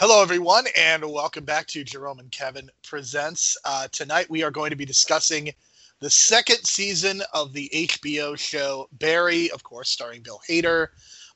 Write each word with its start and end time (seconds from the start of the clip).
Hello, 0.00 0.22
everyone, 0.22 0.64
and 0.76 1.02
welcome 1.10 1.44
back 1.44 1.66
to 1.66 1.82
Jerome 1.82 2.20
and 2.20 2.30
Kevin 2.30 2.70
Presents. 2.84 3.56
Uh, 3.64 3.88
tonight, 3.90 4.30
we 4.30 4.44
are 4.44 4.50
going 4.52 4.70
to 4.70 4.76
be 4.76 4.84
discussing 4.84 5.50
the 5.98 6.08
second 6.08 6.58
season 6.58 7.20
of 7.34 7.52
the 7.52 7.68
HBO 7.74 8.38
show 8.38 8.88
Barry, 8.92 9.50
of 9.50 9.64
course, 9.64 9.88
starring 9.88 10.22
Bill 10.22 10.40
Hader. 10.48 10.86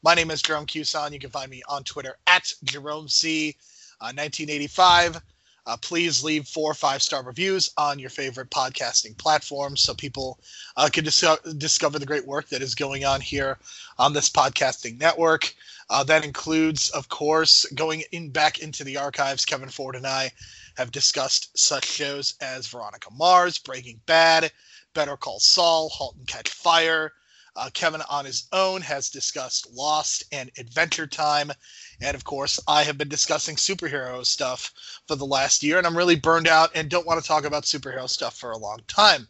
My 0.05 0.15
name 0.15 0.31
is 0.31 0.43
Jerome 0.43 0.67
Cuson. 0.67 1.13
You 1.13 1.19
can 1.19 1.31
find 1.31 1.51
me 1.51 1.65
on 1.69 1.83
Twitter 1.83 2.17
at 2.29 2.53
Jerome 2.63 3.09
C. 3.09 3.57
Uh, 4.01 4.15
1985. 4.15 5.21
Uh, 5.67 5.77
please 5.79 6.23
leave 6.23 6.47
four 6.47 6.71
or 6.71 6.75
five 6.75 7.03
star 7.03 7.25
reviews 7.25 7.73
on 7.77 7.99
your 7.99 8.11
favorite 8.11 8.51
podcasting 8.51 9.17
platform 9.19 9.77
so 9.77 9.93
people 9.93 10.39
uh, 10.77 10.89
can 10.93 11.03
dis- 11.03 11.25
discover 11.59 11.99
the 11.99 12.07
great 12.07 12.27
work 12.27 12.49
that 12.49 12.63
is 12.63 12.77
going 12.77 13.05
on 13.05 13.21
here 13.21 13.59
on 13.99 14.13
this 14.13 14.31
podcasting 14.31 15.01
network. 15.01 15.53
Uh, 15.93 16.03
that 16.03 16.25
includes, 16.25 16.89
of 16.91 17.11
course, 17.11 17.67
going 17.75 18.03
in 18.13 18.31
back 18.31 18.61
into 18.61 18.83
the 18.83 18.97
archives. 18.97 19.45
Kevin 19.45 19.69
Ford 19.69 19.95
and 19.95 20.07
I 20.07 20.31
have 20.79 20.91
discussed 20.91 21.51
such 21.55 21.85
shows 21.85 22.35
as 22.41 22.67
Veronica 22.67 23.11
Mars, 23.13 23.59
Breaking 23.59 24.01
Bad, 24.07 24.51
Better 24.95 25.19
Call 25.19 25.39
Saul, 25.39 25.91
Halt 25.91 26.17
and 26.17 26.27
Catch 26.27 26.49
Fire. 26.49 27.13
Uh, 27.57 27.69
Kevin 27.75 28.01
on 28.09 28.25
his 28.25 28.49
own 28.53 28.81
has 28.81 29.11
discussed 29.11 29.71
Lost 29.71 30.25
and 30.33 30.51
Adventure 30.57 31.07
Time. 31.07 31.53
And 32.01 32.15
of 32.15 32.25
course, 32.25 32.59
I 32.67 32.85
have 32.85 32.97
been 32.97 33.11
discussing 33.11 33.57
superhero 33.57 34.25
stuff 34.25 34.73
for 35.07 35.17
the 35.17 35.27
last 35.27 35.63
year, 35.63 35.77
and 35.77 35.87
I'm 35.87 35.97
really 35.97 36.17
burned 36.17 36.49
out 36.49 36.71
and 36.75 36.89
don't 36.89 37.07
want 37.07 37.21
to 37.21 37.29
talk 37.29 37.45
about 37.45 37.65
superhero 37.65 38.09
stuff 38.09 38.39
for 38.39 38.53
a 38.53 38.59
long 38.59 38.79
time. 38.89 39.29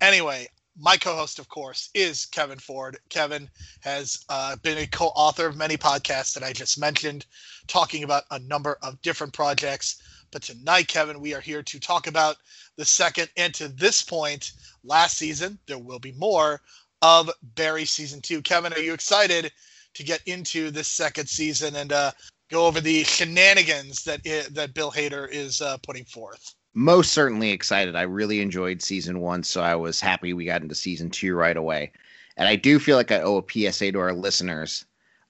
Anyway, 0.00 0.48
my 0.78 0.96
co-host, 0.96 1.38
of 1.38 1.48
course, 1.48 1.90
is 1.94 2.26
Kevin 2.26 2.58
Ford. 2.58 2.98
Kevin 3.08 3.48
has 3.80 4.24
uh, 4.28 4.56
been 4.56 4.78
a 4.78 4.86
co-author 4.86 5.46
of 5.46 5.56
many 5.56 5.76
podcasts 5.76 6.34
that 6.34 6.42
I 6.42 6.52
just 6.52 6.78
mentioned, 6.78 7.26
talking 7.66 8.04
about 8.04 8.24
a 8.30 8.38
number 8.38 8.78
of 8.82 9.00
different 9.02 9.32
projects. 9.32 10.02
But 10.30 10.42
tonight, 10.42 10.88
Kevin, 10.88 11.20
we 11.20 11.34
are 11.34 11.40
here 11.40 11.62
to 11.62 11.80
talk 11.80 12.06
about 12.06 12.36
the 12.76 12.84
second 12.84 13.28
and 13.36 13.52
to 13.54 13.68
this 13.68 14.02
point, 14.02 14.52
last 14.82 15.18
season. 15.18 15.58
There 15.66 15.78
will 15.78 15.98
be 15.98 16.12
more 16.12 16.62
of 17.02 17.30
Barry 17.54 17.84
season 17.84 18.20
two. 18.20 18.40
Kevin, 18.40 18.72
are 18.72 18.78
you 18.78 18.94
excited 18.94 19.52
to 19.94 20.02
get 20.02 20.22
into 20.26 20.70
this 20.70 20.88
second 20.88 21.28
season 21.28 21.76
and 21.76 21.92
uh, 21.92 22.12
go 22.50 22.66
over 22.66 22.80
the 22.80 23.04
shenanigans 23.04 24.04
that 24.04 24.20
it, 24.24 24.54
that 24.54 24.74
Bill 24.74 24.90
Hader 24.90 25.28
is 25.30 25.60
uh, 25.60 25.76
putting 25.78 26.04
forth. 26.04 26.54
Most 26.74 27.12
certainly 27.12 27.50
excited. 27.50 27.96
I 27.96 28.02
really 28.02 28.40
enjoyed 28.40 28.80
season 28.80 29.20
one, 29.20 29.42
so 29.42 29.62
I 29.62 29.74
was 29.74 30.00
happy 30.00 30.32
we 30.32 30.46
got 30.46 30.62
into 30.62 30.74
season 30.74 31.10
two 31.10 31.34
right 31.34 31.56
away. 31.56 31.92
And 32.36 32.48
I 32.48 32.56
do 32.56 32.78
feel 32.78 32.96
like 32.96 33.12
I 33.12 33.20
owe 33.20 33.36
a 33.36 33.70
PSA 33.70 33.92
to 33.92 34.00
our 34.00 34.14
listeners, 34.14 34.86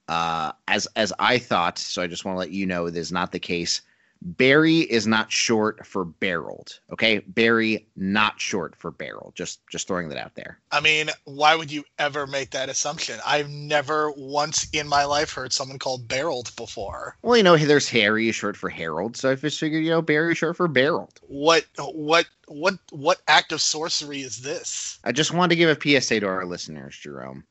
uh, 0.07 0.53
as 0.67 0.87
as 0.95 1.11
I 1.19 1.37
thought. 1.37 1.77
So 1.77 2.01
I 2.01 2.07
just 2.07 2.23
want 2.23 2.35
to 2.35 2.39
let 2.39 2.51
you 2.51 2.65
know 2.65 2.85
it 2.85 2.95
is 2.95 3.11
not 3.11 3.33
the 3.33 3.39
case. 3.39 3.81
Barry 4.25 4.79
is 4.79 5.05
not 5.05 5.33
short 5.33 5.85
for 5.85 6.05
barreled. 6.05 6.79
Okay, 6.91 7.19
Barry 7.19 7.85
not 7.97 8.39
short 8.39 8.73
for 8.73 8.89
barrel. 8.89 9.33
Just 9.35 9.59
just 9.67 9.85
throwing 9.85 10.07
that 10.09 10.17
out 10.17 10.35
there. 10.35 10.59
I 10.71 10.79
mean, 10.79 11.09
why 11.25 11.55
would 11.55 11.69
you 11.69 11.83
ever 11.99 12.25
make 12.25 12.51
that 12.51 12.69
assumption? 12.69 13.19
I've 13.25 13.49
never 13.49 14.11
once 14.11 14.69
in 14.71 14.87
my 14.87 15.03
life 15.03 15.33
heard 15.33 15.51
someone 15.51 15.77
called 15.77 16.07
barreled 16.07 16.55
before. 16.55 17.17
Well, 17.21 17.35
you 17.35 17.43
know, 17.43 17.57
there's 17.57 17.89
Harry 17.89 18.31
short 18.31 18.55
for 18.55 18.69
Harold, 18.69 19.17
so 19.17 19.29
I 19.29 19.35
just 19.35 19.59
figured, 19.59 19.83
you 19.83 19.89
know, 19.89 20.01
Barry 20.01 20.35
short 20.35 20.55
for 20.55 20.69
barreled. 20.69 21.19
What 21.27 21.65
what 21.77 22.27
what 22.47 22.75
what 22.91 23.21
act 23.27 23.51
of 23.51 23.61
sorcery 23.61 24.21
is 24.21 24.41
this? 24.41 24.99
I 25.03 25.11
just 25.11 25.33
wanted 25.33 25.49
to 25.49 25.55
give 25.57 25.77
a 25.77 26.01
PSA 26.01 26.21
to 26.21 26.27
our 26.27 26.45
listeners, 26.45 26.97
Jerome. 26.97 27.43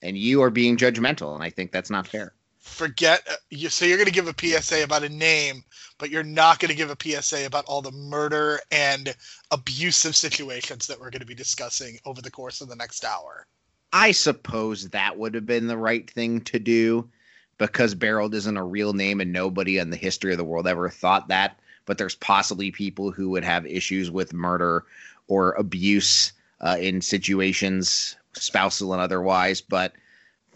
And 0.00 0.16
you 0.16 0.42
are 0.42 0.50
being 0.50 0.78
judgmental, 0.78 1.34
and 1.34 1.42
I 1.42 1.50
think 1.50 1.72
that's 1.72 1.90
not 1.90 2.06
fair 2.06 2.32
forget 2.66 3.22
uh, 3.30 3.34
you 3.50 3.68
so 3.68 3.84
you're 3.84 3.96
going 3.96 4.06
to 4.06 4.12
give 4.12 4.28
a 4.28 4.34
PSA 4.38 4.82
about 4.82 5.04
a 5.04 5.08
name 5.08 5.62
but 5.98 6.10
you're 6.10 6.22
not 6.22 6.58
going 6.58 6.68
to 6.68 6.76
give 6.76 6.90
a 6.90 7.22
PSA 7.22 7.46
about 7.46 7.64
all 7.66 7.80
the 7.80 7.92
murder 7.92 8.60
and 8.70 9.14
abusive 9.50 10.14
situations 10.14 10.86
that 10.86 10.98
we're 10.98 11.10
going 11.10 11.20
to 11.20 11.26
be 11.26 11.34
discussing 11.34 11.98
over 12.04 12.20
the 12.20 12.30
course 12.30 12.60
of 12.60 12.68
the 12.68 12.76
next 12.76 13.04
hour. 13.04 13.46
I 13.92 14.12
suppose 14.12 14.90
that 14.90 15.16
would 15.16 15.34
have 15.34 15.46
been 15.46 15.68
the 15.68 15.78
right 15.78 16.10
thing 16.10 16.42
to 16.42 16.58
do 16.58 17.08
because 17.56 17.94
Barreled 17.94 18.34
isn't 18.34 18.56
a 18.56 18.64
real 18.64 18.92
name 18.92 19.20
and 19.20 19.32
nobody 19.32 19.78
in 19.78 19.88
the 19.88 19.96
history 19.96 20.32
of 20.32 20.38
the 20.38 20.44
world 20.44 20.66
ever 20.66 20.90
thought 20.90 21.28
that 21.28 21.58
but 21.86 21.98
there's 21.98 22.16
possibly 22.16 22.72
people 22.72 23.12
who 23.12 23.30
would 23.30 23.44
have 23.44 23.64
issues 23.64 24.10
with 24.10 24.34
murder 24.34 24.84
or 25.28 25.52
abuse 25.52 26.32
uh, 26.60 26.76
in 26.78 27.00
situations 27.00 28.16
spousal 28.34 28.92
and 28.92 29.00
otherwise 29.00 29.60
but 29.60 29.94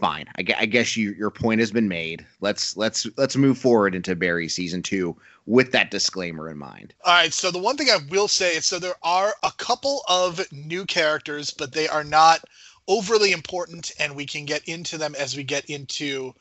fine. 0.01 0.27
I, 0.37 0.45
I 0.59 0.67
guess 0.67 0.97
you, 0.97 1.13
your 1.13 1.31
point 1.31 1.61
has 1.61 1.71
been 1.71 1.89
made. 1.89 2.27
Let's 2.41 2.77
let's 2.77 3.07
let's 3.17 3.37
move 3.37 3.59
forward 3.59 3.95
into 3.95 4.17
Barry 4.17 4.49
season 4.49 4.83
two 4.83 5.17
with 5.47 5.73
that 5.73 5.91
disclaimer 5.91 6.51
in 6.51 6.59
mind. 6.59 6.95
All 7.05 7.15
right. 7.15 7.33
So 7.33 7.51
the 7.51 7.59
one 7.59 7.77
thing 7.77 7.89
I 7.91 7.99
will 8.11 8.29
say 8.29 8.57
is, 8.57 8.67
so 8.67 8.79
there 8.79 8.95
are 9.03 9.35
a 9.43 9.53
couple 9.53 10.03
of 10.09 10.41
new 10.53 10.85
characters, 10.85 11.51
but 11.51 11.73
they 11.73 11.87
are 11.87 12.05
not 12.05 12.45
overly 12.89 13.33
important, 13.33 13.93
and 14.01 14.17
we 14.17 14.27
can 14.27 14.45
get 14.45 14.65
into 14.67 14.99
them 14.99 15.15
as 15.17 15.37
we 15.37 15.45
get 15.45 15.65
into 15.67 16.35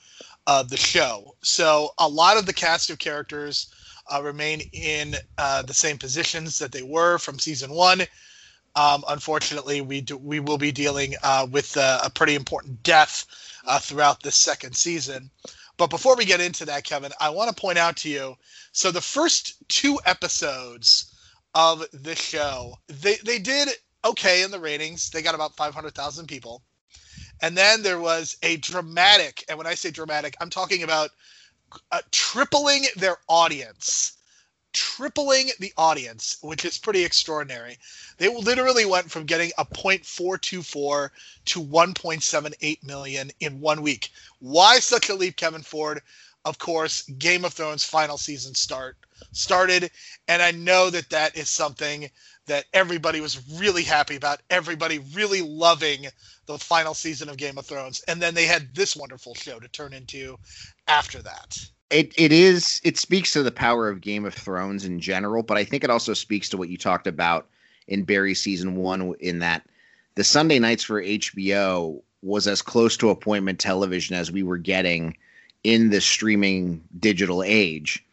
uh, 0.47 0.63
the 0.63 0.77
show. 0.77 1.35
So 1.41 1.89
a 1.99 2.07
lot 2.07 2.37
of 2.37 2.45
the 2.45 2.53
cast 2.53 2.89
of 2.89 2.97
characters 2.97 3.67
uh, 4.11 4.21
remain 4.23 4.61
in 4.71 5.15
uh, 5.37 5.61
the 5.61 5.73
same 5.73 5.97
positions 5.97 6.57
that 6.59 6.71
they 6.71 6.81
were 6.81 7.19
from 7.19 7.37
season 7.37 7.71
one. 7.71 8.01
Um, 8.75 9.03
unfortunately, 9.09 9.81
we 9.81 10.01
do, 10.01 10.17
we 10.17 10.39
will 10.39 10.57
be 10.57 10.71
dealing 10.71 11.15
uh, 11.23 11.47
with 11.51 11.75
uh, 11.77 11.99
a 12.03 12.09
pretty 12.09 12.35
important 12.35 12.81
death 12.83 13.25
uh, 13.69 13.79
throughout 13.79 14.21
this 14.23 14.35
second 14.35 14.75
season. 14.75 15.29
But 15.77 15.91
before 15.91 16.17
we 16.17 16.25
get 16.25 16.41
into 16.41 16.65
that, 16.65 16.83
Kevin, 16.83 17.11
I 17.21 17.29
want 17.29 17.55
to 17.55 17.61
point 17.61 17.77
out 17.77 17.95
to 17.97 18.09
you 18.09 18.35
so 18.73 18.91
the 18.91 18.99
first 18.99 19.55
two 19.69 19.97
episodes 20.05 21.15
of 21.55 21.85
the 21.93 22.15
show, 22.15 22.75
they, 22.87 23.15
they 23.23 23.39
did 23.39 23.69
okay 24.03 24.43
in 24.43 24.51
the 24.51 24.59
ratings. 24.59 25.09
They 25.09 25.21
got 25.21 25.35
about 25.35 25.55
500,000 25.55 26.27
people. 26.27 26.63
And 27.41 27.55
then 27.55 27.81
there 27.81 27.99
was 27.99 28.35
a 28.43 28.57
dramatic, 28.57 29.45
and 29.47 29.57
when 29.57 29.67
I 29.67 29.75
say 29.75 29.91
dramatic, 29.91 30.35
I'm 30.41 30.49
talking 30.49 30.83
about 30.83 31.11
uh, 31.91 32.01
tripling 32.11 32.85
their 32.97 33.17
audience 33.29 34.18
tripling 34.73 35.49
the 35.59 35.73
audience, 35.77 36.37
which 36.41 36.65
is 36.65 36.77
pretty 36.77 37.03
extraordinary. 37.03 37.77
They 38.17 38.27
literally 38.27 38.85
went 38.85 39.09
from 39.09 39.25
getting 39.25 39.51
a 39.57 39.65
0.424 39.65 41.09
to 41.45 41.63
1.78 41.63 42.83
million 42.83 43.31
in 43.39 43.59
one 43.59 43.81
week. 43.81 44.11
Why 44.39 44.79
such 44.79 45.09
a 45.09 45.15
leap, 45.15 45.35
Kevin 45.35 45.63
Ford? 45.63 46.01
Of 46.45 46.57
course, 46.57 47.03
Game 47.17 47.45
of 47.45 47.53
Thrones 47.53 47.83
final 47.83 48.17
season 48.17 48.55
start 48.55 48.97
started, 49.31 49.91
and 50.27 50.41
I 50.41 50.51
know 50.51 50.89
that 50.89 51.09
that 51.09 51.35
is 51.35 51.49
something 51.49 52.09
that 52.49 52.65
everybody 52.73 53.21
was 53.21 53.41
really 53.59 53.83
happy 53.83 54.15
about. 54.15 54.41
Everybody 54.49 54.99
really 55.13 55.41
loving 55.41 56.05
the 56.45 56.59
final 56.59 56.93
season 56.93 57.29
of 57.29 57.37
Game 57.37 57.57
of 57.57 57.65
Thrones, 57.65 58.03
and 58.07 58.21
then 58.21 58.35
they 58.35 58.45
had 58.45 58.75
this 58.75 58.95
wonderful 58.95 59.33
show 59.33 59.59
to 59.59 59.67
turn 59.69 59.93
into 59.93 60.37
after 60.87 61.21
that 61.21 61.57
it 61.89 62.13
it 62.17 62.31
is 62.31 62.79
it 62.83 62.97
speaks 62.97 63.33
to 63.33 63.43
the 63.43 63.51
power 63.51 63.89
of 63.89 64.01
Game 64.01 64.25
of 64.25 64.33
Thrones 64.33 64.85
in 64.85 64.99
general, 64.99 65.43
but 65.43 65.57
I 65.57 65.63
think 65.63 65.83
it 65.83 65.89
also 65.89 66.13
speaks 66.13 66.49
to 66.49 66.57
what 66.57 66.69
you 66.69 66.77
talked 66.77 67.07
about 67.07 67.47
in 67.87 68.03
Barry 68.03 68.35
season 68.35 68.75
one 68.75 69.15
in 69.19 69.39
that 69.39 69.65
the 70.15 70.23
Sunday 70.23 70.59
nights 70.59 70.83
for 70.83 71.01
HBO 71.01 72.01
was 72.21 72.47
as 72.47 72.61
close 72.61 72.97
to 72.97 73.09
appointment 73.09 73.59
television 73.59 74.15
as 74.15 74.31
we 74.31 74.43
were 74.43 74.57
getting 74.57 75.15
in 75.63 75.89
the 75.89 76.01
streaming 76.01 76.83
digital 76.99 77.41
age. 77.43 78.05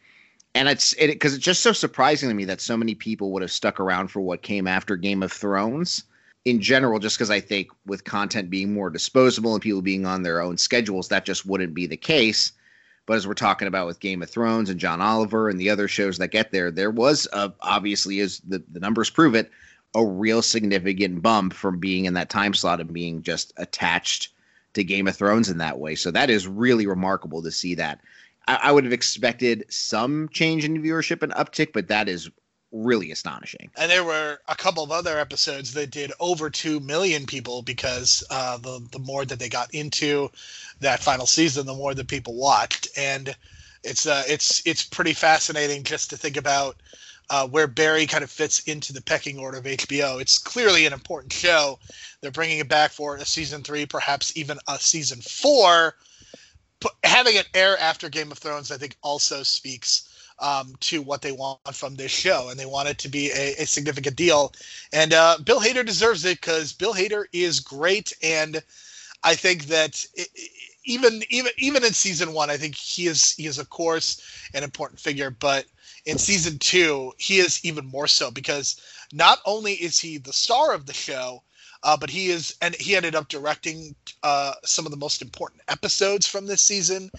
And 0.57 0.67
it's 0.67 0.93
it 0.93 1.07
because 1.09 1.35
it's 1.35 1.45
just 1.45 1.61
so 1.61 1.71
surprising 1.71 2.29
to 2.29 2.35
me 2.35 2.43
that 2.45 2.61
so 2.61 2.75
many 2.75 2.95
people 2.95 3.31
would 3.31 3.43
have 3.43 3.51
stuck 3.51 3.79
around 3.79 4.07
for 4.07 4.21
what 4.21 4.41
came 4.41 4.65
after 4.65 4.95
Game 4.95 5.21
of 5.21 5.31
Thrones 5.31 6.03
in 6.45 6.61
general, 6.61 6.97
just 6.97 7.15
because 7.15 7.29
I 7.29 7.39
think 7.39 7.69
with 7.85 8.05
content 8.05 8.49
being 8.49 8.73
more 8.73 8.89
disposable 8.89 9.53
and 9.53 9.61
people 9.61 9.83
being 9.83 10.07
on 10.07 10.23
their 10.23 10.41
own 10.41 10.57
schedules, 10.57 11.09
that 11.09 11.25
just 11.25 11.45
wouldn't 11.45 11.75
be 11.75 11.85
the 11.85 11.95
case. 11.95 12.53
But 13.05 13.17
as 13.17 13.27
we're 13.27 13.35
talking 13.35 13.67
about 13.67 13.85
with 13.85 13.99
Game 13.99 14.23
of 14.23 14.31
Thrones 14.31 14.71
and 14.71 14.79
John 14.79 14.99
Oliver 14.99 15.47
and 15.47 15.59
the 15.59 15.69
other 15.69 15.87
shows 15.87 16.17
that 16.17 16.29
get 16.31 16.51
there, 16.51 16.71
there 16.71 16.89
was 16.89 17.27
a, 17.33 17.53
obviously, 17.61 18.19
as 18.21 18.39
the, 18.39 18.63
the 18.71 18.79
numbers 18.79 19.11
prove 19.11 19.35
it, 19.35 19.51
a 19.93 20.03
real 20.03 20.41
significant 20.41 21.21
bump 21.21 21.53
from 21.53 21.77
being 21.77 22.05
in 22.05 22.15
that 22.15 22.31
time 22.31 22.55
slot 22.55 22.81
and 22.81 22.91
being 22.91 23.21
just 23.21 23.53
attached 23.57 24.29
to 24.73 24.83
Game 24.83 25.07
of 25.07 25.15
Thrones 25.15 25.49
in 25.49 25.59
that 25.59 25.77
way. 25.77 25.93
So 25.93 26.09
that 26.11 26.31
is 26.31 26.47
really 26.47 26.87
remarkable 26.87 27.43
to 27.43 27.51
see 27.51 27.75
that. 27.75 28.01
I, 28.47 28.59
I 28.63 28.71
would 28.71 28.83
have 28.83 28.93
expected 28.93 29.65
some 29.69 30.29
change 30.29 30.65
in 30.65 30.81
viewership 30.81 31.21
and 31.23 31.31
uptick, 31.33 31.73
but 31.73 31.87
that 31.89 32.07
is 32.07 32.29
really 32.71 33.11
astonishing. 33.11 33.69
And 33.77 33.89
there 33.89 34.03
were 34.03 34.39
a 34.47 34.55
couple 34.55 34.83
of 34.83 34.91
other 34.91 35.19
episodes 35.19 35.73
that 35.73 35.91
did 35.91 36.11
over 36.19 36.49
two 36.49 36.79
million 36.79 37.25
people 37.25 37.61
because 37.61 38.23
uh, 38.29 38.57
the 38.57 38.85
the 38.91 38.99
more 38.99 39.25
that 39.25 39.39
they 39.39 39.49
got 39.49 39.73
into 39.73 40.29
that 40.81 40.99
final 41.01 41.25
season, 41.25 41.65
the 41.65 41.73
more 41.73 41.93
that 41.93 42.07
people 42.07 42.35
watched, 42.35 42.87
and 42.97 43.35
it's 43.83 44.05
uh, 44.05 44.23
it's 44.27 44.61
it's 44.65 44.83
pretty 44.83 45.13
fascinating 45.13 45.83
just 45.83 46.09
to 46.09 46.17
think 46.17 46.37
about. 46.37 46.77
Uh, 47.29 47.45
where 47.45 47.67
Barry 47.67 48.07
kind 48.07 48.23
of 48.23 48.31
fits 48.31 48.61
into 48.61 48.93
the 48.93 49.01
pecking 49.01 49.37
order 49.37 49.57
of 49.57 49.65
HBO. 49.65 50.21
It's 50.21 50.37
clearly 50.37 50.85
an 50.85 50.93
important 50.93 51.33
show. 51.33 51.77
They're 52.21 52.31
bringing 52.31 52.59
it 52.59 52.69
back 52.69 52.91
for 52.91 53.17
a 53.17 53.25
season 53.25 53.63
three, 53.63 53.85
perhaps 53.85 54.31
even 54.37 54.59
a 54.65 54.79
season 54.79 55.19
four. 55.19 55.93
Having 57.03 57.37
it 57.37 57.47
air 57.53 57.77
after 57.79 58.09
Game 58.09 58.31
of 58.31 58.37
Thrones, 58.37 58.71
I 58.71 58.77
think, 58.77 58.97
also 59.01 59.43
speaks 59.43 60.09
um, 60.39 60.75
to 60.81 61.01
what 61.01 61.21
they 61.21 61.31
want 61.31 61.59
from 61.73 61.95
this 61.95 62.11
show, 62.11 62.49
and 62.49 62.59
they 62.59 62.65
want 62.65 62.89
it 62.89 62.99
to 62.99 63.09
be 63.09 63.31
a, 63.31 63.55
a 63.55 63.65
significant 63.65 64.15
deal. 64.15 64.53
And 64.93 65.13
uh, 65.13 65.37
Bill 65.43 65.59
Hader 65.59 65.85
deserves 65.85 66.23
it 66.25 66.39
because 66.39 66.73
Bill 66.73 66.93
Hader 66.93 67.25
is 67.33 67.59
great, 67.59 68.13
and 68.21 68.61
I 69.23 69.35
think 69.35 69.65
that 69.65 70.05
it, 70.13 70.29
even 70.85 71.21
even 71.29 71.51
even 71.57 71.83
in 71.83 71.93
season 71.93 72.33
one, 72.33 72.49
I 72.49 72.57
think 72.57 72.75
he 72.75 73.07
is 73.07 73.33
he 73.35 73.45
is 73.45 73.59
of 73.59 73.69
course 73.69 74.21
an 74.53 74.63
important 74.63 74.99
figure, 74.99 75.29
but 75.29 75.65
in 76.05 76.17
season 76.17 76.57
two, 76.59 77.13
he 77.17 77.39
is 77.39 77.63
even 77.65 77.85
more 77.85 78.07
so 78.07 78.31
because 78.31 78.79
not 79.11 79.39
only 79.45 79.73
is 79.73 79.99
he 79.99 80.17
the 80.17 80.33
star 80.33 80.73
of 80.73 80.85
the 80.85 80.93
show, 80.93 81.43
uh, 81.83 81.97
but 81.97 82.09
he 82.09 82.29
is, 82.29 82.55
and 82.61 82.75
he 82.75 82.95
ended 82.95 83.15
up 83.15 83.27
directing 83.27 83.95
uh, 84.23 84.53
some 84.63 84.85
of 84.85 84.91
the 84.91 84.97
most 84.97 85.21
important 85.21 85.61
episodes 85.67 86.25
from 86.25 86.45
this 86.45 86.61
season, 86.61 87.09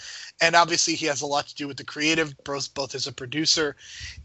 and 0.41 0.55
obviously 0.55 0.95
he 0.95 1.07
has 1.07 1.23
a 1.23 1.27
lot 1.27 1.47
to 1.47 1.55
do 1.55 1.69
with 1.69 1.77
the 1.77 1.85
creative, 1.85 2.35
both 2.45 2.73
both 2.75 2.95
as 2.95 3.07
a 3.07 3.13
producer 3.13 3.77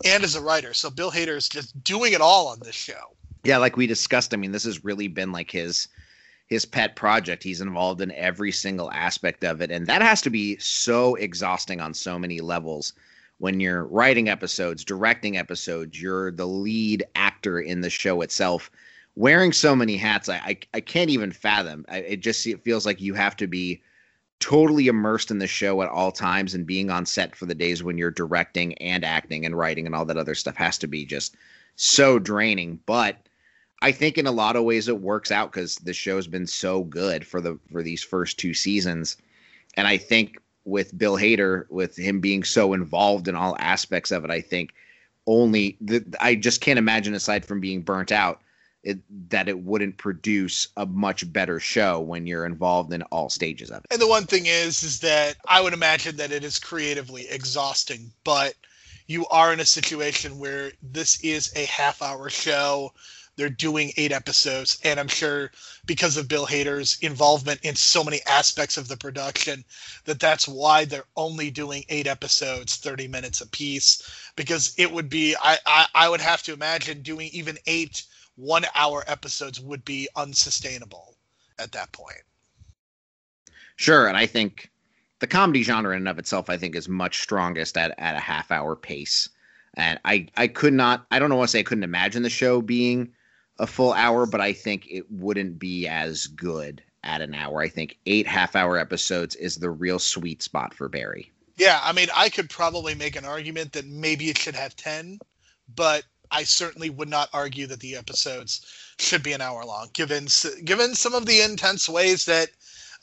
and 0.06 0.24
as 0.24 0.36
a 0.36 0.42
writer. 0.42 0.74
So 0.74 0.90
Bill 0.90 1.12
Hader 1.12 1.36
is 1.36 1.50
just 1.50 1.82
doing 1.84 2.14
it 2.14 2.22
all 2.22 2.48
on 2.48 2.60
this 2.60 2.76
show. 2.76 3.16
Yeah, 3.44 3.58
like 3.58 3.78
we 3.78 3.88
discussed. 3.88 4.34
I 4.34 4.38
mean, 4.38 4.52
this 4.52 4.64
has 4.64 4.84
really 4.84 5.08
been 5.08 5.32
like 5.32 5.52
his 5.52 5.88
his 6.48 6.66
pet 6.66 6.96
project. 6.96 7.44
He's 7.44 7.62
involved 7.62 8.02
in 8.02 8.12
every 8.12 8.52
single 8.52 8.92
aspect 8.92 9.44
of 9.44 9.62
it, 9.62 9.72
and 9.72 9.88
that 9.88 10.02
has 10.02 10.22
to 10.22 10.30
be 10.30 10.58
so 10.58 11.16
exhausting 11.16 11.82
on 11.82 11.94
so 11.94 12.18
many 12.18 12.42
levels. 12.42 12.94
When 13.40 13.60
you're 13.60 13.86
writing 13.86 14.30
episodes, 14.30 14.86
directing 14.86 15.38
episodes, 15.38 16.02
you're 16.02 16.32
the 16.32 16.48
lead 16.48 17.04
actor 17.16 17.60
in 17.60 17.82
the 17.82 17.90
show 17.90 18.22
itself 18.22 18.72
wearing 19.16 19.52
so 19.52 19.76
many 19.76 19.98
hats, 19.98 20.30
I 20.30 20.36
I, 20.36 20.58
I 20.74 20.80
can't 20.80 21.10
even 21.10 21.32
fathom. 21.32 21.86
I, 21.90 21.98
it 22.00 22.20
just 22.22 22.46
it 22.48 22.64
feels 22.64 22.86
like 22.86 23.02
you 23.02 23.14
have 23.14 23.36
to 23.38 23.48
be 23.48 23.82
totally 24.40 24.88
immersed 24.88 25.32
in 25.32 25.40
the 25.40 25.48
show 25.48 25.82
at 25.82 25.90
all 25.90 26.12
times, 26.12 26.54
and 26.54 26.66
being 26.66 26.90
on 26.90 27.06
set 27.06 27.36
for 27.36 27.46
the 27.46 27.56
days 27.56 27.84
when 27.84 27.98
you're 27.98 28.12
directing 28.12 28.74
and 28.76 29.06
acting 29.06 29.46
and 29.46 29.58
writing 29.58 29.86
and 29.86 29.96
all 29.96 30.06
that 30.06 30.18
other 30.18 30.36
stuff 30.36 30.56
has 30.56 30.78
to 30.80 30.88
be 30.88 31.06
just 31.06 31.36
so 31.76 32.20
draining. 32.20 32.80
But 32.86 33.18
I 33.82 33.92
think 33.92 34.18
in 34.18 34.28
a 34.28 34.32
lot 34.32 34.56
of 34.56 34.64
ways 34.64 34.88
it 34.88 35.02
works 35.02 35.32
out 35.32 35.52
because 35.52 35.76
the 35.76 35.94
show's 35.94 36.28
been 36.28 36.48
so 36.48 36.84
good 36.84 37.26
for 37.26 37.42
the 37.42 37.60
for 37.72 37.84
these 37.84 38.04
first 38.04 38.40
two 38.40 38.54
seasons, 38.54 39.18
and 39.76 39.88
I 39.88 39.98
think 39.98 40.38
with 40.66 40.98
Bill 40.98 41.18
Hader, 41.18 41.70
with 41.70 41.98
him 41.98 42.22
being 42.22 42.44
so 42.44 42.74
involved 42.74 43.28
in 43.28 43.36
all 43.36 43.58
aspects 43.60 44.12
of 44.12 44.24
it, 44.24 44.32
I 44.32 44.40
think 44.40 44.74
only 45.28 45.78
the, 45.82 46.04
I 46.20 46.36
just 46.36 46.62
can't 46.62 46.80
imagine 46.80 47.14
aside 47.14 47.46
from 47.46 47.60
being 47.60 47.82
burnt 47.82 48.12
out 48.12 48.42
it, 48.84 49.00
that 49.30 49.48
it 49.48 49.60
wouldn't 49.60 49.98
produce 49.98 50.68
a 50.76 50.86
much 50.86 51.32
better 51.32 51.60
show 51.60 52.02
when 52.02 52.28
you're 52.28 52.46
involved 52.46 52.92
in 52.92 53.02
all 53.04 53.30
stages 53.30 53.72
of 53.72 53.78
it. 53.78 53.92
And 53.92 54.02
the 54.02 54.08
one 54.08 54.26
thing 54.26 54.46
is, 54.46 54.84
is 54.84 55.00
that 55.00 55.38
I 55.48 55.62
would 55.62 55.74
imagine 55.74 56.18
that 56.18 56.32
it 56.32 56.44
is 56.44 56.60
creatively 56.60 57.28
exhausting, 57.30 58.12
but 58.24 58.56
you 59.08 59.26
are 59.28 59.54
in 59.54 59.60
a 59.60 59.66
situation 59.66 60.38
where 60.38 60.74
this 60.82 61.20
is 61.22 61.52
a 61.56 61.66
half 61.66 62.02
hour 62.02 62.30
show. 62.30 62.94
They're 63.36 63.50
doing 63.50 63.94
eight 63.98 64.12
episodes, 64.12 64.78
and 64.84 65.00
I'm 65.00 65.08
sure 65.08 65.52
because 65.86 66.18
of 66.18 66.28
Bill 66.28 66.46
Hader's 66.46 66.98
involvement 67.02 67.62
in 67.64 67.76
so 67.76 68.04
many 68.04 68.22
aspects 68.28 68.78
of 68.78 68.88
the 68.88 68.98
production, 68.98 69.66
that 70.06 70.20
that's 70.20 70.48
why 70.48 70.86
they're 70.86 71.06
only 71.16 71.50
doing 71.50 71.84
eight 71.90 72.06
episodes, 72.06 72.76
30 72.76 73.08
minutes 73.08 73.42
a 73.42 73.48
piece. 73.48 74.04
Because 74.36 74.74
it 74.78 74.92
would 74.92 75.10
be, 75.10 75.36
I, 75.42 75.58
I, 75.66 75.88
I 75.96 76.10
would 76.10 76.22
have 76.22 76.44
to 76.44 76.54
imagine 76.54 77.02
doing 77.02 77.30
even 77.34 77.58
eight 77.66 78.04
one 78.36 78.66
hour 78.76 79.04
episodes 79.08 79.60
would 79.60 79.86
be 79.86 80.08
unsustainable 80.16 81.16
at 81.60 81.72
that 81.74 81.92
point. 81.92 82.24
Sure, 83.76 84.08
and 84.08 84.18
I 84.18 84.26
think 84.26 84.72
the 85.20 85.28
comedy 85.28 85.64
genre 85.64 85.92
in 85.94 86.00
and 86.00 86.08
of 86.08 86.20
itself, 86.20 86.50
I 86.50 86.58
think, 86.58 86.76
is 86.76 86.90
much 86.90 87.22
strongest 87.22 87.78
at, 87.78 87.96
at 87.98 88.16
a 88.16 88.20
half 88.20 88.52
hour 88.52 88.76
pace. 88.76 89.30
And 89.76 90.00
I, 90.06 90.28
I 90.38 90.48
could 90.48 90.74
not, 90.74 91.06
I 91.10 91.20
don't 91.20 91.30
know 91.30 91.38
what 91.38 91.46
to 91.46 91.52
say, 91.52 91.60
I 91.60 91.64
couldn't 91.64 91.84
imagine 91.84 92.24
the 92.24 92.30
show 92.30 92.62
being 92.62 93.14
a 93.60 93.68
full 93.68 93.94
hour, 93.94 94.26
but 94.26 94.42
I 94.42 94.54
think 94.54 94.88
it 94.90 95.10
wouldn't 95.10 95.60
be 95.60 95.88
as 95.88 96.28
good 96.28 96.84
at 97.04 97.22
an 97.22 97.34
hour. 97.34 97.62
I 97.62 97.70
think 97.70 97.98
eight 98.06 98.28
half 98.28 98.56
hour 98.56 98.78
episodes 98.78 99.36
is 99.36 99.56
the 99.56 99.70
real 99.70 100.00
sweet 100.00 100.44
spot 100.44 100.74
for 100.74 100.90
Barry. 100.90 101.32
Yeah, 101.56 101.80
I 101.84 101.94
mean, 101.94 102.08
I 102.16 102.30
could 102.30 102.50
probably 102.50 102.96
make 102.96 103.16
an 103.16 103.26
argument 103.26 103.74
that 103.74 103.86
maybe 103.86 104.30
it 104.30 104.38
should 104.38 104.56
have 104.56 104.76
10, 104.76 105.20
but 105.76 106.04
I 106.34 106.44
certainly 106.44 106.90
would 106.90 107.10
not 107.10 107.30
argue 107.32 107.68
that 107.68 107.80
the 107.80 107.96
episodes 107.96 108.66
should 108.98 109.22
be 109.22 109.34
an 109.34 109.42
hour 109.42 109.64
long, 109.64 109.90
given 109.94 110.28
given 110.66 110.96
some 110.96 111.14
of 111.14 111.28
the 111.28 111.42
intense 111.42 111.88
ways 111.88 112.26
that 112.26 112.50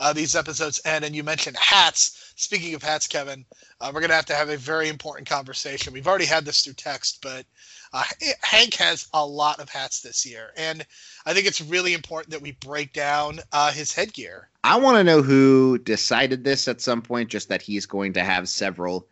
uh, 0.00 0.12
these 0.12 0.34
episodes 0.34 0.80
end. 0.84 1.04
And 1.04 1.14
you 1.14 1.22
mentioned 1.22 1.56
hats. 1.56 2.32
Speaking 2.34 2.74
of 2.74 2.82
hats, 2.82 3.06
Kevin, 3.06 3.44
uh, 3.80 3.92
we're 3.94 4.00
gonna 4.00 4.14
have 4.14 4.26
to 4.26 4.34
have 4.34 4.48
a 4.48 4.56
very 4.56 4.88
important 4.88 5.28
conversation. 5.28 5.92
We've 5.92 6.08
already 6.08 6.24
had 6.24 6.44
this 6.44 6.62
through 6.62 6.74
text, 6.74 7.20
but 7.22 7.46
uh, 7.92 8.02
Hank 8.42 8.74
has 8.74 9.06
a 9.14 9.24
lot 9.24 9.60
of 9.60 9.68
hats 9.68 10.00
this 10.00 10.26
year, 10.26 10.52
and 10.56 10.84
I 11.24 11.32
think 11.32 11.46
it's 11.46 11.60
really 11.60 11.94
important 11.94 12.32
that 12.32 12.42
we 12.42 12.52
break 12.52 12.92
down 12.92 13.40
uh, 13.52 13.70
his 13.70 13.92
headgear. 13.92 14.48
I 14.64 14.76
want 14.76 14.96
to 14.96 15.04
know 15.04 15.22
who 15.22 15.78
decided 15.78 16.42
this 16.42 16.66
at 16.66 16.80
some 16.80 17.00
point, 17.00 17.30
just 17.30 17.48
that 17.48 17.62
he's 17.62 17.86
going 17.86 18.12
to 18.14 18.24
have 18.24 18.48
several 18.48 19.06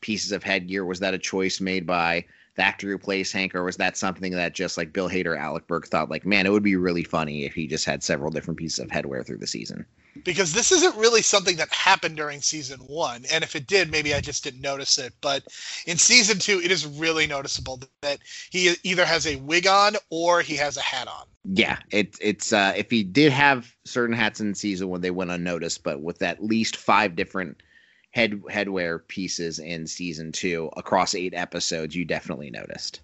pieces 0.00 0.32
of 0.32 0.42
headgear. 0.42 0.86
Was 0.86 1.00
that 1.00 1.14
a 1.14 1.18
choice 1.18 1.60
made 1.60 1.86
by 1.86 2.24
the 2.58 2.64
actor 2.64 2.88
who 2.88 2.98
plays 2.98 3.32
Hank, 3.32 3.54
or 3.54 3.64
was 3.64 3.76
that 3.76 3.96
something 3.96 4.32
that 4.32 4.52
just 4.52 4.76
like 4.76 4.92
Bill 4.92 5.08
Hader, 5.08 5.38
Alec 5.38 5.66
Berg 5.68 5.86
thought 5.86 6.10
like, 6.10 6.26
man, 6.26 6.44
it 6.44 6.50
would 6.50 6.62
be 6.62 6.76
really 6.76 7.04
funny 7.04 7.44
if 7.44 7.54
he 7.54 7.68
just 7.68 7.84
had 7.84 8.02
several 8.02 8.30
different 8.30 8.58
pieces 8.58 8.80
of 8.80 8.88
headwear 8.88 9.24
through 9.24 9.38
the 9.38 9.46
season? 9.46 9.86
Because 10.24 10.52
this 10.52 10.72
isn't 10.72 10.96
really 10.96 11.22
something 11.22 11.56
that 11.56 11.72
happened 11.72 12.16
during 12.16 12.40
season 12.40 12.80
one, 12.80 13.24
and 13.32 13.44
if 13.44 13.54
it 13.54 13.68
did, 13.68 13.92
maybe 13.92 14.12
I 14.12 14.20
just 14.20 14.42
didn't 14.42 14.60
notice 14.60 14.98
it. 14.98 15.14
But 15.20 15.44
in 15.86 15.96
season 15.98 16.40
two, 16.40 16.60
it 16.60 16.72
is 16.72 16.84
really 16.84 17.28
noticeable 17.28 17.80
that 18.02 18.18
he 18.50 18.74
either 18.82 19.06
has 19.06 19.26
a 19.28 19.36
wig 19.36 19.68
on 19.68 19.94
or 20.10 20.42
he 20.42 20.56
has 20.56 20.76
a 20.76 20.82
hat 20.82 21.06
on. 21.06 21.26
Yeah, 21.44 21.78
it, 21.92 22.16
it's 22.20 22.52
uh, 22.52 22.74
if 22.76 22.90
he 22.90 23.04
did 23.04 23.30
have 23.30 23.72
certain 23.84 24.16
hats 24.16 24.40
in 24.40 24.56
season 24.56 24.88
one, 24.88 25.00
they 25.00 25.12
went 25.12 25.30
unnoticed, 25.30 25.84
but 25.84 26.02
with 26.02 26.20
at 26.22 26.42
least 26.42 26.76
five 26.76 27.14
different 27.14 27.62
head 28.10 28.32
headwear 28.50 29.06
pieces 29.06 29.58
in 29.58 29.86
season 29.86 30.32
two 30.32 30.70
across 30.76 31.14
eight 31.14 31.34
episodes, 31.34 31.94
you 31.94 32.04
definitely 32.04 32.50
noticed. 32.50 33.00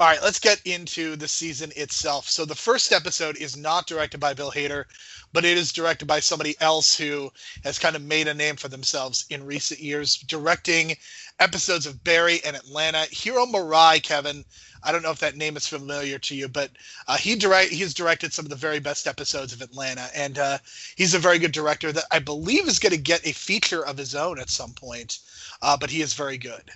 All 0.00 0.06
right, 0.06 0.22
let's 0.22 0.38
get 0.38 0.60
into 0.64 1.16
the 1.16 1.26
season 1.26 1.72
itself. 1.74 2.28
So 2.30 2.44
the 2.44 2.54
first 2.54 2.92
episode 2.92 3.36
is 3.36 3.56
not 3.56 3.88
directed 3.88 4.20
by 4.20 4.32
Bill 4.32 4.52
Hader, 4.52 4.84
but 5.32 5.44
it 5.44 5.58
is 5.58 5.72
directed 5.72 6.06
by 6.06 6.20
somebody 6.20 6.54
else 6.60 6.96
who 6.96 7.32
has 7.64 7.80
kind 7.80 7.96
of 7.96 8.02
made 8.02 8.28
a 8.28 8.34
name 8.34 8.54
for 8.54 8.68
themselves 8.68 9.26
in 9.28 9.44
recent 9.44 9.80
years, 9.80 10.16
directing 10.16 10.96
episodes 11.40 11.84
of 11.84 12.04
Barry 12.04 12.40
and 12.44 12.54
Atlanta. 12.54 13.08
Hiro 13.10 13.44
Murai, 13.44 14.00
Kevin, 14.00 14.44
I 14.84 14.92
don't 14.92 15.02
know 15.02 15.10
if 15.10 15.18
that 15.18 15.36
name 15.36 15.56
is 15.56 15.66
familiar 15.66 16.20
to 16.20 16.34
you, 16.36 16.46
but 16.46 16.70
uh, 17.08 17.16
he 17.16 17.34
direct 17.34 17.72
he's 17.72 17.92
directed 17.92 18.32
some 18.32 18.46
of 18.46 18.50
the 18.50 18.56
very 18.56 18.78
best 18.78 19.08
episodes 19.08 19.52
of 19.52 19.62
Atlanta, 19.62 20.08
and 20.14 20.38
uh, 20.38 20.58
he's 20.94 21.14
a 21.14 21.18
very 21.18 21.40
good 21.40 21.50
director 21.50 21.90
that 21.90 22.06
I 22.12 22.20
believe 22.20 22.68
is 22.68 22.78
going 22.78 22.94
to 22.94 22.98
get 22.98 23.26
a 23.26 23.32
feature 23.32 23.84
of 23.84 23.98
his 23.98 24.14
own 24.14 24.38
at 24.38 24.48
some 24.48 24.74
point. 24.74 25.18
Uh, 25.60 25.76
but 25.76 25.90
he 25.90 26.02
is 26.02 26.14
very 26.14 26.38
good. 26.38 26.70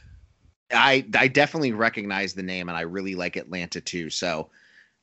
I 0.73 1.05
I 1.15 1.29
definitely 1.29 1.73
recognize 1.73 2.35
the 2.35 2.43
name, 2.43 2.69
and 2.69 2.77
I 2.77 2.83
really 2.83 3.15
like 3.15 3.37
Atlanta 3.37 3.81
too. 3.81 4.11
So 4.11 4.51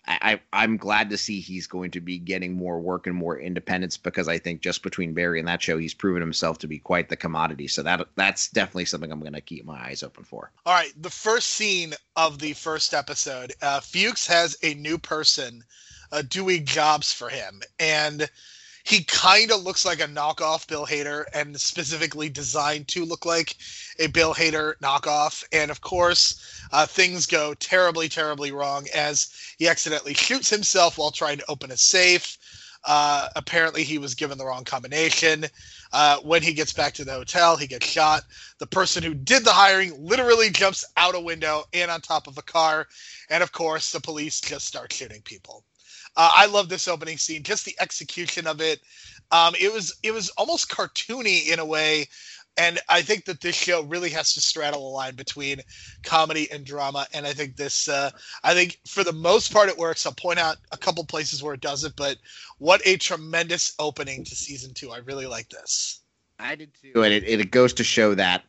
I, 0.08 0.40
I'm 0.54 0.78
glad 0.78 1.10
to 1.12 1.18
see 1.18 1.40
he's 1.40 1.68
going 1.68 1.92
to 1.92 2.02
be 2.02 2.18
getting 2.18 2.56
more 2.56 2.80
work 2.80 3.06
and 3.06 3.16
more 3.16 3.38
independence 3.40 3.96
because 3.96 4.28
I 4.28 4.40
think 4.40 4.62
just 4.62 4.82
between 4.82 5.14
Barry 5.14 5.40
and 5.40 5.48
that 5.48 5.62
show, 5.62 5.78
he's 5.78 5.94
proven 5.94 6.22
himself 6.22 6.58
to 6.60 6.68
be 6.68 6.80
quite 6.80 7.10
the 7.10 7.16
commodity. 7.16 7.68
So 7.68 7.84
that 7.84 8.08
that's 8.16 8.50
definitely 8.50 8.86
something 8.86 9.12
I'm 9.12 9.20
going 9.20 9.34
to 9.34 9.42
keep 9.42 9.66
my 9.66 9.80
eyes 9.80 10.02
open 10.02 10.24
for. 10.24 10.52
All 10.66 10.74
right, 10.74 10.94
the 11.00 11.10
first 11.10 11.50
scene 11.50 11.94
of 12.16 12.40
the 12.40 12.54
first 12.54 12.94
episode, 12.94 13.54
uh, 13.62 13.82
Fuchs 13.82 14.26
has 14.26 14.58
a 14.64 14.74
new 14.76 14.98
person 14.98 15.64
uh, 16.12 16.24
doing 16.28 16.66
jobs 16.66 17.14
for 17.14 17.30
him, 17.30 17.62
and 17.78 18.28
he 18.90 19.04
kind 19.04 19.52
of 19.52 19.62
looks 19.62 19.86
like 19.86 20.00
a 20.00 20.08
knockoff 20.08 20.68
Bill 20.68 20.84
Hader, 20.84 21.26
and 21.32 21.62
specifically 21.62 22.28
designed 22.28 22.88
to 22.88 23.06
look 23.06 23.24
like 23.24 23.56
a 24.00 24.08
Bill 24.08 24.34
Hader 24.34 24.74
knockoff. 24.82 25.44
And 25.52 25.70
of 25.70 25.82
course, 25.82 26.60
uh, 26.72 26.88
things 26.88 27.28
go 27.28 27.54
terribly, 27.54 28.10
terribly 28.10 28.52
wrong 28.52 28.88
as 28.96 29.32
he 29.60 29.68
accidentally 29.68 30.16
shoots 30.16 30.50
himself 30.50 30.98
while 30.98 31.12
trying 31.12 31.38
to 31.38 31.52
open 31.52 31.70
a 31.70 31.78
safe. 31.78 32.40
Uh, 32.84 33.30
apparently, 33.36 33.84
he 33.84 34.00
was 34.00 34.16
given 34.16 34.40
the 34.40 34.46
wrong 34.46 34.64
combination. 34.64 35.46
Uh, 35.94 36.18
when 36.22 36.42
he 36.42 36.52
gets 36.52 36.74
back 36.74 36.96
to 36.96 37.06
the 37.06 37.12
hotel, 37.12 37.58
he 37.58 37.68
gets 37.68 37.86
shot. 37.86 38.24
The 38.58 38.66
person 38.66 39.04
who 39.04 39.14
did 39.14 39.46
the 39.46 39.52
hiring 39.52 40.04
literally 40.04 40.50
jumps 40.50 40.84
out 40.98 41.14
a 41.14 41.20
window 41.20 41.66
and 41.74 41.92
on 41.92 42.02
top 42.02 42.26
of 42.26 42.40
a 42.40 42.42
car. 42.42 42.88
And 43.30 43.44
of 43.44 43.52
course, 43.52 43.92
the 43.92 44.02
police 44.02 44.42
just 44.42 44.66
start 44.66 44.92
shooting 44.92 45.22
people. 45.22 45.64
Uh, 46.20 46.30
I 46.34 46.48
love 46.48 46.68
this 46.68 46.90
opening 46.90 47.18
scene, 47.18 47.44
just 47.44 47.64
the 47.64 47.76
execution 47.80 48.46
of 48.46 48.60
it. 48.60 48.82
Um, 49.32 49.54
it 49.60 49.72
was 49.72 49.96
it 50.04 50.12
was 50.12 50.30
almost 50.32 50.70
cartoony 50.70 51.48
in 51.48 51.60
a 51.60 51.66
way 51.66 52.08
and 52.60 52.78
I 52.90 53.02
think 53.02 53.24
that 53.26 53.40
this 53.40 53.56
show 53.56 53.84
really 53.84 54.10
has 54.10 54.34
to 54.34 54.42
straddle 54.42 54.86
a 54.86 54.92
line 54.92 55.16
between 55.16 55.62
comedy 56.04 56.52
and 56.52 56.66
drama. 56.66 57.08
And 57.14 57.26
I 57.26 57.32
think 57.32 57.56
this, 57.56 57.88
uh, 57.88 58.12
I 58.44 58.54
think 58.54 58.80
for 58.86 59.06
the 59.06 59.14
most 59.14 59.54
part, 59.54 59.70
it 59.70 59.78
works. 59.78 60.06
I'll 60.06 60.12
point 60.12 60.40
out 60.40 60.58
a 60.74 60.78
couple 60.78 61.06
places 61.06 61.42
where 61.42 61.54
it 61.54 61.62
doesn't, 61.62 61.96
but 61.96 62.18
what 62.58 62.82
a 62.86 62.98
tremendous 62.98 63.74
opening 63.80 64.26
to 64.26 64.36
season 64.36 64.74
two. 64.74 64.92
I 64.92 64.98
really 64.98 65.26
like 65.26 65.48
this. 65.48 66.02
I 66.38 66.56
did 66.56 66.72
too. 66.74 67.02
And 67.02 67.14
it, 67.14 67.24
it 67.24 67.50
goes 67.50 67.74
to 67.76 67.84
show 67.86 68.14
that 68.16 68.44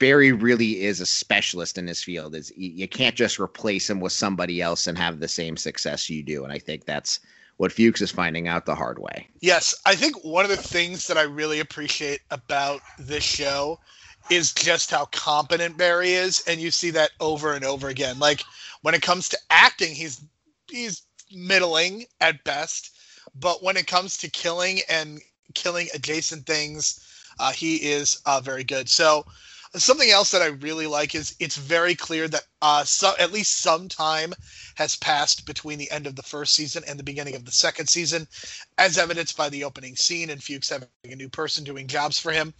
Barry 0.00 0.32
really 0.32 0.82
is 0.82 1.00
a 1.00 1.06
specialist 1.06 1.78
in 1.78 1.86
his 1.86 2.02
field. 2.02 2.34
Is 2.34 2.52
you 2.56 2.88
can't 2.88 3.14
just 3.14 3.38
replace 3.38 3.88
him 3.88 4.00
with 4.00 4.12
somebody 4.12 4.60
else 4.60 4.88
and 4.88 4.98
have 4.98 5.20
the 5.20 5.28
same 5.28 5.56
success 5.56 6.10
you 6.10 6.22
do. 6.22 6.42
And 6.42 6.52
I 6.52 6.58
think 6.58 6.86
that's 6.86 7.20
what 7.58 7.70
Fuchs 7.70 8.00
is 8.00 8.10
finding 8.10 8.48
out 8.48 8.64
the 8.64 8.74
hard 8.74 8.98
way. 8.98 9.28
Yes, 9.40 9.74
I 9.84 9.94
think 9.94 10.24
one 10.24 10.46
of 10.46 10.50
the 10.50 10.56
things 10.56 11.06
that 11.06 11.18
I 11.18 11.22
really 11.22 11.60
appreciate 11.60 12.22
about 12.30 12.80
this 12.98 13.22
show 13.22 13.78
is 14.30 14.54
just 14.54 14.90
how 14.90 15.04
competent 15.06 15.76
Barry 15.76 16.12
is, 16.12 16.42
and 16.46 16.58
you 16.58 16.70
see 16.70 16.90
that 16.90 17.10
over 17.20 17.52
and 17.52 17.64
over 17.64 17.88
again. 17.88 18.18
Like 18.18 18.42
when 18.80 18.94
it 18.94 19.02
comes 19.02 19.28
to 19.28 19.38
acting, 19.50 19.94
he's 19.94 20.24
he's 20.70 21.02
middling 21.30 22.06
at 22.22 22.42
best, 22.44 22.96
but 23.38 23.62
when 23.62 23.76
it 23.76 23.86
comes 23.86 24.16
to 24.18 24.30
killing 24.30 24.80
and 24.88 25.20
killing 25.52 25.88
adjacent 25.94 26.46
things, 26.46 27.06
uh, 27.38 27.52
he 27.52 27.76
is 27.76 28.22
uh, 28.24 28.40
very 28.40 28.64
good. 28.64 28.88
So 28.88 29.26
something 29.74 30.10
else 30.10 30.30
that 30.32 30.42
I 30.42 30.46
really 30.46 30.86
like 30.86 31.14
is 31.14 31.36
it's 31.38 31.56
very 31.56 31.94
clear 31.94 32.26
that 32.28 32.42
uh, 32.62 32.84
so, 32.84 33.14
at 33.18 33.32
least 33.32 33.58
some 33.58 33.88
time 33.88 34.34
has 34.74 34.96
passed 34.96 35.46
between 35.46 35.78
the 35.78 35.90
end 35.90 36.06
of 36.06 36.16
the 36.16 36.22
first 36.22 36.54
season 36.54 36.82
and 36.86 36.98
the 36.98 37.04
beginning 37.04 37.36
of 37.36 37.44
the 37.44 37.52
second 37.52 37.88
season, 37.88 38.26
as 38.78 38.98
evidenced 38.98 39.36
by 39.36 39.48
the 39.48 39.64
opening 39.64 39.96
scene 39.96 40.30
and 40.30 40.42
Fuchs 40.42 40.68
having 40.68 40.88
a 41.04 41.14
new 41.14 41.28
person 41.28 41.64
doing 41.64 41.86
jobs 41.86 42.18
for 42.18 42.32
him. 42.32 42.52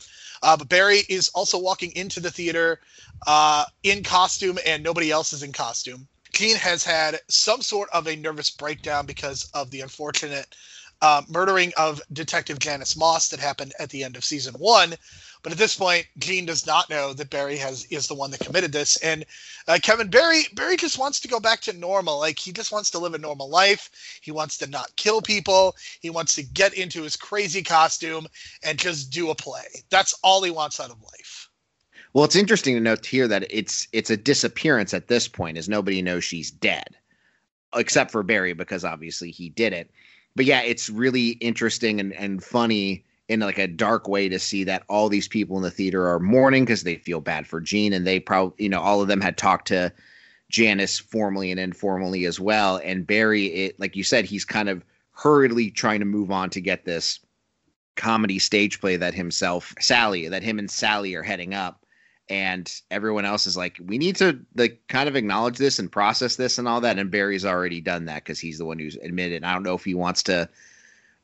Uh, 0.43 0.57
but 0.57 0.69
Barry 0.69 1.02
is 1.09 1.29
also 1.31 1.59
walking 1.59 1.93
into 1.97 2.21
the 2.21 2.31
theater 2.31 2.81
uh, 3.26 3.64
in 3.83 4.02
costume, 4.02 4.59
and 4.64 4.83
nobody 4.83 5.11
else 5.11 5.33
is 5.33 5.43
in 5.43 5.52
costume. 5.52 6.07
Gene 6.33 6.57
has 6.57 6.85
had 6.85 7.21
some 7.29 7.61
sort 7.61 7.90
of 7.90 8.07
a 8.07 8.17
nervous 8.17 8.50
breakdown 8.50 9.05
because 9.05 9.50
of 9.52 9.71
the 9.71 9.81
unfortunate 9.81 10.55
uh, 11.02 11.23
murdering 11.29 11.73
of 11.76 12.00
Detective 12.12 12.59
Janice 12.59 12.97
Moss 12.97 13.29
that 13.29 13.40
happened 13.40 13.73
at 13.79 13.90
the 13.90 14.05
end 14.05 14.17
of 14.17 14.25
season 14.25 14.55
one. 14.55 14.95
But 15.43 15.53
at 15.53 15.59
this 15.59 15.75
point, 15.75 16.07
Gene 16.19 16.45
does 16.45 16.67
not 16.67 16.91
know 16.91 17.15
that 17.15 17.31
Barry 17.31 17.57
has 17.57 17.87
is 17.87 18.07
the 18.07 18.15
one 18.15 18.31
that 18.31 18.41
committed 18.41 18.73
this, 18.73 18.97
and 18.99 19.25
uh, 19.69 19.79
Kevin 19.83 20.09
Barry 20.09 20.45
Barry 20.55 20.77
just 20.77 20.99
wants 20.99 21.21
to 21.21 21.29
go 21.29 21.41
back 21.41 21.61
to 21.63 21.73
normal. 21.73 22.19
Like 22.19 22.39
he 22.39 22.53
just 22.53 22.73
wants 22.73 22.91
to 22.91 22.99
live 22.99 23.15
a 23.15 23.19
normal 23.19 23.49
life. 23.49 23.91
He 24.21 24.33
wants 24.33 24.59
to 24.59 24.67
not 24.67 24.95
kill 24.97 25.23
people. 25.23 25.77
He 26.01 26.11
wants 26.11 26.35
to 26.35 26.43
get 26.43 26.75
into 26.75 27.03
his 27.03 27.17
crazy 27.17 27.63
costume 27.63 28.27
and 28.63 28.79
just 28.79 29.11
do 29.11 29.31
a 29.31 29.35
play. 29.35 29.83
That's 29.89 30.15
all 30.23 30.43
he 30.43 30.51
wants 30.51 30.79
out 30.79 30.91
of 30.91 31.03
life. 31.03 31.49
Well, 32.13 32.25
it's 32.25 32.37
interesting 32.37 32.75
to 32.75 32.81
note 32.81 33.07
here 33.07 33.29
that 33.29 33.47
it's 33.49 33.89
it's 33.93 34.11
a 34.11 34.17
disappearance 34.17 34.93
at 34.93 35.09
this 35.09 35.27
point, 35.27 35.57
as 35.57 35.69
nobody 35.69 36.03
knows 36.03 36.25
she's 36.25 36.51
dead, 36.51 36.97
except 37.75 38.11
for 38.11 38.23
Barry 38.23 38.53
because 38.53 38.85
obviously 38.85 39.31
he 39.31 39.49
did 39.49 39.73
it. 39.73 39.91
But 40.37 40.45
yeah, 40.45 40.63
it's 40.63 40.91
really 40.91 41.31
interesting 41.31 41.99
and, 41.99 42.13
and 42.13 42.43
funny 42.43 43.05
in 43.31 43.39
like 43.39 43.59
a 43.59 43.69
dark 43.69 44.09
way 44.09 44.29
to 44.29 44.41
see 44.41 44.65
that 44.65 44.83
all 44.89 45.09
these 45.09 45.29
people 45.29 45.57
in 45.57 45.63
the 45.63 45.71
theater 45.71 46.09
are 46.09 46.19
mourning 46.19 46.65
because 46.65 46.83
they 46.83 46.97
feel 46.97 47.21
bad 47.21 47.47
for 47.47 47.61
Gene 47.61 47.93
and 47.93 48.05
they 48.05 48.19
probably 48.19 48.65
you 48.65 48.69
know 48.69 48.81
all 48.81 49.01
of 49.01 49.07
them 49.07 49.21
had 49.21 49.39
talked 49.39 49.69
to 49.69 49.93
Janice 50.49 50.99
formally 50.99 51.53
and 51.53 51.61
informally 51.61 52.25
as 52.25 52.41
well 52.41 52.81
and 52.83 53.07
Barry 53.07 53.47
it 53.47 53.79
like 53.79 53.95
you 53.95 54.03
said 54.03 54.25
he's 54.25 54.45
kind 54.45 54.69
of 54.69 54.85
hurriedly 55.13 55.71
trying 55.71 56.01
to 56.01 56.07
move 56.07 56.33
on 56.33 56.51
to 56.51 56.61
get 56.61 56.85
this 56.85 57.21
comedy 57.95 58.41
stage 58.41 58.81
play 58.81 58.97
that 58.97 59.15
himself 59.15 59.77
Sally 59.79 60.27
that 60.29 60.43
him 60.43 60.59
and 60.59 60.69
Sally 60.69 61.15
are 61.15 61.23
heading 61.23 61.55
up 61.55 61.87
and 62.29 62.81
everyone 62.91 63.25
else 63.25 63.47
is 63.47 63.57
like 63.57 63.79
we 63.85 63.97
need 63.97 64.17
to 64.17 64.41
like 64.57 64.81
kind 64.89 65.09
of 65.09 65.15
acknowledge 65.15 65.57
this 65.57 65.79
and 65.79 65.93
process 65.93 66.35
this 66.35 66.59
and 66.59 66.67
all 66.67 66.81
that 66.81 66.99
and 66.99 67.13
Barry's 67.13 67.45
already 67.45 67.81
done 67.81 68.07
that 68.07 68.25
cuz 68.25 68.41
he's 68.41 68.59
the 68.59 68.65
one 68.65 68.81
who's 68.81 68.97
admitted 68.97 69.45
I 69.45 69.53
don't 69.53 69.63
know 69.63 69.75
if 69.75 69.85
he 69.85 69.95
wants 69.95 70.25
to 70.25 70.49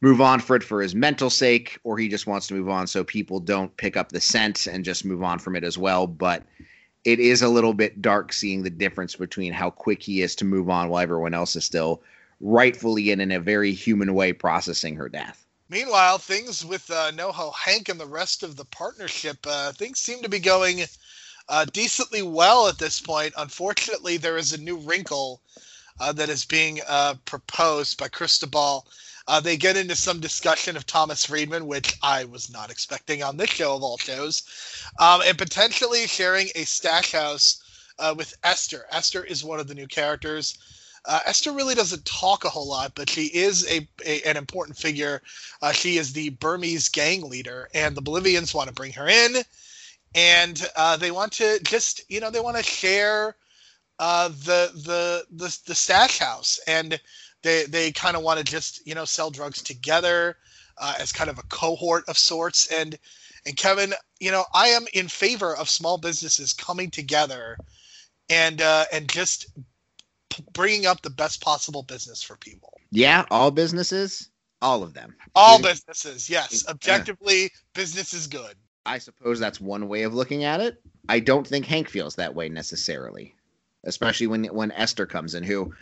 move 0.01 0.21
on 0.21 0.41
for 0.41 0.57
it 0.57 0.63
for 0.63 0.83
his 0.83 0.95
mental 0.95 1.31
sake, 1.31 1.79
or 1.85 1.99
he 1.99 2.09
just 2.09 2.27
wants 2.27 2.47
to 2.47 2.55
move 2.55 2.69
on 2.69 2.87
so 2.87 3.03
people 3.03 3.41
don't 3.41 3.77
pick 3.77 3.97
up 3.97 4.11
the 4.11 4.21
scent 4.21 4.67
and 4.67 4.85
just 4.85 5.05
move 5.05 5.23
on 5.23 5.39
from 5.39 5.57
it 5.57 5.65
as 5.65 5.79
well. 5.79 6.07
But 6.07 6.45
it 7.05 7.21
is 7.21 7.43
a 7.43 7.49
little 7.49 7.73
bit 7.73 8.03
dark 8.03 8.33
seeing 8.33 8.63
the 8.63 8.71
difference 8.71 9.17
between 9.17 9.53
how 9.53 9.71
quick 9.71 10.03
he 10.03 10.23
is 10.23 10.35
to 10.37 10.45
move 10.45 10.69
on 10.69 10.89
while 10.89 11.03
everyone 11.03 11.35
else 11.35 11.57
is 11.57 11.65
still 11.65 12.03
rightfully 12.41 13.11
and 13.11 13.23
in 13.23 13.33
a 13.33 13.41
very 13.41 13.73
human 13.73 14.13
way 14.15 14.33
processing 14.33 14.97
her 14.97 15.09
death. 15.09 15.47
Meanwhile, 15.69 16.19
things 16.19 16.65
with 16.65 16.89
uh, 16.91 17.11
NoHo 17.13 17.53
Hank 17.55 17.89
and 17.89 17.99
the 17.99 18.07
rest 18.07 18.43
of 18.43 18.57
the 18.57 18.65
partnership, 18.67 19.39
uh, 19.47 19.73
things 19.73 19.99
seem 19.99 20.23
to 20.23 20.29
be 20.29 20.39
going 20.39 20.85
uh, 21.49 21.65
decently 21.73 22.23
well 22.23 22.69
at 22.69 22.79
this 22.79 23.01
point. 23.01 23.33
Unfortunately, 23.37 24.17
there 24.17 24.37
is 24.37 24.53
a 24.53 24.61
new 24.61 24.77
wrinkle 24.77 25.41
uh, 25.99 26.13
that 26.13 26.29
is 26.29 26.45
being 26.45 26.81
uh, 26.89 27.15
proposed 27.25 27.99
by 27.99 28.09
Cristobal 28.09 28.87
uh, 29.29 29.41
they 29.41 29.57
get 29.57 29.77
into 29.77 29.97
some 29.97 30.21
discussion 30.21 30.77
of 30.77 30.87
Thomas 30.87 31.25
Friedman, 31.25 31.67
which 31.67 31.97
I 32.03 32.25
was 32.25 32.51
not 32.51 32.71
expecting 32.71 33.23
on 33.23 33.37
this 33.37 33.51
show 33.51 33.75
of 33.75 33.83
all 33.83 33.99
shows, 33.99 34.43
um, 34.99 35.23
and 35.27 35.37
potentially 35.37 36.07
sharing 36.07 36.49
a 36.55 36.65
stash 36.65 37.13
house 37.13 37.63
uh, 37.99 38.15
with 38.17 38.37
Esther. 38.45 38.87
Esther 38.91 39.25
is 39.25 39.45
one 39.45 39.61
of 39.61 39.67
the 39.69 39.75
new 39.75 39.87
characters. 39.87 40.59
Uh, 41.05 41.21
Esther 41.25 41.53
really 41.53 41.75
doesn't 41.75 42.05
talk 42.05 42.45
a 42.45 42.49
whole 42.49 42.69
lot, 42.69 42.93
but 42.95 43.09
she 43.09 43.27
is 43.27 43.67
a, 43.71 43.89
a 44.05 44.23
an 44.23 44.37
important 44.37 44.77
figure. 44.77 45.23
Uh, 45.63 45.73
she 45.73 45.99
is 45.99 46.13
the 46.13 46.31
Burmese 46.31 46.89
gang 46.89 47.29
leader, 47.29 47.69
and 47.75 47.97
the 47.97 48.03
Bolivians 48.03 48.55
want 48.55 48.69
to 48.69 48.75
bring 48.75 48.93
her 48.93 49.09
in, 49.09 49.37
and 50.15 50.69
uh, 50.77 50.97
they 50.97 51.13
want 51.13 51.33
to 51.33 51.61
just 51.63 52.03
you 52.09 52.21
know 52.21 52.31
they 52.31 52.41
want 52.41 52.57
to 52.57 52.63
share 52.63 53.37
uh, 53.99 54.29
the 54.29 54.73
the 54.75 55.27
the 55.31 55.59
the 55.67 55.75
stash 55.75 56.19
house 56.19 56.59
and 56.67 57.01
they 57.47 57.65
they 57.65 57.93
kind 57.93 58.17
of 58.17 58.23
want 58.23 58.39
to 58.39 58.45
just 58.45 58.87
you 58.87 58.95
know 58.95 59.05
sell 59.05 59.31
drugs 59.31 59.63
together 59.63 60.37
uh, 60.79 60.95
as 60.99 61.13
kind 61.13 61.31
of 61.31 61.39
a 61.39 61.43
cohort 61.45 62.05
of 62.09 62.19
sorts. 62.19 62.71
And 62.73 62.99
and 63.47 63.57
Kevin, 63.57 63.95
you 64.19 64.33
know, 64.33 64.45
I 64.53 64.69
am 64.69 64.87
in 64.93 65.09
favor 65.09 65.57
of 65.57 65.69
small 65.69 65.97
businesses 65.97 66.53
coming 66.53 66.91
together 66.91 67.57
and 68.29 68.61
uh, 68.61 68.87
and 68.93 69.09
just 69.09 69.47
p- 70.31 70.45
bringing 70.53 70.87
up 70.87 71.03
the 71.03 71.11
best 71.11 71.41
possible 71.41 71.85
business 71.85 72.23
for 72.23 72.37
people. 72.37 72.75
Yeah, 72.91 73.25
all 73.31 73.53
businesses, 73.53 74.29
all 74.61 74.83
of 74.83 74.93
them. 74.93 75.15
All 75.35 75.63
businesses, 75.63 76.29
yes. 76.29 76.65
Objectively, 76.69 77.51
business 77.75 78.13
is 78.13 78.27
good. 78.27 78.57
I 78.85 78.99
suppose 78.99 79.39
that's 79.39 79.61
one 79.61 79.89
way 79.89 80.03
of 80.03 80.15
looking 80.15 80.45
at 80.45 80.61
it. 80.61 80.81
I 81.09 81.21
don't 81.21 81.47
think 81.47 81.67
Hank 81.67 81.89
feels 81.89 82.17
that 82.17 82.35
way 82.35 82.49
necessarily, 82.49 83.37
especially 83.85 84.27
when 84.27 84.45
when 84.47 84.73
Esther 84.73 85.07
comes 85.07 85.37
in, 85.37 85.45
who 85.45 85.73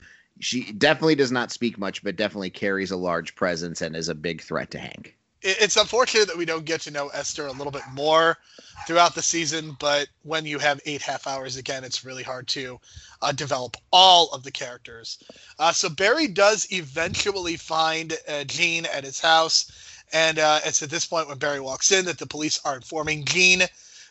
she 0.41 0.73
definitely 0.73 1.15
does 1.15 1.33
not 1.33 1.53
speak 1.53 1.79
much, 1.79 2.03
but 2.03 2.17
definitely 2.17 2.51
carries 2.51 2.91
a 2.91 2.97
large 2.97 3.35
presence 3.35 3.83
and 3.83 3.95
is 3.95 4.09
a 4.09 4.15
big 4.15 4.43
threat 4.43 4.71
to 4.73 4.79
Hank. 4.79 5.17
It's 5.43 5.77
unfortunate 5.77 6.29
that 6.29 6.39
we 6.39 6.47
don't 6.47 6.65
get 6.65 6.81
to 6.83 6.91
know 6.91 7.09
Esther 7.09 7.47
a 7.47 7.53
little 7.53 7.71
bit 7.71 7.83
more 7.93 8.39
throughout 8.87 9.15
the 9.15 9.23
season, 9.23 9.77
but 9.79 10.09
when 10.23 10.47
you 10.47 10.59
have 10.59 10.81
eight 10.87 11.03
half 11.03 11.27
hours 11.27 11.57
again, 11.57 11.85
it's 11.85 12.05
really 12.05 12.23
hard 12.23 12.49
to 12.49 12.81
uh, 13.21 13.31
develop 13.33 13.77
all 13.93 14.31
of 14.31 14.43
the 14.43 14.51
characters. 14.51 15.19
Uh, 15.59 15.71
so 15.71 15.91
Barry 15.91 16.29
does 16.29 16.67
eventually 16.73 17.57
find 17.57 18.15
uh, 18.27 18.33
at 18.33 19.05
his 19.05 19.21
house, 19.21 19.71
and 20.15 20.39
uh, 20.39 20.61
it's 20.65 20.83
at 20.83 20.89
this 20.89 21.05
point 21.05 21.29
when 21.29 21.37
Barry 21.37 21.61
walks 21.61 21.93
in 21.93 22.07
that 22.07 22.19
the 22.19 22.27
police 22.27 22.59
are 22.65 22.77
informing 22.77 23.27
Gene 23.27 23.65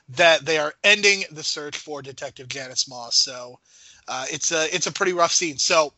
that 0.10 0.46
they 0.46 0.60
are 0.60 0.75
ending 0.84 1.24
the 1.32 1.44
search 1.44 1.77
for 1.77 2.01
Detective 2.01 2.48
Janice 2.48 2.88
Moss. 2.88 3.15
So 3.15 3.60
uh, 4.08 4.25
it's 4.32 4.51
a 4.51 4.74
it's 4.75 4.88
a 4.88 4.92
pretty 4.92 5.13
rough 5.13 5.32
scene. 5.32 5.58
So 5.58 5.94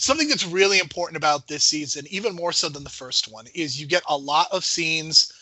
something 0.00 0.28
that's 0.28 0.46
really 0.46 0.78
important 0.78 1.16
about 1.16 1.46
this 1.46 1.64
season, 1.64 2.06
even 2.10 2.34
more 2.34 2.52
so 2.52 2.68
than 2.68 2.84
the 2.84 2.90
first 2.90 3.30
one, 3.30 3.46
is 3.54 3.80
you 3.80 3.86
get 3.86 4.02
a 4.08 4.16
lot 4.16 4.48
of 4.50 4.64
scenes 4.64 5.32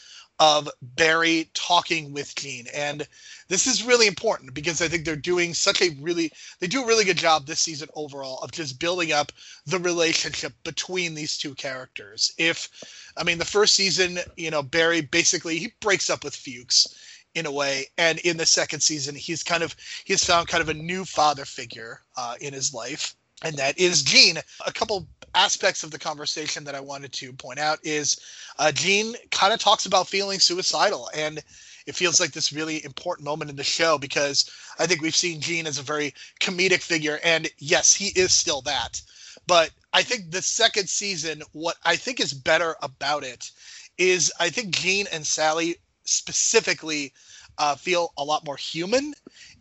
of 0.41 0.69
Barry 0.83 1.50
talking 1.55 2.12
with 2.12 2.35
Gene. 2.35 2.67
And 2.75 3.07
this 3.49 3.67
is 3.67 3.83
really 3.83 4.07
important 4.07 4.55
because 4.55 4.81
I 4.81 4.88
think 4.88 5.05
they're 5.05 5.17
doing 5.17 5.55
such 5.55 5.83
a 5.83 5.91
really 6.00 6.33
they 6.61 6.67
do 6.67 6.83
a 6.83 6.87
really 6.87 7.05
good 7.05 7.17
job 7.17 7.47
this 7.47 7.61
season 7.61 7.88
overall 7.95 8.38
of 8.38 8.53
just 8.53 8.79
building 8.79 9.12
up 9.12 9.33
the 9.67 9.79
relationship 9.79 10.53
between 10.65 11.15
these 11.15 11.37
two 11.37 11.55
characters. 11.55 12.33
If 12.38 12.69
I 13.17 13.25
mean 13.25 13.38
the 13.38 13.45
first 13.45 13.75
season, 13.75 14.19
you 14.37 14.50
know, 14.50 14.62
Barry 14.62 15.00
basically 15.00 15.59
he 15.59 15.73
breaks 15.81 16.09
up 16.09 16.23
with 16.23 16.37
Fuchs 16.37 16.87
in 17.35 17.47
a 17.47 17.53
way, 17.53 17.87
and 17.99 18.19
in 18.21 18.37
the 18.37 18.47
second 18.47 18.81
season 18.81 19.15
he's 19.15 19.43
kind 19.43 19.62
of 19.62 19.75
he's 20.05 20.25
found 20.25 20.49
kind 20.49 20.62
of 20.62 20.69
a 20.69 20.75
new 20.75 21.05
father 21.05 21.45
figure 21.45 22.00
uh, 22.17 22.35
in 22.41 22.53
his 22.53 22.73
life 22.73 23.17
and 23.42 23.57
that 23.57 23.78
is 23.78 24.02
Gene. 24.02 24.38
A 24.66 24.73
couple 24.73 25.07
aspects 25.35 25.85
of 25.85 25.90
the 25.90 25.99
conversation 25.99 26.64
that 26.64 26.75
I 26.75 26.80
wanted 26.80 27.12
to 27.12 27.33
point 27.33 27.59
out 27.59 27.78
is 27.83 28.18
uh, 28.59 28.73
Gene 28.73 29.14
kind 29.30 29.52
of 29.52 29.61
talks 29.61 29.87
about 29.87 30.09
feeling 30.09 30.40
suicidal, 30.40 31.11
and 31.14 31.42
it 31.87 31.95
feels 31.95 32.21
like 32.21 32.33
this 32.33 32.52
really 32.52 32.85
important 32.85 33.25
moment 33.25 33.50
in 33.50 33.57
the 33.57 33.64
show 33.64 33.99
because 33.99 34.50
I 34.78 34.87
think 34.87 35.00
we've 35.00 35.16
seen 35.16 35.40
Gene 35.40 35.66
as 35.66 35.78
a 35.78 35.83
very 35.83 36.14
comedic 36.40 36.83
figure, 36.83 37.21
and 37.23 37.49
yes, 37.59 37.95
he 37.95 38.09
is 38.09 38.33
still 38.33 38.62
that. 38.62 39.00
But 39.47 39.71
I 39.92 40.02
think 40.02 40.30
the 40.30 40.42
second 40.42 40.88
season, 40.88 41.42
what 41.52 41.76
I 41.85 41.97
think 41.97 42.21
is 42.21 42.33
better 42.35 42.76
about 42.83 43.25
it 43.25 43.50
is 43.97 44.33
I 44.38 44.50
think 44.50 44.75
Gene 44.76 45.07
and 45.12 45.26
Sally 45.26 45.76
specifically 46.04 47.12
uh, 47.59 47.75
feel 47.75 48.12
a 48.17 48.25
lot 48.25 48.45
more 48.45 48.57
human 48.57 49.12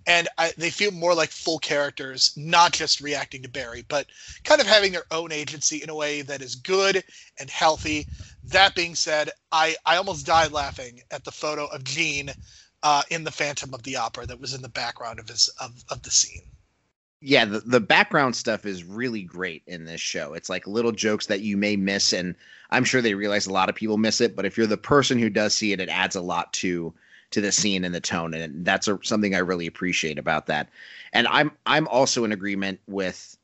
and 0.08 0.30
I, 0.38 0.54
they 0.58 0.70
feel 0.70 0.92
more 0.92 1.14
like 1.14 1.30
full 1.30 1.60
characters, 1.60 2.32
not 2.38 2.72
just 2.72 3.02
reacting 3.02 3.44
to 3.44 3.50
Barry, 3.50 3.84
but 3.90 4.08
kind 4.46 4.62
of 4.62 4.66
having 4.66 4.94
their 4.94 5.06
own 5.12 5.34
agency 5.34 5.84
in 5.84 5.90
a 5.90 5.96
way 5.96 6.22
that 6.22 6.42
is 6.42 6.56
good 6.56 7.04
and 7.40 7.50
healthy. 7.50 8.08
That 8.46 8.74
being 8.74 8.96
said, 8.96 9.32
I, 9.52 9.76
I 9.86 9.98
almost 9.98 10.26
died 10.26 10.54
laughing 10.54 11.02
at 11.12 11.26
the 11.26 11.32
photo 11.32 11.66
of 11.66 11.84
Gene 11.84 12.32
uh, 12.84 13.04
in 13.10 13.26
the 13.26 13.32
Phantom 13.32 13.74
of 13.74 13.84
the 13.84 13.98
Opera 13.98 14.26
that 14.28 14.40
was 14.40 14.54
in 14.54 14.62
the 14.62 14.70
background 14.70 15.20
of 15.20 15.28
his 15.28 15.50
of, 15.60 15.84
of 15.90 16.02
the 16.04 16.12
scene. 16.12 16.44
Yeah, 17.20 17.44
the, 17.46 17.60
the 17.60 17.80
background 17.82 18.36
stuff 18.36 18.66
is 18.66 18.84
really 18.84 19.24
great 19.24 19.64
in 19.68 19.84
this 19.84 20.00
show. 20.00 20.36
It's 20.36 20.50
like 20.50 20.68
little 20.68 20.92
jokes 20.92 21.26
that 21.26 21.42
you 21.42 21.58
may 21.58 21.76
miss, 21.76 22.14
and 22.14 22.36
I'm 22.70 22.84
sure 22.86 23.02
they 23.02 23.16
realize 23.16 23.48
a 23.48 23.54
lot 23.54 23.70
of 23.70 23.76
people 23.76 23.98
miss 23.98 24.22
it. 24.22 24.36
But 24.36 24.46
if 24.46 24.56
you're 24.56 24.68
the 24.68 24.78
person 24.78 25.18
who 25.18 25.30
does 25.30 25.54
see 25.54 25.74
it, 25.74 25.82
it 25.82 25.90
adds 25.90 26.16
a 26.16 26.22
lot 26.22 26.54
to 26.54 26.94
to 27.32 27.42
the 27.42 27.52
scene 27.52 27.84
and 27.84 27.94
the 27.94 28.02
tone, 28.02 28.34
and 28.34 28.66
that's 28.66 28.88
a, 28.88 29.00
something 29.04 29.36
I 29.36 29.40
really 29.40 29.68
appreciate 29.68 30.18
about 30.18 30.46
that. 30.48 30.70
And 31.14 31.28
I'm 31.28 31.52
I'm 31.66 31.88
also 31.88 32.24
in 32.24 32.32
agreement 32.32 32.80
with 32.88 33.38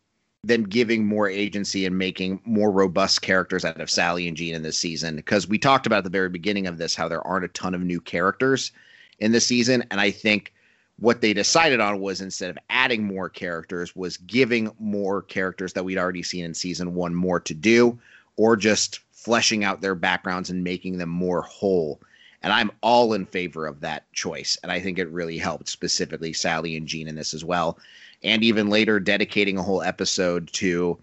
them 0.44 0.64
giving 0.64 1.06
more 1.06 1.30
agency 1.30 1.86
and 1.86 1.98
making 1.98 2.42
more 2.44 2.70
robust 2.70 3.22
characters 3.22 3.64
out 3.64 3.80
of 3.80 3.90
Sally 3.90 4.28
and 4.28 4.36
Gene 4.36 4.56
in 4.56 4.62
this 4.62 4.78
season 4.78 5.16
because 5.16 5.48
we 5.48 5.58
talked 5.58 5.86
about 5.86 6.00
at 6.00 6.04
the 6.04 6.10
very 6.10 6.30
beginning 6.30 6.68
of 6.68 6.78
this 6.78 6.96
how 6.96 7.08
there 7.08 7.26
aren't 7.26 7.46
a 7.46 7.50
ton 7.50 7.74
of 7.74 7.82
new 7.82 8.02
characters 8.02 8.72
in 9.20 9.32
the 9.32 9.40
season, 9.40 9.84
and 9.92 10.00
I 10.00 10.12
think 10.12 10.54
what 11.00 11.22
they 11.22 11.34
decided 11.34 11.80
on 11.80 12.00
was 12.00 12.22
instead 12.22 12.50
of 12.50 12.58
adding 12.70 13.04
more 13.04 13.30
characters 13.30 13.96
was 13.96 14.18
giving 14.18 14.72
more 14.80 15.22
characters 15.24 15.74
that 15.74 15.84
we'd 15.84 15.98
already 15.98 16.24
seen 16.24 16.46
in 16.46 16.54
season 16.54 16.94
one 16.94 17.16
more 17.16 17.40
to 17.40 17.54
do 17.54 18.00
or 18.36 18.56
just 18.56 19.00
fleshing 19.12 19.64
out 19.64 19.82
their 19.82 19.96
backgrounds 19.96 20.50
and 20.50 20.64
making 20.64 20.98
them 20.98 21.10
more 21.10 21.42
whole 21.42 22.00
and 22.44 22.54
i'm 22.54 22.72
all 22.82 23.14
in 23.14 23.26
favor 23.26 23.66
of 23.66 23.80
that 23.80 24.12
choice. 24.14 24.58
And 24.62 24.72
i 24.72 24.80
think 24.80 25.00
it 25.00 25.10
really 25.10 25.38
helped 25.38 25.70
specifically 25.70 26.34
sally 26.34 26.76
and 26.76 26.88
gene 26.88 27.08
in 27.08 27.16
this 27.16 27.34
as 27.34 27.44
well. 27.44 27.80
And 28.24 28.44
even 28.44 28.70
later 28.70 29.00
dedicating 29.00 29.58
a 29.58 29.64
whole 29.64 29.82
episode 29.82 30.52
to 30.54 30.98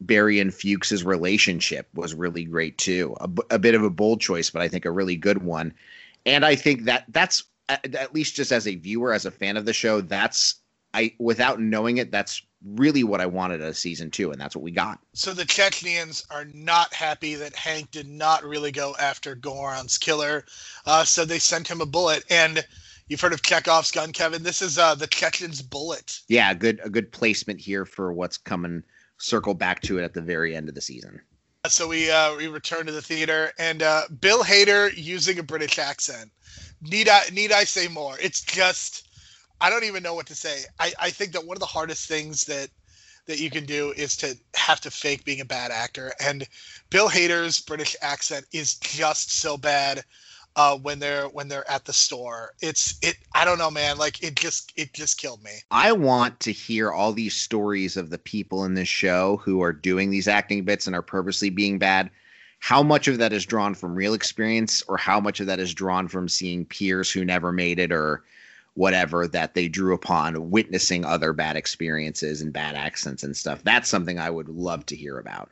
barry 0.00 0.40
and 0.40 0.54
fuchs's 0.54 1.04
relationship 1.04 1.88
was 1.94 2.14
really 2.14 2.44
great 2.44 2.78
too. 2.78 3.14
A, 3.20 3.28
a 3.54 3.58
bit 3.58 3.74
of 3.74 3.82
a 3.82 3.90
bold 3.90 4.20
choice 4.20 4.50
but 4.50 4.62
i 4.62 4.68
think 4.68 4.84
a 4.84 4.90
really 4.90 5.16
good 5.16 5.42
one. 5.42 5.74
And 6.26 6.44
i 6.44 6.54
think 6.54 6.84
that 6.84 7.04
that's 7.08 7.44
at 7.68 8.14
least 8.14 8.34
just 8.34 8.52
as 8.52 8.66
a 8.66 8.76
viewer, 8.76 9.12
as 9.12 9.26
a 9.26 9.30
fan 9.30 9.56
of 9.56 9.64
the 9.64 9.72
show, 9.72 10.00
that's 10.00 10.56
I 10.94 11.14
without 11.18 11.60
knowing 11.60 11.98
it, 11.98 12.10
that's 12.10 12.42
really 12.64 13.04
what 13.04 13.20
I 13.20 13.26
wanted 13.26 13.60
a 13.60 13.74
season 13.74 14.10
two, 14.10 14.30
and 14.30 14.40
that's 14.40 14.54
what 14.54 14.62
we 14.62 14.70
got. 14.70 14.98
So 15.14 15.32
the 15.32 15.44
Chechnyans 15.44 16.24
are 16.30 16.46
not 16.54 16.92
happy 16.94 17.34
that 17.36 17.54
Hank 17.56 17.90
did 17.90 18.08
not 18.08 18.44
really 18.44 18.72
go 18.72 18.94
after 18.98 19.34
Goran's 19.34 19.98
killer, 19.98 20.44
uh, 20.86 21.04
so 21.04 21.24
they 21.24 21.38
sent 21.38 21.68
him 21.68 21.80
a 21.80 21.86
bullet. 21.86 22.24
And 22.30 22.64
you've 23.08 23.20
heard 23.20 23.32
of 23.32 23.42
Chekhov's 23.42 23.90
gun, 23.90 24.12
Kevin. 24.12 24.42
This 24.42 24.62
is 24.62 24.78
uh, 24.78 24.94
the 24.94 25.06
Chechen's 25.06 25.62
bullet. 25.62 26.20
Yeah, 26.28 26.54
good 26.54 26.80
a 26.84 26.90
good 26.90 27.12
placement 27.12 27.60
here 27.60 27.84
for 27.84 28.12
what's 28.12 28.36
coming. 28.36 28.82
Circle 29.18 29.54
back 29.54 29.82
to 29.82 29.98
it 29.98 30.04
at 30.04 30.14
the 30.14 30.22
very 30.22 30.56
end 30.56 30.68
of 30.68 30.74
the 30.74 30.80
season. 30.80 31.20
So 31.68 31.86
we 31.86 32.10
uh, 32.10 32.36
we 32.36 32.48
return 32.48 32.86
to 32.86 32.92
the 32.92 33.02
theater, 33.02 33.52
and 33.58 33.82
uh, 33.82 34.02
Bill 34.20 34.42
Hader 34.42 34.92
using 34.96 35.38
a 35.38 35.44
British 35.44 35.78
accent 35.78 36.32
need 36.82 37.08
I 37.08 37.22
need 37.32 37.52
I 37.52 37.64
say 37.64 37.88
more? 37.88 38.16
It's 38.20 38.40
just 38.40 39.08
I 39.62 39.70
don't 39.70 39.84
even 39.84 40.02
know 40.02 40.14
what 40.14 40.26
to 40.26 40.34
say. 40.34 40.64
I, 40.80 40.92
I 41.00 41.10
think 41.10 41.32
that 41.32 41.46
one 41.46 41.56
of 41.56 41.60
the 41.60 41.66
hardest 41.66 42.08
things 42.08 42.44
that 42.46 42.68
that 43.26 43.38
you 43.38 43.48
can 43.48 43.64
do 43.64 43.92
is 43.96 44.16
to 44.16 44.36
have 44.56 44.80
to 44.80 44.90
fake 44.90 45.24
being 45.24 45.40
a 45.40 45.44
bad 45.44 45.70
actor. 45.70 46.12
And 46.20 46.44
Bill 46.90 47.08
Hader's 47.08 47.60
British 47.60 47.94
accent 48.02 48.44
is 48.52 48.74
just 48.74 49.30
so 49.30 49.56
bad 49.56 50.02
uh, 50.56 50.76
when 50.78 50.98
they're 50.98 51.28
when 51.28 51.46
they're 51.46 51.70
at 51.70 51.84
the 51.84 51.92
store. 51.92 52.54
It's 52.60 52.98
it 53.02 53.16
I 53.36 53.44
don't 53.44 53.58
know, 53.58 53.70
man. 53.70 53.98
Like 53.98 54.20
it 54.24 54.34
just 54.34 54.72
it 54.74 54.92
just 54.92 55.18
killed 55.18 55.44
me. 55.44 55.52
I 55.70 55.92
want 55.92 56.40
to 56.40 56.50
hear 56.50 56.90
all 56.90 57.12
these 57.12 57.36
stories 57.36 57.96
of 57.96 58.10
the 58.10 58.18
people 58.18 58.64
in 58.64 58.74
this 58.74 58.88
show 58.88 59.36
who 59.44 59.62
are 59.62 59.72
doing 59.72 60.10
these 60.10 60.26
acting 60.26 60.64
bits 60.64 60.88
and 60.88 60.96
are 60.96 61.02
purposely 61.02 61.50
being 61.50 61.78
bad 61.78 62.10
how 62.58 62.80
much 62.80 63.08
of 63.08 63.18
that 63.18 63.32
is 63.32 63.44
drawn 63.44 63.74
from 63.74 63.92
real 63.92 64.14
experience 64.14 64.84
or 64.86 64.96
how 64.96 65.18
much 65.18 65.40
of 65.40 65.46
that 65.46 65.58
is 65.58 65.74
drawn 65.74 66.06
from 66.06 66.28
seeing 66.28 66.64
peers 66.64 67.10
who 67.10 67.24
never 67.24 67.50
made 67.50 67.80
it 67.80 67.90
or 67.90 68.22
whatever 68.74 69.28
that 69.28 69.54
they 69.54 69.68
drew 69.68 69.94
upon 69.94 70.50
witnessing 70.50 71.04
other 71.04 71.32
bad 71.32 71.56
experiences 71.56 72.40
and 72.40 72.52
bad 72.52 72.74
accents 72.74 73.22
and 73.22 73.36
stuff 73.36 73.62
that's 73.62 73.88
something 73.88 74.18
i 74.18 74.30
would 74.30 74.48
love 74.48 74.84
to 74.86 74.96
hear 74.96 75.18
about 75.18 75.50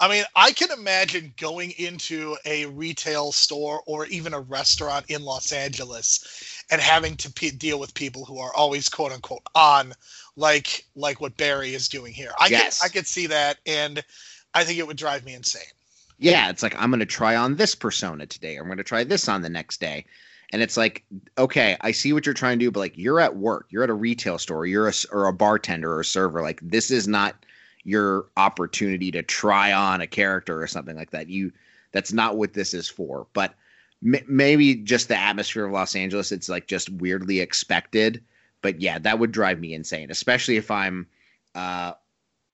i 0.00 0.08
mean 0.08 0.24
i 0.34 0.50
can 0.50 0.70
imagine 0.72 1.32
going 1.36 1.70
into 1.78 2.36
a 2.44 2.66
retail 2.66 3.30
store 3.30 3.82
or 3.86 4.06
even 4.06 4.34
a 4.34 4.40
restaurant 4.40 5.04
in 5.08 5.22
los 5.22 5.52
angeles 5.52 6.64
and 6.70 6.80
having 6.80 7.16
to 7.16 7.32
p- 7.32 7.50
deal 7.50 7.78
with 7.78 7.94
people 7.94 8.24
who 8.24 8.38
are 8.38 8.54
always 8.54 8.88
quote 8.88 9.12
unquote 9.12 9.42
on 9.54 9.92
like 10.36 10.84
like 10.96 11.20
what 11.20 11.36
barry 11.36 11.72
is 11.72 11.88
doing 11.88 12.12
here 12.12 12.32
i 12.40 12.48
yes. 12.48 12.80
could 12.80 12.86
i 12.86 12.88
could 12.88 13.06
see 13.06 13.26
that 13.28 13.58
and 13.64 14.02
i 14.54 14.64
think 14.64 14.78
it 14.78 14.86
would 14.86 14.96
drive 14.96 15.24
me 15.24 15.34
insane 15.34 15.62
yeah, 16.20 16.50
it's 16.50 16.64
like 16.64 16.74
I'm 16.76 16.90
going 16.90 17.00
to 17.00 17.06
try 17.06 17.36
on 17.36 17.54
this 17.54 17.76
persona 17.76 18.26
today, 18.26 18.56
or 18.56 18.62
I'm 18.62 18.66
going 18.66 18.78
to 18.78 18.84
try 18.84 19.04
this 19.04 19.28
on 19.28 19.40
the 19.40 19.48
next 19.48 19.80
day. 19.80 20.04
And 20.52 20.62
it's 20.62 20.76
like, 20.76 21.04
okay, 21.36 21.76
I 21.82 21.92
see 21.92 22.12
what 22.12 22.24
you're 22.24 22.34
trying 22.34 22.58
to 22.58 22.64
do, 22.64 22.70
but 22.70 22.80
like 22.80 22.96
you're 22.96 23.20
at 23.20 23.36
work, 23.36 23.66
you're 23.70 23.84
at 23.84 23.90
a 23.90 23.94
retail 23.94 24.38
store, 24.38 24.64
you're 24.66 24.88
a 24.88 24.92
or 25.12 25.26
a 25.26 25.32
bartender 25.32 25.92
or 25.92 26.00
a 26.00 26.04
server. 26.04 26.40
Like 26.40 26.60
this 26.62 26.90
is 26.90 27.06
not 27.06 27.44
your 27.84 28.26
opportunity 28.36 29.10
to 29.10 29.22
try 29.22 29.72
on 29.72 30.00
a 30.00 30.06
character 30.06 30.60
or 30.60 30.66
something 30.66 30.96
like 30.96 31.10
that. 31.10 31.28
You 31.28 31.52
that's 31.92 32.12
not 32.12 32.36
what 32.36 32.54
this 32.54 32.72
is 32.72 32.88
for. 32.88 33.26
But 33.34 33.54
m- 34.04 34.24
maybe 34.26 34.74
just 34.74 35.08
the 35.08 35.16
atmosphere 35.16 35.66
of 35.66 35.72
Los 35.72 35.94
Angeles, 35.94 36.32
it's 36.32 36.48
like 36.48 36.66
just 36.66 36.88
weirdly 36.90 37.40
expected. 37.40 38.22
But 38.62 38.80
yeah, 38.80 38.98
that 38.98 39.18
would 39.18 39.32
drive 39.32 39.60
me 39.60 39.74
insane, 39.74 40.10
especially 40.10 40.56
if 40.56 40.70
I'm 40.70 41.06
uh 41.54 41.92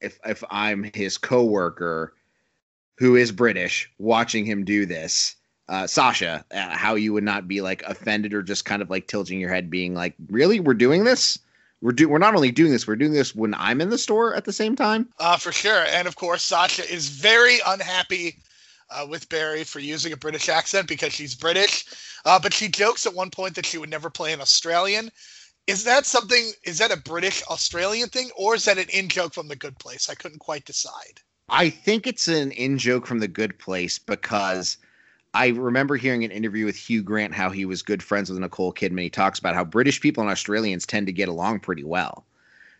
if 0.00 0.18
if 0.24 0.42
I'm 0.50 0.90
his 0.94 1.16
coworker 1.16 2.14
who 2.96 3.16
is 3.16 3.32
British 3.32 3.90
watching 3.98 4.44
him 4.44 4.64
do 4.64 4.86
this, 4.86 5.36
uh, 5.68 5.86
Sasha, 5.86 6.44
uh, 6.50 6.76
how 6.76 6.94
you 6.94 7.12
would 7.12 7.24
not 7.24 7.48
be 7.48 7.60
like 7.60 7.82
offended 7.82 8.34
or 8.34 8.42
just 8.42 8.64
kind 8.64 8.82
of 8.82 8.90
like 8.90 9.06
tilting 9.06 9.40
your 9.40 9.50
head, 9.50 9.70
being 9.70 9.94
like, 9.94 10.14
"Really, 10.28 10.60
we're 10.60 10.74
doing 10.74 11.04
this? 11.04 11.38
We're 11.80 11.92
do 11.92 12.08
we're 12.08 12.18
not 12.18 12.34
only 12.34 12.50
doing 12.50 12.70
this, 12.70 12.86
we're 12.86 12.96
doing 12.96 13.12
this 13.12 13.34
when 13.34 13.54
I'm 13.54 13.80
in 13.80 13.90
the 13.90 13.98
store 13.98 14.34
at 14.34 14.44
the 14.44 14.52
same 14.52 14.76
time." 14.76 15.08
Uh, 15.18 15.36
for 15.36 15.52
sure, 15.52 15.84
and 15.88 16.06
of 16.06 16.16
course, 16.16 16.42
Sasha 16.42 16.90
is 16.90 17.08
very 17.08 17.58
unhappy 17.66 18.36
uh, 18.90 19.06
with 19.08 19.28
Barry 19.28 19.64
for 19.64 19.80
using 19.80 20.12
a 20.12 20.16
British 20.16 20.48
accent 20.48 20.86
because 20.86 21.12
she's 21.12 21.34
British, 21.34 21.86
uh, 22.24 22.38
but 22.38 22.52
she 22.52 22.68
jokes 22.68 23.06
at 23.06 23.14
one 23.14 23.30
point 23.30 23.54
that 23.54 23.66
she 23.66 23.78
would 23.78 23.90
never 23.90 24.10
play 24.10 24.32
an 24.32 24.40
Australian. 24.40 25.10
Is 25.66 25.84
that 25.84 26.04
something? 26.04 26.52
Is 26.64 26.78
that 26.78 26.92
a 26.92 26.96
British 26.98 27.42
Australian 27.44 28.10
thing, 28.10 28.30
or 28.36 28.54
is 28.54 28.66
that 28.66 28.76
an 28.76 28.88
in 28.90 29.08
joke 29.08 29.32
from 29.32 29.48
The 29.48 29.56
Good 29.56 29.78
Place? 29.78 30.10
I 30.10 30.14
couldn't 30.14 30.40
quite 30.40 30.66
decide. 30.66 31.20
I 31.48 31.70
think 31.70 32.06
it's 32.06 32.28
an 32.28 32.52
in 32.52 32.78
joke 32.78 33.06
from 33.06 33.18
the 33.18 33.28
good 33.28 33.58
place 33.58 33.98
because 33.98 34.78
I 35.34 35.48
remember 35.48 35.96
hearing 35.96 36.22
an 36.22 36.30
interview 36.30 36.64
with 36.64 36.76
Hugh 36.76 37.02
Grant 37.02 37.34
how 37.34 37.50
he 37.50 37.64
was 37.64 37.82
good 37.82 38.04
friends 38.04 38.30
with 38.30 38.38
Nicole 38.38 38.72
Kidman. 38.72 39.02
He 39.02 39.10
talks 39.10 39.40
about 39.40 39.56
how 39.56 39.64
British 39.64 40.00
people 40.00 40.22
and 40.22 40.30
Australians 40.30 40.86
tend 40.86 41.08
to 41.08 41.12
get 41.12 41.28
along 41.28 41.60
pretty 41.60 41.82
well. 41.82 42.24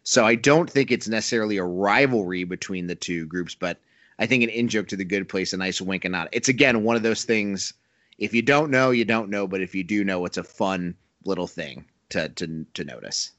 So 0.05 0.25
I 0.25 0.37
don't 0.37 0.71
think 0.71 0.93
it's 0.93 1.09
necessarily 1.09 1.57
a 1.57 1.64
rivalry 1.64 2.45
between 2.45 2.87
the 2.87 2.95
two 2.95 3.27
groups, 3.27 3.57
but 3.57 3.81
I 4.21 4.27
think 4.27 4.45
an 4.45 4.51
in 4.51 4.69
joke 4.69 4.87
to 4.88 4.97
the 4.97 5.05
good 5.05 5.29
place, 5.29 5.53
a 5.53 5.57
nice 5.57 5.81
wink 5.81 6.05
and 6.05 6.12
nod. 6.12 6.29
It's 6.31 6.49
again 6.49 6.85
one 6.85 6.95
of 6.95 7.03
those 7.03 7.25
things. 7.25 7.75
If 8.19 8.33
you 8.33 8.43
don't 8.43 8.71
know, 8.71 8.93
you 8.93 9.05
don't 9.05 9.31
know, 9.31 9.49
but 9.49 9.61
if 9.61 9.75
you 9.75 9.83
do 9.83 10.05
know, 10.05 10.25
it's 10.25 10.37
a 10.37 10.45
fun 10.45 10.95
little 11.25 11.49
thing 11.49 11.87
to 12.11 12.29
to 12.29 12.64
to 12.75 12.85
notice. 12.85 13.33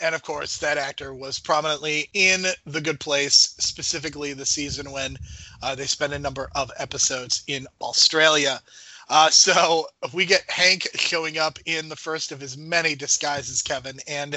And 0.00 0.14
of 0.14 0.22
course, 0.22 0.58
that 0.58 0.78
actor 0.78 1.14
was 1.14 1.38
prominently 1.38 2.10
in 2.14 2.46
The 2.66 2.80
Good 2.80 3.00
Place, 3.00 3.54
specifically 3.58 4.32
the 4.32 4.46
season 4.46 4.90
when 4.90 5.16
uh, 5.62 5.74
they 5.74 5.86
spent 5.86 6.12
a 6.12 6.18
number 6.18 6.50
of 6.54 6.70
episodes 6.78 7.42
in 7.46 7.66
Australia. 7.80 8.60
Uh, 9.08 9.30
so 9.30 9.86
we 10.12 10.24
get 10.24 10.50
Hank 10.50 10.88
showing 10.94 11.38
up 11.38 11.58
in 11.66 11.88
the 11.88 11.96
first 11.96 12.32
of 12.32 12.40
his 12.40 12.56
many 12.56 12.94
disguises, 12.94 13.62
Kevin. 13.62 14.00
And 14.08 14.36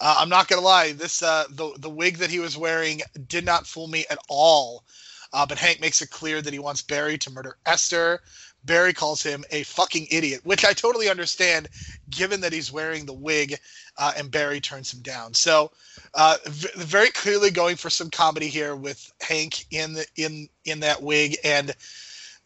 uh, 0.00 0.16
I'm 0.18 0.28
not 0.28 0.48
gonna 0.48 0.62
lie, 0.62 0.92
this 0.92 1.22
uh, 1.22 1.44
the 1.50 1.72
the 1.78 1.90
wig 1.90 2.18
that 2.18 2.30
he 2.30 2.40
was 2.40 2.56
wearing 2.56 3.00
did 3.28 3.44
not 3.44 3.66
fool 3.66 3.86
me 3.86 4.04
at 4.10 4.18
all. 4.28 4.84
Uh, 5.32 5.46
but 5.46 5.58
Hank 5.58 5.80
makes 5.80 6.02
it 6.02 6.10
clear 6.10 6.42
that 6.42 6.52
he 6.52 6.58
wants 6.58 6.82
Barry 6.82 7.16
to 7.18 7.30
murder 7.30 7.56
Esther. 7.64 8.20
Barry 8.64 8.92
calls 8.92 9.22
him 9.22 9.44
a 9.50 9.62
fucking 9.64 10.06
idiot, 10.10 10.40
which 10.44 10.64
I 10.64 10.72
totally 10.72 11.08
understand, 11.08 11.68
given 12.10 12.40
that 12.42 12.52
he's 12.52 12.72
wearing 12.72 13.06
the 13.06 13.12
wig, 13.12 13.58
uh, 13.96 14.12
and 14.16 14.30
Barry 14.30 14.60
turns 14.60 14.92
him 14.92 15.00
down. 15.00 15.34
So, 15.34 15.72
uh, 16.14 16.36
v- 16.46 16.68
very 16.76 17.10
clearly 17.10 17.50
going 17.50 17.76
for 17.76 17.90
some 17.90 18.10
comedy 18.10 18.48
here 18.48 18.76
with 18.76 19.12
Hank 19.20 19.66
in 19.70 19.94
the 19.94 20.06
in 20.16 20.48
in 20.64 20.80
that 20.80 21.02
wig, 21.02 21.36
and 21.44 21.74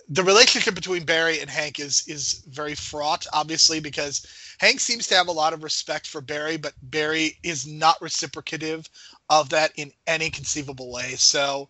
the 0.09 0.22
relationship 0.22 0.74
between 0.74 1.05
Barry 1.05 1.40
and 1.40 1.50
Hank 1.50 1.81
is 1.81 2.07
is 2.07 2.42
very 2.48 2.74
fraught, 2.74 3.27
obviously, 3.33 3.81
because 3.81 4.27
Hank 4.59 4.81
seems 4.81 5.07
to 5.09 5.14
have 5.14 5.29
a 5.29 5.33
lot 5.33 5.53
of 5.53 5.62
respect 5.62 6.07
for 6.07 6.20
Barry, 6.20 6.57
but 6.57 6.74
Barry 6.83 7.38
is 7.42 7.66
not 7.66 8.00
reciprocative 8.00 8.88
of 9.31 9.48
that 9.50 9.72
in 9.77 9.92
any 10.07 10.31
conceivable 10.31 10.92
way. 10.92 11.14
So 11.16 11.68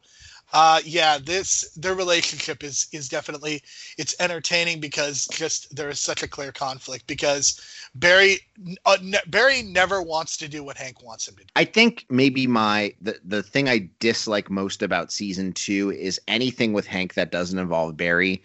uh, 0.54 0.80
yeah, 0.84 1.18
this 1.18 1.72
their 1.72 1.94
relationship 1.94 2.62
is 2.62 2.86
is 2.92 3.08
definitely 3.08 3.60
it's 3.98 4.14
entertaining 4.20 4.78
because 4.78 5.26
just 5.26 5.74
there 5.74 5.90
is 5.90 5.98
such 5.98 6.22
a 6.22 6.28
clear 6.28 6.52
conflict 6.52 7.08
because 7.08 7.60
Barry 7.96 8.38
uh, 8.86 8.96
ne- 9.02 9.18
Barry 9.26 9.62
never 9.62 10.00
wants 10.00 10.36
to 10.36 10.48
do 10.48 10.62
what 10.62 10.76
Hank 10.76 11.02
wants 11.02 11.26
him 11.26 11.34
to 11.34 11.40
do. 11.40 11.48
I 11.56 11.64
think 11.64 12.06
maybe 12.08 12.46
my 12.46 12.94
the 13.02 13.18
the 13.24 13.42
thing 13.42 13.68
I 13.68 13.88
dislike 13.98 14.48
most 14.48 14.80
about 14.80 15.10
season 15.10 15.52
two 15.52 15.90
is 15.90 16.20
anything 16.28 16.72
with 16.72 16.86
Hank 16.86 17.14
that 17.14 17.32
doesn't 17.32 17.58
involve 17.58 17.96
Barry. 17.96 18.40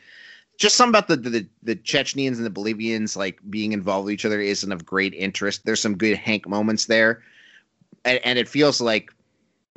just 0.57 0.75
something 0.75 0.97
about 0.97 1.09
the, 1.09 1.15
the 1.15 1.47
the 1.61 2.25
and 2.25 2.43
the 2.43 2.49
Bolivians 2.49 3.15
like 3.15 3.39
being 3.51 3.71
involved 3.71 4.05
with 4.05 4.13
each 4.15 4.25
other 4.25 4.41
isn't 4.41 4.71
of 4.71 4.83
great 4.83 5.13
interest. 5.13 5.63
There's 5.63 5.79
some 5.79 5.95
good 5.95 6.17
Hank 6.17 6.47
moments 6.47 6.87
there, 6.87 7.21
and, 8.03 8.19
and 8.23 8.39
it 8.39 8.49
feels 8.49 8.81
like 8.81 9.13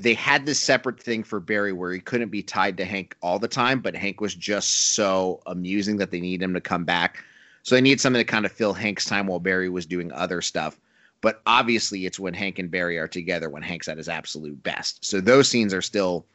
they 0.02 0.14
had 0.14 0.46
this 0.46 0.58
separate 0.58 1.00
thing 1.00 1.22
for 1.22 1.40
Barry 1.40 1.72
where 1.72 1.92
he 1.92 2.00
couldn't 2.00 2.30
be 2.30 2.42
tied 2.42 2.76
to 2.78 2.84
Hank 2.84 3.16
all 3.22 3.38
the 3.38 3.48
time, 3.48 3.80
but 3.80 3.94
Hank 3.94 4.20
was 4.20 4.34
just 4.34 4.94
so 4.94 5.40
amusing 5.46 5.96
that 5.98 6.10
they 6.10 6.20
need 6.20 6.42
him 6.42 6.54
to 6.54 6.60
come 6.60 6.84
back. 6.84 7.22
So 7.62 7.74
they 7.74 7.80
need 7.80 8.00
something 8.00 8.20
to 8.20 8.24
kind 8.24 8.44
of 8.44 8.52
fill 8.52 8.72
Hank's 8.72 9.04
time 9.04 9.28
while 9.28 9.38
Barry 9.38 9.68
was 9.68 9.86
doing 9.86 10.10
other 10.12 10.42
stuff. 10.42 10.80
But 11.20 11.40
obviously, 11.46 12.04
it's 12.04 12.18
when 12.18 12.34
Hank 12.34 12.58
and 12.58 12.70
Barry 12.70 12.98
are 12.98 13.06
together 13.06 13.48
when 13.48 13.62
Hank's 13.62 13.86
at 13.86 13.96
his 13.96 14.08
absolute 14.08 14.60
best. 14.64 15.04
So 15.04 15.20
those 15.20 15.48
scenes 15.48 15.72
are 15.72 15.82
still 15.82 16.26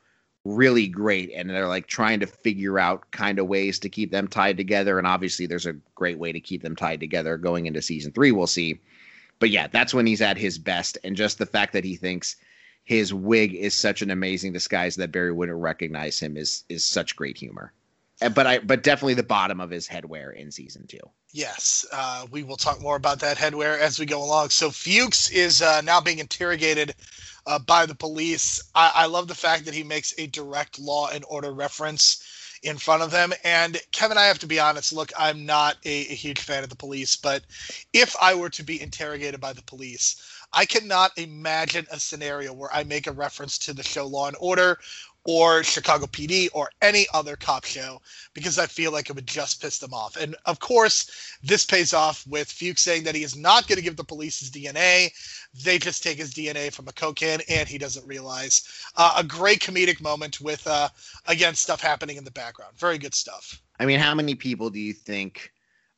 really 0.45 0.87
great, 0.87 1.29
and 1.35 1.49
they're 1.49 1.67
like 1.67 1.87
trying 1.87 2.21
to 2.21 2.27
figure 2.27 2.79
out 2.79 3.11
kind 3.11 3.37
of 3.37 3.47
ways 3.47 3.79
to 3.79 3.89
keep 3.89 4.11
them 4.11 4.29
tied 4.29 4.55
together. 4.55 4.97
And 4.97 5.05
obviously, 5.05 5.45
there's 5.45 5.65
a 5.65 5.75
great 5.95 6.17
way 6.17 6.31
to 6.31 6.39
keep 6.39 6.61
them 6.61 6.75
tied 6.75 7.01
together 7.01 7.37
going 7.37 7.65
into 7.65 7.81
season 7.81 8.13
three. 8.13 8.31
We'll 8.31 8.47
see. 8.47 8.79
But 9.39 9.49
yeah, 9.49 9.67
that's 9.67 9.93
when 9.93 10.07
he's 10.07 10.21
at 10.21 10.37
his 10.37 10.57
best, 10.57 10.97
and 11.03 11.17
just 11.17 11.37
the 11.37 11.45
fact 11.45 11.73
that 11.73 11.83
he 11.83 11.97
thinks 11.97 12.37
his 12.87 13.13
wig 13.13 13.53
is 13.53 13.73
such 13.73 14.01
an 14.01 14.11
amazing 14.11 14.53
disguise 14.53 14.95
that 14.95 15.11
Barry 15.11 15.33
wouldn't 15.33 15.57
recognize 15.57 16.17
him 16.17 16.37
is 16.37 16.63
is 16.69 16.85
such 16.85 17.17
great 17.17 17.37
humor. 17.37 17.73
But 18.33 18.47
I 18.47 18.59
but 18.59 18.81
definitely 18.81 19.15
the 19.15 19.23
bottom 19.23 19.59
of 19.59 19.69
his 19.69 19.89
headwear 19.89 20.33
in 20.33 20.49
season 20.51 20.87
two. 20.87 21.01
Yes, 21.33 21.85
uh, 21.91 22.27
we 22.31 22.43
will 22.43 22.55
talk 22.55 22.81
more 22.81 22.95
about 22.95 23.19
that 23.19 23.35
headwear 23.35 23.77
as 23.77 23.99
we 23.99 24.05
go 24.05 24.23
along. 24.23 24.51
So 24.51 24.71
Fuchs 24.71 25.29
is 25.29 25.61
uh, 25.61 25.81
now 25.81 25.99
being 25.99 26.19
interrogated 26.19 26.95
uh, 27.45 27.59
by 27.59 27.85
the 27.85 27.93
police. 27.93 28.63
I, 28.73 28.91
I 28.95 29.05
love 29.07 29.27
the 29.27 29.35
fact 29.35 29.65
that 29.65 29.73
he 29.73 29.83
makes 29.83 30.13
a 30.17 30.27
direct 30.27 30.79
law 30.79 31.09
and 31.09 31.25
order 31.27 31.51
reference 31.51 32.23
in 32.63 32.77
front 32.77 33.03
of 33.03 33.11
them. 33.11 33.33
And 33.43 33.79
Kevin, 33.91 34.17
I 34.17 34.25
have 34.25 34.39
to 34.39 34.47
be 34.47 34.59
honest. 34.59 34.93
Look, 34.93 35.11
I'm 35.17 35.45
not 35.45 35.75
a, 35.85 35.89
a 35.89 36.15
huge 36.15 36.39
fan 36.39 36.63
of 36.63 36.69
the 36.69 36.75
police, 36.75 37.17
but 37.17 37.43
if 37.91 38.15
I 38.21 38.33
were 38.33 38.49
to 38.51 38.63
be 38.63 38.81
interrogated 38.81 39.41
by 39.41 39.53
the 39.53 39.61
police, 39.63 40.15
I 40.57 40.65
cannot 40.65 41.15
imagine 41.19 41.85
a 41.91 41.99
scenario 41.99 42.51
where 42.51 42.73
I 42.73 42.83
make 42.83 43.05
a 43.05 43.11
reference 43.11 43.59
to 43.59 43.73
the 43.73 43.83
show 43.83 44.07
Law 44.07 44.25
and 44.25 44.35
Order 44.39 44.79
or 45.23 45.63
Chicago 45.63 46.07
PD 46.07 46.49
or 46.51 46.71
any 46.81 47.05
other 47.13 47.35
cop 47.35 47.63
show 47.63 48.01
because 48.33 48.57
I 48.57 48.65
feel 48.65 48.91
like 48.91 49.07
it 49.07 49.15
would 49.15 49.27
just 49.27 49.61
piss 49.61 49.77
them 49.77 49.93
off. 49.93 50.15
And 50.15 50.35
of 50.45 50.59
course, 50.59 51.11
this 51.43 51.63
pays 51.63 51.93
off 51.93 52.25
with 52.25 52.49
Fuchs 52.49 52.81
saying 52.81 53.03
that 53.03 53.13
he 53.13 53.21
is 53.21 53.35
not 53.35 53.67
going 53.67 53.77
to 53.77 53.83
give 53.83 53.97
the 53.97 54.03
police 54.03 54.39
his 54.39 54.49
DNA. 54.49 55.11
They 55.63 55.77
just 55.77 56.01
take 56.01 56.17
his 56.17 56.33
DNA 56.33 56.73
from 56.73 56.87
a 56.87 56.91
coke 56.91 57.17
can 57.17 57.41
and 57.47 57.69
he 57.69 57.77
doesn't 57.77 58.07
realize. 58.07 58.67
Uh, 58.95 59.13
a 59.15 59.23
great 59.23 59.59
comedic 59.59 60.01
moment 60.01 60.41
with, 60.41 60.65
uh, 60.65 60.89
again, 61.27 61.53
stuff 61.53 61.81
happening 61.81 62.17
in 62.17 62.23
the 62.23 62.31
background. 62.31 62.73
Very 62.79 62.97
good 62.97 63.13
stuff. 63.13 63.61
I 63.79 63.85
mean, 63.85 63.99
how 63.99 64.15
many 64.15 64.33
people 64.33 64.71
do 64.71 64.79
you 64.79 64.93
think 64.93 65.51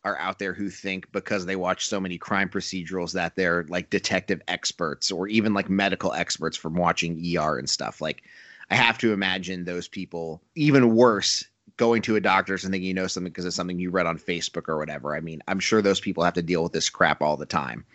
are 0.10 0.20
out 0.20 0.40
there 0.40 0.54
who 0.54 0.70
think 0.70 1.12
because 1.12 1.46
they 1.46 1.56
watch 1.56 1.88
so 1.88 2.00
many 2.00 2.18
crime 2.18 2.50
procedurals 2.50 3.14
that 3.14 3.36
they're 3.36 3.66
like 3.70 3.90
detective 3.90 4.42
experts 4.48 5.12
or 5.12 5.28
even 5.28 5.54
like 5.54 5.70
medical 5.70 6.14
experts 6.14 6.58
from 6.58 6.76
watching 6.76 7.22
ER 7.38 7.58
and 7.58 7.70
stuff. 7.70 8.02
Like 8.02 8.24
I 8.70 8.76
have 8.76 8.98
to 9.00 9.14
imagine 9.14 9.66
those 9.66 9.88
people 9.88 10.42
even 10.56 10.96
worse 10.96 11.44
going 11.78 12.02
to 12.02 12.18
a 12.18 12.20
doctor's 12.20 12.66
and 12.66 12.74
thinking 12.74 12.88
you 12.88 12.94
know 12.94 13.08
something 13.08 13.32
because 13.32 13.46
it's 13.46 13.56
something 13.56 13.80
you 13.80 13.90
read 13.90 14.06
on 14.06 14.20
Facebook 14.20 14.68
or 14.68 14.78
whatever. 14.78 15.16
I 15.16 15.22
mean, 15.22 15.42
I'm 15.48 15.60
sure 15.60 15.82
those 15.82 16.02
people 16.02 16.24
have 16.24 16.34
to 16.34 16.42
deal 16.42 16.62
with 16.62 16.74
this 16.74 16.90
crap 16.90 17.22
all 17.22 17.38
the 17.38 17.46
time. 17.46 17.86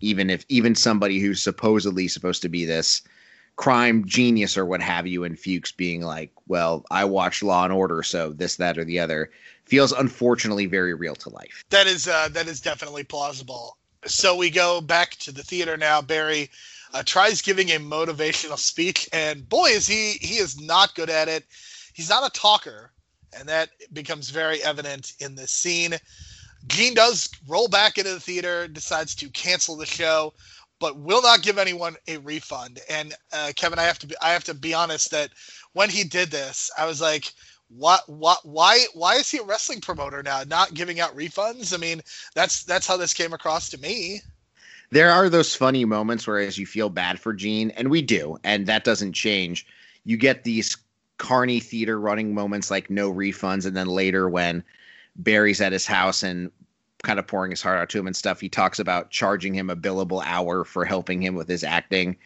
Even 0.00 0.28
if 0.28 0.44
even 0.48 0.74
somebody 0.74 1.18
who's 1.18 1.40
supposedly 1.40 2.08
supposed 2.08 2.42
to 2.42 2.48
be 2.48 2.64
this 2.64 3.02
crime 3.56 4.04
genius 4.04 4.56
or 4.56 4.66
what 4.66 4.82
have 4.82 5.06
you, 5.06 5.24
and 5.24 5.38
Fuchs 5.38 5.72
being 5.72 6.02
like, 6.02 6.32
"Well, 6.46 6.84
I 6.90 7.04
watched 7.04 7.42
Law 7.42 7.64
and 7.64 7.72
Order, 7.72 8.02
so 8.02 8.32
this, 8.32 8.56
that, 8.56 8.78
or 8.78 8.84
the 8.84 8.98
other," 8.98 9.30
feels 9.64 9.92
unfortunately 9.92 10.66
very 10.66 10.94
real 10.94 11.14
to 11.16 11.30
life. 11.30 11.64
That 11.70 11.86
is 11.86 12.08
uh, 12.08 12.28
that 12.32 12.46
is 12.46 12.60
definitely 12.60 13.04
plausible. 13.04 13.76
So 14.04 14.36
we 14.36 14.50
go 14.50 14.80
back 14.80 15.12
to 15.16 15.32
the 15.32 15.42
theater 15.42 15.76
now. 15.76 16.02
Barry 16.02 16.50
uh, 16.92 17.02
tries 17.04 17.40
giving 17.40 17.70
a 17.70 17.78
motivational 17.78 18.58
speech, 18.70 19.08
and 19.12 19.48
boy, 19.48 19.68
is 19.68 19.86
he 19.86 20.12
he 20.20 20.36
is 20.36 20.60
not 20.60 20.94
good 20.94 21.10
at 21.10 21.28
it. 21.28 21.44
He's 21.94 22.08
not 22.08 22.26
a 22.26 22.38
talker, 22.38 22.92
and 23.32 23.48
that 23.48 23.70
becomes 23.92 24.30
very 24.30 24.62
evident 24.62 25.14
in 25.20 25.34
this 25.34 25.50
scene. 25.50 25.94
Gene 26.66 26.94
does 26.94 27.28
roll 27.48 27.68
back 27.68 27.98
into 27.98 28.12
the 28.12 28.20
theater, 28.20 28.68
decides 28.68 29.14
to 29.16 29.28
cancel 29.30 29.76
the 29.76 29.86
show, 29.86 30.32
but 30.78 30.96
will 30.98 31.22
not 31.22 31.42
give 31.42 31.58
anyone 31.58 31.96
a 32.08 32.18
refund. 32.18 32.80
And 32.88 33.14
uh, 33.32 33.52
Kevin, 33.56 33.78
I 33.78 33.82
have 33.82 33.98
to 34.00 34.06
be, 34.06 34.14
I 34.22 34.30
have 34.32 34.44
to 34.44 34.54
be 34.54 34.74
honest 34.74 35.10
that 35.10 35.30
when 35.72 35.90
he 35.90 36.04
did 36.04 36.30
this, 36.30 36.70
I 36.78 36.86
was 36.86 37.00
like, 37.00 37.32
what, 37.76 38.08
what, 38.08 38.38
why, 38.44 38.84
why 38.94 39.14
is 39.14 39.30
he 39.30 39.38
a 39.38 39.42
wrestling 39.42 39.80
promoter 39.80 40.22
now, 40.22 40.42
not 40.46 40.74
giving 40.74 41.00
out 41.00 41.16
refunds? 41.16 41.72
I 41.72 41.78
mean, 41.78 42.02
that's 42.34 42.64
that's 42.64 42.86
how 42.86 42.96
this 42.96 43.14
came 43.14 43.32
across 43.32 43.70
to 43.70 43.78
me. 43.78 44.20
There 44.90 45.10
are 45.10 45.28
those 45.28 45.54
funny 45.54 45.84
moments 45.84 46.26
where 46.26 46.38
as 46.38 46.58
you 46.58 46.66
feel 46.66 46.90
bad 46.90 47.18
for 47.18 47.32
Gene, 47.32 47.70
and 47.70 47.90
we 47.90 48.02
do, 48.02 48.36
and 48.44 48.66
that 48.66 48.84
doesn't 48.84 49.14
change. 49.14 49.66
You 50.04 50.16
get 50.16 50.44
these 50.44 50.76
carny 51.16 51.60
theater 51.60 51.98
running 51.98 52.34
moments 52.34 52.70
like 52.70 52.90
no 52.90 53.12
refunds, 53.12 53.64
and 53.64 53.76
then 53.76 53.86
later 53.86 54.28
when 54.28 54.62
Barry's 55.16 55.60
at 55.60 55.72
his 55.72 55.86
house 55.86 56.22
and 56.22 56.50
kind 57.02 57.18
of 57.18 57.26
pouring 57.26 57.50
his 57.50 57.62
heart 57.62 57.78
out 57.78 57.88
to 57.90 57.98
him 57.98 58.06
and 58.06 58.16
stuff, 58.16 58.40
he 58.40 58.48
talks 58.48 58.78
about 58.78 59.10
charging 59.10 59.54
him 59.54 59.70
a 59.70 59.76
billable 59.76 60.22
hour 60.24 60.64
for 60.64 60.84
helping 60.84 61.22
him 61.22 61.34
with 61.34 61.48
his 61.48 61.64
acting 61.64 62.16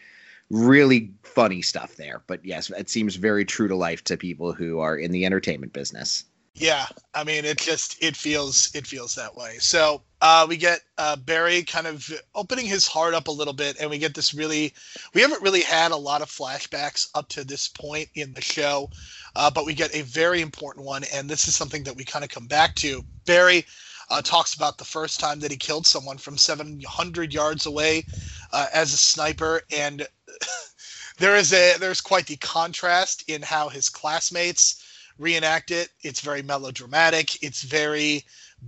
really 0.49 1.11
funny 1.23 1.61
stuff 1.61 1.95
there. 1.95 2.23
But 2.27 2.45
yes, 2.45 2.69
it 2.69 2.89
seems 2.89 3.15
very 3.15 3.45
true 3.45 3.67
to 3.67 3.75
life 3.75 4.03
to 4.05 4.17
people 4.17 4.53
who 4.53 4.79
are 4.79 4.97
in 4.97 5.11
the 5.11 5.25
entertainment 5.25 5.73
business. 5.73 6.25
Yeah, 6.59 6.87
I 7.13 7.23
mean, 7.23 7.45
it 7.45 7.59
just 7.59 8.03
it 8.03 8.15
feels 8.15 8.73
it 8.73 8.87
feels 8.87 9.13
that 9.13 9.35
way. 9.35 9.57
So 9.59 10.01
uh, 10.21 10.47
we 10.49 10.57
get 10.57 10.79
uh, 10.97 11.15
Barry 11.15 11.61
kind 11.61 11.85
of 11.85 12.09
opening 12.33 12.65
his 12.65 12.87
heart 12.87 13.13
up 13.13 13.27
a 13.27 13.31
little 13.31 13.53
bit, 13.53 13.77
and 13.79 13.91
we 13.91 13.99
get 13.99 14.15
this 14.15 14.33
really. 14.33 14.73
We 15.13 15.21
haven't 15.21 15.43
really 15.43 15.61
had 15.61 15.91
a 15.91 15.97
lot 15.97 16.23
of 16.23 16.31
flashbacks 16.31 17.09
up 17.13 17.29
to 17.29 17.43
this 17.43 17.67
point 17.67 18.09
in 18.15 18.33
the 18.33 18.41
show, 18.41 18.89
uh, 19.35 19.51
but 19.51 19.67
we 19.67 19.75
get 19.75 19.93
a 19.93 20.01
very 20.01 20.41
important 20.41 20.87
one, 20.87 21.03
and 21.13 21.29
this 21.29 21.47
is 21.47 21.55
something 21.55 21.83
that 21.83 21.95
we 21.95 22.03
kind 22.03 22.25
of 22.25 22.31
come 22.31 22.47
back 22.47 22.73
to. 22.75 23.05
Barry 23.25 23.63
uh, 24.09 24.23
talks 24.23 24.55
about 24.55 24.79
the 24.79 24.85
first 24.85 25.19
time 25.19 25.39
that 25.41 25.51
he 25.51 25.57
killed 25.57 25.85
someone 25.85 26.17
from 26.17 26.37
700 26.37 27.33
yards 27.35 27.67
away 27.67 28.03
uh, 28.51 28.65
as 28.73 28.93
a 28.95 28.97
sniper, 28.97 29.61
and 29.75 30.07
there 31.17 31.35
is 31.35 31.53
a 31.53 31.77
there's 31.79 32.01
quite 32.01 32.27
the 32.27 32.37
contrast 32.37 33.23
in 33.27 33.41
how 33.41 33.69
his 33.69 33.89
classmates 33.89 34.83
reenact 35.17 35.71
it. 35.71 35.89
It's 36.01 36.21
very 36.21 36.41
melodramatic. 36.41 37.43
It's 37.43 37.63
very 37.63 38.23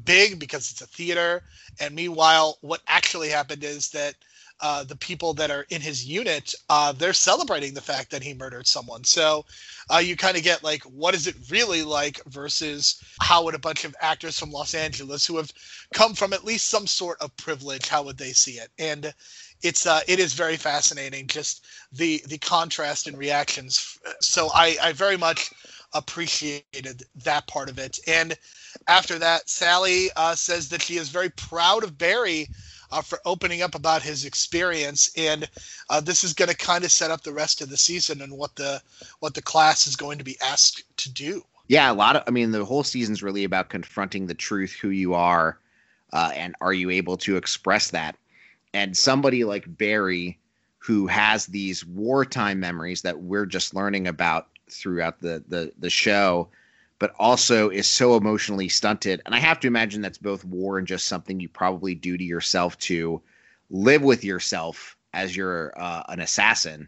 big 0.05 0.39
because 0.39 0.71
it's 0.71 0.81
a 0.81 0.87
theater. 0.87 1.43
And 1.79 1.95
meanwhile, 1.95 2.57
what 2.61 2.81
actually 2.87 3.29
happened 3.29 3.63
is 3.63 3.89
that 3.91 4.15
uh, 4.61 4.83
the 4.83 4.95
people 4.95 5.33
that 5.33 5.51
are 5.51 5.65
in 5.69 5.81
his 5.81 6.05
unit, 6.05 6.53
uh, 6.69 6.91
they're 6.91 7.13
celebrating 7.13 7.73
the 7.73 7.81
fact 7.81 8.11
that 8.11 8.21
he 8.21 8.33
murdered 8.33 8.67
someone. 8.67 9.03
So 9.05 9.45
uh, 9.89 9.99
you 9.99 10.17
kind 10.17 10.35
of 10.35 10.43
get 10.43 10.63
like, 10.63 10.83
what 10.83 11.15
is 11.15 11.27
it 11.27 11.35
really 11.49 11.83
like 11.83 12.21
versus 12.25 13.01
how 13.21 13.43
would 13.45 13.55
a 13.55 13.59
bunch 13.59 13.85
of 13.85 13.95
actors 14.01 14.37
from 14.37 14.51
Los 14.51 14.73
Angeles 14.73 15.25
who 15.25 15.37
have 15.37 15.53
come 15.93 16.13
from 16.13 16.33
at 16.33 16.43
least 16.43 16.67
some 16.67 16.87
sort 16.87 17.21
of 17.21 17.35
privilege, 17.37 17.87
how 17.87 18.03
would 18.03 18.17
they 18.17 18.33
see 18.33 18.53
it? 18.53 18.69
And 18.77 19.13
it's 19.61 19.85
uh, 19.85 20.01
it 20.07 20.19
is 20.19 20.33
very 20.33 20.57
fascinating, 20.57 21.27
just 21.27 21.65
the 21.91 22.21
the 22.27 22.37
contrast 22.37 23.07
and 23.07 23.17
reactions. 23.17 23.97
So 24.21 24.49
I 24.53 24.77
I 24.81 24.93
very 24.93 25.17
much 25.17 25.51
appreciated 25.93 27.03
that 27.23 27.47
part 27.47 27.69
of 27.69 27.79
it. 27.79 27.99
And 28.07 28.37
after 28.87 29.17
that, 29.19 29.49
Sally 29.49 30.09
uh, 30.15 30.35
says 30.35 30.69
that 30.69 30.81
she 30.81 30.97
is 30.97 31.09
very 31.09 31.29
proud 31.29 31.83
of 31.83 31.97
Barry 31.97 32.47
uh, 32.91 33.01
for 33.01 33.19
opening 33.25 33.61
up 33.61 33.75
about 33.75 34.01
his 34.01 34.25
experience, 34.25 35.11
and 35.15 35.49
uh, 35.89 35.99
this 35.99 36.23
is 36.23 36.33
going 36.33 36.49
to 36.49 36.55
kind 36.55 36.83
of 36.83 36.91
set 36.91 37.11
up 37.11 37.21
the 37.21 37.33
rest 37.33 37.61
of 37.61 37.69
the 37.69 37.77
season 37.77 38.21
and 38.21 38.33
what 38.33 38.55
the 38.55 38.81
what 39.19 39.33
the 39.33 39.41
class 39.41 39.87
is 39.87 39.95
going 39.95 40.17
to 40.17 40.23
be 40.23 40.37
asked 40.41 40.83
to 40.97 41.11
do. 41.11 41.43
Yeah, 41.67 41.91
a 41.91 41.93
lot 41.93 42.15
of. 42.15 42.23
I 42.27 42.31
mean, 42.31 42.51
the 42.51 42.65
whole 42.65 42.83
season's 42.83 43.21
really 43.21 43.43
about 43.43 43.69
confronting 43.69 44.25
the 44.25 44.33
truth, 44.33 44.71
who 44.71 44.89
you 44.89 45.13
are, 45.13 45.59
uh, 46.13 46.31
and 46.33 46.55
are 46.61 46.73
you 46.73 46.89
able 46.89 47.17
to 47.17 47.37
express 47.37 47.91
that? 47.91 48.15
And 48.73 48.95
somebody 48.95 49.43
like 49.43 49.77
Barry, 49.77 50.37
who 50.77 51.07
has 51.07 51.47
these 51.47 51.85
wartime 51.85 52.59
memories 52.59 53.01
that 53.01 53.19
we're 53.21 53.45
just 53.45 53.73
learning 53.73 54.07
about 54.07 54.47
throughout 54.69 55.19
the 55.19 55.43
the 55.47 55.71
the 55.79 55.89
show, 55.89 56.49
but 56.99 57.13
also 57.17 57.69
is 57.69 57.87
so 57.87 58.15
emotionally 58.15 58.69
stunted. 58.69 59.21
And 59.25 59.33
I 59.33 59.39
have 59.39 59.59
to 59.61 59.67
imagine 59.67 60.01
that's 60.01 60.17
both 60.17 60.45
war 60.45 60.77
and 60.77 60.87
just 60.87 61.07
something 61.07 61.39
you 61.39 61.49
probably 61.49 61.95
do 61.95 62.17
to 62.17 62.23
yourself 62.23 62.77
to 62.79 63.21
live 63.69 64.01
with 64.01 64.23
yourself 64.23 64.95
as 65.13 65.35
you're 65.35 65.73
uh, 65.75 66.03
an 66.09 66.19
assassin, 66.19 66.87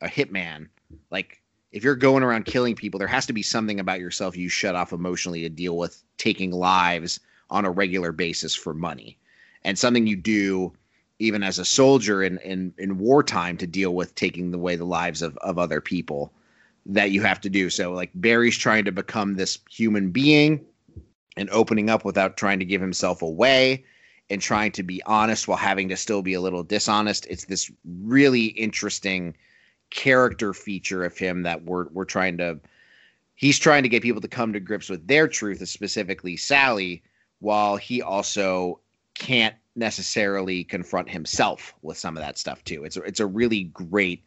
a 0.00 0.08
hitman. 0.08 0.68
Like 1.10 1.40
if 1.72 1.82
you're 1.82 1.96
going 1.96 2.22
around 2.22 2.44
killing 2.44 2.74
people, 2.74 2.98
there 2.98 3.08
has 3.08 3.26
to 3.26 3.32
be 3.32 3.42
something 3.42 3.80
about 3.80 4.00
yourself 4.00 4.36
you 4.36 4.48
shut 4.48 4.74
off 4.74 4.92
emotionally 4.92 5.40
to 5.42 5.48
deal 5.48 5.76
with 5.76 6.02
taking 6.18 6.50
lives 6.50 7.20
on 7.50 7.64
a 7.64 7.70
regular 7.70 8.12
basis 8.12 8.54
for 8.54 8.74
money, 8.74 9.18
and 9.64 9.78
something 9.78 10.06
you 10.06 10.16
do 10.16 10.72
even 11.18 11.42
as 11.42 11.58
a 11.58 11.64
soldier 11.64 12.22
in 12.22 12.38
in, 12.38 12.74
in 12.78 12.98
wartime 12.98 13.56
to 13.58 13.66
deal 13.66 13.94
with 13.94 14.14
taking 14.14 14.52
away 14.52 14.76
the 14.76 14.84
lives 14.84 15.22
of, 15.22 15.36
of 15.38 15.58
other 15.58 15.80
people 15.80 16.32
that 16.86 17.10
you 17.10 17.22
have 17.22 17.40
to 17.40 17.50
do. 17.50 17.70
So 17.70 17.92
like 17.92 18.10
Barry's 18.14 18.56
trying 18.56 18.84
to 18.84 18.92
become 18.92 19.34
this 19.34 19.58
human 19.70 20.10
being 20.10 20.64
and 21.36 21.48
opening 21.50 21.90
up 21.90 22.04
without 22.04 22.36
trying 22.36 22.58
to 22.58 22.64
give 22.64 22.80
himself 22.80 23.22
away 23.22 23.84
and 24.30 24.40
trying 24.40 24.72
to 24.72 24.82
be 24.82 25.02
honest 25.04 25.48
while 25.48 25.58
having 25.58 25.88
to 25.88 25.96
still 25.96 26.22
be 26.22 26.34
a 26.34 26.40
little 26.40 26.62
dishonest. 26.62 27.26
It's 27.28 27.44
this 27.44 27.70
really 27.84 28.46
interesting 28.46 29.34
character 29.90 30.52
feature 30.52 31.04
of 31.04 31.16
him 31.16 31.42
that 31.42 31.64
we're 31.64 31.88
we're 31.90 32.04
trying 32.04 32.38
to 32.38 32.58
he's 33.34 33.58
trying 33.58 33.82
to 33.82 33.88
get 33.88 34.02
people 34.02 34.20
to 34.20 34.28
come 34.28 34.52
to 34.52 34.60
grips 34.60 34.88
with 34.88 35.06
their 35.06 35.28
truth, 35.28 35.66
specifically 35.68 36.36
Sally, 36.36 37.02
while 37.40 37.76
he 37.76 38.02
also 38.02 38.80
can't 39.14 39.54
necessarily 39.76 40.64
confront 40.64 41.10
himself 41.10 41.74
with 41.82 41.98
some 41.98 42.16
of 42.16 42.22
that 42.22 42.38
stuff 42.38 42.62
too. 42.64 42.84
It's 42.84 42.96
a, 42.96 43.02
it's 43.02 43.20
a 43.20 43.26
really 43.26 43.64
great 43.64 44.24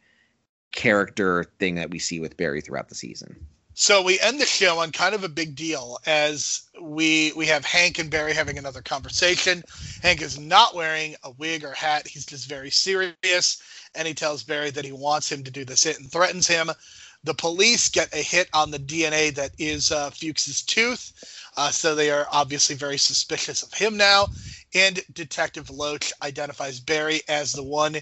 character 0.72 1.44
thing 1.58 1.76
that 1.76 1.90
we 1.90 1.98
see 1.98 2.20
with 2.20 2.36
Barry 2.36 2.60
throughout 2.60 2.88
the 2.88 2.94
season. 2.94 3.46
So 3.74 4.02
we 4.02 4.18
end 4.18 4.40
the 4.40 4.44
show 4.44 4.80
on 4.80 4.90
kind 4.90 5.14
of 5.14 5.22
a 5.22 5.28
big 5.28 5.54
deal 5.54 5.98
as 6.04 6.62
we 6.82 7.32
we 7.36 7.46
have 7.46 7.64
Hank 7.64 8.00
and 8.00 8.10
Barry 8.10 8.34
having 8.34 8.58
another 8.58 8.82
conversation. 8.82 9.62
Hank 10.02 10.20
is 10.20 10.36
not 10.36 10.74
wearing 10.74 11.14
a 11.22 11.30
wig 11.30 11.64
or 11.64 11.72
hat. 11.72 12.08
He's 12.08 12.26
just 12.26 12.48
very 12.48 12.70
serious 12.70 13.62
and 13.94 14.08
he 14.08 14.14
tells 14.14 14.42
Barry 14.42 14.70
that 14.70 14.84
he 14.84 14.90
wants 14.90 15.30
him 15.30 15.44
to 15.44 15.50
do 15.50 15.64
this 15.64 15.84
hit 15.84 16.00
and 16.00 16.10
threatens 16.10 16.48
him. 16.48 16.70
The 17.24 17.34
police 17.34 17.88
get 17.88 18.14
a 18.14 18.22
hit 18.22 18.48
on 18.52 18.70
the 18.70 18.78
DNA 18.78 19.34
that 19.34 19.50
is 19.58 19.90
uh, 19.90 20.10
Fuchs's 20.10 20.62
tooth, 20.62 21.12
uh, 21.56 21.70
so 21.70 21.94
they 21.94 22.10
are 22.10 22.28
obviously 22.30 22.76
very 22.76 22.98
suspicious 22.98 23.62
of 23.62 23.74
him 23.74 23.96
now. 23.96 24.28
And 24.74 25.00
Detective 25.12 25.70
Loach 25.70 26.12
identifies 26.22 26.78
Barry 26.78 27.22
as 27.28 27.52
the 27.52 27.62
one 27.62 27.96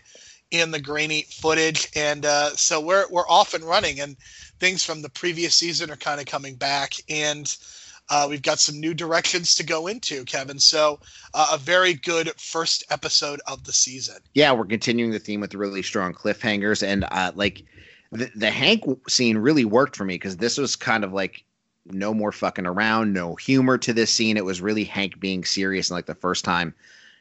in 0.50 0.70
the 0.70 0.80
grainy 0.80 1.22
footage, 1.30 1.88
and 1.96 2.24
uh, 2.24 2.50
so 2.50 2.80
we're 2.80 3.06
we're 3.10 3.28
off 3.28 3.54
and 3.54 3.64
running, 3.64 4.00
and 4.00 4.16
things 4.60 4.84
from 4.84 5.02
the 5.02 5.08
previous 5.08 5.54
season 5.54 5.90
are 5.90 5.96
kind 5.96 6.20
of 6.20 6.26
coming 6.26 6.54
back, 6.54 6.94
and. 7.08 7.56
Uh, 8.08 8.24
we've 8.30 8.42
got 8.42 8.60
some 8.60 8.78
new 8.78 8.94
directions 8.94 9.56
to 9.56 9.64
go 9.64 9.88
into, 9.88 10.24
Kevin. 10.26 10.60
So, 10.60 11.00
uh, 11.34 11.48
a 11.54 11.58
very 11.58 11.92
good 11.92 12.30
first 12.40 12.84
episode 12.88 13.40
of 13.48 13.64
the 13.64 13.72
season. 13.72 14.18
Yeah, 14.32 14.52
we're 14.52 14.64
continuing 14.64 15.10
the 15.10 15.18
theme 15.18 15.40
with 15.40 15.52
really 15.56 15.82
strong 15.82 16.14
cliffhangers, 16.14 16.86
and 16.86 17.04
uh, 17.10 17.32
like 17.34 17.64
the, 18.12 18.30
the 18.34 18.50
Hank 18.50 18.84
scene 19.08 19.38
really 19.38 19.64
worked 19.64 19.96
for 19.96 20.04
me 20.04 20.14
because 20.14 20.36
this 20.36 20.58
was 20.58 20.76
kind 20.76 21.04
of 21.04 21.12
like 21.12 21.44
no 21.86 22.12
more 22.12 22.32
fucking 22.32 22.66
around, 22.66 23.12
no 23.12 23.34
humor 23.36 23.78
to 23.78 23.92
this 23.92 24.12
scene. 24.12 24.36
It 24.36 24.44
was 24.44 24.60
really 24.60 24.84
Hank 24.84 25.20
being 25.20 25.44
serious, 25.44 25.90
and 25.90 25.96
like 25.96 26.06
the 26.06 26.14
first 26.14 26.44
time 26.44 26.74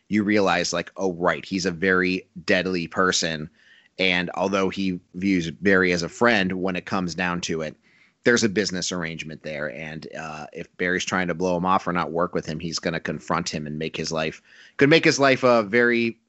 you 0.07 0.23
realize, 0.23 0.73
like, 0.73 0.91
oh 0.97 1.13
right, 1.13 1.45
he's 1.45 1.65
a 1.65 1.71
very 1.71 2.27
deadly 2.45 2.87
person, 2.87 3.49
and 3.97 4.29
although 4.35 4.69
he 4.69 4.99
views 5.15 5.51
Barry 5.51 5.91
as 5.91 6.03
a 6.03 6.09
friend, 6.09 6.53
when 6.53 6.75
it 6.75 6.85
comes 6.85 7.15
down 7.15 7.41
to 7.41 7.61
it, 7.61 7.75
there's 8.23 8.43
a 8.43 8.49
business 8.49 8.91
arrangement 8.91 9.43
there, 9.43 9.71
and 9.71 10.07
uh, 10.19 10.47
if 10.53 10.75
Barry's 10.77 11.05
trying 11.05 11.27
to 11.27 11.35
blow 11.35 11.57
him 11.57 11.65
off 11.65 11.87
or 11.87 11.93
not 11.93 12.11
work 12.11 12.33
with 12.33 12.45
him, 12.45 12.59
he's 12.59 12.79
going 12.79 12.93
to 12.93 12.99
confront 12.99 13.49
him 13.49 13.67
and 13.67 13.79
make 13.79 13.95
his 13.95 14.11
life 14.11 14.41
could 14.77 14.89
make 14.89 15.05
his 15.05 15.19
life 15.19 15.43
a 15.43 15.47
uh, 15.47 15.61
very, 15.63 16.19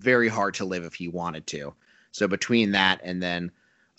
very 0.00 0.28
hard 0.28 0.54
to 0.54 0.64
live 0.64 0.84
if 0.84 0.94
he 0.94 1.08
wanted 1.08 1.46
to. 1.48 1.74
So 2.12 2.28
between 2.28 2.72
that 2.72 3.00
and 3.02 3.22
then 3.22 3.50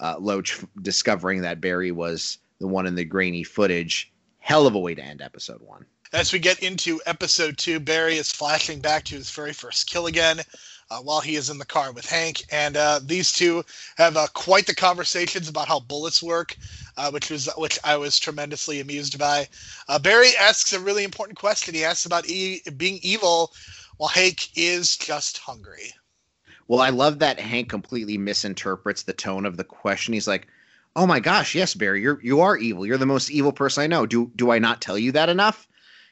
uh, 0.04 0.18
Loach 0.20 0.60
discovering 0.82 1.42
that 1.42 1.62
Barry 1.62 1.92
was 1.92 2.38
the 2.60 2.68
one 2.68 2.86
in 2.86 2.94
the 2.94 3.06
grainy 3.06 3.44
footage. 3.44 4.12
Hell 4.40 4.68
of 4.68 4.76
a 4.76 4.80
way 4.80 4.94
to 4.94 5.02
end 5.02 5.22
episode 5.22 5.62
one. 5.62 5.86
As 6.12 6.32
we 6.32 6.38
get 6.38 6.60
into 6.60 7.02
episode 7.08 7.58
two, 7.58 7.80
Barry 7.80 8.18
is 8.18 8.32
flashing 8.32 8.82
back 8.82 9.06
to 9.06 9.16
his 9.16 9.32
very 9.32 9.54
first 9.54 9.90
kill 9.90 10.06
again. 10.06 10.42
Uh, 10.92 11.00
while 11.00 11.22
he 11.22 11.38
is 11.38 11.50
in 11.50 11.58
the 11.58 11.66
car 11.66 11.92
with 11.92 12.06
Hank. 12.06 12.44
And 12.52 12.78
uh, 12.78 13.00
these 13.02 13.32
two 13.32 13.64
have 13.98 14.16
uh, 14.16 14.28
quite 14.34 14.68
the 14.68 14.76
conversations 14.76 15.50
about 15.50 15.68
how 15.68 15.80
bullets 15.80 16.22
work, 16.22 16.56
uh, 16.98 17.10
which 17.10 17.32
was 17.32 17.50
which 17.58 17.80
I 17.84 17.98
was 17.98 18.20
tremendously 18.20 18.80
amused 18.80 19.18
by. 19.18 19.48
Uh, 19.88 19.98
Barry 19.98 20.36
asks 20.40 20.72
a 20.74 20.80
really 20.80 21.04
important 21.04 21.40
question. 21.40 21.74
He 21.74 21.84
asks 21.84 22.06
about 22.06 22.30
e- 22.30 22.62
being 22.78 23.00
evil, 23.02 23.54
while 23.98 24.10
Hank 24.10 24.50
is 24.56 24.96
just 24.96 25.40
hungry. 25.40 25.94
Well, 26.68 26.82
I 26.82 26.90
love 26.90 27.20
that 27.20 27.40
Hank 27.40 27.70
completely 27.70 28.18
misinterprets 28.18 29.04
the 29.04 29.14
tone 29.14 29.46
of 29.46 29.58
the 29.58 29.64
question. 29.64 30.14
He's 30.14 30.28
like, 30.28 30.48
"Oh 30.96 31.06
my 31.06 31.20
gosh, 31.20 31.56
yes, 31.56 31.74
Barry, 31.74 32.02
you're 32.02 32.20
you 32.24 32.42
are 32.42 32.58
evil. 32.58 32.86
You're 32.86 32.98
the 32.98 33.06
most 33.06 33.30
evil 33.30 33.52
person 33.52 33.84
I 33.84 33.88
know. 33.88 34.06
Do 34.06 34.32
do 34.36 34.52
I 34.52 34.60
not 34.60 34.82
tell 34.82 34.98
you 34.98 35.12
that 35.14 35.30
enough?" 35.30 35.68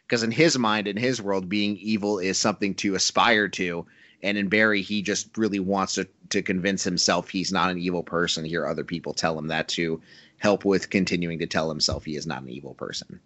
Because 0.08 0.24
in 0.24 0.32
his 0.32 0.58
mind, 0.58 0.88
in 0.88 0.98
his 0.98 1.22
world, 1.22 1.48
being 1.48 1.78
evil 1.78 2.20
is 2.20 2.38
something 2.38 2.76
to 2.76 2.96
aspire 2.96 3.48
to. 3.50 3.86
And 4.24 4.38
in 4.38 4.50
Barry, 4.50 4.82
he 4.82 5.02
just 5.02 5.38
really 5.38 5.60
wants 5.60 5.94
to 5.96 6.08
to 6.30 6.42
convince 6.42 6.84
himself 6.84 7.30
he's 7.30 7.52
not 7.52 7.72
an 7.72 7.78
evil 7.78 8.04
person. 8.04 8.46
Hear 8.46 8.68
other 8.68 8.84
people 8.84 9.14
tell 9.14 9.38
him 9.38 9.48
that 9.48 9.68
to 9.70 10.02
help 10.38 10.66
with 10.66 10.90
continuing 10.90 11.40
to 11.40 11.48
tell 11.48 11.70
himself 11.70 12.06
he 12.06 12.16
is 12.16 12.28
not 12.28 12.42
an 12.42 12.50
evil 12.50 12.74
person. 12.74 13.20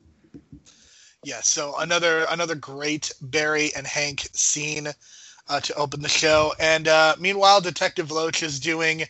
Yeah, 1.23 1.41
so 1.41 1.75
another 1.79 2.25
another 2.29 2.55
great 2.55 3.11
Barry 3.21 3.73
and 3.75 3.87
Hank 3.87 4.27
scene 4.33 4.89
uh, 5.47 5.59
to 5.61 5.73
open 5.75 6.01
the 6.01 6.09
show. 6.09 6.53
And 6.59 6.87
uh, 6.87 7.15
meanwhile, 7.19 7.61
Detective 7.61 8.11
Loach 8.11 8.43
is 8.43 8.59
doing 8.59 9.03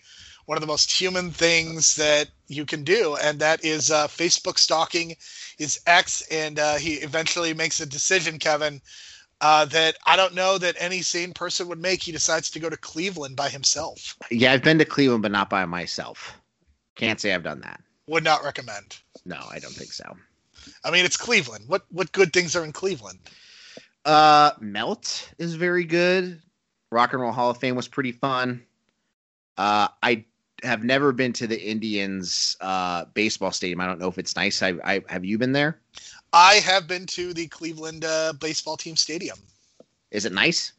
one 0.46 0.58
of 0.58 0.62
the 0.62 0.68
most 0.68 0.92
human 0.92 1.32
things 1.32 1.96
that 1.96 2.30
you 2.48 2.66
can 2.66 2.84
do, 2.84 3.16
and 3.16 3.40
that 3.40 3.64
is 3.66 3.90
uh, 3.90 4.08
Facebook 4.08 4.60
stalking 4.60 5.16
his 5.58 5.80
ex. 5.88 6.22
And 6.30 6.60
uh, 6.60 6.76
he 6.76 6.96
eventually 6.96 7.54
makes 7.54 7.80
a 7.80 7.86
decision, 7.86 8.38
Kevin, 8.38 8.82
uh, 9.42 9.66
that 9.66 9.98
I 10.06 10.16
don't 10.16 10.36
know 10.36 10.58
that 10.58 10.76
any 10.78 11.02
sane 11.02 11.34
person 11.34 11.68
would 11.68 11.80
make. 11.82 12.04
He 12.04 12.12
decides 12.12 12.50
to 12.52 12.60
go 12.60 12.70
to 12.70 12.78
Cleveland 12.78 13.36
by 13.36 13.50
himself. 13.50 14.16
Yeah, 14.30 14.54
I've 14.54 14.64
been 14.64 14.78
to 14.80 14.86
Cleveland, 14.86 15.24
but 15.24 15.32
not 15.32 15.50
by 15.50 15.66
myself. 15.66 16.34
Can't 16.96 17.20
say 17.20 17.34
I've 17.34 17.44
done 17.44 17.62
that. 17.62 17.82
Would 18.08 18.24
not 18.24 18.44
recommend. 18.44 18.98
No, 19.26 19.40
I 19.52 19.60
don't 19.60 19.74
think 19.74 19.92
so. 19.92 20.16
I 20.84 20.92
mean, 20.92 21.06
it's 21.06 21.18
Cleveland. 21.18 21.66
What 21.68 21.86
what 21.90 22.12
good 22.12 22.32
things 22.32 22.56
are 22.56 22.64
in 22.64 22.72
Cleveland? 22.72 23.20
Uh, 24.06 24.52
Melt 24.60 25.34
is 25.40 25.56
very 25.56 25.84
good. 25.84 26.42
Rock 26.92 27.14
and 27.14 27.22
Roll 27.22 27.32
Hall 27.32 27.50
of 27.50 27.58
Fame 27.58 27.76
was 27.76 27.88
pretty 27.88 28.12
fun. 28.12 28.64
Uh, 29.58 29.88
I 30.04 30.26
have 30.64 30.84
never 30.84 31.12
been 31.12 31.34
to 31.34 31.48
the 31.48 31.62
Indians 31.62 32.56
uh, 32.62 33.06
baseball 33.14 33.52
stadium. 33.52 33.82
I 33.82 33.88
don't 33.88 34.00
know 34.00 34.08
if 34.08 34.18
it's 34.18 34.36
nice. 34.36 34.62
I, 34.62 34.74
I 34.84 35.02
have 35.08 35.26
you 35.26 35.38
been 35.38 35.52
there? 35.52 35.80
I 36.32 36.56
have 36.56 36.88
been 36.88 37.06
to 37.08 37.34
the 37.34 37.48
Cleveland 37.48 38.06
uh, 38.06 38.34
baseball 38.40 38.78
team 38.78 38.96
stadium. 38.96 39.38
Is 40.12 40.26
it 40.26 40.34
nice? 40.34 40.74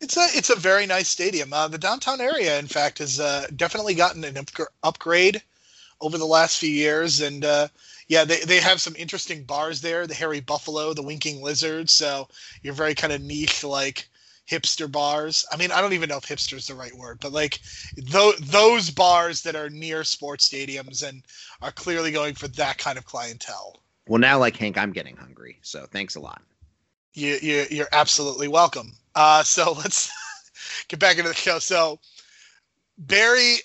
It's 0.00 0.16
a 0.16 0.26
it's 0.36 0.50
a 0.50 0.56
very 0.56 0.84
nice 0.86 1.08
stadium. 1.08 1.52
Uh, 1.52 1.68
the 1.68 1.78
downtown 1.78 2.20
area, 2.20 2.58
in 2.58 2.66
fact, 2.66 2.98
has 2.98 3.20
uh, 3.20 3.46
definitely 3.54 3.94
gotten 3.94 4.24
an 4.24 4.36
up- 4.36 4.68
upgrade 4.82 5.40
over 6.00 6.18
the 6.18 6.26
last 6.26 6.58
few 6.58 6.70
years, 6.70 7.20
and 7.20 7.44
uh, 7.44 7.68
yeah, 8.12 8.26
they, 8.26 8.40
they 8.40 8.60
have 8.60 8.78
some 8.78 8.94
interesting 8.98 9.42
bars 9.42 9.80
there. 9.80 10.06
The 10.06 10.12
Harry 10.12 10.40
Buffalo, 10.40 10.92
the 10.92 11.02
Winking 11.02 11.40
Lizard. 11.40 11.88
So 11.88 12.28
you're 12.60 12.74
very 12.74 12.94
kind 12.94 13.10
of 13.10 13.22
niche, 13.22 13.64
like 13.64 14.06
hipster 14.46 14.92
bars. 14.92 15.46
I 15.50 15.56
mean, 15.56 15.72
I 15.72 15.80
don't 15.80 15.94
even 15.94 16.10
know 16.10 16.18
if 16.18 16.26
hipster 16.26 16.58
is 16.58 16.66
the 16.66 16.74
right 16.74 16.94
word, 16.94 17.20
but 17.22 17.32
like 17.32 17.60
th- 17.96 18.36
those 18.36 18.90
bars 18.90 19.40
that 19.44 19.56
are 19.56 19.70
near 19.70 20.04
sports 20.04 20.46
stadiums 20.46 21.08
and 21.08 21.22
are 21.62 21.72
clearly 21.72 22.12
going 22.12 22.34
for 22.34 22.48
that 22.48 22.76
kind 22.76 22.98
of 22.98 23.06
clientele. 23.06 23.80
Well, 24.06 24.20
now, 24.20 24.38
like 24.38 24.58
Hank, 24.58 24.76
I'm 24.76 24.92
getting 24.92 25.16
hungry. 25.16 25.58
So 25.62 25.86
thanks 25.90 26.14
a 26.14 26.20
lot. 26.20 26.42
You, 27.14 27.38
you, 27.40 27.64
you're 27.70 27.88
absolutely 27.92 28.48
welcome. 28.48 28.92
Uh, 29.14 29.42
so 29.42 29.72
let's 29.78 30.12
get 30.88 31.00
back 31.00 31.16
into 31.16 31.30
the 31.30 31.34
show. 31.34 31.58
So 31.60 31.98
Barry 32.98 33.56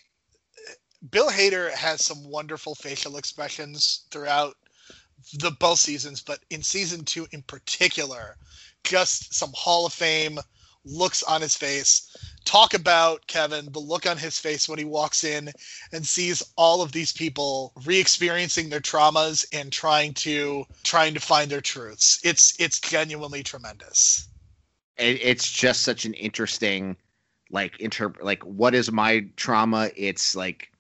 Bill 1.12 1.30
Hader 1.30 1.72
has 1.72 2.04
some 2.06 2.24
wonderful 2.30 2.76
facial 2.76 3.18
expressions 3.18 4.06
throughout 4.12 4.58
the 5.34 5.52
both 5.52 5.80
seasons, 5.80 6.22
but 6.22 6.40
in 6.50 6.64
season 6.64 7.04
two 7.04 7.28
in 7.32 7.42
particular, 7.44 8.38
just 8.84 9.34
some 9.34 9.52
Hall 9.54 9.86
of 9.86 9.94
Fame 9.94 10.40
looks 10.86 11.24
on 11.24 11.42
his 11.42 11.56
face. 11.56 12.16
Talk 12.46 12.74
about 12.74 13.28
Kevin, 13.28 13.72
the 13.72 13.80
look 13.80 14.06
on 14.06 14.18
his 14.18 14.40
face 14.40 14.70
when 14.70 14.80
he 14.80 14.86
walks 14.86 15.24
in 15.24 15.52
and 15.92 16.08
sees 16.08 16.42
all 16.56 16.82
of 16.82 16.94
these 16.94 17.12
people 17.12 17.74
re-experiencing 17.86 18.70
their 18.70 18.80
traumas 18.80 19.46
and 19.52 19.72
trying 19.72 20.14
to 20.14 20.66
trying 20.84 21.14
to 21.14 21.20
find 21.20 21.52
their 21.52 21.62
truths. 21.62 22.20
It's 22.24 22.56
it's 22.60 22.80
genuinely 22.80 23.44
tremendous. 23.44 24.30
It, 24.98 25.20
it's 25.22 25.52
just 25.52 25.82
such 25.82 26.06
an 26.06 26.14
interesting 26.14 26.96
like 27.50 27.80
interpret 27.80 28.26
like 28.26 28.44
what 28.44 28.74
is 28.74 28.92
my 28.92 29.26
trauma? 29.36 29.90
It's 29.96 30.36
like 30.36 30.72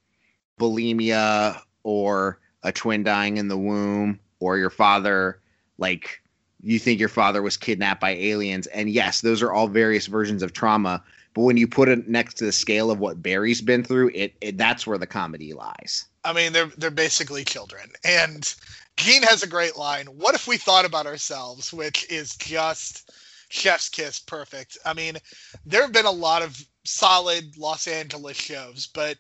bulimia 0.58 1.62
or 1.84 2.40
a 2.64 2.72
twin 2.72 3.04
dying 3.04 3.38
in 3.38 3.48
the 3.48 3.58
womb 3.58 4.20
or 4.40 4.58
your 4.58 4.70
father 4.70 5.40
like 5.78 6.22
you 6.62 6.80
think 6.80 7.00
your 7.00 7.10
father 7.10 7.42
was 7.42 7.56
kidnapped 7.56 8.02
by 8.02 8.12
aliens. 8.12 8.68
And 8.68 8.90
yes 8.90 9.22
those 9.22 9.42
are 9.42 9.52
all 9.52 9.68
various 9.68 10.08
versions 10.08 10.44
of 10.44 10.54
trauma. 10.54 11.04
But 11.34 11.44
when 11.44 11.58
you 11.58 11.68
put 11.68 11.88
it 11.88 12.08
next 12.08 12.36
to 12.36 12.46
the 12.46 12.52
scale 12.52 12.90
of 12.90 13.00
what 13.00 13.22
barry's 13.22 13.62
been 13.62 13.84
through 13.84 14.12
it, 14.16 14.34
it 14.42 14.58
that's 14.58 14.88
where 14.88 14.98
the 14.98 15.08
comedy 15.08 15.54
lies. 15.54 16.06
I 16.24 16.34
mean 16.34 16.54
they're 16.54 16.72
they're 16.78 16.92
basically 16.92 17.44
children. 17.44 17.92
And 18.04 18.54
gene 18.98 19.24
has 19.24 19.44
a 19.44 19.48
great 19.48 19.78
line 19.78 20.08
what 20.08 20.36
if 20.36 20.48
we 20.48 20.58
thought 20.58 20.86
about 20.86 21.06
ourselves? 21.06 21.72
which 21.72 22.10
is 22.12 22.36
just 22.36 23.12
chef's 23.50 23.88
kiss 23.88 24.20
perfect. 24.20 24.78
I 24.86 24.94
mean 24.94 25.18
there 25.66 25.84
have 25.84 25.94
been 25.94 26.06
a 26.06 26.12
lot 26.12 26.42
of 26.42 26.66
solid 26.84 27.58
los 27.58 27.86
angeles 27.88 28.38
shows 28.38 28.88
but 28.88 29.18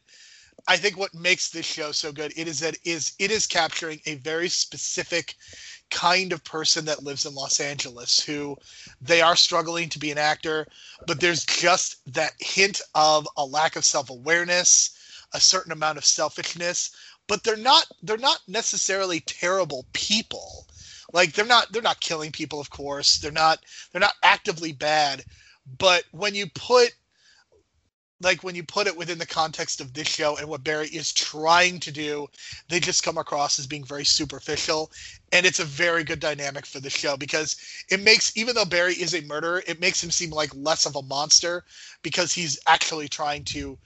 I 0.69 0.75
think 0.75 0.97
what 0.97 1.13
makes 1.13 1.49
this 1.49 1.65
show 1.65 1.91
so 1.93 2.11
good 2.11 2.33
it 2.35 2.47
is 2.47 2.59
that 2.59 2.75
it 2.75 2.79
is 2.83 3.13
it 3.19 3.31
is 3.31 3.47
capturing 3.47 4.01
a 4.05 4.15
very 4.15 4.49
specific 4.49 5.35
kind 5.89 6.33
of 6.33 6.43
person 6.43 6.83
that 6.85 7.03
lives 7.03 7.25
in 7.25 7.33
Los 7.33 7.61
Angeles 7.61 8.19
who 8.19 8.57
they 8.99 9.21
are 9.21 9.37
struggling 9.37 9.87
to 9.89 9.99
be 9.99 10.11
an 10.11 10.17
actor, 10.17 10.67
but 11.05 11.21
there's 11.21 11.45
just 11.45 11.97
that 12.13 12.33
hint 12.39 12.81
of 12.93 13.27
a 13.37 13.45
lack 13.45 13.77
of 13.77 13.85
self-awareness, 13.85 14.91
a 15.33 15.39
certain 15.39 15.71
amount 15.71 15.97
of 15.97 16.05
selfishness, 16.05 16.91
but 17.27 17.43
they're 17.43 17.55
not 17.55 17.85
they're 18.03 18.17
not 18.17 18.41
necessarily 18.47 19.21
terrible 19.21 19.85
people. 19.93 20.67
Like 21.13 21.31
they're 21.33 21.45
not 21.45 21.71
they're 21.71 21.81
not 21.81 22.01
killing 22.01 22.31
people, 22.33 22.59
of 22.59 22.69
course. 22.69 23.19
They're 23.19 23.31
not 23.31 23.59
they're 23.91 24.01
not 24.01 24.15
actively 24.23 24.73
bad, 24.73 25.23
but 25.77 26.03
when 26.11 26.35
you 26.35 26.47
put 26.47 26.93
like 28.21 28.43
when 28.43 28.55
you 28.55 28.63
put 28.63 28.87
it 28.87 28.97
within 28.97 29.17
the 29.17 29.25
context 29.25 29.79
of 29.79 29.93
this 29.93 30.07
show 30.07 30.37
and 30.37 30.47
what 30.47 30.63
Barry 30.63 30.87
is 30.87 31.13
trying 31.13 31.79
to 31.81 31.91
do, 31.91 32.27
they 32.67 32.79
just 32.79 33.03
come 33.03 33.17
across 33.17 33.59
as 33.59 33.67
being 33.67 33.83
very 33.83 34.05
superficial. 34.05 34.91
And 35.31 35.45
it's 35.45 35.59
a 35.59 35.65
very 35.65 36.03
good 36.03 36.19
dynamic 36.19 36.65
for 36.65 36.79
the 36.79 36.89
show 36.89 37.15
because 37.17 37.57
it 37.89 38.01
makes, 38.01 38.35
even 38.35 38.55
though 38.55 38.65
Barry 38.65 38.93
is 38.93 39.13
a 39.13 39.21
murderer, 39.21 39.61
it 39.67 39.79
makes 39.79 40.03
him 40.03 40.11
seem 40.11 40.31
like 40.31 40.49
less 40.55 40.85
of 40.85 40.95
a 40.95 41.03
monster 41.03 41.63
because 42.01 42.33
he's 42.33 42.59
actually 42.67 43.07
trying 43.07 43.43
to 43.45 43.77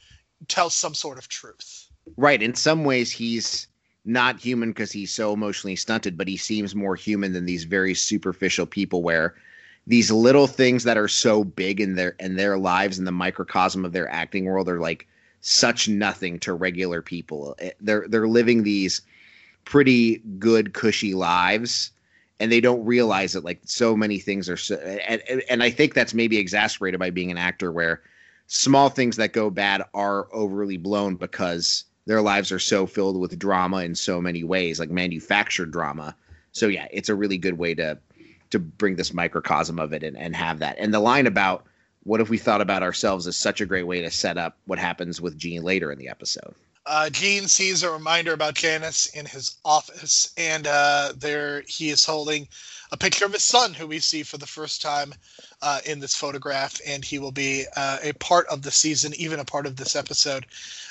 tell 0.47 0.69
some 0.69 0.93
sort 0.93 1.17
of 1.17 1.27
truth. 1.27 1.87
Right. 2.15 2.41
In 2.41 2.55
some 2.55 2.83
ways, 2.83 3.11
he's 3.11 3.67
not 4.05 4.39
human 4.39 4.69
because 4.71 4.91
he's 4.91 5.11
so 5.11 5.33
emotionally 5.33 5.75
stunted, 5.75 6.17
but 6.17 6.27
he 6.27 6.37
seems 6.37 6.73
more 6.73 6.95
human 6.95 7.33
than 7.33 7.45
these 7.45 7.65
very 7.65 7.93
superficial 7.93 8.65
people 8.65 9.03
where 9.03 9.35
these 9.87 10.11
little 10.11 10.47
things 10.47 10.83
that 10.83 10.97
are 10.97 11.07
so 11.07 11.43
big 11.43 11.81
in 11.81 11.95
their 11.95 12.15
in 12.19 12.35
their 12.35 12.57
lives 12.57 12.99
in 12.99 13.05
the 13.05 13.11
microcosm 13.11 13.83
of 13.85 13.93
their 13.93 14.09
acting 14.09 14.45
world 14.45 14.69
are 14.69 14.79
like 14.79 15.07
such 15.41 15.89
nothing 15.89 16.39
to 16.39 16.53
regular 16.53 17.01
people. 17.01 17.55
Eh, 17.59 17.71
they're 17.79 18.07
they're 18.07 18.27
living 18.27 18.63
these 18.63 19.01
pretty 19.65 20.17
good 20.39 20.73
cushy 20.73 21.13
lives 21.13 21.91
and 22.39 22.51
they 22.51 22.61
don't 22.61 22.83
realize 22.85 23.33
that 23.33 23.43
like 23.43 23.59
so 23.65 23.95
many 23.95 24.17
things 24.17 24.49
are 24.49 24.57
so 24.57 24.75
and, 24.75 25.43
and 25.49 25.63
I 25.63 25.69
think 25.69 25.93
that's 25.93 26.13
maybe 26.13 26.37
exasperated 26.37 26.99
by 26.99 27.09
being 27.09 27.31
an 27.31 27.37
actor 27.37 27.71
where 27.71 28.01
small 28.47 28.89
things 28.89 29.15
that 29.17 29.33
go 29.33 29.49
bad 29.49 29.83
are 29.93 30.27
overly 30.33 30.77
blown 30.77 31.15
because 31.15 31.85
their 32.05 32.21
lives 32.21 32.51
are 32.51 32.59
so 32.59 32.87
filled 32.87 33.19
with 33.19 33.37
drama 33.37 33.77
in 33.77 33.95
so 33.95 34.19
many 34.19 34.43
ways 34.43 34.79
like 34.79 34.89
manufactured 34.89 35.71
drama. 35.71 36.15
So 36.51 36.67
yeah, 36.67 36.87
it's 36.91 37.09
a 37.09 37.15
really 37.15 37.37
good 37.37 37.57
way 37.57 37.75
to 37.75 37.97
to 38.51 38.59
bring 38.59 38.95
this 38.95 39.13
microcosm 39.13 39.79
of 39.79 39.93
it 39.93 40.03
and, 40.03 40.17
and 40.17 40.35
have 40.35 40.59
that. 40.59 40.77
And 40.77 40.93
the 40.93 40.99
line 40.99 41.27
about 41.27 41.65
what 42.03 42.21
if 42.21 42.29
we 42.29 42.37
thought 42.37 42.61
about 42.61 42.83
ourselves 42.83 43.27
is 43.27 43.37
such 43.37 43.61
a 43.61 43.65
great 43.65 43.87
way 43.87 44.01
to 44.01 44.11
set 44.11 44.37
up 44.37 44.57
what 44.65 44.79
happens 44.79 45.21
with 45.21 45.37
Gene 45.37 45.63
later 45.63 45.91
in 45.91 45.99
the 45.99 46.09
episode. 46.09 46.55
Uh, 46.85 47.09
Gene 47.09 47.47
sees 47.47 47.83
a 47.83 47.91
reminder 47.91 48.33
about 48.33 48.55
Janice 48.55 49.05
in 49.07 49.25
his 49.25 49.55
office, 49.63 50.33
and 50.35 50.65
uh, 50.65 51.13
there 51.15 51.61
he 51.67 51.89
is 51.89 52.03
holding 52.03 52.47
a 52.91 52.97
picture 52.97 53.25
of 53.25 53.33
his 53.33 53.43
son, 53.43 53.73
who 53.73 53.87
we 53.87 53.99
see 53.99 54.23
for 54.23 54.37
the 54.37 54.47
first 54.47 54.81
time 54.81 55.13
uh, 55.61 55.79
in 55.85 55.99
this 55.99 56.15
photograph, 56.15 56.81
and 56.85 57.05
he 57.05 57.19
will 57.19 57.31
be 57.31 57.65
uh, 57.75 57.99
a 58.01 58.13
part 58.13 58.47
of 58.47 58.63
the 58.63 58.71
season, 58.71 59.13
even 59.15 59.39
a 59.39 59.45
part 59.45 59.65
of 59.65 59.75
this 59.75 59.95
episode, 59.95 60.45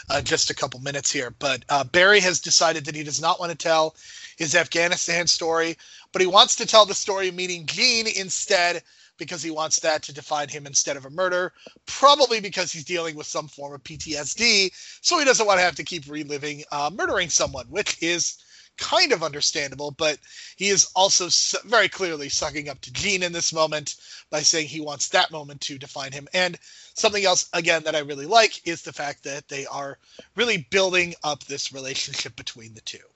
uh, 0.09 0.23
just 0.23 0.49
a 0.49 0.55
couple 0.55 0.81
minutes 0.81 1.11
here. 1.11 1.35
But 1.39 1.65
uh, 1.69 1.85
Barry 1.85 2.21
has 2.21 2.41
decided 2.41 2.85
that 2.87 2.95
he 2.95 3.03
does 3.03 3.21
not 3.21 3.41
want 3.41 3.51
to 3.51 3.59
tell 3.59 3.97
his 4.41 4.55
Afghanistan 4.55 5.27
story, 5.27 5.77
but 6.13 6.23
he 6.23 6.27
wants 6.27 6.57
to 6.57 6.65
tell 6.65 6.87
the 6.87 6.95
story 6.95 7.29
of 7.29 7.35
meeting 7.35 7.67
Gene 7.67 8.07
instead 8.07 8.83
because 9.19 9.43
he 9.43 9.51
wants 9.51 9.81
that 9.81 10.03
to 10.05 10.15
define 10.15 10.49
him 10.49 10.67
instead 10.67 10.97
of 10.97 11.05
a 11.05 11.11
murder, 11.11 11.53
probably 11.85 12.41
because 12.41 12.73
he's 12.73 12.87
dealing 12.87 13.15
with 13.15 13.27
some 13.27 13.49
form 13.49 13.75
of 13.75 13.85
PTSD, 13.85 14.71
so 15.03 15.19
he 15.19 15.27
doesn't 15.27 15.47
want 15.47 15.59
to 15.59 15.63
have 15.63 15.75
to 15.75 15.85
keep 15.85 16.09
reliving 16.09 16.65
uh, 16.73 16.91
murdering 16.91 17.29
someone, 17.29 17.67
which 17.67 18.03
is 18.03 18.39
kind 18.79 19.13
of 19.13 19.23
understandable, 19.23 19.91
but 19.91 20.19
he 20.57 20.69
is 20.69 20.89
also 20.97 21.29
very 21.69 21.91
clearly 21.91 22.31
sucking 22.31 22.71
up 22.71 22.81
to 22.81 22.93
Gene 22.95 23.23
in 23.23 23.33
this 23.33 23.53
moment 23.53 23.97
by 24.31 24.41
saying 24.41 24.69
he 24.69 24.81
wants 24.81 25.09
that 25.09 25.31
moment 25.31 25.61
to 25.61 25.77
define 25.77 26.13
him. 26.13 26.27
And 26.33 26.59
something 26.95 27.27
else, 27.27 27.51
again, 27.53 27.83
that 27.83 27.95
I 27.95 27.99
really 27.99 28.25
like 28.25 28.67
is 28.67 28.81
the 28.81 28.95
fact 28.95 29.23
that 29.25 29.49
they 29.49 29.67
are 29.67 29.99
really 30.35 30.67
building 30.71 31.15
up 31.23 31.45
this 31.45 31.75
relationship 31.75 32.37
between 32.37 32.73
the 32.73 32.81
two. 32.81 33.10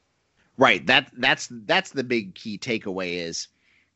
Right. 0.57 0.87
That 0.87 1.11
that's 1.17 1.49
that's 1.51 1.91
the 1.91 2.05
big 2.05 2.35
key 2.35 2.59
takeaway 2.59 3.15
is 3.15 3.49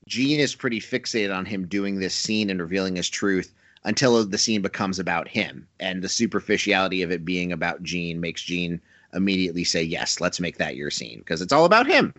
Gene 0.07 0.40
is 0.40 0.55
pretty 0.55 0.81
fixated 0.81 1.35
on 1.35 1.44
him 1.44 1.66
doing 1.66 1.99
this 1.99 2.14
scene 2.14 2.51
and 2.51 2.61
revealing 2.61 2.97
his 2.97 3.09
truth 3.09 3.53
until 3.85 4.25
the 4.25 4.38
scene 4.38 4.62
becomes 4.62 4.99
about 4.99 5.29
him. 5.29 5.68
And 5.79 6.03
the 6.03 6.09
superficiality 6.09 7.03
of 7.03 7.12
it 7.12 7.25
being 7.25 7.53
about 7.53 7.83
Gene 7.83 8.21
makes 8.21 8.42
Gene 8.42 8.81
immediately 9.14 9.64
say, 9.64 9.83
Yes, 9.83 10.21
let's 10.21 10.40
make 10.40 10.59
that 10.59 10.77
your 10.77 10.90
scene 10.90 11.21
because 11.21 11.42
it's 11.42 11.53
all 11.53 11.64
about 11.64 11.87
him. 11.87 12.12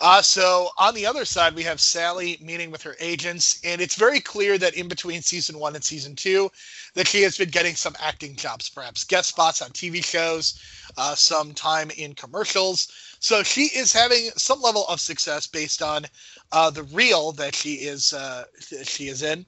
Uh, 0.00 0.22
so 0.22 0.70
on 0.78 0.94
the 0.94 1.06
other 1.06 1.24
side, 1.26 1.54
we 1.54 1.62
have 1.62 1.80
Sally 1.80 2.38
meeting 2.40 2.70
with 2.70 2.82
her 2.82 2.96
agents, 3.00 3.60
and 3.64 3.82
it's 3.82 3.96
very 3.96 4.20
clear 4.20 4.56
that 4.58 4.74
in 4.74 4.88
between 4.88 5.20
season 5.22 5.58
one 5.58 5.74
and 5.74 5.84
season 5.84 6.16
two, 6.16 6.50
that 6.94 7.06
she 7.06 7.22
has 7.22 7.36
been 7.36 7.50
getting 7.50 7.74
some 7.76 7.94
acting 8.00 8.34
jobs, 8.34 8.70
perhaps 8.70 9.04
guest 9.04 9.28
spots 9.28 9.60
on 9.60 9.70
TV 9.72 10.02
shows, 10.02 10.58
uh, 10.96 11.14
some 11.14 11.52
time 11.52 11.90
in 11.90 12.14
commercials. 12.14 12.88
So 13.20 13.42
she 13.42 13.64
is 13.66 13.92
having 13.92 14.30
some 14.36 14.62
level 14.62 14.86
of 14.88 15.00
success 15.00 15.46
based 15.46 15.82
on 15.82 16.06
uh, 16.52 16.70
the 16.70 16.84
reel 16.84 17.32
that 17.32 17.54
she 17.54 17.74
is 17.74 18.14
uh, 18.14 18.44
she 18.84 19.08
is 19.08 19.22
in. 19.22 19.44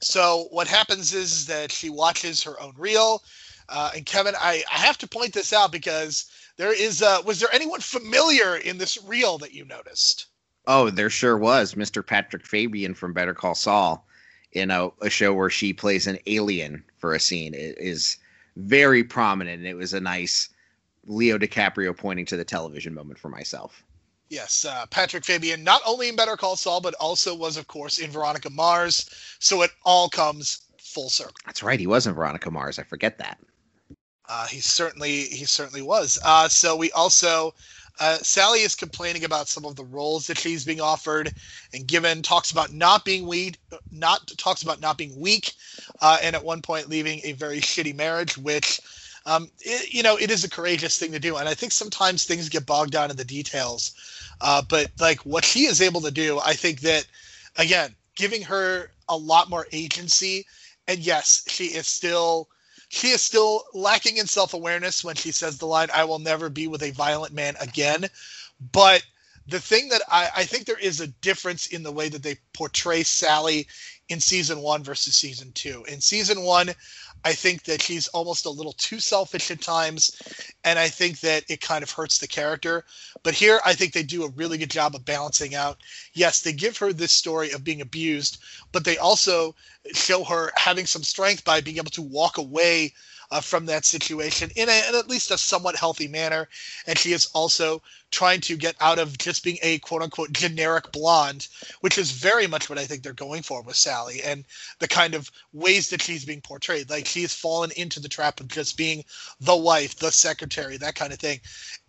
So 0.00 0.48
what 0.50 0.68
happens 0.68 1.12
is 1.14 1.46
that 1.46 1.72
she 1.72 1.90
watches 1.90 2.42
her 2.44 2.60
own 2.60 2.74
reel. 2.76 3.22
Uh, 3.68 3.92
and 3.96 4.06
Kevin, 4.06 4.34
I, 4.38 4.62
I 4.70 4.78
have 4.78 4.98
to 4.98 5.08
point 5.08 5.32
this 5.32 5.52
out 5.52 5.72
because 5.72 6.26
there 6.56 6.72
is 6.72 7.02
uh 7.02 7.22
was 7.24 7.40
there 7.40 7.52
anyone 7.52 7.80
familiar 7.80 8.56
in 8.56 8.78
this 8.78 9.02
reel 9.04 9.38
that 9.38 9.52
you 9.52 9.64
noticed? 9.64 10.26
Oh, 10.66 10.90
there 10.90 11.10
sure 11.10 11.36
was. 11.36 11.74
Mr. 11.74 12.06
Patrick 12.06 12.46
Fabian 12.46 12.94
from 12.94 13.12
Better 13.12 13.34
Call 13.34 13.54
Saul 13.54 14.06
in 14.52 14.70
a, 14.70 14.90
a 15.00 15.10
show 15.10 15.34
where 15.34 15.50
she 15.50 15.72
plays 15.72 16.06
an 16.06 16.18
alien 16.26 16.84
for 16.98 17.14
a 17.14 17.20
scene 17.20 17.54
it 17.54 17.76
is 17.78 18.18
very 18.56 19.02
prominent 19.02 19.58
and 19.58 19.66
it 19.66 19.74
was 19.74 19.92
a 19.92 20.00
nice 20.00 20.50
Leo 21.04 21.38
DiCaprio 21.38 21.96
pointing 21.96 22.26
to 22.26 22.36
the 22.36 22.44
television 22.44 22.94
moment 22.94 23.18
for 23.18 23.28
myself. 23.28 23.82
Yes, 24.28 24.64
uh, 24.64 24.86
Patrick 24.86 25.26
Fabian, 25.26 25.62
not 25.62 25.82
only 25.84 26.08
in 26.08 26.16
Better 26.16 26.38
Call 26.38 26.56
Saul, 26.56 26.80
but 26.80 26.94
also 26.94 27.34
was, 27.34 27.58
of 27.58 27.66
course, 27.66 27.98
in 27.98 28.10
Veronica 28.10 28.48
Mars. 28.48 29.10
So 29.40 29.60
it 29.60 29.70
all 29.84 30.08
comes 30.08 30.62
full 30.78 31.10
circle. 31.10 31.34
That's 31.44 31.62
right. 31.62 31.78
He 31.78 31.86
was 31.86 32.06
in 32.06 32.14
Veronica 32.14 32.50
Mars. 32.50 32.78
I 32.78 32.82
forget 32.82 33.18
that. 33.18 33.38
Uh, 34.32 34.46
he 34.46 34.60
certainly 34.60 35.24
he 35.24 35.44
certainly 35.44 35.82
was. 35.82 36.18
Uh, 36.24 36.48
so 36.48 36.74
we 36.74 36.90
also 36.92 37.52
uh, 38.00 38.16
Sally 38.16 38.60
is 38.60 38.74
complaining 38.74 39.24
about 39.24 39.46
some 39.46 39.66
of 39.66 39.76
the 39.76 39.84
roles 39.84 40.26
that 40.26 40.38
she's 40.38 40.64
being 40.64 40.80
offered 40.80 41.34
and 41.74 41.86
given. 41.86 42.22
Talks 42.22 42.50
about 42.50 42.72
not 42.72 43.04
being 43.04 43.26
weak, 43.26 43.58
not 43.90 44.26
talks 44.38 44.62
about 44.62 44.80
not 44.80 44.96
being 44.96 45.20
weak, 45.20 45.52
uh, 46.00 46.16
and 46.22 46.34
at 46.34 46.42
one 46.42 46.62
point 46.62 46.88
leaving 46.88 47.20
a 47.24 47.32
very 47.32 47.60
shitty 47.60 47.94
marriage, 47.94 48.38
which. 48.38 48.80
Um, 49.24 49.52
it, 49.60 49.94
you 49.94 50.02
know, 50.02 50.16
it 50.16 50.32
is 50.32 50.42
a 50.42 50.50
courageous 50.50 50.98
thing 50.98 51.12
to 51.12 51.20
do, 51.20 51.36
and 51.36 51.48
I 51.48 51.54
think 51.54 51.70
sometimes 51.70 52.24
things 52.24 52.48
get 52.48 52.66
bogged 52.66 52.90
down 52.90 53.08
in 53.08 53.16
the 53.16 53.24
details. 53.24 53.92
Uh, 54.40 54.62
but 54.68 54.90
like 54.98 55.20
what 55.20 55.44
she 55.44 55.66
is 55.66 55.80
able 55.80 56.00
to 56.00 56.10
do, 56.10 56.40
I 56.40 56.54
think 56.54 56.80
that 56.80 57.06
again, 57.54 57.94
giving 58.16 58.42
her 58.42 58.90
a 59.08 59.16
lot 59.16 59.48
more 59.48 59.68
agency, 59.70 60.44
and 60.88 60.98
yes, 60.98 61.44
she 61.46 61.66
is 61.66 61.86
still 61.86 62.48
she 62.92 63.08
is 63.08 63.22
still 63.22 63.64
lacking 63.72 64.18
in 64.18 64.26
self 64.26 64.52
awareness 64.52 65.02
when 65.02 65.16
she 65.16 65.32
says 65.32 65.56
the 65.56 65.66
line, 65.66 65.88
I 65.94 66.04
will 66.04 66.18
never 66.18 66.50
be 66.50 66.66
with 66.66 66.82
a 66.82 66.90
violent 66.90 67.32
man 67.32 67.56
again. 67.58 68.06
But 68.70 69.02
the 69.48 69.60
thing 69.60 69.88
that 69.88 70.02
I, 70.10 70.28
I 70.36 70.44
think 70.44 70.66
there 70.66 70.78
is 70.78 71.00
a 71.00 71.06
difference 71.06 71.68
in 71.68 71.82
the 71.82 71.90
way 71.90 72.10
that 72.10 72.22
they 72.22 72.36
portray 72.52 73.02
Sally 73.02 73.66
in 74.10 74.20
season 74.20 74.60
one 74.60 74.84
versus 74.84 75.16
season 75.16 75.52
two. 75.52 75.84
In 75.88 76.02
season 76.02 76.42
one, 76.42 76.74
I 77.24 77.32
think 77.32 77.64
that 77.64 77.82
she's 77.82 78.08
almost 78.08 78.46
a 78.46 78.50
little 78.50 78.72
too 78.72 78.98
selfish 78.98 79.50
at 79.50 79.60
times, 79.60 80.10
and 80.64 80.78
I 80.78 80.88
think 80.88 81.20
that 81.20 81.44
it 81.48 81.60
kind 81.60 81.82
of 81.82 81.90
hurts 81.90 82.18
the 82.18 82.26
character. 82.26 82.84
But 83.22 83.34
here, 83.34 83.60
I 83.64 83.74
think 83.74 83.92
they 83.92 84.02
do 84.02 84.24
a 84.24 84.30
really 84.30 84.58
good 84.58 84.70
job 84.70 84.94
of 84.94 85.04
balancing 85.04 85.54
out. 85.54 85.78
Yes, 86.14 86.40
they 86.40 86.52
give 86.52 86.78
her 86.78 86.92
this 86.92 87.12
story 87.12 87.52
of 87.52 87.64
being 87.64 87.80
abused, 87.80 88.38
but 88.72 88.84
they 88.84 88.98
also 88.98 89.54
show 89.92 90.24
her 90.24 90.52
having 90.56 90.86
some 90.86 91.04
strength 91.04 91.44
by 91.44 91.60
being 91.60 91.76
able 91.76 91.90
to 91.92 92.02
walk 92.02 92.38
away 92.38 92.94
uh, 93.32 93.40
from 93.40 93.66
that 93.66 93.84
situation 93.84 94.50
in, 94.56 94.68
a, 94.68 94.88
in 94.88 94.94
at 94.94 95.08
least 95.08 95.30
a 95.30 95.38
somewhat 95.38 95.74
healthy 95.74 96.06
manner. 96.06 96.48
And 96.86 96.98
she 96.98 97.12
is 97.12 97.26
also 97.32 97.82
trying 98.10 98.42
to 98.42 98.56
get 98.56 98.76
out 98.80 98.98
of 98.98 99.16
just 99.16 99.42
being 99.42 99.58
a 99.62 99.78
quote 99.78 100.02
unquote 100.02 100.32
generic 100.32 100.92
blonde, 100.92 101.48
which 101.80 101.96
is 101.96 102.10
very 102.10 102.46
much 102.46 102.68
what 102.68 102.78
I 102.78 102.84
think 102.84 103.02
they're 103.02 103.14
going 103.14 103.42
for 103.42 103.62
with 103.62 103.76
Sally 103.76 104.22
and 104.22 104.44
the 104.80 104.88
kind 104.88 105.14
of 105.14 105.30
ways 105.52 105.88
that 105.90 106.02
she's 106.02 106.26
being 106.26 106.42
portrayed. 106.42 106.90
Like 106.90 107.06
she's 107.06 107.32
fallen 107.32 107.70
into 107.76 108.00
the 108.00 108.08
trap 108.08 108.38
of 108.38 108.48
just 108.48 108.76
being 108.76 109.02
the 109.40 109.56
wife, 109.56 109.96
the 109.96 110.12
secretary, 110.12 110.76
that 110.76 110.94
kind 110.94 111.12
of 111.12 111.18
thing. 111.18 111.40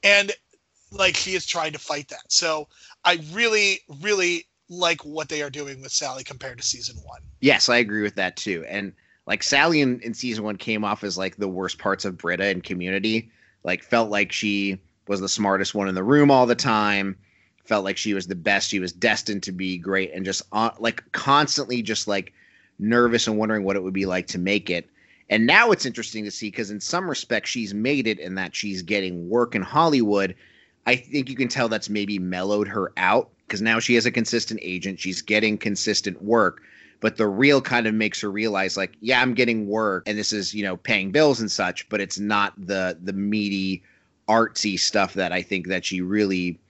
And 0.02 0.32
like 0.92 1.18
she 1.18 1.36
is 1.36 1.46
trying 1.46 1.74
to 1.74 1.80
fight 1.80 2.08
that. 2.08 2.32
So 2.32 2.70
I 3.04 3.20
really, 3.34 3.82
really 4.02 4.48
like 4.70 5.02
what 5.02 5.28
they 5.28 5.42
are 5.42 5.50
doing 5.50 5.82
with 5.82 5.92
Sally 5.92 6.24
compared 6.24 6.58
to 6.58 6.64
season 6.64 6.96
one. 7.04 7.22
Yes, 7.42 7.68
I 7.68 7.78
agree 7.78 8.02
with 8.02 8.16
that 8.16 8.38
too. 8.38 8.64
And 8.70 8.94
like 9.26 9.44
Sally 9.44 9.82
in, 9.82 10.00
in 10.02 10.14
season 10.14 10.44
one 10.44 10.58
came 10.58 10.84
off 10.84 11.04
as 11.04 11.18
like 11.18 11.38
the 11.38 11.48
worst 11.48 11.78
parts 11.78 12.06
of 12.06 12.18
Britta 12.18 12.46
and 12.46 12.64
community. 12.64 13.30
Like 13.64 13.84
felt 13.84 14.10
like 14.10 14.32
she 14.32 14.80
was 15.08 15.22
the 15.22 15.30
smartest 15.30 15.74
one 15.74 15.88
in 15.88 15.96
the 15.96 16.04
room 16.04 16.30
all 16.30 16.46
the 16.46 16.56
time. 16.56 17.16
felt 17.64 17.86
like 17.86 17.98
she 17.98 18.14
was 18.14 18.28
the 18.28 18.36
best. 18.36 18.70
She 18.70 18.80
was 18.80 18.92
destined 18.92 19.44
to 19.44 19.52
be 19.52 19.78
great, 19.78 20.12
and 20.14 20.26
just 20.26 20.42
uh, 20.52 20.72
like 20.80 21.04
constantly 21.14 21.82
just 21.82 22.08
like 22.08 22.34
nervous 22.80 23.28
and 23.28 23.38
wondering 23.38 23.64
what 23.64 23.76
it 23.76 23.84
would 23.84 23.94
be 23.94 24.06
like 24.06 24.28
to 24.28 24.40
make 24.40 24.70
it. 24.70 24.90
And 25.30 25.48
now 25.48 25.72
it's 25.72 25.86
interesting 25.86 26.26
to 26.26 26.32
see 26.32 26.48
because 26.48 26.72
in 26.72 26.82
some 26.82 27.10
respects 27.10 27.50
she's 27.50 27.74
made 27.74 28.08
it 28.08 28.20
in 28.20 28.36
that 28.36 28.56
she's 28.56 28.82
getting 28.82 29.30
work 29.30 29.56
in 29.56 29.62
Hollywood. 29.62 30.36
I 30.86 30.98
think 30.98 31.30
you 31.30 31.38
can 31.38 31.48
tell 31.48 31.70
that's 31.70 31.90
maybe 31.90 32.20
mellowed 32.20 32.68
her 32.68 32.92
out 32.98 33.30
because 33.48 33.62
now 33.62 33.80
she 33.80 33.96
has 33.96 34.06
a 34.06 34.12
consistent 34.12 34.60
agent. 34.62 35.00
She's 35.00 35.22
getting 35.22 35.58
consistent 35.58 36.22
work. 36.22 36.62
But 37.04 37.18
the 37.18 37.28
reel 37.28 37.60
kind 37.60 37.86
of 37.86 37.94
makes 37.94 38.22
her 38.22 38.32
realize, 38.32 38.78
like, 38.78 38.96
yeah, 39.02 39.22
I'm 39.22 39.34
getting 39.34 39.68
work 39.68 40.04
and 40.08 40.18
this 40.18 40.32
is, 40.32 40.54
you 40.54 40.64
know, 40.64 40.78
paying 40.78 41.12
bills 41.12 41.42
and 41.42 41.52
such, 41.52 41.90
but 41.90 42.00
it's 42.00 42.18
not 42.18 42.54
the 42.58 42.98
the 43.04 43.12
meaty, 43.12 43.84
artsy 44.30 44.80
stuff 44.80 45.14
that 45.16 45.34
I 45.34 45.42
think 45.42 45.68
that 45.68 45.84
she 45.84 46.00
really 46.00 46.62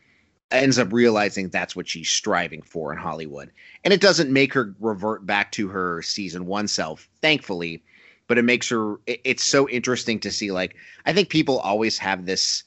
ends 0.50 0.80
up 0.80 0.92
realizing 0.92 1.50
that's 1.50 1.76
what 1.76 1.88
she's 1.88 2.10
striving 2.10 2.64
for 2.64 2.92
in 2.92 2.98
Hollywood. 2.98 3.52
And 3.84 3.94
it 3.94 4.02
doesn't 4.02 4.34
make 4.34 4.56
her 4.56 4.74
revert 4.80 5.24
back 5.24 5.52
to 5.52 5.68
her 5.68 6.02
season 6.02 6.48
one 6.48 6.68
self, 6.68 7.08
thankfully, 7.22 7.84
but 8.26 8.40
it 8.40 8.44
makes 8.44 8.68
her 8.70 8.96
it's 9.06 9.44
so 9.44 9.70
interesting 9.70 10.20
to 10.22 10.32
see 10.32 10.52
like 10.52 10.76
I 11.06 11.14
think 11.14 11.30
people 11.30 11.60
always 11.60 12.00
have 12.00 12.26
this 12.26 12.64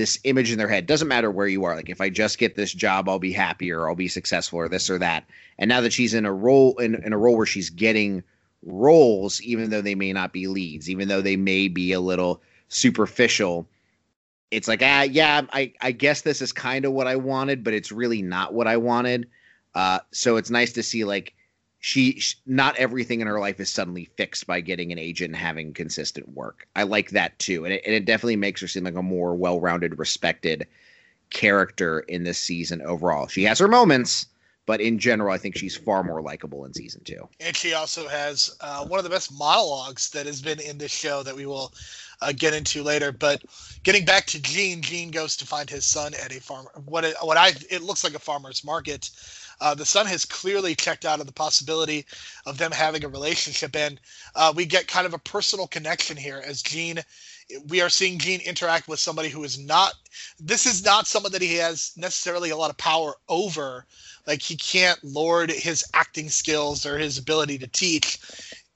this 0.00 0.18
image 0.24 0.50
in 0.50 0.56
their 0.56 0.66
head. 0.66 0.86
Doesn't 0.86 1.08
matter 1.08 1.30
where 1.30 1.46
you 1.46 1.64
are. 1.64 1.76
Like 1.76 1.90
if 1.90 2.00
I 2.00 2.08
just 2.08 2.38
get 2.38 2.56
this 2.56 2.72
job, 2.72 3.06
I'll 3.06 3.18
be 3.18 3.32
happier, 3.32 3.86
I'll 3.86 3.94
be 3.94 4.08
successful, 4.08 4.58
or 4.58 4.68
this 4.68 4.88
or 4.88 4.98
that. 4.98 5.26
And 5.58 5.68
now 5.68 5.82
that 5.82 5.92
she's 5.92 6.14
in 6.14 6.24
a 6.24 6.32
role 6.32 6.74
in, 6.78 6.94
in 6.94 7.12
a 7.12 7.18
role 7.18 7.36
where 7.36 7.44
she's 7.44 7.68
getting 7.68 8.22
roles, 8.64 9.42
even 9.42 9.68
though 9.68 9.82
they 9.82 9.94
may 9.94 10.14
not 10.14 10.32
be 10.32 10.46
leads, 10.46 10.88
even 10.88 11.08
though 11.08 11.20
they 11.20 11.36
may 11.36 11.68
be 11.68 11.92
a 11.92 12.00
little 12.00 12.40
superficial, 12.68 13.68
it's 14.50 14.66
like 14.66 14.82
ah 14.82 15.02
yeah 15.02 15.42
i 15.52 15.72
i 15.80 15.92
guess 15.92 16.22
this 16.22 16.42
is 16.42 16.50
kind 16.50 16.84
of 16.84 16.92
what 16.92 17.06
i 17.06 17.14
wanted 17.14 17.62
but 17.62 17.72
it's 17.72 17.92
really 17.92 18.20
not 18.20 18.52
what 18.52 18.66
i 18.66 18.76
wanted 18.76 19.28
uh 19.76 20.00
so 20.10 20.36
it's 20.36 20.50
nice 20.50 20.72
to 20.72 20.82
see 20.82 21.04
like 21.04 21.34
she, 21.80 22.20
she 22.20 22.36
not 22.46 22.76
everything 22.76 23.20
in 23.20 23.26
her 23.26 23.40
life 23.40 23.58
is 23.58 23.70
suddenly 23.70 24.04
fixed 24.16 24.46
by 24.46 24.60
getting 24.60 24.92
an 24.92 24.98
agent 24.98 25.28
and 25.28 25.36
having 25.36 25.72
consistent 25.72 26.28
work 26.34 26.66
i 26.76 26.82
like 26.82 27.10
that 27.10 27.38
too 27.38 27.64
and 27.64 27.74
it, 27.74 27.82
and 27.84 27.94
it 27.94 28.04
definitely 28.04 28.36
makes 28.36 28.60
her 28.60 28.68
seem 28.68 28.84
like 28.84 28.94
a 28.94 29.02
more 29.02 29.34
well-rounded 29.34 29.98
respected 29.98 30.66
character 31.30 32.00
in 32.00 32.24
this 32.24 32.38
season 32.38 32.82
overall 32.82 33.26
she 33.26 33.42
has 33.42 33.58
her 33.58 33.68
moments 33.68 34.26
but 34.70 34.80
in 34.80 35.00
general, 35.00 35.32
I 35.32 35.36
think 35.36 35.56
she's 35.56 35.76
far 35.76 36.04
more 36.04 36.22
likable 36.22 36.64
in 36.64 36.72
season 36.72 37.02
two. 37.02 37.28
And 37.40 37.56
she 37.56 37.74
also 37.74 38.06
has 38.06 38.56
uh, 38.60 38.84
one 38.84 39.00
of 39.00 39.04
the 39.04 39.10
best 39.10 39.36
monologues 39.36 40.10
that 40.10 40.26
has 40.26 40.40
been 40.40 40.60
in 40.60 40.78
this 40.78 40.92
show 40.92 41.24
that 41.24 41.34
we 41.34 41.44
will 41.44 41.72
uh, 42.20 42.30
get 42.30 42.54
into 42.54 42.84
later. 42.84 43.10
But 43.10 43.42
getting 43.82 44.04
back 44.04 44.26
to 44.26 44.40
Gene, 44.40 44.80
Gene 44.80 45.10
goes 45.10 45.36
to 45.38 45.44
find 45.44 45.68
his 45.68 45.84
son 45.84 46.12
at 46.14 46.30
a 46.30 46.40
farm. 46.40 46.68
What 46.84 47.04
it, 47.04 47.16
what 47.20 47.36
I 47.36 47.48
it 47.68 47.82
looks 47.82 48.04
like 48.04 48.14
a 48.14 48.20
farmer's 48.20 48.62
market. 48.62 49.10
Uh, 49.60 49.74
the 49.74 49.84
son 49.86 50.06
has 50.06 50.24
clearly 50.24 50.74
checked 50.74 51.04
out 51.04 51.20
of 51.20 51.26
the 51.26 51.32
possibility 51.32 52.06
of 52.46 52.58
them 52.58 52.72
having 52.72 53.04
a 53.04 53.08
relationship, 53.08 53.76
and 53.76 54.00
uh, 54.34 54.52
we 54.54 54.64
get 54.64 54.88
kind 54.88 55.06
of 55.06 55.14
a 55.14 55.18
personal 55.18 55.66
connection 55.66 56.16
here 56.16 56.42
as 56.46 56.62
Gene. 56.62 57.00
We 57.68 57.80
are 57.80 57.90
seeing 57.90 58.18
Gene 58.18 58.40
interact 58.40 58.88
with 58.88 59.00
somebody 59.00 59.28
who 59.28 59.44
is 59.44 59.58
not. 59.58 59.94
This 60.38 60.66
is 60.66 60.84
not 60.84 61.06
someone 61.06 61.32
that 61.32 61.42
he 61.42 61.56
has 61.56 61.92
necessarily 61.96 62.50
a 62.50 62.56
lot 62.56 62.70
of 62.70 62.76
power 62.76 63.14
over. 63.28 63.86
Like 64.26 64.42
he 64.42 64.56
can't 64.56 65.02
lord 65.02 65.50
his 65.50 65.84
acting 65.94 66.28
skills 66.28 66.86
or 66.86 66.98
his 66.98 67.18
ability 67.18 67.58
to 67.58 67.66
teach 67.66 68.18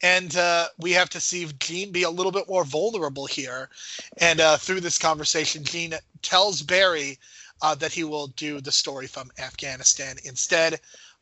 and 0.05 0.37
uh, 0.37 0.67
we 0.79 0.93
have 0.93 1.09
to 1.11 1.21
see 1.21 1.49
Gene 1.61 1.91
be 1.91 2.03
a 2.03 2.11
little 2.11 2.31
bit 2.31 2.47
more 2.47 2.63
vulnerable 2.63 3.25
here. 3.25 3.71
And 4.19 4.39
uh, 4.39 4.59
through 4.59 4.81
this 4.81 4.99
conversation, 4.99 5.65
Gene 5.65 5.95
tells 6.21 6.61
Barry 6.61 7.19
uh, 7.63 7.75
that 7.77 7.93
he 7.93 8.05
will 8.05 8.29
do 8.29 8.61
the 8.61 8.73
story 8.73 9.07
from 9.07 9.31
Afghanistan 9.39 10.17
instead 10.25 10.81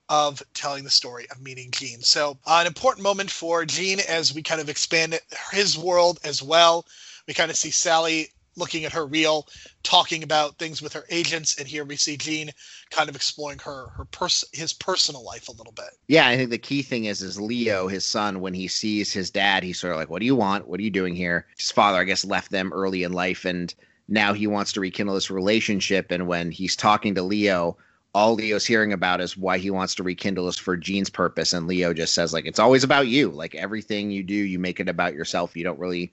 of 0.08 0.42
telling 0.54 0.84
the 0.84 0.90
story 0.90 1.26
of 1.30 1.40
meeting 1.40 1.70
Gene. 1.70 2.02
So, 2.02 2.38
uh, 2.46 2.58
an 2.60 2.66
important 2.66 3.02
moment 3.02 3.30
for 3.30 3.64
Gene 3.64 4.00
as 4.00 4.34
we 4.34 4.42
kind 4.42 4.60
of 4.60 4.68
expand 4.68 5.18
his 5.52 5.78
world 5.78 6.18
as 6.24 6.42
well. 6.42 6.86
We 7.26 7.34
kind 7.34 7.50
of 7.50 7.56
see 7.56 7.70
Sally 7.70 8.28
looking 8.56 8.84
at 8.84 8.92
her 8.92 9.06
reel, 9.06 9.48
talking 9.82 10.22
about 10.22 10.58
things 10.58 10.82
with 10.82 10.92
her 10.92 11.06
agents, 11.08 11.58
and 11.58 11.66
here 11.66 11.84
we 11.84 11.96
see 11.96 12.16
Gene 12.16 12.50
kind 12.90 13.08
of 13.08 13.16
exploring 13.16 13.58
her 13.60 13.86
her 13.96 14.04
pers- 14.04 14.44
his 14.52 14.72
personal 14.72 15.24
life 15.24 15.48
a 15.48 15.52
little 15.52 15.72
bit. 15.72 15.90
Yeah, 16.08 16.28
I 16.28 16.36
think 16.36 16.50
the 16.50 16.58
key 16.58 16.82
thing 16.82 17.06
is 17.06 17.22
is 17.22 17.40
Leo, 17.40 17.88
his 17.88 18.04
son, 18.04 18.40
when 18.40 18.54
he 18.54 18.68
sees 18.68 19.12
his 19.12 19.30
dad, 19.30 19.62
he's 19.62 19.80
sort 19.80 19.92
of 19.92 19.98
like, 19.98 20.10
"What 20.10 20.20
do 20.20 20.26
you 20.26 20.36
want? 20.36 20.68
What 20.68 20.80
are 20.80 20.82
you 20.82 20.90
doing 20.90 21.14
here?" 21.14 21.46
His 21.56 21.70
father, 21.70 21.98
I 21.98 22.04
guess, 22.04 22.24
left 22.24 22.50
them 22.50 22.72
early 22.72 23.02
in 23.02 23.12
life, 23.12 23.44
and 23.44 23.74
now 24.12 24.32
he 24.32 24.46
wants 24.46 24.72
to 24.72 24.80
rekindle 24.80 25.14
this 25.14 25.30
relationship. 25.30 26.10
And 26.10 26.26
when 26.26 26.50
he's 26.50 26.76
talking 26.76 27.14
to 27.14 27.22
Leo. 27.22 27.76
All 28.14 28.34
Leo's 28.34 28.66
hearing 28.66 28.92
about 28.92 29.22
is 29.22 29.38
why 29.38 29.56
he 29.56 29.70
wants 29.70 29.94
to 29.94 30.02
rekindle 30.02 30.46
is 30.46 30.58
for 30.58 30.76
Gene's 30.76 31.08
purpose, 31.08 31.54
and 31.54 31.66
Leo 31.66 31.94
just 31.94 32.12
says 32.12 32.34
like 32.34 32.44
it's 32.44 32.58
always 32.58 32.84
about 32.84 33.08
you. 33.08 33.30
Like 33.30 33.54
everything 33.54 34.10
you 34.10 34.22
do, 34.22 34.34
you 34.34 34.58
make 34.58 34.80
it 34.80 34.88
about 34.90 35.14
yourself. 35.14 35.56
You 35.56 35.64
don't 35.64 35.78
really 35.78 36.12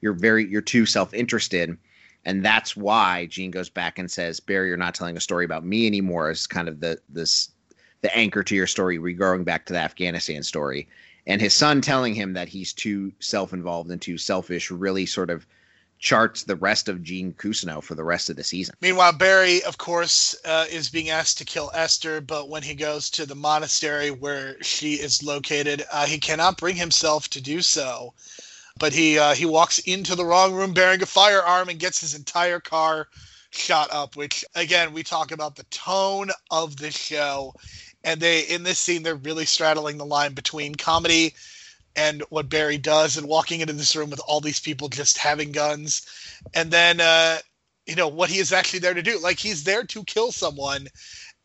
you're 0.00 0.12
very 0.12 0.46
you're 0.46 0.60
too 0.60 0.86
self-interested 0.86 1.76
and 2.24 2.44
that's 2.44 2.76
why 2.76 3.26
Gene 3.26 3.50
goes 3.50 3.70
back 3.70 3.98
and 3.98 4.10
says 4.10 4.40
Barry 4.40 4.68
you're 4.68 4.76
not 4.76 4.94
telling 4.94 5.16
a 5.16 5.20
story 5.20 5.44
about 5.44 5.64
me 5.64 5.86
anymore 5.86 6.30
is 6.30 6.46
kind 6.46 6.68
of 6.68 6.80
the 6.80 6.98
this 7.08 7.50
the 8.02 8.14
anchor 8.16 8.42
to 8.42 8.54
your 8.54 8.66
story 8.66 8.98
We're 8.98 9.38
back 9.38 9.66
to 9.66 9.72
the 9.72 9.78
Afghanistan 9.78 10.42
story 10.42 10.88
and 11.26 11.40
his 11.40 11.54
son 11.54 11.80
telling 11.80 12.14
him 12.14 12.34
that 12.34 12.48
he's 12.48 12.72
too 12.72 13.12
self-involved 13.20 13.90
and 13.90 14.00
too 14.00 14.18
selfish 14.18 14.70
really 14.70 15.06
sort 15.06 15.30
of 15.30 15.46
charts 15.98 16.42
the 16.44 16.56
rest 16.56 16.88
of 16.88 17.02
Gene 17.02 17.32
Cousineau 17.32 17.82
for 17.82 17.94
the 17.94 18.04
rest 18.04 18.30
of 18.30 18.36
the 18.36 18.44
season. 18.44 18.74
Meanwhile, 18.80 19.12
Barry, 19.12 19.62
of 19.64 19.78
course, 19.78 20.34
uh, 20.44 20.66
is 20.70 20.90
being 20.90 21.10
asked 21.10 21.38
to 21.38 21.44
kill 21.44 21.70
Esther, 21.74 22.20
but 22.20 22.48
when 22.48 22.62
he 22.62 22.74
goes 22.74 23.10
to 23.10 23.26
the 23.26 23.34
monastery 23.34 24.10
where 24.10 24.62
she 24.62 24.94
is 24.94 25.22
located, 25.22 25.84
uh, 25.90 26.06
he 26.06 26.18
cannot 26.18 26.58
bring 26.58 26.76
himself 26.76 27.28
to 27.30 27.40
do 27.40 27.62
so 27.62 28.12
but 28.78 28.92
he 28.92 29.18
uh, 29.18 29.34
he 29.34 29.46
walks 29.46 29.78
into 29.80 30.14
the 30.14 30.24
wrong 30.24 30.52
room 30.52 30.72
bearing 30.72 31.02
a 31.02 31.06
firearm 31.06 31.68
and 31.68 31.78
gets 31.78 32.00
his 32.00 32.14
entire 32.14 32.60
car 32.60 33.08
shot 33.50 33.88
up. 33.90 34.16
Which 34.16 34.44
again, 34.54 34.92
we 34.92 35.02
talk 35.02 35.32
about 35.32 35.56
the 35.56 35.64
tone 35.64 36.30
of 36.50 36.76
the 36.76 36.90
show, 36.90 37.54
and 38.04 38.20
they 38.20 38.42
in 38.42 38.62
this 38.62 38.78
scene 38.78 39.02
they're 39.02 39.16
really 39.16 39.46
straddling 39.46 39.96
the 39.96 40.06
line 40.06 40.34
between 40.34 40.74
comedy 40.74 41.34
and 41.96 42.22
what 42.28 42.48
Barry 42.48 42.78
does, 42.78 43.16
and 43.16 43.26
walking 43.26 43.60
into 43.60 43.72
this 43.72 43.96
room 43.96 44.10
with 44.10 44.20
all 44.28 44.40
these 44.40 44.60
people 44.60 44.88
just 44.88 45.18
having 45.18 45.50
guns, 45.50 46.06
and 46.54 46.70
then 46.70 47.00
uh, 47.00 47.38
you 47.86 47.96
know 47.96 48.08
what 48.08 48.30
he 48.30 48.38
is 48.38 48.52
actually 48.52 48.80
there 48.80 48.94
to 48.94 49.02
do. 49.02 49.18
Like 49.18 49.38
he's 49.38 49.64
there 49.64 49.84
to 49.84 50.04
kill 50.04 50.30
someone, 50.30 50.88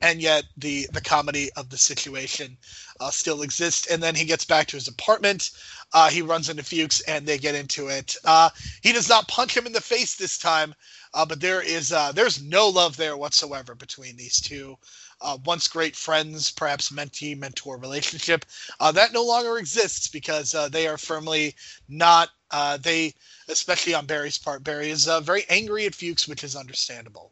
and 0.01 0.21
yet 0.21 0.43
the 0.57 0.87
the 0.91 1.01
comedy 1.01 1.51
of 1.55 1.69
the 1.69 1.77
situation 1.77 2.57
uh, 2.99 3.11
still 3.11 3.41
exists. 3.41 3.87
And 3.87 4.01
then 4.01 4.15
he 4.15 4.25
gets 4.25 4.45
back 4.45 4.67
to 4.67 4.77
his 4.77 4.87
apartment. 4.87 5.51
Uh, 5.93 6.09
he 6.09 6.21
runs 6.21 6.49
into 6.49 6.63
Fuchs, 6.63 7.01
and 7.01 7.25
they 7.25 7.37
get 7.37 7.55
into 7.55 7.87
it. 7.87 8.15
Uh, 8.25 8.49
he 8.81 8.91
does 8.91 9.09
not 9.09 9.27
punch 9.27 9.55
him 9.55 9.65
in 9.65 9.73
the 9.73 9.81
face 9.81 10.15
this 10.15 10.37
time, 10.37 10.73
uh, 11.13 11.25
but 11.25 11.39
there 11.39 11.61
is 11.61 11.91
uh, 11.91 12.11
there's 12.11 12.41
no 12.41 12.67
love 12.67 12.97
there 12.97 13.17
whatsoever 13.17 13.75
between 13.75 14.17
these 14.17 14.41
two. 14.41 14.77
Uh, 15.21 15.37
once 15.45 15.67
great 15.67 15.95
friends, 15.95 16.51
perhaps 16.51 16.89
mentee 16.89 17.37
mentor 17.37 17.77
relationship, 17.77 18.45
that 18.93 19.13
no 19.13 19.23
longer 19.23 19.57
exists 19.57 20.07
because 20.07 20.55
they 20.71 20.87
are 20.87 20.97
firmly 20.97 21.55
not. 21.87 22.29
they, 22.79 23.13
especially 23.47 23.93
on 23.93 24.05
Barry's 24.05 24.37
part, 24.37 24.63
Barry 24.63 24.89
is 24.89 25.05
very 25.21 25.43
angry 25.49 25.85
at 25.85 25.93
Fuchs, 25.93 26.27
which 26.27 26.43
is 26.43 26.55
understandable. 26.55 27.31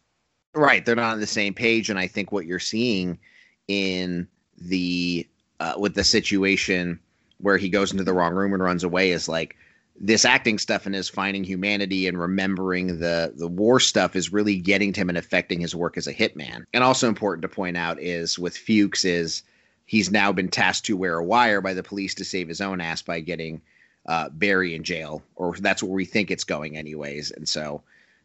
Right, 0.56 0.86
they're 0.86 0.96
not 0.96 1.14
on 1.14 1.20
the 1.20 1.28
same 1.28 1.54
page, 1.54 1.90
and 1.90 2.00
I 2.00 2.08
think 2.08 2.32
what 2.32 2.46
you're 2.46 2.60
seeing 2.60 3.20
in 3.68 4.28
the 4.58 5.28
uh, 5.60 5.74
with 5.78 5.94
the 5.94 6.04
situation 6.04 7.00
where 7.38 7.58
he 7.58 7.70
goes 7.70 7.92
into 7.92 8.04
the 8.04 8.14
wrong 8.14 8.34
room 8.34 8.54
and 8.54 8.64
runs 8.64 8.84
away 8.84 9.12
is 9.12 9.30
like 9.30 9.56
this 10.00 10.24
acting 10.24 10.58
stuff 10.58 10.86
and 10.86 10.95
his 10.95 11.10
finding 11.10 11.43
humanity 11.43 12.08
and 12.08 12.20
remembering 12.20 13.00
the 13.00 13.34
the 13.36 13.47
war 13.47 13.80
stuff 13.80 14.16
is 14.16 14.32
really 14.32 14.56
getting 14.56 14.93
to 14.93 15.02
him 15.02 15.10
and 15.10 15.18
affecting 15.18 15.60
his 15.60 15.76
work 15.76 15.97
as 15.97 16.08
a 16.08 16.14
hitman. 16.14 16.66
And 16.74 16.84
also 16.84 17.08
important 17.08 17.41
to 17.43 17.50
point 17.50 17.78
out 17.78 18.02
is 18.02 18.39
with 18.39 18.58
Fuchs 18.58 19.04
is 19.04 19.43
he's 19.86 20.12
now 20.12 20.32
been 20.32 20.50
tasked 20.50 20.86
to 20.86 20.97
wear 20.97 21.18
a 21.18 21.24
wire 21.24 21.62
by 21.62 21.74
the 21.74 21.84
police 21.84 22.14
to 22.16 22.26
save 22.26 22.47
his 22.47 22.62
own 22.62 22.80
ass 22.80 23.02
by 23.02 23.20
getting 23.20 23.62
uh, 24.06 24.30
Barry 24.30 24.74
in 24.74 24.84
jail, 24.84 25.22
or 25.36 25.56
that's 25.58 25.84
where 25.84 25.91
we 25.91 26.06
think 26.06 26.32
it's 26.32 26.43
going 26.43 26.78
anyways. 26.78 27.32
And 27.32 27.47
so 27.47 27.82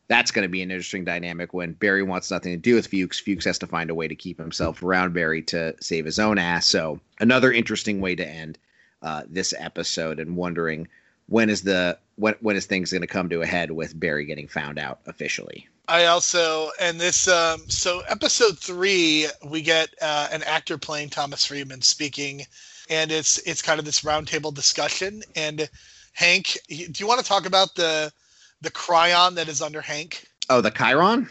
that's 0.06 0.30
going 0.30 0.44
to 0.44 0.48
be 0.48 0.62
an 0.62 0.70
interesting 0.70 1.04
dynamic 1.04 1.54
when 1.54 1.72
Barry 1.72 2.02
wants 2.02 2.30
nothing 2.30 2.52
to 2.52 2.58
do 2.58 2.74
with 2.74 2.86
Fuchs. 2.86 3.18
Fuchs 3.18 3.46
has 3.46 3.58
to 3.58 3.66
find 3.66 3.90
a 3.90 3.94
way 3.94 4.06
to 4.06 4.14
keep 4.14 4.38
himself 4.38 4.82
around 4.82 5.14
Barry 5.14 5.42
to 5.42 5.74
save 5.80 6.04
his 6.04 6.18
own 6.18 6.38
ass. 6.38 6.66
So 6.66 7.00
another 7.20 7.52
interesting 7.52 8.00
way 8.00 8.14
to 8.14 8.28
end 8.28 8.58
uh, 9.02 9.22
this 9.28 9.52
episode 9.58 10.20
and 10.20 10.36
wondering 10.36 10.86
when 11.28 11.50
is 11.50 11.62
the 11.62 11.98
when 12.16 12.34
when 12.40 12.56
is 12.56 12.66
things 12.66 12.90
going 12.90 13.02
to 13.02 13.06
come 13.06 13.28
to 13.28 13.42
a 13.42 13.46
head 13.46 13.70
with 13.70 13.98
Barry 13.98 14.24
getting 14.24 14.48
found 14.48 14.78
out 14.78 15.00
officially. 15.06 15.68
I 15.86 16.06
also 16.06 16.70
and 16.80 17.00
this 17.00 17.28
um, 17.28 17.62
so 17.68 18.00
episode 18.08 18.58
three 18.58 19.26
we 19.44 19.62
get 19.62 19.88
uh, 20.00 20.28
an 20.32 20.42
actor 20.42 20.78
playing 20.78 21.10
Thomas 21.10 21.46
Friedman 21.46 21.82
speaking, 21.82 22.42
and 22.88 23.10
it's 23.10 23.38
it's 23.38 23.62
kind 23.62 23.78
of 23.78 23.84
this 23.84 24.00
roundtable 24.00 24.54
discussion. 24.54 25.22
And 25.36 25.68
Hank, 26.12 26.58
do 26.68 26.92
you 26.96 27.06
want 27.06 27.20
to 27.20 27.26
talk 27.26 27.46
about 27.46 27.74
the 27.74 28.12
the 28.64 28.70
cryon 28.70 29.34
that 29.36 29.48
is 29.48 29.62
under 29.62 29.80
Hank. 29.80 30.24
Oh, 30.50 30.60
the 30.60 30.70
chyron. 30.70 31.28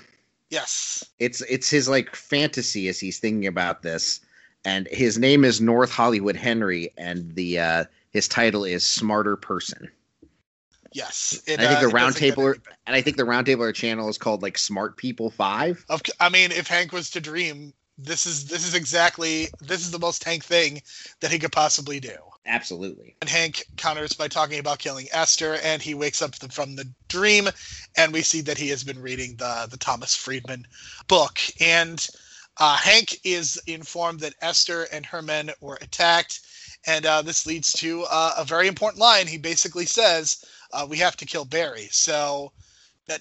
Yes. 0.50 1.04
It's 1.20 1.41
it's 1.41 1.70
his 1.70 1.89
like 1.89 2.16
fantasy 2.16 2.88
as 2.88 3.00
he's 3.00 3.20
thinking 3.20 3.48
about 3.48 3.82
this, 3.82 4.22
and 4.64 4.88
his 4.88 5.18
name 5.18 5.44
is 5.44 5.60
North 5.60 5.91
Hollywood 5.91 6.36
Henry, 6.36 6.94
and 6.98 7.34
the 7.36 7.60
uh, 7.60 7.86
his 8.14 8.28
title 8.28 8.64
is 8.64 8.86
Smarter 8.86 9.36
Person. 9.36 9.89
Yes, 10.93 11.41
it, 11.47 11.59
I 11.59 11.66
think 11.66 11.80
uh, 11.80 11.88
the 11.88 11.93
roundtable, 11.93 12.55
and 12.86 12.95
I 12.95 13.01
think 13.01 13.18
the 13.18 13.24
roundtable 13.24 13.74
channel 13.74 14.09
is 14.09 14.20
called 14.20 14.43
like 14.43 14.59
Smart 14.59 14.95
People 14.95 15.32
Five. 15.32 15.84
Of, 15.89 16.03
I 16.20 16.30
mean, 16.30 16.51
if 16.51 16.68
Hank 16.68 16.91
was 16.91 17.09
to 17.11 17.20
dream, 17.20 17.74
this 17.97 18.28
is 18.28 18.45
this 18.45 18.66
is 18.66 18.76
exactly 18.76 19.47
this 19.59 19.82
is 19.82 19.89
the 19.89 19.97
most 19.97 20.24
Hank 20.24 20.45
thing 20.45 20.84
that 21.20 21.32
he 21.32 21.39
could 21.39 21.51
possibly 21.51 21.99
do. 21.99 22.16
Absolutely. 22.45 23.16
And 23.22 23.30
Hank 23.30 23.66
counters 23.78 24.14
by 24.14 24.28
talking 24.28 24.59
about 24.59 24.78
killing 24.78 25.07
Esther, 25.11 25.57
and 25.64 25.82
he 25.82 25.95
wakes 25.95 26.22
up 26.22 26.36
from 26.51 26.76
the 26.76 26.88
dream, 27.07 27.47
and 27.97 28.14
we 28.14 28.22
see 28.22 28.41
that 28.41 28.57
he 28.57 28.70
has 28.70 28.84
been 28.84 29.01
reading 29.01 29.36
the 29.38 29.68
the 29.72 29.78
Thomas 29.78 30.16
Friedman 30.16 30.68
book, 31.07 31.39
and 31.59 32.07
uh, 32.57 32.78
Hank 32.78 33.20
is 33.24 33.59
informed 33.66 34.20
that 34.20 34.36
Esther 34.41 34.84
and 34.91 35.05
her 35.07 35.24
men 35.24 35.51
were 35.59 35.80
attacked, 35.82 36.41
and 36.88 37.06
uh, 37.06 37.22
this 37.22 37.46
leads 37.46 37.72
to 37.74 38.06
uh, 38.10 38.34
a 38.38 38.46
very 38.46 38.68
important 38.68 39.00
line. 39.00 39.28
He 39.28 39.38
basically 39.38 39.86
says 39.86 40.46
uh, 40.72 40.86
we 40.90 40.98
have 40.98 41.18
to 41.18 41.26
kill 41.26 41.46
Barry. 41.46 41.88
So 41.92 42.52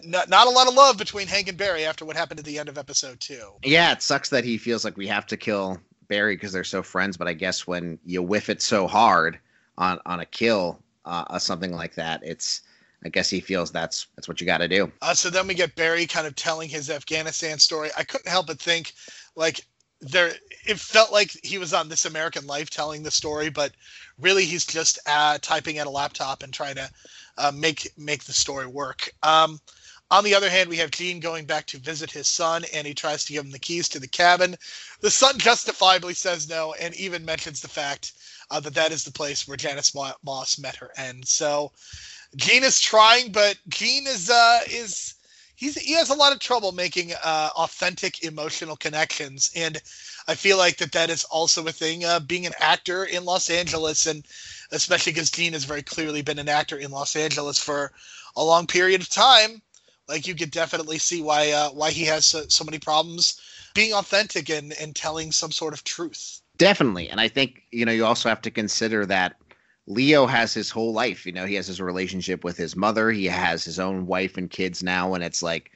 not, 0.05 0.29
not 0.29 0.47
a 0.47 0.51
lot 0.51 0.69
of 0.69 0.75
love 0.75 0.97
between 0.97 1.27
Hank 1.27 1.49
and 1.49 1.59
Barry 1.59 1.85
after 1.85 2.05
what 2.05 2.17
happened 2.17 2.41
at 2.41 2.47
the 2.47 2.59
end 2.59 2.69
of 2.69 2.79
episode 2.79 3.21
two. 3.21 3.53
Yeah, 3.65 3.93
it 3.93 4.03
sucks 4.03 4.29
that 4.31 4.45
he 4.45 4.59
feels 4.59 4.85
like 4.85 4.97
we 4.97 5.07
have 5.09 5.27
to 5.27 5.37
kill 5.37 5.79
Barry 6.09 6.37
because 6.37 6.53
they're 6.53 6.65
so 6.65 6.83
friends. 6.83 7.17
But 7.17 7.29
I 7.29 7.33
guess 7.33 7.67
when 7.67 7.99
you 8.05 8.23
whiff 8.23 8.49
it 8.49 8.63
so 8.63 8.87
hard 8.87 9.39
on 9.79 9.99
on 10.07 10.21
a 10.21 10.27
kill, 10.27 10.79
uh, 11.05 11.39
something 11.39 11.73
like 11.73 11.95
that, 11.97 12.21
it's 12.23 12.63
I 13.05 13.09
guess 13.09 13.29
he 13.29 13.41
feels 13.41 13.71
that's 13.71 14.07
that's 14.15 14.29
what 14.29 14.41
you 14.41 14.47
got 14.47 14.59
to 14.59 14.69
do. 14.69 14.93
Uh, 15.03 15.15
so 15.15 15.31
then 15.31 15.47
we 15.47 15.55
get 15.55 15.75
Barry 15.75 16.07
kind 16.07 16.27
of 16.27 16.37
telling 16.37 16.69
his 16.69 16.91
Afghanistan 16.91 17.59
story. 17.59 17.91
I 17.97 18.05
couldn't 18.05 18.29
help 18.29 18.47
but 18.47 18.61
think, 18.61 18.93
like, 19.35 19.67
there 20.03 20.33
it 20.67 20.79
felt 20.79 21.13
like 21.13 21.31
he 21.43 21.59
was 21.59 21.73
on 21.73 21.89
This 21.89 22.05
American 22.05 22.47
Life 22.47 22.71
telling 22.71 23.03
the 23.03 23.11
story, 23.11 23.49
but 23.49 23.73
really 24.19 24.45
he's 24.45 24.67
just 24.67 24.99
uh, 25.07 25.39
typing 25.41 25.79
at 25.79 25.87
a 25.87 25.91
laptop 25.91 26.43
and 26.43 26.53
trying 26.53 26.75
to 26.75 26.91
uh, 27.39 27.53
make 27.55 27.91
make 27.97 28.25
the 28.25 28.33
story 28.33 28.67
work. 28.67 29.11
Um, 29.23 29.61
on 30.11 30.25
the 30.25 30.35
other 30.35 30.51
hand, 30.51 30.69
we 30.69 30.77
have 30.77 30.91
Gene 30.91 31.21
going 31.21 31.47
back 31.47 31.67
to 31.69 31.79
visit 31.79 32.11
his 32.11 32.27
son, 32.27 32.65
and 32.75 32.87
he 32.87 32.93
tries 32.93 33.25
to 33.25 33.33
give 33.33 33.45
him 33.45 33.51
the 33.51 33.59
keys 33.59 33.89
to 33.91 34.01
the 34.01 34.09
cabin. 34.09 34.57
The 35.01 35.11
son 35.11 35.39
justifiably 35.39 36.15
says 36.15 36.49
no, 36.49 36.75
and 36.75 36.95
even 36.97 37.25
mentions 37.25 37.61
the 37.61 37.69
fact 37.69 38.13
uh, 38.51 38.61
that 38.61 38.75
that 38.75 38.93
is 38.93 39.05
the 39.05 39.13
place 39.13 39.49
where 39.49 39.57
Janice 39.57 39.95
Moss 39.95 40.59
met 40.59 40.77
her 40.77 40.91
end. 40.97 41.27
So 41.27 41.73
Gene 42.37 42.65
is 42.65 42.79
trying, 42.79 43.33
but 43.33 43.57
Gene 43.69 44.07
is 44.07 44.29
uh, 44.29 44.61
is 44.69 45.15
he's 45.63 45.77
he 45.77 45.93
has 45.95 46.11
a 46.11 46.15
lot 46.15 46.33
of 46.33 46.41
trouble 46.41 46.73
making 46.73 47.13
uh, 47.23 47.51
authentic 47.57 48.25
emotional 48.25 48.77
connections, 48.77 49.51
and 49.55 49.81
I 50.27 50.35
feel 50.35 50.59
like 50.59 50.77
that 50.79 50.93
that 50.93 51.09
is 51.09 51.25
also 51.25 51.65
a 51.67 51.73
thing. 51.73 52.05
Uh, 52.05 52.19
being 52.21 52.47
an 52.47 52.53
actor 52.59 53.05
in 53.05 53.25
Los 53.25 53.49
Angeles, 53.49 54.07
and 54.07 54.25
especially 54.73 55.13
because 55.13 55.31
Gene 55.31 55.53
has 55.53 55.65
very 55.65 55.83
clearly 55.83 56.21
been 56.21 56.41
an 56.41 56.49
actor 56.49 56.77
in 56.77 56.91
Los 56.91 57.15
Angeles 57.15 57.59
for 57.59 57.93
a 58.37 58.45
long 58.45 58.67
period 58.67 59.01
of 59.01 59.09
time. 59.09 59.63
Like 60.09 60.27
you 60.27 60.35
could 60.35 60.51
definitely 60.51 60.99
see 60.99 61.23
why 61.23 61.53
uh, 61.53 61.71
why 61.71 61.93
he 61.93 62.05
has 62.07 62.27
so, 62.27 62.43
so 62.49 62.65
many 62.65 62.81
problems 62.81 63.41
being 63.73 63.95
authentic 63.95 64.51
and 64.51 64.73
and 64.81 64.97
telling 64.97 65.31
some 65.31 65.53
sort 65.53 65.75
of 65.75 65.85
truth. 65.85 66.41
Definitely, 66.59 67.09
and 67.09 67.21
I 67.21 67.29
think 67.29 67.63
you 67.71 67.87
know 67.87 67.93
you 67.93 68.05
also 68.05 68.29
have 68.29 68.43
to 68.43 68.51
consider 68.51 69.07
that 69.07 69.37
Leo 69.87 70.27
has 70.27 70.55
his 70.55 70.71
whole 70.71 70.93
life. 70.93 71.27
You 71.27 71.33
know, 71.33 71.47
he 71.47 71.55
has 71.55 71.67
his 71.67 71.81
relationship 71.81 72.45
with 72.45 72.57
his 72.57 72.77
mother. 72.77 73.11
He 73.11 73.27
has 73.27 73.65
his 73.65 73.79
own 73.79 74.07
wife 74.07 74.37
and 74.37 74.51
kids 74.51 74.83
now, 74.83 75.15
and 75.15 75.25
it's 75.25 75.43
like 75.43 75.73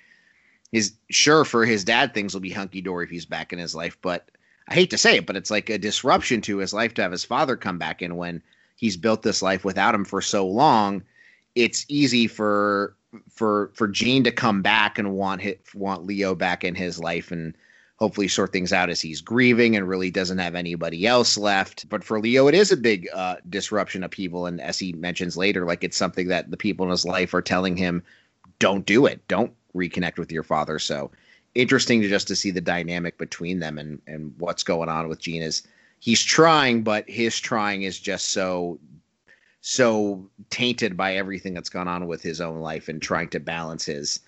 his 0.73 0.95
sure 1.11 1.45
for 1.45 1.65
his 1.65 1.85
dad 1.85 2.15
things 2.15 2.35
will 2.35 2.41
be 2.41 2.51
hunky 2.51 2.81
dory 2.81 3.05
if 3.05 3.11
he's 3.11 3.27
back 3.27 3.53
in 3.53 3.59
his 3.59 3.75
life. 3.75 3.97
But 4.03 4.31
I 4.69 4.75
hate 4.75 4.91
to 4.91 4.99
say 4.99 5.19
it, 5.19 5.27
but 5.27 5.37
it's 5.37 5.51
like 5.51 5.71
a 5.71 5.79
disruption 5.79 6.41
to 6.43 6.59
his 6.59 6.73
life 6.73 6.95
to 6.95 7.03
have 7.03 7.13
his 7.13 7.25
father 7.25 7.57
come 7.57 7.79
back 7.79 8.03
in 8.03 8.17
when 8.17 8.43
he's 8.77 8.97
built 8.97 9.23
this 9.23 9.43
life 9.43 9.65
without 9.65 9.95
him 9.95 10.05
for 10.05 10.21
so 10.21 10.47
long. 10.47 11.03
It's 11.55 11.85
easy 11.89 12.27
for 12.27 12.97
for 13.31 13.71
for 13.75 13.89
Gene 13.89 14.25
to 14.25 14.33
come 14.33 14.63
back 14.63 14.99
and 14.99 15.13
want 15.13 15.41
hit, 15.41 15.61
want 15.75 16.05
Leo 16.05 16.35
back 16.35 16.65
in 16.65 16.75
his 16.75 16.99
life 16.99 17.31
and 17.31 17.57
hopefully 17.97 18.29
sort 18.29 18.53
things 18.53 18.73
out 18.73 18.91
as 18.91 19.01
he's 19.01 19.21
grieving 19.21 19.75
and 19.75 19.89
really 19.89 20.11
doesn't 20.11 20.39
have 20.39 20.55
anybody 20.55 21.07
else 21.07 21.39
left. 21.39 21.89
But 21.89 22.05
for 22.05 22.21
Leo, 22.21 22.47
it 22.47 22.55
is 22.55 22.71
a 22.71 22.77
big 22.77 23.09
uh, 23.13 23.37
disruption 23.49 24.07
people. 24.09 24.47
And 24.47 24.61
as 24.61 24.79
he 24.79 24.93
mentions 24.93 25.37
later, 25.37 25.65
like 25.65 25.83
it's 25.83 25.97
something 25.97 26.29
that 26.29 26.51
the 26.51 26.57
people 26.57 26.85
in 26.85 26.91
his 26.91 27.07
life 27.07 27.33
are 27.33 27.43
telling 27.43 27.77
him, 27.77 28.03
don't 28.59 28.85
do 28.85 29.07
it. 29.07 29.27
Don't 29.29 29.53
reconnect 29.75 30.19
with 30.19 30.31
your 30.31 30.43
father. 30.43 30.79
So 30.79 31.11
interesting 31.55 32.03
to 32.03 32.09
just 32.09 32.29
to 32.29 32.37
see 32.37 32.51
the 32.51 32.61
dynamic 32.61 33.17
between 33.17 33.61
them 33.61 33.79
and, 33.79 34.01
and 34.07 34.35
what's 34.39 34.63
going 34.63 34.91
on 34.91 35.09
with 35.09 35.21
Gene 35.21 35.43
is 35.43 35.67
he's 35.99 36.23
trying, 36.23 36.83
but 36.83 37.09
his 37.09 37.39
trying 37.41 37.83
is 37.83 37.99
just 37.99 38.31
so 38.31 38.79
so 39.63 40.25
tainted 40.49 40.97
by 40.97 41.17
everything 41.17 41.53
that's 41.53 41.71
gone 41.71 41.89
on 41.89 42.07
with 42.07 42.23
his 42.23 42.41
own 42.41 42.61
life 42.61 42.89
and 42.89 43.03
trying 43.03 43.29
to 43.29 43.41
balance 43.41 43.85
his 43.85 44.21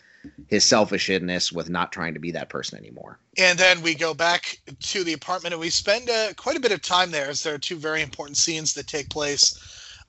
his 0.47 0.64
selfishness 0.64 1.53
with 1.53 1.68
not 1.68 1.93
trying 1.93 2.14
to 2.14 2.20
be 2.20 2.31
that 2.33 2.49
person 2.49 2.79
anymore. 2.79 3.18
And 3.37 3.59
then 3.59 3.83
we 3.83 3.95
go 3.95 4.14
back 4.14 4.59
to 4.81 5.05
the 5.05 5.12
apartment 5.12 5.53
and 5.53 5.61
we 5.61 5.70
spend 5.70 6.09
uh, 6.09 6.33
quite 6.37 6.57
a 6.57 6.61
bit 6.61 6.72
of 6.72 6.83
time 6.83 7.11
there 7.11 7.29
as 7.29 7.43
there 7.43 7.55
are 7.55 7.59
two 7.59 7.76
very 7.76 8.03
important 8.03 8.37
scenes 8.37 8.74
that 8.74 8.87
take 8.87 9.11
place. 9.11 9.59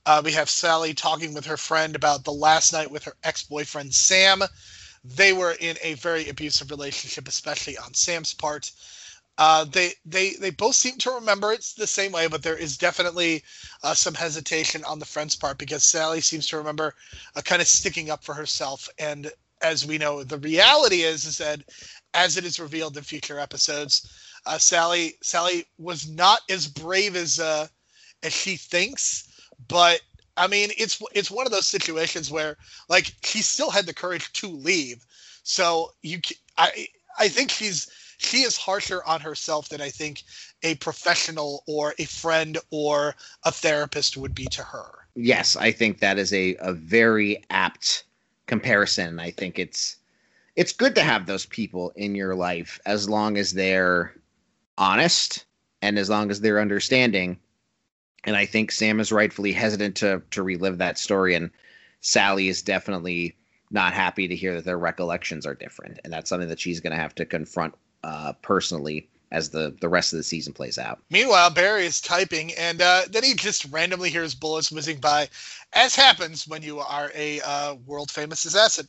Uh, 0.06 0.22
we 0.24 0.32
have 0.32 0.50
Sally 0.50 0.94
talking 0.94 1.34
with 1.34 1.46
her 1.46 1.58
friend 1.58 1.96
about 1.96 2.24
the 2.24 2.32
last 2.32 2.74
night 2.74 2.90
with 2.90 3.04
her 3.04 3.16
ex 3.24 3.44
boyfriend 3.44 3.94
Sam. 3.94 4.44
They 5.04 5.34
were 5.34 5.56
in 5.60 5.78
a 5.82 5.94
very 5.96 6.30
abusive 6.30 6.72
relationship, 6.72 7.28
especially 7.28 7.78
on 7.78 7.94
Sam's 7.94 8.34
part. 8.34 8.72
Uh, 9.38 9.64
they 9.64 9.94
they 10.06 10.32
they 10.34 10.50
both 10.50 10.76
seem 10.76 10.98
to 10.98 11.12
remember 11.12 11.54
it's 11.54 11.74
the 11.74 11.88
same 11.88 12.12
way, 12.12 12.28
but 12.28 12.44
there 12.44 12.58
is 12.58 12.78
definitely 12.78 13.42
uh, 13.84 13.94
some 13.94 14.14
hesitation 14.14 14.84
on 14.84 15.00
the 15.00 15.06
friend's 15.06 15.36
part 15.36 15.58
because 15.58 15.84
Sally 15.84 16.20
seems 16.20 16.48
to 16.48 16.58
remember 16.58 16.94
uh, 17.36 17.42
kind 17.42 17.62
of 17.62 17.68
sticking 17.68 18.10
up 18.10 18.24
for 18.24 18.34
herself 18.34 18.90
and 19.00 19.32
as 19.62 19.86
we 19.86 19.98
know, 19.98 20.24
the 20.24 20.38
reality 20.38 21.02
is 21.02 21.26
is 21.26 21.38
that 21.38 21.62
as 22.14 22.38
it 22.38 22.46
is 22.46 22.60
revealed 22.60 22.98
in 22.98 23.04
future 23.04 23.40
episodes, 23.40 24.10
uh, 24.46 24.58
Sally 24.58 25.16
Sally 25.22 25.66
was 25.78 26.08
not 26.08 26.42
as 26.50 26.68
brave 26.68 27.16
as 27.16 27.40
uh, 27.40 27.68
as 28.24 28.34
she 28.34 28.56
thinks, 28.56 29.30
but 29.68 30.02
I 30.38 30.48
mean, 30.48 30.70
it's 30.78 31.02
it's 31.14 31.30
one 31.30 31.46
of 31.46 31.52
those 31.52 31.68
situations 31.68 32.32
where 32.32 32.58
like 32.88 33.14
she 33.24 33.42
still 33.42 33.70
had 33.70 33.86
the 33.86 33.94
courage 33.94 34.32
to 34.34 34.48
leave. 34.48 35.06
So 35.44 35.92
you, 36.02 36.20
I 36.58 36.88
I 37.18 37.28
think 37.28 37.52
she's 37.52 37.90
she 38.18 38.40
is 38.40 38.58
harsher 38.58 39.04
on 39.06 39.22
herself 39.22 39.70
than 39.70 39.82
I 39.82 39.90
think 39.90 40.24
a 40.64 40.76
professional 40.76 41.64
or 41.68 41.94
a 42.00 42.06
friend 42.06 42.58
or 42.70 43.16
a 43.44 43.52
therapist 43.52 44.18
would 44.18 44.36
be 44.36 44.46
to 44.46 44.64
her. 44.64 45.08
Yes, 45.16 45.56
I 45.56 45.72
think 45.72 46.00
that 46.00 46.18
is 46.18 46.32
a 46.34 46.56
a 46.58 46.74
very 46.74 47.44
apt 47.50 48.06
comparison. 48.50 49.20
I 49.20 49.32
think 49.32 49.60
it's 49.60 49.96
it's 50.56 50.74
good 50.74 50.96
to 50.96 51.02
have 51.02 51.26
those 51.26 51.46
people 51.46 51.94
in 51.96 52.16
your 52.16 52.36
life 52.36 52.80
as 52.86 53.08
long 53.08 53.38
as 53.38 53.54
they're 53.54 54.14
honest 54.78 55.46
and 55.82 55.98
as 55.98 56.10
long 56.10 56.30
as 56.32 56.42
they're 56.42 56.60
understanding. 56.60 57.40
And 58.26 58.36
I 58.36 58.46
think 58.46 58.72
Sam 58.72 59.00
is 59.00 59.14
rightfully 59.14 59.54
hesitant 59.54 59.96
to 59.98 60.22
to 60.32 60.44
relive 60.44 60.80
that 60.80 60.98
story, 60.98 61.36
and 61.36 61.52
Sally 62.02 62.50
is 62.50 62.62
definitely 62.62 63.38
not 63.72 63.94
happy 63.94 64.28
to 64.28 64.36
hear 64.36 64.56
that 64.56 64.66
their 64.66 64.80
recollections 64.80 65.46
are 65.46 65.56
different, 65.56 66.00
and 66.04 66.12
that's 66.12 66.28
something 66.28 66.50
that 66.50 66.60
she's 66.60 66.82
going 66.82 66.92
to 66.92 67.02
have 67.02 67.16
to 67.16 67.26
confront 67.26 67.76
uh, 68.04 68.34
personally 68.42 69.08
as 69.32 69.50
the 69.50 69.76
the 69.80 69.90
rest 69.90 70.14
of 70.14 70.18
the 70.18 70.24
season 70.24 70.54
plays 70.54 70.78
out. 70.78 71.00
Meanwhile, 71.10 71.52
Barry 71.52 71.86
is 71.86 72.02
typing, 72.02 72.54
and 72.56 72.82
uh, 72.82 73.04
then 73.10 73.24
he 73.24 73.34
just 73.34 73.66
randomly 73.66 74.10
hears 74.10 74.36
bullets 74.36 74.72
whizzing 74.72 75.00
by, 75.00 75.30
as 75.74 75.96
happens 75.96 76.48
when 76.48 76.62
you 76.62 76.80
are 76.80 77.12
a 77.14 77.42
uh, 77.42 77.76
world 77.86 78.12
famous 78.12 78.46
assassin. 78.46 78.88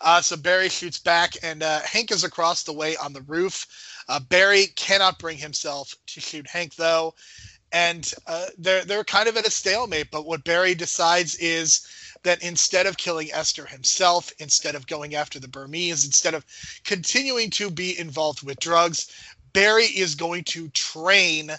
Uh, 0.00 0.20
so 0.20 0.36
Barry 0.36 0.68
shoots 0.68 0.98
back, 0.98 1.36
and 1.42 1.62
uh, 1.62 1.80
Hank 1.80 2.10
is 2.10 2.24
across 2.24 2.62
the 2.62 2.72
way 2.72 2.96
on 2.96 3.12
the 3.12 3.22
roof. 3.22 3.66
Uh, 4.08 4.18
Barry 4.18 4.66
cannot 4.74 5.18
bring 5.18 5.38
himself 5.38 5.94
to 6.06 6.20
shoot 6.20 6.48
Hank, 6.48 6.74
though, 6.74 7.14
and 7.70 8.12
uh, 8.26 8.46
they're 8.58 8.84
they're 8.84 9.04
kind 9.04 9.28
of 9.28 9.36
at 9.36 9.46
a 9.46 9.50
stalemate. 9.50 10.10
But 10.10 10.26
what 10.26 10.44
Barry 10.44 10.74
decides 10.74 11.36
is 11.36 11.86
that 12.22 12.42
instead 12.42 12.86
of 12.86 12.96
killing 12.96 13.32
Esther 13.32 13.66
himself, 13.66 14.32
instead 14.38 14.74
of 14.74 14.86
going 14.86 15.14
after 15.14 15.40
the 15.40 15.48
Burmese, 15.48 16.04
instead 16.04 16.34
of 16.34 16.44
continuing 16.84 17.50
to 17.50 17.70
be 17.70 17.98
involved 17.98 18.42
with 18.42 18.60
drugs, 18.60 19.08
Barry 19.52 19.84
is 19.84 20.14
going 20.14 20.44
to 20.44 20.68
train 20.70 21.52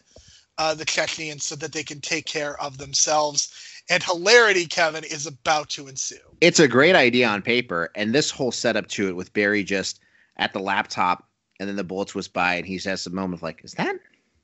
uh, 0.58 0.74
the 0.76 0.86
Chechens 0.86 1.44
so 1.44 1.56
that 1.56 1.74
they 1.74 1.84
can 1.84 2.02
take 2.02 2.26
care 2.26 2.60
of 2.62 2.78
themselves. 2.78 3.54
And 3.90 4.02
hilarity, 4.02 4.66
Kevin, 4.66 5.04
is 5.04 5.28
about 5.28 5.70
to 5.72 5.88
ensue. 5.88 6.16
It's 6.42 6.60
a 6.60 6.68
great 6.68 6.96
idea 6.96 7.28
on 7.28 7.42
paper. 7.42 7.90
And 7.96 8.14
this 8.14 8.32
whole 8.32 8.52
setup 8.52 8.88
to 8.90 9.10
it 9.10 9.16
with 9.16 9.34
Barry 9.34 9.64
just 9.64 10.00
at 10.38 10.54
the 10.54 10.60
laptop 10.60 11.28
and 11.60 11.70
then 11.70 11.76
the 11.76 11.84
bullets 11.84 12.16
was 12.16 12.28
by 12.28 12.56
and 12.56 12.66
he 12.66 12.80
has 12.80 13.06
a 13.06 13.10
moment 13.10 13.40
of 13.40 13.44
like, 13.44 13.64
is 13.64 13.74
that 13.74 13.96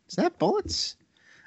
is 0.07 0.15
that 0.15 0.39
bullets? 0.39 0.95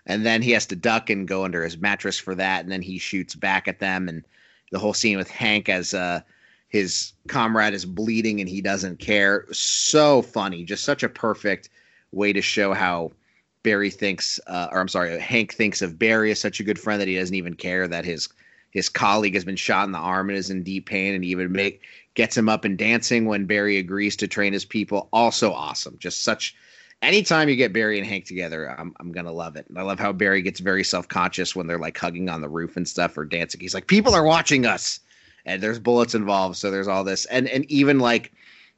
And 0.07 0.27
then 0.27 0.43
he 0.43 0.51
has 0.53 0.67
to 0.67 0.77
duck 0.77 1.11
and 1.11 1.29
go 1.29 1.45
under 1.45 1.63
his 1.63 1.79
mattress 1.79 2.19
for 2.19 2.35
that, 2.35 2.63
and 2.63 2.73
then 2.73 2.83
he 2.83 2.99
shoots 2.99 3.35
back 3.37 3.69
at 3.69 3.79
them 3.79 4.09
and 4.09 4.25
the 4.73 4.79
whole 4.79 4.95
scene 4.95 5.17
with 5.17 5.31
Hank 5.31 5.69
as 5.69 5.95
uh 5.95 6.21
his 6.69 7.13
comrade 7.29 7.75
is 7.75 7.85
bleeding 7.85 8.41
and 8.41 8.49
he 8.49 8.63
doesn't 8.63 8.99
care. 8.99 9.47
So 9.53 10.23
funny, 10.23 10.65
just 10.65 10.85
such 10.85 11.03
a 11.03 11.09
perfect 11.09 11.69
way 12.13 12.33
to 12.33 12.43
show 12.43 12.73
how 12.73 13.13
Barry 13.63 13.91
thinks, 13.91 14.41
uh, 14.47 14.69
or 14.73 14.81
I'm 14.81 14.89
sorry, 14.89 15.19
Hank 15.19 15.55
thinks 15.55 15.83
of 15.83 15.99
Barry 15.99 16.31
as 16.31 16.41
such 16.41 16.61
a 16.61 16.65
good 16.65 16.79
friend 16.79 17.01
that 17.01 17.09
he 17.09 17.17
doesn't 17.17 17.35
even 17.35 17.55
care 17.55 17.87
that 17.89 18.05
his 18.05 18.29
his 18.71 18.89
colleague 18.89 19.35
has 19.35 19.45
been 19.45 19.57
shot 19.57 19.85
in 19.85 19.93
the 19.93 19.99
arm 19.99 20.31
and 20.31 20.39
is 20.39 20.51
in 20.51 20.63
deep 20.63 20.87
pain, 20.87 21.15
and 21.15 21.25
even 21.25 21.53
make 21.53 21.83
gets 22.15 22.37
him 22.37 22.49
up 22.49 22.65
and 22.65 22.79
dancing 22.79 23.27
when 23.27 23.47
Barry 23.47 23.77
agrees 23.79 24.17
to 24.17 24.29
train 24.29 24.53
his 24.53 24.65
people. 24.65 25.09
Also 25.13 25.53
awesome, 25.53 25.97
just 25.99 26.23
such. 26.23 26.55
Anytime 27.03 27.49
you 27.49 27.57
get 27.57 27.73
Barry 27.73 27.99
and 27.99 28.07
Hank 28.07 28.27
together, 28.27 28.69
I'm 28.79 28.95
I'm 28.99 29.13
gonna 29.13 29.33
love 29.33 29.57
it. 29.57 29.67
And 29.69 29.79
I 29.79 29.83
love 29.83 29.99
how 29.99 30.13
Barry 30.13 30.43
gets 30.43 30.61
very 30.61 30.85
self 30.85 31.09
conscious 31.09 31.55
when 31.55 31.67
they're 31.67 31.79
like 31.79 31.99
hugging 31.99 32.29
on 32.29 32.41
the 32.41 32.49
roof 32.49 32.77
and 32.77 32.89
stuff 32.89 33.17
or 33.17 33.25
dancing. 33.25 33.61
He's 33.61 33.75
like, 33.75 33.87
people 33.87 34.15
are 34.15 34.25
watching 34.25 34.67
us, 34.67 35.01
and 35.45 35.63
there's 35.63 35.79
bullets 35.79 36.15
involved, 36.15 36.57
so 36.57 36.71
there's 36.71 36.89
all 36.89 37.05
this, 37.05 37.27
and 37.27 37.49
and 37.49 37.71
even 37.71 37.99
like 37.99 38.33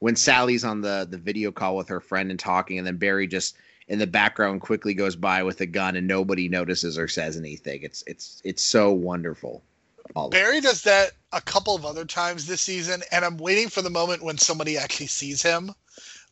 when 0.04 0.16
Sally's 0.16 0.64
on 0.64 0.82
the 0.82 1.06
the 1.08 1.16
video 1.16 1.50
call 1.50 1.76
with 1.76 1.88
her 1.88 1.98
friend 1.98 2.30
and 2.30 2.38
talking, 2.38 2.76
and 2.76 2.86
then 2.86 2.98
Barry 2.98 3.26
just 3.26 3.56
in 3.88 3.98
the 3.98 4.06
background 4.06 4.60
quickly 4.60 4.92
goes 4.92 5.16
by 5.16 5.42
with 5.42 5.62
a 5.62 5.66
gun 5.66 5.96
and 5.96 6.06
nobody 6.06 6.46
notices 6.46 6.98
or 6.98 7.08
says 7.08 7.38
anything. 7.38 7.82
It's 7.82 8.04
it's 8.06 8.42
it's 8.44 8.62
so 8.62 8.92
wonderful. 8.92 9.62
Barry 10.30 10.60
does 10.60 10.82
that 10.82 11.12
a 11.32 11.40
couple 11.40 11.74
of 11.74 11.86
other 11.86 12.04
times 12.04 12.44
this 12.44 12.60
season, 12.60 13.02
and 13.12 13.24
I'm 13.24 13.38
waiting 13.38 13.70
for 13.70 13.80
the 13.80 13.88
moment 13.88 14.22
when 14.22 14.36
somebody 14.36 14.76
actually 14.76 15.06
sees 15.06 15.42
him. 15.42 15.72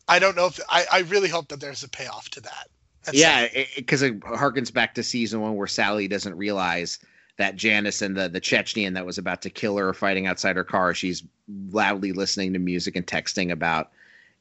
I 0.06 0.18
don't 0.18 0.36
know 0.36 0.48
if 0.48 0.60
I, 0.68 0.84
I 0.92 0.98
really 1.00 1.30
hope 1.30 1.48
that 1.48 1.60
there's 1.60 1.82
a 1.82 1.88
payoff 1.88 2.28
to 2.30 2.42
that. 2.42 2.68
yeah, 3.14 3.48
because 3.74 4.02
it, 4.02 4.16
it, 4.16 4.20
harkens 4.20 4.70
back 4.70 4.94
to 4.96 5.02
season 5.02 5.40
one 5.40 5.56
where 5.56 5.66
Sally 5.66 6.08
doesn't 6.08 6.36
realize 6.36 6.98
that 7.38 7.56
Janice 7.56 8.02
and 8.02 8.16
the 8.16 8.28
the 8.28 8.40
Chechnyan 8.40 8.94
that 8.94 9.06
was 9.06 9.18
about 9.18 9.42
to 9.42 9.50
kill 9.50 9.76
her 9.76 9.92
fighting 9.92 10.26
outside 10.26 10.56
her 10.56 10.64
car. 10.64 10.94
She's 10.94 11.22
loudly 11.70 12.12
listening 12.12 12.52
to 12.52 12.58
music 12.58 12.96
and 12.96 13.06
texting 13.06 13.50
about 13.50 13.90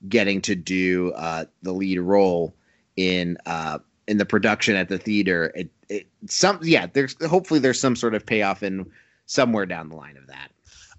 getting 0.10 0.42
to 0.42 0.56
do 0.56 1.12
uh, 1.14 1.46
the 1.62 1.72
lead 1.72 2.00
role 2.00 2.54
in 2.96 3.38
uh, 3.46 3.80
in 4.08 4.18
the 4.18 4.26
production 4.26 4.76
at 4.76 4.90
the 4.90 4.98
theater. 4.98 5.52
It, 5.56 5.70
it 5.90 6.08
some 6.28 6.60
yeah, 6.64 6.88
there's 6.92 7.16
hopefully 7.26 7.60
there's 7.60 7.80
some 7.80 7.96
sort 7.96 8.16
of 8.16 8.26
payoff 8.26 8.64
in 8.64 8.92
somewhere 9.26 9.66
down 9.66 9.90
the 9.90 9.96
line 9.96 10.18
of 10.18 10.28
that. 10.28 10.51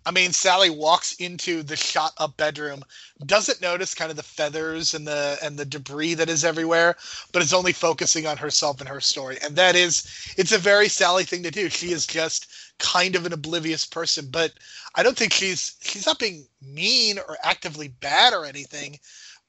I 0.04 0.10
mean, 0.10 0.32
Sally 0.32 0.70
walks 0.70 1.12
into 1.12 1.62
the 1.62 1.76
shot 1.76 2.12
up 2.18 2.36
bedroom, 2.36 2.84
doesn't 3.24 3.60
notice 3.60 3.94
kind 3.94 4.10
of 4.10 4.16
the 4.16 4.22
feathers 4.22 4.94
and 4.94 5.06
the 5.06 5.38
and 5.42 5.58
the 5.58 5.64
debris 5.64 6.14
that 6.14 6.28
is 6.28 6.44
everywhere, 6.44 6.96
but 7.32 7.42
is 7.42 7.54
only 7.54 7.72
focusing 7.72 8.26
on 8.26 8.36
herself 8.36 8.80
and 8.80 8.88
her 8.88 9.00
story. 9.00 9.38
And 9.42 9.56
that 9.56 9.76
is 9.76 10.04
it's 10.36 10.52
a 10.52 10.58
very 10.58 10.88
Sally 10.88 11.24
thing 11.24 11.42
to 11.44 11.50
do. 11.50 11.68
She 11.68 11.92
is 11.92 12.06
just 12.06 12.48
kind 12.78 13.14
of 13.14 13.26
an 13.26 13.32
oblivious 13.32 13.86
person, 13.86 14.28
but 14.30 14.52
I 14.94 15.02
don't 15.02 15.16
think 15.16 15.32
she's 15.32 15.76
she's 15.82 16.06
not 16.06 16.18
being 16.18 16.46
mean 16.60 17.18
or 17.18 17.36
actively 17.42 17.88
bad 17.88 18.32
or 18.32 18.44
anything 18.44 18.98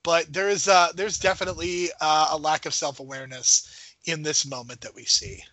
but 0.04 0.32
there's 0.32 0.68
uh, 0.68 0.92
there's 0.96 1.18
definitely 1.18 1.90
uh, 2.02 2.28
a 2.32 2.38
lack 2.38 2.66
of 2.66 2.74
self 2.74 3.00
awareness 3.00 3.96
in 4.06 4.22
this 4.22 4.46
moment 4.46 4.82
that 4.82 4.94
we 4.94 5.06
see. 5.06 5.44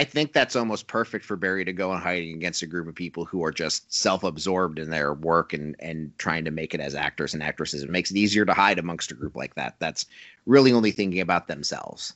I 0.00 0.04
think 0.04 0.32
that's 0.32 0.56
almost 0.56 0.86
perfect 0.86 1.26
for 1.26 1.36
Barry 1.36 1.62
to 1.62 1.74
go 1.74 1.92
and 1.92 2.02
hiding 2.02 2.34
against 2.34 2.62
a 2.62 2.66
group 2.66 2.88
of 2.88 2.94
people 2.94 3.26
who 3.26 3.44
are 3.44 3.52
just 3.52 3.92
self-absorbed 3.92 4.78
in 4.78 4.88
their 4.88 5.12
work 5.12 5.52
and 5.52 5.76
and 5.78 6.10
trying 6.16 6.46
to 6.46 6.50
make 6.50 6.72
it 6.72 6.80
as 6.80 6.94
actors 6.94 7.34
and 7.34 7.42
actresses. 7.42 7.82
It 7.82 7.90
makes 7.90 8.10
it 8.10 8.16
easier 8.16 8.46
to 8.46 8.54
hide 8.54 8.78
amongst 8.78 9.10
a 9.10 9.14
group 9.14 9.36
like 9.36 9.54
that. 9.56 9.74
That's 9.78 10.06
really 10.46 10.72
only 10.72 10.90
thinking 10.90 11.20
about 11.20 11.48
themselves. 11.48 12.14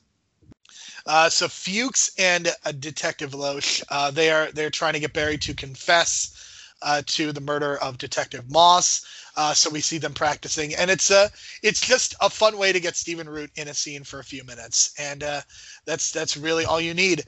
Uh, 1.05 1.29
so 1.29 1.47
Fuchs 1.47 2.09
and 2.17 2.47
uh, 2.65 2.71
Detective 2.71 3.35
Loesch, 3.35 3.83
uh, 3.89 4.09
they 4.09 4.31
are 4.31 4.51
they're 4.51 4.71
trying 4.71 4.93
to 4.93 4.99
get 4.99 5.13
Barry 5.13 5.37
to 5.37 5.53
confess 5.53 6.71
uh, 6.81 7.03
to 7.05 7.31
the 7.31 7.41
murder 7.41 7.77
of 7.77 7.99
Detective 7.99 8.49
Moss. 8.49 9.05
Uh, 9.37 9.53
so 9.53 9.69
we 9.69 9.81
see 9.81 9.99
them 9.99 10.13
practicing, 10.13 10.73
and 10.73 10.89
it's 10.89 11.11
a 11.11 11.29
it's 11.61 11.81
just 11.81 12.15
a 12.19 12.31
fun 12.31 12.57
way 12.57 12.71
to 12.71 12.79
get 12.79 12.95
Stephen 12.95 13.29
Root 13.29 13.51
in 13.57 13.67
a 13.67 13.75
scene 13.75 14.03
for 14.03 14.19
a 14.19 14.23
few 14.23 14.43
minutes, 14.43 14.95
and 14.97 15.21
uh, 15.21 15.41
that's 15.85 16.11
that's 16.11 16.35
really 16.35 16.65
all 16.65 16.81
you 16.81 16.95
need. 16.95 17.25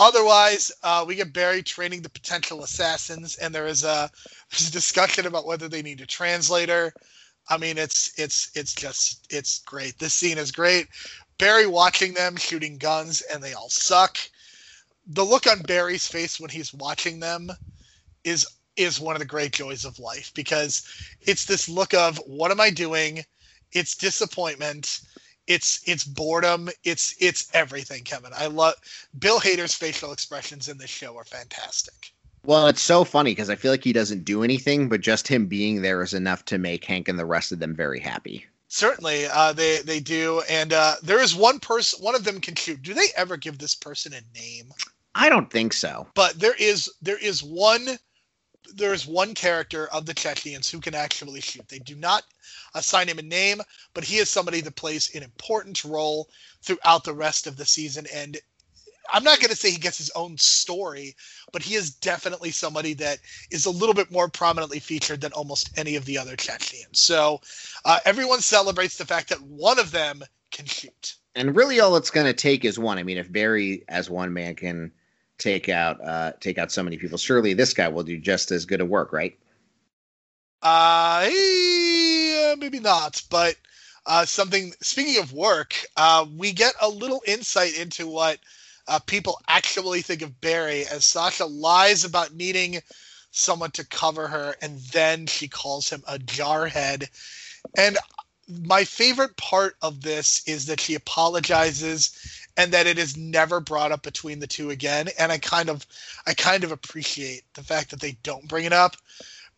Otherwise, 0.00 0.72
uh, 0.82 1.04
we 1.06 1.14
get 1.14 1.34
Barry 1.34 1.62
training 1.62 2.00
the 2.00 2.08
potential 2.08 2.64
assassins, 2.64 3.36
and 3.36 3.54
there 3.54 3.66
is 3.66 3.84
a 3.84 4.10
there's 4.50 4.66
a 4.66 4.72
discussion 4.72 5.26
about 5.26 5.46
whether 5.46 5.68
they 5.68 5.82
need 5.82 6.00
a 6.00 6.06
translator. 6.06 6.92
I 7.50 7.58
mean, 7.58 7.76
it's 7.76 8.18
it's 8.18 8.50
it's 8.56 8.74
just 8.74 9.26
it's 9.30 9.58
great. 9.60 9.98
This 9.98 10.14
scene 10.14 10.38
is 10.38 10.52
great. 10.52 10.88
Barry 11.38 11.66
watching 11.66 12.14
them 12.14 12.36
shooting 12.36 12.78
guns, 12.78 13.22
and 13.32 13.42
they 13.42 13.52
all 13.52 13.68
suck. 13.68 14.16
The 15.06 15.24
look 15.24 15.46
on 15.46 15.60
Barry's 15.62 16.08
face 16.08 16.40
when 16.40 16.50
he's 16.50 16.72
watching 16.72 17.20
them 17.20 17.50
is 18.24 18.46
is 18.76 19.00
one 19.00 19.14
of 19.16 19.20
the 19.20 19.26
great 19.26 19.52
joys 19.52 19.84
of 19.84 19.98
life 19.98 20.32
because 20.34 20.82
it's 21.20 21.44
this 21.44 21.68
look 21.68 21.92
of 21.92 22.16
what 22.26 22.50
am 22.50 22.60
I 22.60 22.70
doing? 22.70 23.22
It's 23.72 23.96
disappointment. 23.96 25.00
It's 25.50 25.82
it's 25.84 26.04
boredom. 26.04 26.70
It's 26.84 27.16
it's 27.18 27.48
everything, 27.52 28.04
Kevin. 28.04 28.30
I 28.36 28.46
love 28.46 28.74
Bill 29.18 29.40
Hader's 29.40 29.74
facial 29.74 30.12
expressions 30.12 30.68
in 30.68 30.78
this 30.78 30.90
show 30.90 31.16
are 31.16 31.24
fantastic. 31.24 32.12
Well, 32.44 32.68
it's 32.68 32.80
so 32.80 33.02
funny 33.02 33.32
because 33.32 33.50
I 33.50 33.56
feel 33.56 33.72
like 33.72 33.82
he 33.82 33.92
doesn't 33.92 34.24
do 34.24 34.44
anything, 34.44 34.88
but 34.88 35.00
just 35.00 35.26
him 35.26 35.46
being 35.46 35.82
there 35.82 36.02
is 36.02 36.14
enough 36.14 36.44
to 36.46 36.58
make 36.58 36.84
Hank 36.84 37.08
and 37.08 37.18
the 37.18 37.26
rest 37.26 37.50
of 37.50 37.58
them 37.58 37.74
very 37.74 37.98
happy. 37.98 38.46
Certainly, 38.68 39.26
uh, 39.26 39.52
they 39.52 39.78
they 39.78 39.98
do, 39.98 40.40
and 40.48 40.72
uh, 40.72 40.94
there 41.02 41.20
is 41.20 41.34
one 41.34 41.58
person. 41.58 42.00
One 42.00 42.14
of 42.14 42.22
them 42.22 42.40
can 42.40 42.54
shoot. 42.54 42.80
Do 42.80 42.94
they 42.94 43.08
ever 43.16 43.36
give 43.36 43.58
this 43.58 43.74
person 43.74 44.12
a 44.12 44.38
name? 44.38 44.72
I 45.16 45.28
don't 45.28 45.50
think 45.50 45.72
so. 45.72 46.06
But 46.14 46.38
there 46.38 46.54
is 46.60 46.88
there 47.02 47.18
is 47.18 47.42
one 47.42 47.98
there 48.74 48.94
is 48.94 49.06
one 49.06 49.34
character 49.34 49.86
of 49.88 50.06
the 50.06 50.14
Chechnyans 50.14 50.70
who 50.70 50.80
can 50.80 50.94
actually 50.94 51.40
shoot. 51.40 51.68
They 51.68 51.78
do 51.78 51.94
not 51.94 52.24
assign 52.74 53.08
him 53.08 53.18
a 53.18 53.22
name, 53.22 53.60
but 53.94 54.04
he 54.04 54.16
is 54.16 54.28
somebody 54.28 54.60
that 54.62 54.76
plays 54.76 55.14
an 55.14 55.22
important 55.22 55.84
role 55.84 56.28
throughout 56.62 57.04
the 57.04 57.14
rest 57.14 57.46
of 57.46 57.56
the 57.56 57.66
season. 57.66 58.06
And 58.14 58.38
I'm 59.12 59.24
not 59.24 59.40
going 59.40 59.50
to 59.50 59.56
say 59.56 59.70
he 59.70 59.78
gets 59.78 59.98
his 59.98 60.10
own 60.14 60.38
story, 60.38 61.16
but 61.52 61.62
he 61.62 61.74
is 61.74 61.90
definitely 61.90 62.50
somebody 62.50 62.94
that 62.94 63.18
is 63.50 63.66
a 63.66 63.70
little 63.70 63.94
bit 63.94 64.10
more 64.10 64.28
prominently 64.28 64.78
featured 64.78 65.20
than 65.20 65.32
almost 65.32 65.76
any 65.76 65.96
of 65.96 66.04
the 66.04 66.18
other 66.18 66.36
Chechnyans. 66.36 66.96
So 66.96 67.40
uh, 67.84 68.00
everyone 68.04 68.40
celebrates 68.40 68.98
the 68.98 69.06
fact 69.06 69.28
that 69.30 69.42
one 69.42 69.78
of 69.78 69.90
them 69.90 70.22
can 70.50 70.66
shoot. 70.66 71.16
And 71.34 71.54
really, 71.54 71.80
all 71.80 71.96
it's 71.96 72.10
going 72.10 72.26
to 72.26 72.32
take 72.32 72.64
is 72.64 72.78
one. 72.78 72.98
I 72.98 73.02
mean, 73.02 73.18
if 73.18 73.30
Barry, 73.30 73.84
as 73.88 74.10
one 74.10 74.32
man, 74.32 74.54
can 74.56 74.92
take 75.40 75.68
out 75.68 76.00
uh, 76.04 76.32
take 76.40 76.58
out 76.58 76.70
so 76.70 76.82
many 76.82 76.96
people. 76.96 77.18
Surely 77.18 77.54
this 77.54 77.74
guy 77.74 77.88
will 77.88 78.04
do 78.04 78.18
just 78.18 78.52
as 78.52 78.64
good 78.64 78.80
a 78.80 78.84
work, 78.84 79.12
right? 79.12 79.36
Uh, 80.62 81.28
uh 81.30 82.56
maybe 82.58 82.80
not, 82.80 83.22
but 83.30 83.56
uh, 84.06 84.24
something. 84.24 84.72
Speaking 84.80 85.22
of 85.22 85.32
work, 85.32 85.74
uh, 85.96 86.26
we 86.36 86.52
get 86.52 86.74
a 86.80 86.88
little 86.88 87.22
insight 87.26 87.76
into 87.76 88.06
what 88.06 88.38
uh, 88.86 88.98
people 88.98 89.40
actually 89.48 90.02
think 90.02 90.22
of 90.22 90.40
Barry 90.40 90.86
as 90.86 91.04
Sasha 91.04 91.46
lies 91.46 92.04
about 92.04 92.34
needing 92.34 92.80
someone 93.30 93.70
to 93.72 93.86
cover 93.86 94.28
her, 94.28 94.54
and 94.60 94.78
then 94.92 95.26
she 95.26 95.48
calls 95.48 95.88
him 95.88 96.02
a 96.06 96.18
jarhead. 96.18 97.08
And 97.76 97.96
my 98.64 98.84
favorite 98.84 99.36
part 99.36 99.76
of 99.80 100.02
this 100.02 100.42
is 100.46 100.66
that 100.66 100.80
she 100.80 100.94
apologizes 100.94 102.39
and 102.56 102.72
that 102.72 102.86
it 102.86 102.98
is 102.98 103.16
never 103.16 103.60
brought 103.60 103.92
up 103.92 104.02
between 104.02 104.38
the 104.38 104.46
two 104.46 104.70
again. 104.70 105.08
And 105.18 105.32
i 105.32 105.38
kind 105.38 105.68
of 105.68 105.86
i 106.26 106.34
kind 106.34 106.64
of 106.64 106.72
appreciate 106.72 107.42
the 107.54 107.62
fact 107.62 107.90
that 107.90 108.00
they 108.00 108.12
don't 108.22 108.48
bring 108.48 108.64
it 108.64 108.72
up 108.72 108.96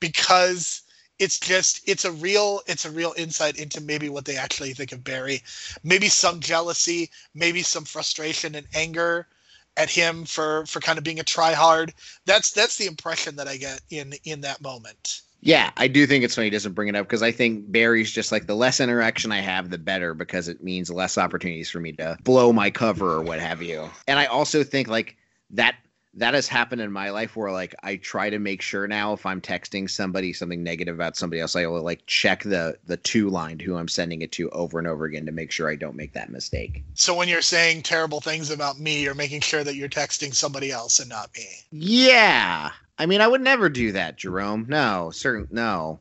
because 0.01 0.83
it's 1.19 1.39
just 1.39 1.89
it's 1.89 2.05
a 2.05 2.13
real 2.13 2.61
it's 2.67 2.85
a 2.85 2.91
real 2.91 3.15
insight 3.17 3.57
into 3.57 3.81
maybe 3.81 4.09
what 4.09 4.25
they 4.25 4.37
actually 4.37 4.73
think 4.75 4.93
of 4.93 5.05
barry. 5.05 5.43
Maybe 5.83 6.09
some 6.09 6.41
jealousy 6.41 7.11
maybe 7.35 7.63
some 7.63 7.85
frustration 7.85 8.55
and 8.55 8.67
anger 8.75 9.29
at 9.77 9.91
him 9.91 10.25
for 10.25 10.67
for 10.67 10.81
kind 10.81 10.99
of 10.99 11.05
being 11.05 11.21
a 11.21 11.25
tryhard. 11.25 11.93
That's 12.27 12.51
that's 12.53 12.77
the 12.77 12.87
impression 12.87 13.37
that 13.37 13.49
i 13.49 13.57
get 13.57 13.81
in 13.91 14.15
in 14.25 14.41
that 14.43 14.61
moment 14.61 15.23
yeah, 15.45 15.73
I 15.77 15.89
do 15.89 16.07
think 16.07 16.23
it's 16.23 16.37
funny 16.37 16.47
he 16.47 16.51
doesn't 16.51 16.75
bring 16.75 16.89
it 16.89 16.95
up 16.95 17.05
because 17.05 17.23
I 17.23 17.33
think 17.33 17.71
Barry's 17.71 18.13
just 18.13 18.31
like 18.31 18.47
the 18.47 18.55
less 18.55 18.79
interaction 18.79 19.33
I 19.33 19.41
have, 19.41 19.71
the 19.71 19.79
better 19.79 20.15
because 20.15 20.47
it 20.47 20.63
means 20.63 20.89
less 20.89 21.19
opportunities 21.19 21.69
for 21.69 21.81
me 21.81 21.93
to 21.95 22.17
blow 22.23 22.53
my 22.53 22.71
cover 22.71 23.15
or 23.15 23.23
what 23.23 23.41
have 23.41 23.61
you. 23.61 23.91
And 24.07 24.21
I 24.21 24.27
also 24.27 24.63
think 24.63 24.87
like 24.87 25.17
that 25.51 25.75
that 26.15 26.35
has 26.35 26.47
happened 26.47 26.81
in 26.81 26.93
my 26.93 27.11
life 27.11 27.35
where 27.35 27.51
like 27.51 27.75
I 27.83 27.97
try 27.97 28.31
to 28.31 28.39
make 28.39 28.63
sure 28.63 28.87
now 28.87 29.15
if 29.15 29.25
I'm 29.27 29.41
texting 29.41 29.91
somebody 29.91 30.33
something 30.33 30.63
negative 30.63 30.95
about 30.95 31.17
somebody 31.17 31.41
else, 31.41 31.57
I 31.57 31.67
will 31.67 31.83
like 31.83 32.07
check 32.07 32.45
the 32.45 32.79
the 32.87 32.99
to 32.99 33.29
line 33.29 33.59
who 33.59 33.77
I'm 33.77 33.89
sending 33.89 34.23
it 34.23 34.31
to 34.33 34.49
over 34.51 34.79
and 34.79 34.87
over 34.87 35.07
again 35.07 35.27
to 35.27 35.33
make 35.33 35.51
sure 35.51 35.69
I 35.69 35.75
don't 35.75 35.97
make 35.97 36.13
that 36.13 36.31
mistake. 36.31 36.85
So 36.95 37.17
when 37.17 37.29
you're 37.29 37.43
saying 37.43 37.83
terrible 37.83 38.21
things 38.21 38.51
about 38.51 38.79
me, 38.79 39.03
you're 39.03 39.15
making 39.15 39.41
sure 39.41 39.65
that 39.65 39.75
you're 39.75 39.89
texting 39.89 40.33
somebody 40.35 40.71
else 40.71 41.01
and 41.01 41.09
not 41.09 41.31
me. 41.35 41.49
Yeah. 41.73 42.71
I 43.03 43.07
mean, 43.07 43.21
I 43.21 43.27
would 43.27 43.41
never 43.41 43.69
do 43.69 43.91
that, 43.93 44.17
Jerome. 44.17 44.65
No, 44.69 45.11
certain 45.11 45.49
no. 45.51 45.99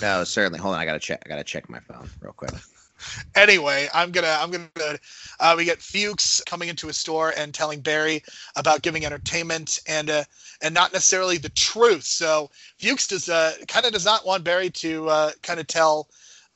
No, 0.00 0.22
certainly. 0.22 0.60
Hold 0.60 0.76
on, 0.76 0.80
I 0.80 0.84
gotta 0.84 1.00
check. 1.00 1.24
I 1.26 1.28
gotta 1.28 1.42
check 1.42 1.68
my 1.68 1.80
phone 1.80 2.08
real 2.20 2.32
quick. 2.32 2.52
anyway, 3.34 3.88
I'm 3.92 4.12
gonna 4.12 4.38
I'm 4.38 4.52
gonna 4.52 4.98
uh, 5.40 5.54
we 5.56 5.64
get 5.64 5.82
Fuchs 5.82 6.40
coming 6.46 6.68
into 6.68 6.88
a 6.88 6.92
store 6.92 7.34
and 7.36 7.52
telling 7.52 7.80
Barry 7.80 8.22
about 8.54 8.82
giving 8.82 9.04
entertainment 9.04 9.80
and 9.88 10.08
uh, 10.08 10.22
and 10.62 10.72
not 10.72 10.92
necessarily 10.92 11.36
the 11.36 11.48
truth. 11.48 12.04
So 12.04 12.48
Fuchs 12.78 13.08
does 13.08 13.28
uh, 13.28 13.54
kind 13.66 13.84
of 13.84 13.92
does 13.92 14.04
not 14.04 14.24
want 14.24 14.44
Barry 14.44 14.70
to 14.70 15.08
uh, 15.08 15.30
kind 15.42 15.58
of 15.58 15.66
tell 15.66 16.06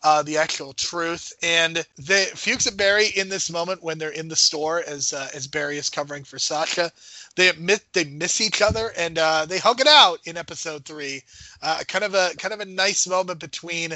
uh, 0.05 0.23
the 0.23 0.37
actual 0.37 0.75
truth. 0.75 1.33
And 1.43 1.85
the 1.97 2.31
Fuchs 2.37 2.67
and 2.67 2.77
Barry 2.77 3.09
in 3.17 3.29
this 3.29 3.51
moment 3.51 3.83
when 3.83 3.99
they're 3.99 4.11
in 4.11 4.29
the 4.29 4.37
store 4.37 4.85
as 4.87 5.13
uh, 5.13 5.29
as 5.35 5.47
Barry 5.49 5.79
is 5.79 5.91
covering 5.91 6.23
for 6.23 6.39
Sasha, 6.39 6.93
they 7.37 7.49
admit 7.49 7.83
they 7.93 8.05
miss 8.05 8.41
each 8.41 8.63
other 8.63 8.93
and 8.97 9.19
uh, 9.19 9.45
they 9.47 9.59
hug 9.59 9.81
it 9.81 9.87
out 9.87 10.21
in 10.25 10.37
episode 10.37 10.85
three. 10.85 11.23
Uh, 11.63 11.83
kind 11.89 12.05
of 12.05 12.15
a 12.15 12.31
kind 12.39 12.55
of 12.55 12.61
a 12.61 12.65
nice 12.65 13.07
moment 13.07 13.41
between 13.41 13.95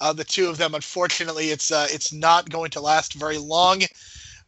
uh, 0.00 0.12
the 0.12 0.24
two 0.24 0.48
of 0.48 0.58
them. 0.58 0.74
Unfortunately, 0.74 1.50
it's 1.50 1.70
uh, 1.70 1.86
it's 1.90 2.12
not 2.12 2.48
going 2.48 2.70
to 2.70 2.80
last 2.80 3.14
very 3.14 3.38
long. 3.38 3.82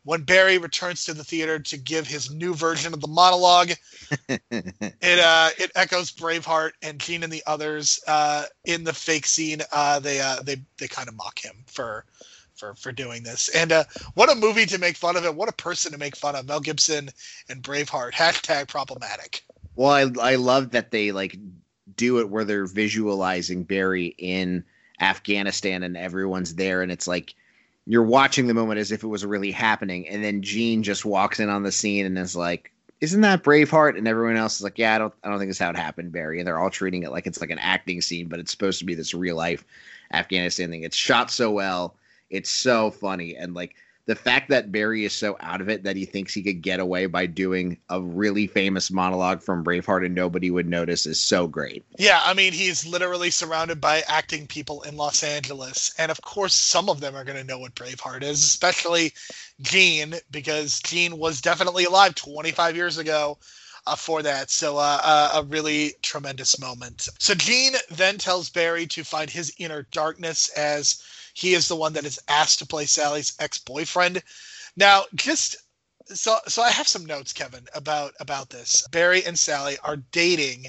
When 0.03 0.23
Barry 0.23 0.57
returns 0.57 1.05
to 1.05 1.15
the 1.15 1.25
theater 1.25 1.59
to 1.59 1.77
give 1.77 2.07
his 2.07 2.31
new 2.31 2.55
version 2.55 2.95
of 2.95 3.03
the 3.03 3.09
monologue, 3.09 3.73
it 4.29 5.19
uh, 5.19 5.51
it 5.59 5.71
echoes 5.75 6.11
Braveheart 6.11 6.71
and 6.81 6.99
Gene 6.99 7.23
and 7.23 7.33
the 7.33 7.43
others 7.47 8.01
uh, 8.07 8.45
in 8.65 8.85
the 8.85 8.95
fake 8.95 9.27
scene. 9.27 9.61
Uh, 9.73 10.01
they 10.01 10.21
uh, 10.21 10.41
they 10.43 10.57
they 10.79 10.89
kind 10.89 11.09
of 11.09 11.17
mock 11.17 11.39
him 11.39 11.57
for 11.67 12.07
for 12.61 12.75
for 12.75 12.93
doing 12.93 13.25
this. 13.25 13.49
And 13.49 13.73
uh, 13.73 13.85
what 14.15 14.31
a 14.31 14.37
movie 14.37 14.67
to 14.67 14.79
make 14.79 14.97
fun 14.97 15.17
of 15.17 15.25
it. 15.25 15.35
What 15.35 15.49
a 15.49 15.53
person 15.53 15.91
to 15.93 15.99
make 15.99 16.15
fun 16.15 16.37
of. 16.37 16.47
Mel 16.47 16.61
Gibson 16.61 17.11
and 17.49 17.63
Braveheart. 17.63 18.13
Hashtag 18.13 18.69
problematic. 18.69 19.43
Well, 19.75 19.91
I 19.91 20.33
I 20.33 20.35
love 20.37 20.71
that 20.71 20.93
they 20.93 21.11
like 21.11 21.37
do 21.97 22.21
it 22.21 22.29
where 22.29 22.45
they're 22.45 22.67
visualizing 22.67 23.65
Barry 23.65 24.15
in 24.19 24.65
Afghanistan 25.01 25.83
and 25.83 25.97
everyone's 25.97 26.55
there, 26.55 26.83
and 26.83 26.93
it's 26.93 27.09
like 27.09 27.35
you're 27.87 28.05
watching 28.05 28.47
the 28.47 28.55
moment 28.55 28.79
as 28.79 28.93
if 28.93 29.03
it 29.03 29.09
was 29.09 29.25
really 29.25 29.51
happening, 29.51 30.07
and 30.07 30.23
then 30.23 30.43
Gene 30.43 30.83
just 30.83 31.05
walks 31.05 31.41
in 31.41 31.49
on 31.49 31.63
the 31.63 31.73
scene 31.73 32.07
and 32.07 32.19
is 32.19 32.37
like, 32.37 32.73
"Isn't 33.01 33.23
that 33.23 33.43
Braveheart?" 33.43 33.97
And 33.97 34.07
everyone 34.07 34.37
else 34.37 34.57
is 34.57 34.63
like, 34.63 34.79
"Yeah, 34.79 34.95
I 34.95 34.99
don't, 34.99 35.15
I 35.25 35.31
don't 35.31 35.39
think 35.39 35.51
it's 35.51 35.59
how 35.59 35.71
it 35.71 35.77
happened, 35.77 36.13
Barry." 36.13 36.39
And 36.39 36.47
they're 36.47 36.59
all 36.61 36.71
treating 36.71 37.03
it 37.03 37.11
like 37.11 37.27
it's 37.27 37.41
like 37.41 37.51
an 37.51 37.59
acting 37.59 38.03
scene, 38.03 38.29
but 38.29 38.39
it's 38.39 38.51
supposed 38.51 38.79
to 38.81 38.85
be 38.85 38.95
this 38.95 39.15
real 39.15 39.37
life 39.37 39.65
Afghanistan 40.13 40.71
thing. 40.71 40.83
It's 40.83 40.97
shot 40.97 41.31
so 41.31 41.51
well, 41.51 41.97
it's 42.31 42.51
so 42.51 42.91
funny, 42.91 43.37
and 43.37 43.55
like 43.55 43.75
the 44.11 44.17
fact 44.17 44.49
that 44.49 44.73
Barry 44.73 45.05
is 45.05 45.13
so 45.13 45.37
out 45.39 45.61
of 45.61 45.69
it 45.69 45.85
that 45.85 45.95
he 45.95 46.05
thinks 46.05 46.35
he 46.35 46.43
could 46.43 46.63
get 46.63 46.81
away 46.81 47.07
by 47.07 47.27
doing 47.27 47.79
a 47.91 48.01
really 48.01 48.49
famous 48.49 48.91
monologue 48.91 49.41
from 49.41 49.63
Braveheart 49.63 50.05
and 50.05 50.17
nobody 50.17 50.51
would 50.51 50.69
notice 50.69 51.07
is 51.07 51.21
so 51.21 51.47
great. 51.47 51.85
Yeah, 51.97 52.21
I 52.25 52.35
mean, 52.35 52.53
he's 52.53 52.85
literally 52.85 53.31
surrounded 53.31 53.81
by 53.81 54.03
acting 54.09 54.49
people 54.49 54.83
in 54.83 54.97
Los 54.97 55.23
Angeles. 55.23 55.95
And 55.97 56.11
of 56.11 56.23
course, 56.23 56.55
some 56.55 56.89
of 56.89 56.99
them 56.99 57.15
are 57.15 57.23
going 57.23 57.39
to 57.39 57.45
know 57.45 57.61
what 57.61 57.77
Braveheart 57.77 58.23
is, 58.23 58.43
especially 58.43 59.13
Gene, 59.61 60.17
because 60.33 60.81
Gene 60.81 61.17
was 61.17 61.41
definitely 61.41 61.85
alive 61.85 62.17
25 62.17 62.75
years 62.75 62.99
ago. 62.99 63.39
Uh, 63.87 63.97
for 63.97 64.23
that. 64.23 64.51
So 64.51 64.77
uh, 64.77 65.01
uh, 65.03 65.31
a 65.37 65.43
really 65.45 65.95
tremendous 66.03 66.61
moment. 66.61 67.09
So 67.19 67.35
Gene 67.35 67.73
then 67.91 68.19
tells 68.19 68.51
Barry 68.51 68.87
to 68.89 69.03
find 69.05 69.31
his 69.31 69.55
inner 69.57 69.87
darkness 69.91 70.51
as 70.51 71.03
he 71.35 71.55
is 71.55 71.69
the 71.69 71.77
one 71.77 71.93
that 71.95 72.05
is 72.05 72.21
asked 72.29 72.59
to 72.59 72.67
play 72.67 72.87
Sally's 72.87 73.35
ex-boyfriend. 73.39 74.23
Now, 74.77 75.05
just 75.15 75.57
so 76.07 76.39
so 76.47 76.63
I 76.63 76.71
have 76.71 76.89
some 76.89 77.07
notes, 77.07 77.33
Kevin, 77.33 77.67
about 77.75 78.15
about 78.21 78.51
this. 78.51 78.87
Barry 78.89 79.25
and 79.25 79.39
Sally 79.39 79.79
are 79.85 79.97
dating 79.97 80.67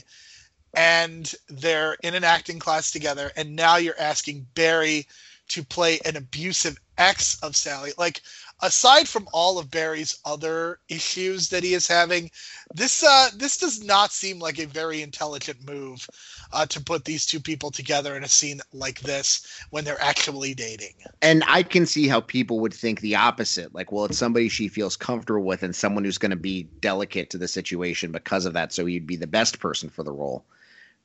and 0.73 1.33
they're 1.49 1.97
in 2.03 2.15
an 2.15 2.23
acting 2.23 2.59
class 2.59 2.91
together 2.91 3.31
and 3.35 3.55
now 3.55 3.77
you're 3.77 3.99
asking 3.99 4.47
Barry 4.53 5.07
to 5.49 5.63
play 5.63 5.99
an 6.05 6.15
abusive 6.15 6.77
ex 6.97 7.37
of 7.41 7.55
Sally. 7.55 7.91
Like 7.97 8.21
aside 8.61 9.07
from 9.07 9.27
all 9.33 9.57
of 9.57 9.71
Barry's 9.71 10.19
other 10.25 10.79
issues 10.89 11.49
that 11.49 11.63
he 11.63 11.73
is 11.73 11.87
having, 11.87 12.29
this 12.73 13.03
uh, 13.03 13.29
this 13.35 13.57
does 13.57 13.83
not 13.83 14.11
seem 14.11 14.39
like 14.39 14.59
a 14.59 14.65
very 14.65 15.01
intelligent 15.01 15.67
move 15.67 16.07
uh, 16.53 16.65
to 16.67 16.81
put 16.81 17.05
these 17.05 17.25
two 17.25 17.39
people 17.39 17.71
together 17.71 18.15
in 18.15 18.23
a 18.23 18.29
scene 18.29 18.61
like 18.73 18.99
this 19.01 19.61
when 19.71 19.83
they're 19.83 20.01
actually 20.01 20.53
dating. 20.53 20.93
And 21.21 21.43
I 21.47 21.63
can 21.63 21.85
see 21.85 22.07
how 22.07 22.21
people 22.21 22.59
would 22.59 22.73
think 22.73 23.01
the 23.01 23.15
opposite. 23.15 23.73
Like, 23.73 23.91
well, 23.91 24.05
it's 24.05 24.17
somebody 24.17 24.49
she 24.49 24.67
feels 24.67 24.95
comfortable 24.95 25.43
with 25.43 25.63
and 25.63 25.75
someone 25.75 26.03
who's 26.03 26.17
going 26.17 26.31
to 26.31 26.35
be 26.35 26.63
delicate 26.81 27.29
to 27.31 27.37
the 27.37 27.47
situation 27.47 28.11
because 28.11 28.45
of 28.45 28.53
that, 28.53 28.73
so 28.73 28.85
he'd 28.85 29.07
be 29.07 29.15
the 29.15 29.27
best 29.27 29.59
person 29.59 29.89
for 29.89 30.03
the 30.03 30.11
role. 30.11 30.45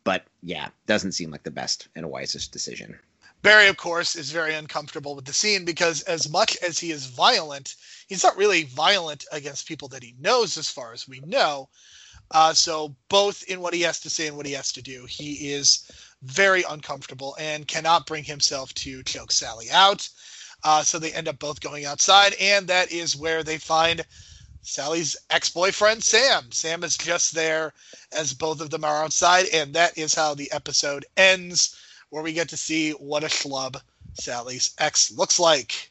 But 0.05 0.25
yeah, 0.43 0.69
doesn't 0.87 1.13
seem 1.13 1.31
like 1.31 1.43
the 1.43 1.51
best 1.51 1.89
and 1.97 2.09
wisest 2.09 2.53
decision. 2.53 2.97
Barry, 3.47 3.69
of 3.69 3.77
course, 3.77 4.17
is 4.17 4.33
very 4.33 4.55
uncomfortable 4.55 5.15
with 5.15 5.25
the 5.25 5.33
scene 5.33 5.65
because, 5.65 6.03
as 6.03 6.29
much 6.29 6.57
as 6.67 6.81
he 6.81 6.91
is 6.91 7.07
violent, 7.07 7.77
he's 8.09 8.25
not 8.25 8.37
really 8.37 8.65
violent 8.65 9.25
against 9.31 9.69
people 9.69 9.87
that 9.87 10.03
he 10.03 10.17
knows, 10.19 10.59
as 10.59 10.69
far 10.69 10.93
as 10.93 11.07
we 11.07 11.21
know. 11.21 11.69
Uh, 12.33 12.53
so, 12.53 12.97
both 13.09 13.45
in 13.45 13.61
what 13.61 13.73
he 13.73 13.83
has 13.83 14.01
to 14.01 14.11
say 14.11 14.27
and 14.27 14.37
what 14.37 14.47
he 14.47 14.53
has 14.53 14.73
to 14.73 14.83
do, 14.83 15.07
he 15.07 15.53
is 15.53 15.89
very 16.23 16.65
uncomfortable 16.65 17.37
and 17.39 17.69
cannot 17.69 18.05
bring 18.05 18.25
himself 18.25 18.75
to 18.75 19.05
choke 19.05 19.31
Sally 19.31 19.71
out. 19.71 20.09
Uh, 20.65 20.83
so, 20.83 20.99
they 20.99 21.13
end 21.13 21.29
up 21.29 21.39
both 21.39 21.61
going 21.61 21.85
outside, 21.85 22.35
and 22.41 22.67
that 22.67 22.91
is 22.91 23.15
where 23.15 23.45
they 23.45 23.59
find 23.59 24.05
Sally's 24.63 25.15
ex 25.31 25.51
boyfriend, 25.51 26.03
Sam. 26.03 26.51
Sam 26.51 26.83
is 26.83 26.97
just 26.97 27.33
there 27.33 27.75
as 28.11 28.35
both 28.35 28.61
of 28.61 28.71
them 28.71 28.83
are 28.83 29.05
outside, 29.05 29.47
and 29.53 29.73
that 29.75 29.97
is 29.97 30.15
how 30.15 30.35
the 30.35 30.51
episode 30.51 31.07
ends 31.17 31.77
where 32.11 32.23
we 32.23 32.33
get 32.33 32.49
to 32.51 32.57
see 32.57 32.93
what 32.93 33.25
a 33.25 33.29
schlub 33.29 33.81
Sally's 34.15 34.75
ex 34.79 35.11
looks 35.11 35.39
like. 35.39 35.91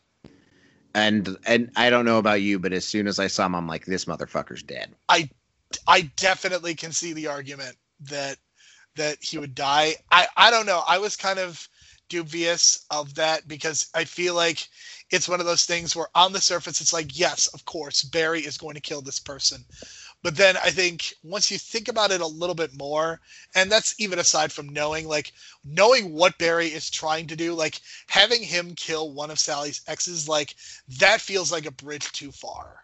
And 0.93 1.37
and 1.45 1.71
I 1.75 1.89
don't 1.89 2.05
know 2.05 2.19
about 2.19 2.41
you, 2.41 2.57
but 2.57 2.73
as 2.73 2.85
soon 2.85 3.07
as 3.07 3.19
I 3.19 3.27
saw 3.27 3.45
him, 3.45 3.55
I'm 3.55 3.67
like, 3.67 3.85
this 3.85 4.05
motherfucker's 4.05 4.63
dead. 4.63 4.93
I 5.09 5.29
I 5.87 6.01
definitely 6.15 6.73
can 6.75 6.91
see 6.91 7.13
the 7.13 7.27
argument 7.27 7.75
that 8.01 8.37
that 8.95 9.21
he 9.21 9.37
would 9.37 9.55
die. 9.55 9.95
I 10.11 10.27
I 10.37 10.51
don't 10.51 10.65
know. 10.65 10.83
I 10.87 10.97
was 10.97 11.15
kind 11.15 11.39
of 11.39 11.67
dubious 12.07 12.85
of 12.91 13.15
that 13.15 13.47
because 13.47 13.89
I 13.93 14.05
feel 14.05 14.35
like 14.35 14.67
it's 15.09 15.27
one 15.27 15.39
of 15.39 15.45
those 15.45 15.65
things 15.65 15.95
where 15.95 16.07
on 16.15 16.33
the 16.33 16.41
surface 16.41 16.79
it's 16.79 16.93
like 16.93 17.17
yes, 17.17 17.47
of 17.47 17.65
course, 17.65 18.03
Barry 18.03 18.41
is 18.41 18.57
going 18.57 18.75
to 18.75 18.81
kill 18.81 19.01
this 19.01 19.19
person. 19.19 19.65
But 20.25 20.37
then 20.37 20.57
I 20.57 20.71
think 20.71 21.13
once 21.21 21.51
you 21.51 21.59
think 21.59 21.87
about 21.87 22.09
it 22.09 22.19
a 22.19 22.25
little 22.25 22.55
bit 22.55 22.75
more, 22.75 23.21
and 23.53 23.71
that's 23.71 23.93
even 23.99 24.17
aside 24.17 24.51
from 24.51 24.69
knowing, 24.69 25.07
like 25.07 25.31
knowing 25.63 26.13
what 26.13 26.39
Barry 26.39 26.65
is 26.65 26.89
trying 26.89 27.27
to 27.27 27.35
do, 27.35 27.53
like 27.53 27.79
having 28.07 28.41
him 28.41 28.73
kill 28.73 29.11
one 29.11 29.29
of 29.29 29.37
Sally's 29.37 29.83
exes, 29.87 30.27
like 30.27 30.55
that 30.97 31.21
feels 31.21 31.51
like 31.51 31.67
a 31.67 31.71
bridge 31.71 32.11
too 32.11 32.31
far. 32.31 32.79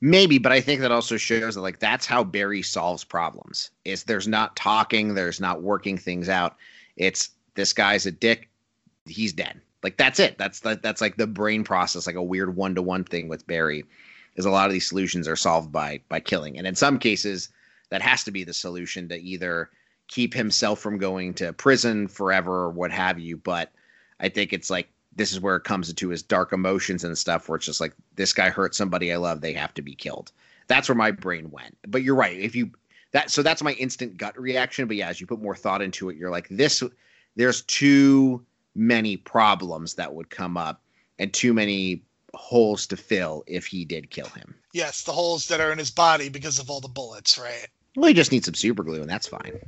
Maybe, 0.00 0.38
but 0.38 0.50
I 0.50 0.60
think 0.60 0.80
that 0.80 0.90
also 0.90 1.16
shows 1.16 1.54
that 1.54 1.60
like 1.60 1.78
that's 1.78 2.06
how 2.06 2.24
Barry 2.24 2.62
solves 2.62 3.04
problems. 3.04 3.70
Is 3.84 4.02
there's 4.02 4.26
not 4.26 4.56
talking, 4.56 5.14
there's 5.14 5.40
not 5.40 5.62
working 5.62 5.96
things 5.96 6.28
out. 6.28 6.56
It's 6.96 7.30
this 7.54 7.72
guy's 7.72 8.04
a 8.04 8.10
dick, 8.10 8.48
he's 9.06 9.32
dead. 9.32 9.60
Like 9.84 9.96
that's 9.96 10.18
it. 10.18 10.38
That's 10.38 10.58
that, 10.60 10.82
that's 10.82 11.00
like 11.00 11.18
the 11.18 11.28
brain 11.28 11.62
process, 11.62 12.08
like 12.08 12.16
a 12.16 12.20
weird 12.20 12.56
one 12.56 12.74
to 12.74 12.82
one 12.82 13.04
thing 13.04 13.28
with 13.28 13.46
Barry 13.46 13.84
is 14.38 14.46
a 14.46 14.50
lot 14.50 14.66
of 14.66 14.72
these 14.72 14.88
solutions 14.88 15.28
are 15.28 15.36
solved 15.36 15.70
by 15.70 16.00
by 16.08 16.20
killing, 16.20 16.56
and 16.56 16.66
in 16.66 16.74
some 16.74 16.98
cases 16.98 17.50
that 17.90 18.00
has 18.00 18.24
to 18.24 18.30
be 18.30 18.44
the 18.44 18.54
solution 18.54 19.08
to 19.08 19.16
either 19.16 19.70
keep 20.06 20.32
himself 20.32 20.80
from 20.80 20.98
going 20.98 21.34
to 21.34 21.52
prison 21.52 22.08
forever 22.08 22.62
or 22.62 22.70
what 22.70 22.90
have 22.90 23.18
you. 23.18 23.36
But 23.36 23.72
I 24.20 24.28
think 24.28 24.52
it's 24.52 24.70
like 24.70 24.88
this 25.14 25.32
is 25.32 25.40
where 25.40 25.56
it 25.56 25.64
comes 25.64 25.88
into 25.90 26.08
his 26.08 26.22
dark 26.22 26.52
emotions 26.52 27.04
and 27.04 27.16
stuff, 27.18 27.48
where 27.48 27.56
it's 27.56 27.66
just 27.66 27.80
like 27.80 27.92
this 28.14 28.32
guy 28.32 28.48
hurt 28.48 28.74
somebody 28.74 29.12
I 29.12 29.16
love, 29.16 29.40
they 29.40 29.52
have 29.52 29.74
to 29.74 29.82
be 29.82 29.94
killed. 29.94 30.32
That's 30.68 30.88
where 30.88 30.96
my 30.96 31.10
brain 31.10 31.50
went. 31.50 31.76
But 31.86 32.02
you're 32.02 32.14
right. 32.14 32.38
If 32.38 32.54
you 32.54 32.70
that 33.12 33.30
so 33.30 33.42
that's 33.42 33.62
my 33.62 33.72
instant 33.72 34.16
gut 34.16 34.38
reaction. 34.38 34.86
But 34.86 34.96
yeah, 34.96 35.08
as 35.08 35.20
you 35.20 35.26
put 35.26 35.42
more 35.42 35.56
thought 35.56 35.82
into 35.82 36.08
it, 36.08 36.16
you're 36.16 36.30
like 36.30 36.48
this. 36.48 36.82
There's 37.36 37.62
too 37.62 38.44
many 38.74 39.16
problems 39.16 39.94
that 39.94 40.14
would 40.14 40.30
come 40.30 40.56
up 40.56 40.82
and 41.18 41.32
too 41.32 41.52
many 41.52 42.02
holes 42.34 42.86
to 42.88 42.96
fill 42.96 43.44
if 43.46 43.66
he 43.66 43.84
did 43.84 44.10
kill 44.10 44.28
him. 44.28 44.54
Yes, 44.72 45.02
the 45.02 45.12
holes 45.12 45.46
that 45.48 45.60
are 45.60 45.72
in 45.72 45.78
his 45.78 45.90
body 45.90 46.28
because 46.28 46.58
of 46.58 46.70
all 46.70 46.80
the 46.80 46.88
bullets, 46.88 47.38
right? 47.38 47.68
Well, 47.96 48.08
he 48.08 48.14
just 48.14 48.32
needs 48.32 48.44
some 48.44 48.54
super 48.54 48.82
glue, 48.82 49.00
and 49.00 49.10
that's 49.10 49.28
fine. 49.28 49.58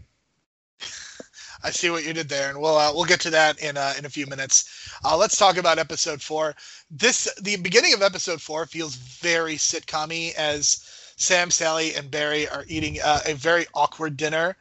I 1.63 1.71
see 1.71 1.91
what 1.91 2.05
you 2.05 2.13
did 2.13 2.29
there, 2.29 2.49
and 2.49 2.61
we'll 2.61 2.77
uh, 2.77 2.93
we'll 2.95 3.05
get 3.05 3.21
to 3.21 3.31
that 3.31 3.61
in 3.63 3.77
uh, 3.77 3.95
in 3.99 4.05
a 4.05 4.11
few 4.11 4.27
minutes. 4.27 4.91
Uh, 5.05 5.17
let's 5.17 5.37
talk 5.37 5.57
about 5.57 5.79
episode 5.79 6.23
four. 6.23 6.55
This 6.91 7.33
the 7.41 7.57
beginning 7.57 7.93
of 7.93 8.03
episode 8.03 8.41
four 8.41 8.67
feels 8.67 8.95
very 8.95 9.57
sitcommy 9.57 10.35
as 10.35 10.85
Sam, 11.21 11.51
Sally, 11.51 11.95
and 11.95 12.11
Barry 12.11 12.49
are 12.49 12.65
eating 12.67 12.99
uh, 13.05 13.21
a 13.27 13.35
very 13.35 13.67
awkward 13.75 14.17
dinner. 14.17 14.57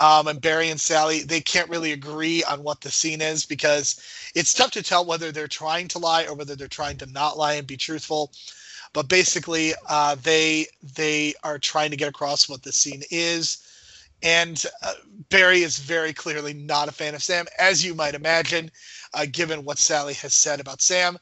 Um, 0.00 0.26
and 0.26 0.40
Barry 0.40 0.68
and 0.70 0.80
Sally, 0.80 1.22
they 1.22 1.40
can't 1.40 1.70
really 1.70 1.92
agree 1.92 2.42
on 2.42 2.64
what 2.64 2.80
the 2.80 2.90
scene 2.90 3.20
is 3.20 3.46
because 3.46 4.02
it's 4.34 4.52
tough 4.52 4.72
to 4.72 4.82
tell 4.82 5.04
whether 5.04 5.30
they're 5.30 5.46
trying 5.46 5.86
to 5.86 6.00
lie 6.00 6.24
or 6.24 6.34
whether 6.34 6.56
they're 6.56 6.66
trying 6.66 6.96
to 6.98 7.06
not 7.06 7.38
lie 7.38 7.54
and 7.54 7.66
be 7.66 7.76
truthful. 7.76 8.32
But 8.92 9.08
basically, 9.08 9.72
uh, 9.88 10.16
they 10.20 10.66
they 10.96 11.34
are 11.44 11.60
trying 11.60 11.92
to 11.92 11.96
get 11.96 12.08
across 12.08 12.48
what 12.48 12.64
the 12.64 12.72
scene 12.72 13.04
is. 13.12 13.58
And 14.22 14.62
uh, 14.82 14.94
Barry 15.28 15.62
is 15.62 15.78
very 15.78 16.12
clearly 16.12 16.52
not 16.52 16.88
a 16.88 16.92
fan 16.92 17.14
of 17.14 17.22
Sam, 17.22 17.46
as 17.58 17.84
you 17.84 17.94
might 17.94 18.14
imagine, 18.14 18.70
uh, 19.14 19.26
given 19.30 19.64
what 19.64 19.78
Sally 19.78 20.14
has 20.14 20.34
said 20.34 20.58
about 20.58 20.82
Sam. 20.82 21.18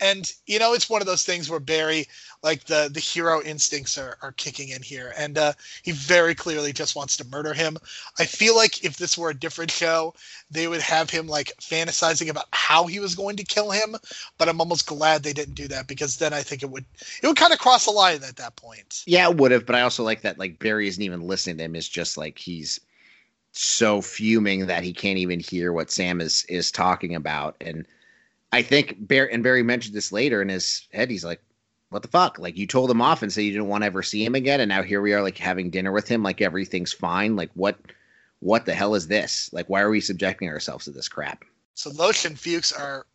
And 0.00 0.30
you 0.46 0.58
know, 0.58 0.74
it's 0.74 0.90
one 0.90 1.00
of 1.00 1.06
those 1.06 1.22
things 1.22 1.48
where 1.48 1.60
Barry, 1.60 2.08
like 2.42 2.64
the 2.64 2.90
the 2.92 3.00
hero 3.00 3.42
instincts 3.42 3.96
are, 3.96 4.18
are 4.22 4.32
kicking 4.32 4.70
in 4.70 4.82
here, 4.82 5.14
and 5.16 5.38
uh, 5.38 5.52
he 5.82 5.92
very 5.92 6.34
clearly 6.34 6.72
just 6.72 6.96
wants 6.96 7.16
to 7.16 7.26
murder 7.28 7.54
him. 7.54 7.76
I 8.18 8.24
feel 8.24 8.56
like 8.56 8.84
if 8.84 8.96
this 8.96 9.16
were 9.16 9.30
a 9.30 9.34
different 9.34 9.70
show, 9.70 10.14
they 10.50 10.68
would 10.68 10.80
have 10.80 11.10
him 11.10 11.26
like 11.26 11.52
fantasizing 11.60 12.28
about 12.28 12.46
how 12.52 12.86
he 12.86 13.00
was 13.00 13.14
going 13.14 13.36
to 13.36 13.44
kill 13.44 13.70
him. 13.70 13.96
But 14.38 14.48
I'm 14.48 14.60
almost 14.60 14.86
glad 14.86 15.22
they 15.22 15.32
didn't 15.32 15.54
do 15.54 15.68
that 15.68 15.86
because 15.86 16.16
then 16.16 16.32
I 16.32 16.42
think 16.42 16.62
it 16.62 16.70
would 16.70 16.84
it 17.22 17.26
would 17.26 17.36
kind 17.36 17.52
of 17.52 17.58
cross 17.58 17.84
the 17.84 17.92
line 17.92 18.22
at 18.22 18.36
that 18.36 18.56
point. 18.56 19.02
Yeah, 19.06 19.28
it 19.28 19.36
would 19.36 19.52
have. 19.52 19.66
But 19.66 19.76
I 19.76 19.82
also 19.82 20.02
like 20.02 20.22
that 20.22 20.38
like 20.38 20.58
Barry 20.58 20.88
isn't 20.88 21.02
even 21.02 21.22
listening 21.22 21.58
to 21.58 21.64
him. 21.64 21.76
Is 21.76 21.88
just 21.88 22.16
like 22.16 22.38
he's 22.38 22.80
so 23.52 24.00
fuming 24.00 24.66
that 24.66 24.82
he 24.82 24.92
can't 24.92 25.18
even 25.18 25.38
hear 25.38 25.72
what 25.72 25.90
Sam 25.90 26.20
is 26.20 26.44
is 26.48 26.70
talking 26.70 27.14
about 27.14 27.56
and 27.60 27.86
I 28.52 28.62
think 28.62 28.96
Barry 28.98 29.32
and 29.32 29.42
Barry 29.42 29.62
mentioned 29.62 29.94
this 29.96 30.12
later 30.12 30.42
in 30.42 30.50
his 30.50 30.86
head. 30.92 31.10
He's 31.10 31.24
like, 31.24 31.42
"What 31.92 32.02
the 32.02 32.08
fuck? 32.08 32.38
Like 32.38 32.56
you 32.56 32.66
told 32.66 32.90
him 32.90 33.02
off 33.02 33.22
and 33.22 33.32
said 33.32 33.42
you 33.42 33.52
didn't 33.52 33.68
want 33.68 33.82
to 33.82 33.86
ever 33.86 34.02
see 34.02 34.24
him 34.24 34.34
again, 34.34 34.60
and 34.60 34.68
now 34.68 34.82
here 34.82 35.00
we 35.00 35.12
are, 35.12 35.22
like 35.22 35.38
having 35.38 35.70
dinner 35.70 35.92
with 35.92 36.08
him, 36.08 36.22
like 36.22 36.40
everything's 36.40 36.92
fine. 36.92 37.36
Like 37.36 37.50
what? 37.54 37.78
What 38.40 38.66
the 38.66 38.74
hell 38.74 38.94
is 38.96 39.06
this? 39.06 39.50
Like 39.52 39.68
why 39.68 39.82
are 39.82 39.90
we 39.90 40.00
subjecting 40.00 40.48
ourselves 40.48 40.86
to 40.86 40.90
this 40.90 41.08
crap?" 41.08 41.44
So 41.74 41.90
Loesch 41.90 42.24
and 42.24 42.38
Fuchs 42.38 42.72
are 42.72 43.06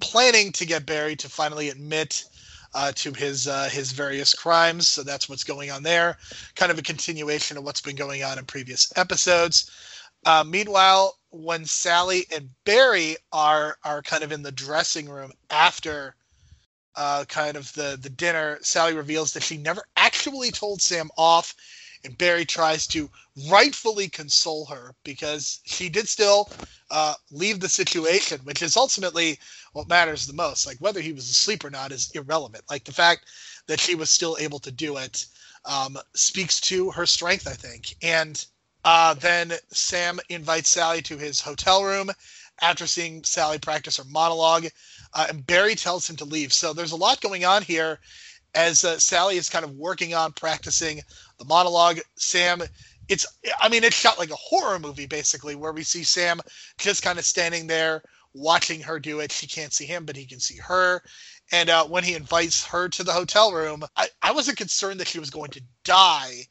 planning 0.00 0.52
to 0.52 0.66
get 0.66 0.86
Barry 0.86 1.16
to 1.16 1.28
finally 1.28 1.68
admit 1.68 2.24
uh, 2.74 2.92
to 2.94 3.12
his 3.12 3.48
uh, 3.48 3.68
his 3.70 3.92
various 3.92 4.34
crimes. 4.34 4.86
So 4.88 5.02
that's 5.02 5.28
what's 5.28 5.44
going 5.44 5.70
on 5.70 5.82
there. 5.82 6.18
Kind 6.54 6.70
of 6.70 6.78
a 6.78 6.82
continuation 6.82 7.56
of 7.56 7.64
what's 7.64 7.80
been 7.80 7.96
going 7.96 8.22
on 8.22 8.38
in 8.38 8.44
previous 8.44 8.92
episodes. 8.96 9.70
Uh, 10.24 10.44
meanwhile, 10.46 11.18
when 11.30 11.64
Sally 11.64 12.26
and 12.34 12.50
Barry 12.64 13.16
are 13.32 13.78
are 13.84 14.02
kind 14.02 14.22
of 14.22 14.32
in 14.32 14.42
the 14.42 14.52
dressing 14.52 15.08
room 15.08 15.32
after 15.50 16.14
uh, 16.96 17.24
kind 17.26 17.56
of 17.56 17.72
the 17.74 17.98
the 18.00 18.10
dinner, 18.10 18.58
Sally 18.62 18.94
reveals 18.94 19.32
that 19.32 19.42
she 19.42 19.56
never 19.56 19.84
actually 19.96 20.50
told 20.50 20.80
Sam 20.82 21.10
off, 21.16 21.54
and 22.04 22.16
Barry 22.18 22.44
tries 22.44 22.86
to 22.88 23.10
rightfully 23.48 24.08
console 24.08 24.66
her 24.66 24.94
because 25.04 25.60
she 25.64 25.88
did 25.88 26.08
still 26.08 26.50
uh, 26.90 27.14
leave 27.30 27.60
the 27.60 27.68
situation, 27.68 28.40
which 28.44 28.62
is 28.62 28.76
ultimately 28.76 29.38
what 29.72 29.88
matters 29.88 30.26
the 30.26 30.32
most. 30.32 30.66
Like 30.66 30.78
whether 30.78 31.00
he 31.00 31.12
was 31.12 31.28
asleep 31.30 31.64
or 31.64 31.70
not 31.70 31.92
is 31.92 32.10
irrelevant. 32.12 32.64
Like 32.70 32.84
the 32.84 32.92
fact 32.92 33.26
that 33.66 33.80
she 33.80 33.94
was 33.94 34.10
still 34.10 34.36
able 34.40 34.60
to 34.60 34.70
do 34.70 34.96
it 34.96 35.26
um, 35.64 35.98
speaks 36.14 36.60
to 36.62 36.90
her 36.92 37.06
strength, 37.06 37.46
I 37.46 37.54
think, 37.54 37.94
and 38.02 38.44
uh, 38.84 39.14
then 39.14 39.52
Sam 39.72 40.20
invites 40.28 40.70
Sally 40.70 41.02
to 41.02 41.18
his 41.18 41.40
hotel 41.40 41.82
room 41.82 42.10
after 42.60 42.86
seeing 42.86 43.22
Sally 43.24 43.58
practice 43.58 43.96
her 43.98 44.04
monologue, 44.04 44.66
uh, 45.14 45.26
and 45.28 45.46
Barry 45.46 45.74
tells 45.74 46.08
him 46.08 46.16
to 46.16 46.24
leave. 46.24 46.52
So 46.52 46.72
there's 46.72 46.92
a 46.92 46.96
lot 46.96 47.20
going 47.20 47.44
on 47.44 47.62
here 47.62 47.98
as 48.54 48.84
uh, 48.84 48.98
Sally 48.98 49.36
is 49.36 49.50
kind 49.50 49.64
of 49.64 49.72
working 49.72 50.14
on 50.14 50.32
practicing 50.32 51.02
the 51.38 51.44
monologue. 51.44 51.98
Sam, 52.16 52.62
it's, 53.08 53.26
I 53.60 53.68
mean, 53.68 53.84
it's 53.84 53.96
shot 53.96 54.18
like 54.18 54.30
a 54.30 54.36
horror 54.36 54.78
movie 54.78 55.06
basically, 55.06 55.54
where 55.54 55.72
we 55.72 55.82
see 55.82 56.02
Sam 56.02 56.40
just 56.78 57.02
kind 57.02 57.18
of 57.18 57.24
standing 57.24 57.66
there 57.66 58.02
watching 58.32 58.80
her 58.80 58.98
do 58.98 59.20
it. 59.20 59.32
She 59.32 59.46
can't 59.46 59.72
see 59.72 59.86
him, 59.86 60.04
but 60.04 60.16
he 60.16 60.24
can 60.24 60.40
see 60.40 60.56
her. 60.58 61.02
And 61.52 61.70
uh, 61.70 61.84
when 61.84 62.04
he 62.04 62.14
invites 62.14 62.64
her 62.66 62.88
to 62.88 63.04
the 63.04 63.12
hotel 63.12 63.52
room, 63.52 63.84
I, 63.96 64.08
I 64.22 64.32
wasn't 64.32 64.58
concerned 64.58 65.00
that 65.00 65.08
she 65.08 65.20
was 65.20 65.30
going 65.30 65.50
to 65.52 65.62
die 65.84 66.46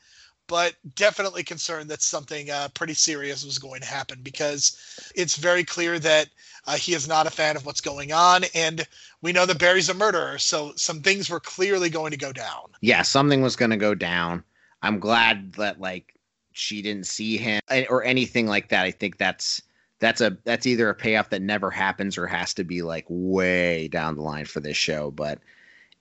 but 0.48 0.76
definitely 0.96 1.44
concerned 1.44 1.90
that 1.90 2.02
something 2.02 2.50
uh, 2.50 2.70
pretty 2.74 2.94
serious 2.94 3.44
was 3.44 3.60
going 3.60 3.82
to 3.82 3.88
happen 3.88 4.20
because 4.24 5.12
it's 5.16 5.36
very 5.36 5.64
clear 5.64 6.00
that 6.00 6.28
uh, 6.68 6.76
he 6.76 6.94
is 6.94 7.08
not 7.08 7.28
a 7.28 7.32
fan 7.32 7.56
of 7.56 7.66
what's 7.66 7.82
going 7.82 8.12
on, 8.12 8.44
and 8.54 8.88
we 9.22 9.32
know 9.32 9.46
that 9.46 9.60
Barry's 9.60 9.90
a 9.90 9.94
murderer, 9.94 10.38
so 10.38 10.74
some 10.76 11.02
things 11.02 11.30
were 11.30 11.40
clearly 11.40 11.90
going 11.90 12.12
to 12.12 12.18
go 12.18 12.32
down. 12.32 12.70
Yeah, 12.82 13.02
something 13.02 13.42
was 13.42 13.56
going 13.56 13.72
to 13.72 13.78
go 13.78 13.96
down. 13.96 14.44
I'm 14.82 15.00
glad 15.00 15.54
that 15.54 15.80
like 15.80 16.16
she 16.52 16.82
didn't 16.82 17.08
see 17.08 17.38
him 17.38 17.62
or 17.90 18.04
anything 18.04 18.48
like 18.48 18.70
that. 18.70 18.86
I 18.86 18.92
think 18.92 19.18
that's 19.18 19.62
that's 20.00 20.22
a 20.22 20.38
that's 20.44 20.66
either 20.66 20.90
a 20.90 20.96
payoff 20.96 21.30
that 21.30 21.42
never 21.42 21.72
happens 21.72 22.18
or 22.18 22.28
has 22.28 22.54
to 22.56 22.64
be 22.64 22.82
like 22.82 23.06
way 23.08 23.88
down 23.88 24.16
the 24.16 24.22
line 24.22 24.46
for 24.46 24.60
this 24.60 24.78
show. 24.78 25.12
But 25.12 25.40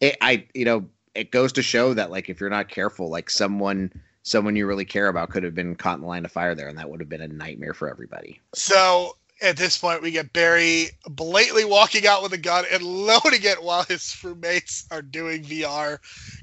it, 0.01 0.17
I 0.21 0.47
you 0.55 0.65
know 0.65 0.87
it 1.15 1.31
goes 1.31 1.53
to 1.55 1.63
show 1.63 1.95
that 1.95 2.11
like 2.11 2.29
if 2.29 2.41
you're 2.41 2.51
not 2.51 2.69
careful, 2.69 3.09
like 3.09 3.31
someone 3.31 3.93
someone 4.25 4.57
you 4.57 4.67
really 4.67 4.85
care 4.85 5.09
about 5.09 5.31
could 5.31 5.45
have 5.45 5.55
been 5.55 5.77
caught 5.77 5.97
in 5.97 6.01
the 6.01 6.07
line 6.09 6.25
of 6.25 6.33
fire 6.33 6.55
there, 6.55 6.69
and 6.69 6.79
that 6.79 6.91
would 6.91 7.01
have 7.01 7.09
been 7.09 7.21
a 7.21 7.29
nightmare 7.29 7.75
for 7.75 7.89
everybody. 7.89 8.41
So 8.55 9.17
at 9.43 9.57
this 9.57 9.77
point, 9.77 10.01
we 10.01 10.11
get 10.11 10.33
Barry 10.33 10.89
blatantly 11.07 11.65
walking 11.65 12.07
out 12.07 12.23
with 12.23 12.33
a 12.33 12.39
gun 12.39 12.65
and 12.73 12.83
loading 13.07 13.43
it 13.43 13.63
while 13.63 13.83
his 13.85 14.17
roommates 14.23 14.87
are 14.91 15.03
doing 15.03 15.45
VR. 15.45 15.99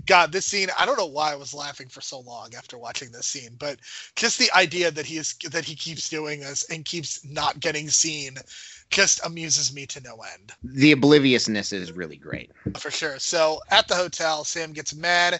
God, 0.05 0.31
this 0.31 0.45
scene, 0.45 0.69
I 0.77 0.85
don't 0.85 0.97
know 0.97 1.07
why 1.07 1.31
I 1.31 1.35
was 1.35 1.53
laughing 1.53 1.87
for 1.87 2.01
so 2.01 2.19
long 2.19 2.53
after 2.55 2.77
watching 2.77 3.11
this 3.11 3.25
scene, 3.25 3.55
but 3.57 3.79
just 4.15 4.37
the 4.37 4.51
idea 4.55 4.91
that 4.91 5.05
he 5.05 5.17
is 5.17 5.35
that 5.49 5.65
he 5.65 5.75
keeps 5.75 6.09
doing 6.09 6.41
this 6.41 6.69
and 6.69 6.85
keeps 6.85 7.25
not 7.25 7.59
getting 7.59 7.89
seen 7.89 8.37
just 8.91 9.25
amuses 9.25 9.73
me 9.73 9.85
to 9.87 10.01
no 10.01 10.17
end. 10.33 10.51
The 10.63 10.91
obliviousness 10.91 11.71
is 11.71 11.93
really 11.93 12.17
great. 12.17 12.51
For 12.77 12.91
sure. 12.91 13.17
So 13.19 13.61
at 13.71 13.87
the 13.87 13.95
hotel, 13.95 14.43
Sam 14.43 14.73
gets 14.73 14.93
mad 14.93 15.39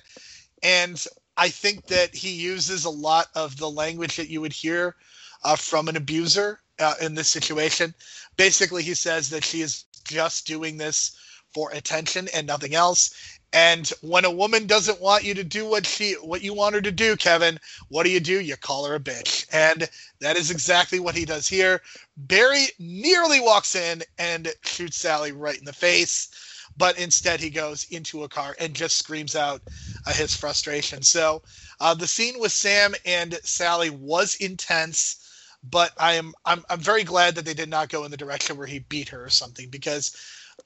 and 0.64 1.06
I 1.38 1.50
think 1.50 1.88
that 1.88 2.14
he 2.14 2.32
uses 2.32 2.86
a 2.86 2.90
lot 2.90 3.28
of 3.36 3.58
the 3.58 3.70
language 3.70 4.16
that 4.18 4.30
you 4.30 4.42
would 4.42 4.54
hear 4.54 4.96
uh, 5.44 5.56
from 5.56 5.88
an 5.88 5.96
abuser 5.96 6.62
uh, 6.80 6.96
in 7.02 7.16
this 7.16 7.30
situation. 7.30 7.94
Basically, 8.38 8.84
he 8.84 8.94
says 8.94 9.30
that 9.30 9.44
she 9.44 9.62
is 9.62 9.86
just 10.06 10.46
doing 10.46 10.78
this 10.78 11.16
for 11.54 11.72
attention 11.72 12.28
and 12.34 12.48
nothing 12.48 12.76
else. 12.76 13.14
And 13.54 13.92
when 14.02 14.24
a 14.24 14.32
woman 14.32 14.66
doesn't 14.66 15.02
want 15.02 15.26
you 15.26 15.34
to 15.34 15.44
do 15.44 15.66
what 15.66 15.86
she 15.86 16.14
what 16.14 16.42
you 16.42 16.54
want 16.54 16.76
her 16.76 16.82
to 16.82 16.92
do, 16.92 17.18
Kevin, 17.18 17.60
what 17.90 18.04
do 18.04 18.10
you 18.10 18.22
do? 18.22 18.40
You 18.40 18.56
call 18.56 18.86
her 18.86 18.96
a 18.96 19.00
bitch. 19.00 19.46
And 19.52 19.90
that 20.22 20.38
is 20.38 20.52
exactly 20.52 21.02
what 21.02 21.16
he 21.16 21.26
does 21.26 21.50
here. 21.50 21.82
Barry 22.16 22.68
nearly 22.80 23.42
walks 23.42 23.76
in 23.76 24.04
and 24.18 24.54
shoots 24.64 24.98
Sally 24.98 25.34
right 25.34 25.58
in 25.58 25.66
the 25.66 25.74
face 25.74 26.30
but 26.78 26.98
instead 26.98 27.40
he 27.40 27.50
goes 27.50 27.86
into 27.86 28.24
a 28.24 28.30
car 28.30 28.56
and 28.60 28.74
just 28.74 28.98
screams 28.98 29.36
out 29.36 29.62
uh, 30.06 30.14
his 30.14 30.36
frustration. 30.36 31.02
So 31.02 31.42
uh, 31.80 31.94
the 31.94 32.08
scene 32.08 32.40
with 32.40 32.52
Sam 32.52 32.94
and 33.06 33.40
Sally 33.44 33.90
was 33.90 34.36
intense, 34.36 35.18
but 35.64 35.92
I 35.98 36.14
am 36.14 36.34
I'm 36.46 36.64
I'm 36.70 36.80
very 36.80 37.04
glad 37.04 37.36
that 37.36 37.46
they 37.46 37.54
did 37.54 37.70
not 37.70 37.90
go 37.90 38.04
in 38.04 38.12
the 38.12 38.18
direction 38.18 38.58
where 38.58 38.68
he 38.68 38.80
beat 38.80 39.10
her 39.10 39.24
or 39.24 39.30
something 39.30 39.70
because 39.70 40.16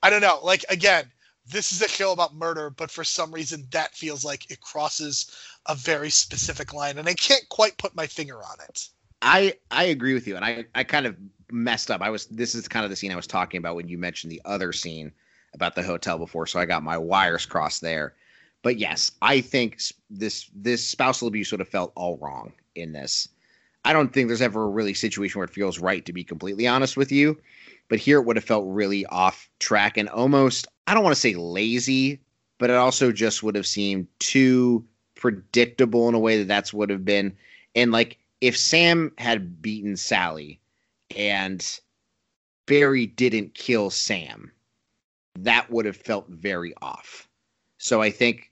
I 0.02 0.10
don't 0.10 0.22
know. 0.22 0.40
Like 0.44 0.66
again, 0.70 1.12
this 1.48 1.72
is 1.72 1.82
a 1.82 1.88
show 1.88 2.12
about 2.12 2.36
murder, 2.36 2.70
but 2.70 2.92
for 2.92 3.04
some 3.04 3.34
reason 3.34 3.68
that 3.72 3.96
feels 3.96 4.24
like 4.24 4.50
it 4.50 4.62
crosses 4.62 5.32
a 5.68 5.76
very 5.76 6.10
specific 6.10 6.74
line, 6.74 6.98
and 6.98 7.08
I 7.08 7.14
can't 7.14 7.48
quite 7.50 7.78
put 7.78 7.96
my 7.96 8.08
finger 8.08 8.38
on 8.38 8.58
it. 8.70 8.88
I 9.22 9.56
I 9.72 9.86
agree 9.86 10.14
with 10.14 10.28
you, 10.28 10.36
and 10.36 10.46
I 10.46 10.66
I 10.74 10.84
kind 10.84 11.06
of 11.06 11.16
messed 11.52 11.92
up. 11.92 12.02
I 12.02 12.10
was 12.10 12.26
this 12.28 12.56
is 12.56 12.68
kind 12.68 12.84
of 12.84 12.90
the 12.90 12.96
scene 12.96 13.12
I 13.12 13.16
was 13.16 13.28
talking 13.28 13.58
about 13.58 13.76
when 13.76 13.88
you 13.88 13.98
mentioned 13.98 14.32
the 14.32 14.42
other 14.46 14.72
scene 14.72 15.12
about 15.56 15.74
the 15.74 15.82
hotel 15.82 16.20
before, 16.20 16.46
so 16.46 16.60
I 16.60 16.66
got 16.66 16.84
my 16.84 16.98
wires 16.98 17.46
crossed 17.46 17.82
there. 17.82 18.14
But 18.62 18.78
yes, 18.78 19.12
I 19.22 19.42
think 19.42 19.80
this 20.10 20.50
this 20.54 20.86
spousal 20.86 21.28
abuse 21.28 21.52
would 21.52 21.60
have 21.60 21.70
felt 21.70 21.94
all 21.96 22.18
wrong 22.18 22.54
in 22.76 22.92
this. 22.92 23.28
I 23.84 23.94
don't 23.94 24.12
think 24.12 24.28
there's 24.28 24.42
ever 24.42 24.64
a 24.64 24.70
really 24.70 24.94
situation 24.94 25.40
where 25.40 25.46
it 25.46 25.54
feels 25.54 25.80
right 25.80 26.06
to 26.06 26.14
be 26.14 26.24
completely 26.24 26.68
honest 26.68 26.98
with 26.98 27.12
you, 27.12 27.40
but 27.88 28.00
here 28.00 28.20
it 28.20 28.26
would 28.26 28.36
have 28.36 28.46
felt 28.46 28.66
really 28.68 29.06
off 29.08 29.50
track 29.60 29.98
and 29.98 30.10
almost 30.10 30.68
I 30.88 30.94
don't 30.94 31.04
want 31.04 31.16
to 31.16 31.22
say 31.22 31.36
lazy, 31.36 32.20
but 32.58 32.70
it 32.70 32.76
also 32.76 33.12
just 33.12 33.44
would 33.44 33.56
have 33.56 33.68
seemed 33.68 34.08
too 34.20 34.84
predictable 35.16 36.10
in 36.10 36.16
a 36.16 36.20
way 36.20 36.38
that 36.40 36.48
that's 36.48 36.74
would 36.74 36.90
have 36.90 37.06
been 37.06 37.36
and 37.76 37.92
like 37.92 38.18
if 38.42 38.58
Sam 38.58 39.12
had 39.18 39.62
beaten 39.62 39.96
Sally 39.96 40.60
and 41.16 41.80
Barry 42.66 43.06
didn't 43.06 43.54
kill 43.54 43.90
Sam, 43.90 44.52
that 45.40 45.70
would 45.70 45.86
have 45.86 45.98
felt 45.98 46.28
very 46.30 46.74
off. 46.82 47.28
So 47.78 48.02
I 48.02 48.10
think, 48.10 48.52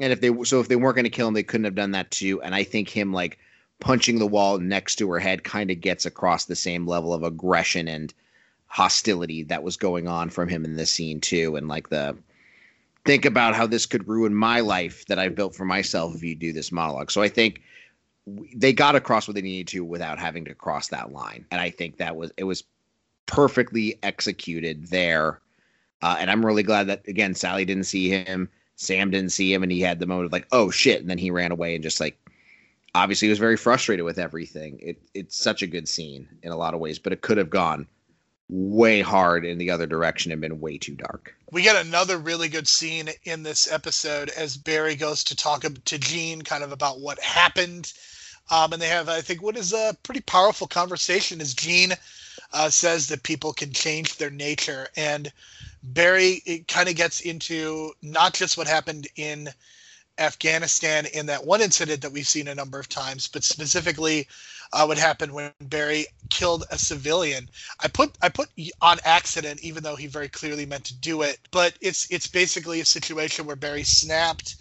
and 0.00 0.12
if 0.12 0.20
they 0.20 0.30
so 0.44 0.60
if 0.60 0.68
they 0.68 0.76
weren't 0.76 0.96
going 0.96 1.04
to 1.04 1.10
kill 1.10 1.28
him, 1.28 1.34
they 1.34 1.42
couldn't 1.42 1.64
have 1.64 1.74
done 1.74 1.92
that 1.92 2.10
too. 2.10 2.42
And 2.42 2.54
I 2.54 2.64
think 2.64 2.88
him 2.88 3.12
like 3.12 3.38
punching 3.80 4.18
the 4.18 4.26
wall 4.26 4.58
next 4.58 4.96
to 4.96 5.10
her 5.10 5.18
head 5.18 5.44
kind 5.44 5.70
of 5.70 5.80
gets 5.80 6.06
across 6.06 6.44
the 6.44 6.56
same 6.56 6.86
level 6.86 7.12
of 7.12 7.22
aggression 7.22 7.88
and 7.88 8.12
hostility 8.66 9.44
that 9.44 9.62
was 9.62 9.76
going 9.76 10.08
on 10.08 10.30
from 10.30 10.48
him 10.48 10.64
in 10.64 10.76
this 10.76 10.90
scene 10.90 11.20
too. 11.20 11.56
And 11.56 11.68
like 11.68 11.90
the 11.90 12.16
think 13.04 13.24
about 13.24 13.54
how 13.54 13.66
this 13.66 13.86
could 13.86 14.08
ruin 14.08 14.34
my 14.34 14.60
life 14.60 15.04
that 15.06 15.18
I've 15.18 15.34
built 15.34 15.54
for 15.54 15.64
myself 15.64 16.14
if 16.14 16.22
you 16.22 16.34
do 16.34 16.52
this 16.52 16.72
monologue. 16.72 17.10
So 17.10 17.22
I 17.22 17.28
think 17.28 17.62
they 18.54 18.72
got 18.72 18.96
across 18.96 19.28
what 19.28 19.34
they 19.34 19.42
needed 19.42 19.68
to 19.68 19.84
without 19.84 20.18
having 20.18 20.44
to 20.46 20.54
cross 20.54 20.88
that 20.88 21.12
line. 21.12 21.44
And 21.50 21.60
I 21.60 21.70
think 21.70 21.98
that 21.98 22.16
was 22.16 22.32
it 22.36 22.44
was 22.44 22.64
perfectly 23.26 23.98
executed 24.02 24.88
there 24.88 25.40
uh, 26.02 26.16
and 26.18 26.30
I'm 26.30 26.44
really 26.44 26.62
glad 26.62 26.88
that 26.88 27.06
again 27.08 27.34
Sally 27.34 27.64
didn't 27.64 27.84
see 27.84 28.08
him, 28.08 28.48
Sam 28.76 29.10
didn't 29.10 29.32
see 29.32 29.52
him, 29.52 29.62
and 29.62 29.72
he 29.72 29.80
had 29.80 29.98
the 29.98 30.06
moment 30.06 30.26
of 30.26 30.32
like, 30.32 30.48
oh 30.52 30.70
shit, 30.70 31.00
and 31.00 31.10
then 31.10 31.18
he 31.18 31.30
ran 31.30 31.52
away 31.52 31.74
and 31.74 31.82
just 31.82 32.00
like, 32.00 32.18
obviously 32.94 33.26
he 33.26 33.30
was 33.30 33.38
very 33.38 33.56
frustrated 33.56 34.04
with 34.04 34.18
everything. 34.18 34.78
It, 34.80 35.02
it's 35.14 35.36
such 35.36 35.62
a 35.62 35.66
good 35.66 35.88
scene 35.88 36.28
in 36.42 36.52
a 36.52 36.56
lot 36.56 36.74
of 36.74 36.80
ways, 36.80 36.98
but 36.98 37.12
it 37.12 37.22
could 37.22 37.38
have 37.38 37.50
gone 37.50 37.86
way 38.48 39.00
hard 39.00 39.44
in 39.44 39.58
the 39.58 39.70
other 39.70 39.86
direction 39.86 40.30
and 40.30 40.40
been 40.40 40.60
way 40.60 40.78
too 40.78 40.94
dark. 40.94 41.34
We 41.50 41.62
get 41.62 41.84
another 41.86 42.18
really 42.18 42.48
good 42.48 42.68
scene 42.68 43.08
in 43.24 43.42
this 43.42 43.70
episode 43.70 44.28
as 44.30 44.56
Barry 44.56 44.96
goes 44.96 45.24
to 45.24 45.36
talk 45.36 45.62
to 45.62 45.98
Gene 45.98 46.42
kind 46.42 46.62
of 46.62 46.72
about 46.72 47.00
what 47.00 47.18
happened. 47.20 47.92
Um, 48.50 48.72
and 48.72 48.82
they 48.82 48.88
have, 48.88 49.08
I 49.08 49.22
think, 49.22 49.40
what 49.40 49.56
is 49.56 49.72
a 49.72 49.96
pretty 50.02 50.20
powerful 50.20 50.66
conversation 50.66 51.40
as 51.40 51.54
Gene 51.54 51.94
uh, 52.54 52.70
says 52.70 53.08
that 53.08 53.22
people 53.22 53.52
can 53.52 53.72
change 53.72 54.16
their 54.16 54.30
nature. 54.30 54.88
And 54.96 55.30
Barry 55.82 56.64
kind 56.68 56.88
of 56.88 56.96
gets 56.96 57.20
into 57.20 57.92
not 58.02 58.32
just 58.32 58.56
what 58.56 58.66
happened 58.66 59.06
in 59.16 59.50
Afghanistan 60.18 61.06
in 61.06 61.26
that 61.26 61.44
one 61.44 61.60
incident 61.60 62.00
that 62.02 62.12
we've 62.12 62.28
seen 62.28 62.48
a 62.48 62.54
number 62.54 62.78
of 62.78 62.88
times, 62.88 63.28
but 63.28 63.44
specifically 63.44 64.28
uh, 64.72 64.84
what 64.86 64.98
happened 64.98 65.32
when 65.32 65.52
Barry 65.60 66.06
killed 66.30 66.64
a 66.70 66.78
civilian. 66.78 67.48
I 67.80 67.88
put 67.88 68.16
I 68.22 68.28
put 68.28 68.48
on 68.80 68.98
accident, 69.04 69.60
even 69.62 69.82
though 69.82 69.96
he 69.96 70.06
very 70.06 70.28
clearly 70.28 70.66
meant 70.66 70.84
to 70.84 70.94
do 70.94 71.22
it. 71.22 71.38
But 71.50 71.74
it's 71.80 72.10
it's 72.10 72.28
basically 72.28 72.80
a 72.80 72.84
situation 72.84 73.46
where 73.46 73.56
Barry 73.56 73.82
snapped 73.84 74.56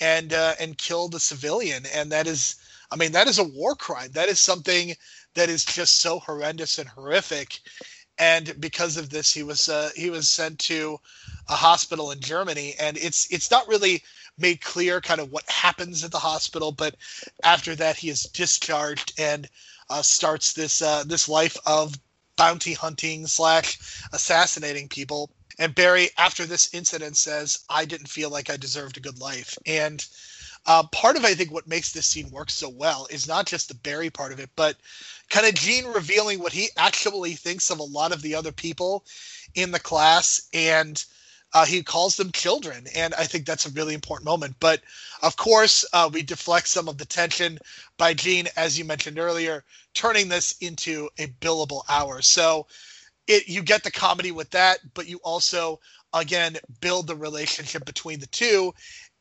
and 0.00 0.32
uh, 0.32 0.54
and 0.60 0.78
killed 0.78 1.14
a 1.14 1.20
civilian, 1.20 1.84
and 1.94 2.10
that 2.12 2.26
is, 2.26 2.56
I 2.90 2.96
mean, 2.96 3.12
that 3.12 3.28
is 3.28 3.38
a 3.38 3.44
war 3.44 3.74
crime. 3.74 4.10
That 4.12 4.28
is 4.28 4.40
something 4.40 4.94
that 5.34 5.48
is 5.48 5.64
just 5.64 6.00
so 6.00 6.18
horrendous 6.18 6.78
and 6.78 6.88
horrific. 6.88 7.60
And 8.18 8.54
because 8.60 8.96
of 8.96 9.10
this, 9.10 9.32
he 9.32 9.42
was 9.42 9.68
uh, 9.68 9.90
he 9.96 10.10
was 10.10 10.28
sent 10.28 10.58
to 10.60 11.00
a 11.48 11.54
hospital 11.54 12.10
in 12.10 12.20
Germany, 12.20 12.74
and 12.78 12.96
it's 12.98 13.26
it's 13.30 13.50
not 13.50 13.68
really 13.68 14.02
made 14.38 14.60
clear 14.60 15.00
kind 15.00 15.20
of 15.20 15.30
what 15.30 15.48
happens 15.48 16.04
at 16.04 16.10
the 16.10 16.18
hospital. 16.18 16.72
But 16.72 16.96
after 17.42 17.74
that, 17.76 17.96
he 17.96 18.08
is 18.10 18.24
discharged 18.24 19.12
and 19.18 19.48
uh, 19.90 20.02
starts 20.02 20.52
this 20.52 20.82
uh, 20.82 21.04
this 21.06 21.28
life 21.28 21.56
of 21.66 21.98
bounty 22.36 22.74
hunting 22.74 23.26
slash 23.26 23.78
assassinating 24.12 24.88
people. 24.88 25.30
And 25.58 25.74
Barry, 25.74 26.10
after 26.16 26.46
this 26.46 26.72
incident, 26.74 27.16
says, 27.16 27.60
"I 27.68 27.84
didn't 27.84 28.08
feel 28.08 28.30
like 28.30 28.50
I 28.50 28.56
deserved 28.56 28.96
a 28.98 29.00
good 29.00 29.18
life." 29.18 29.56
And 29.66 30.04
uh, 30.66 30.84
part 30.84 31.16
of 31.16 31.24
I 31.24 31.34
think 31.34 31.50
what 31.50 31.66
makes 31.66 31.92
this 31.92 32.06
scene 32.06 32.30
work 32.30 32.50
so 32.50 32.68
well 32.68 33.06
is 33.10 33.26
not 33.26 33.46
just 33.46 33.68
the 33.68 33.74
Barry 33.74 34.10
part 34.10 34.32
of 34.32 34.40
it, 34.40 34.50
but 34.54 34.76
kind 35.32 35.46
of 35.46 35.54
Gene 35.54 35.86
revealing 35.86 36.40
what 36.40 36.52
he 36.52 36.68
actually 36.76 37.32
thinks 37.32 37.70
of 37.70 37.78
a 37.78 37.82
lot 37.84 38.12
of 38.12 38.20
the 38.20 38.34
other 38.34 38.52
people 38.52 39.04
in 39.54 39.72
the 39.72 39.80
class 39.80 40.46
and 40.52 41.02
uh, 41.54 41.64
he 41.64 41.82
calls 41.82 42.16
them 42.16 42.32
children, 42.32 42.86
and 42.94 43.12
I 43.14 43.24
think 43.24 43.44
that's 43.44 43.66
a 43.66 43.70
really 43.70 43.92
important 43.94 44.24
moment. 44.24 44.56
But 44.58 44.80
of 45.22 45.36
course, 45.36 45.84
uh, 45.92 46.08
we 46.12 46.22
deflect 46.22 46.66
some 46.68 46.88
of 46.88 46.96
the 46.96 47.04
tension 47.04 47.58
by 47.98 48.14
Gene, 48.14 48.48
as 48.56 48.78
you 48.78 48.84
mentioned 48.84 49.18
earlier, 49.18 49.64
turning 49.94 50.28
this 50.28 50.54
into 50.60 51.10
a 51.18 51.26
billable 51.40 51.82
hour. 51.90 52.22
So 52.22 52.66
it 53.26 53.48
you 53.48 53.62
get 53.62 53.84
the 53.84 53.90
comedy 53.90 54.32
with 54.32 54.50
that, 54.50 54.78
but 54.94 55.06
you 55.06 55.20
also 55.24 55.78
again 56.14 56.56
build 56.80 57.06
the 57.06 57.16
relationship 57.16 57.84
between 57.84 58.20
the 58.20 58.26
two 58.26 58.72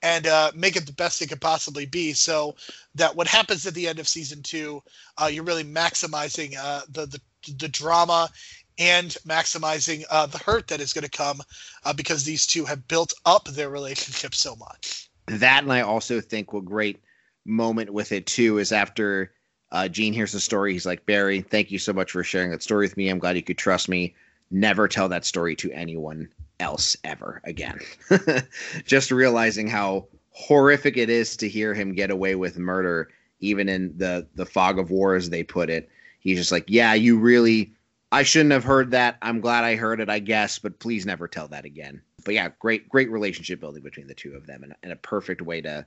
and 0.02 0.28
uh, 0.28 0.52
make 0.56 0.76
it 0.76 0.86
the 0.86 0.94
best 0.94 1.22
it 1.22 1.28
could 1.28 1.42
possibly 1.42 1.86
be 1.86 2.14
so 2.14 2.56
that 2.96 3.16
what 3.16 3.28
happens 3.28 3.66
at 3.68 3.74
the 3.74 3.88
end 3.88 4.00
of 4.00 4.08
season 4.08 4.42
two 4.42 4.82
uh, 5.22 5.30
you're 5.32 5.44
really 5.44 5.64
maximizing 5.64 6.56
uh, 6.58 6.82
the, 6.90 7.06
the 7.06 7.20
the 7.58 7.68
drama 7.68 8.30
and 8.78 9.18
maximizing 9.28 10.04
uh, 10.10 10.26
the 10.26 10.38
hurt 10.38 10.68
that 10.68 10.80
is 10.80 10.94
going 10.94 11.04
to 11.04 11.10
come 11.10 11.42
uh, 11.84 11.94
because 11.94 12.24
these 12.24 12.46
two 12.48 12.66
have 12.66 12.88
built 12.88 13.14
up 13.26 13.46
their 13.46 13.70
relationship 13.70 14.34
so 14.34 14.56
much. 14.56 15.10
That, 15.28 15.64
and 15.64 15.72
I 15.72 15.82
also 15.82 16.22
think 16.22 16.54
what 16.54 16.66
great 16.66 17.02
moment 17.46 17.92
with 17.92 18.12
it 18.12 18.26
too 18.26 18.58
is 18.58 18.72
after 18.72 19.32
uh, 19.72 19.88
Gene 19.88 20.14
hears 20.14 20.32
the 20.32 20.40
story, 20.40 20.74
he's 20.74 20.86
like, 20.86 21.06
Barry, 21.06 21.42
thank 21.42 21.72
you 21.72 21.80
so 21.80 21.94
much 21.94 22.12
for 22.12 22.24
sharing 22.24 22.52
that 22.52 22.64
story 22.64 22.86
with 22.86 22.98
me. 22.98 23.10
I'm 23.10 23.20
glad 23.20 23.36
you 23.36 23.44
could 23.44 23.58
trust 23.58 23.88
me. 23.88 24.16
Never 24.50 24.88
tell 24.88 25.08
that 25.10 25.26
story 25.26 25.56
to 25.58 25.72
anyone 25.72 26.30
else 26.62 26.96
ever 27.04 27.42
again. 27.44 27.80
Just 28.86 29.12
realizing 29.12 29.68
how 29.68 30.08
horrific 30.32 30.96
it 30.96 31.10
is 31.10 31.36
to 31.38 31.50
hear 31.50 31.74
him 31.74 31.94
get 31.94 32.12
away 32.12 32.36
with 32.36 32.58
murder, 32.58 33.10
even 33.40 33.68
in 33.68 33.94
the 33.98 34.28
the 34.36 34.46
fog 34.46 34.80
of 34.80 34.92
war, 34.92 35.16
as 35.16 35.30
they 35.30 35.44
put 35.44 35.70
it. 35.70 35.90
He's 36.20 36.38
just 36.38 36.52
like, 36.52 36.66
yeah, 36.68 36.94
you 36.94 37.18
really 37.18 37.74
I 38.12 38.24
shouldn't 38.24 38.52
have 38.52 38.64
heard 38.64 38.92
that. 38.92 39.18
I'm 39.22 39.40
glad 39.40 39.64
I 39.64 39.76
heard 39.76 40.02
it, 40.02 40.10
I 40.10 40.20
guess, 40.20 40.60
but 40.60 40.80
please 40.80 41.06
never 41.06 41.28
tell 41.28 41.48
that 41.48 41.66
again. 41.66 42.02
But 42.26 42.36
yeah, 42.36 42.50
great, 42.60 42.90
great 42.90 43.10
relationship 43.10 43.60
building 43.60 43.84
between 43.84 44.08
the 44.08 44.14
two 44.14 44.34
of 44.34 44.46
them, 44.46 44.64
and, 44.64 44.76
and 44.84 44.92
a 44.92 44.98
perfect 44.98 45.42
way 45.42 45.62
to 45.62 45.86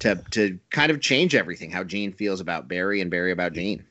to 0.00 0.16
to 0.32 0.58
kind 0.70 0.90
of 0.90 1.00
change 1.00 1.34
everything. 1.34 1.70
How 1.70 1.84
Gene 1.84 2.12
feels 2.12 2.40
about 2.40 2.68
Barry 2.68 3.00
and 3.00 3.10
Barry 3.10 3.32
about 3.32 3.52
Gene. 3.52 3.84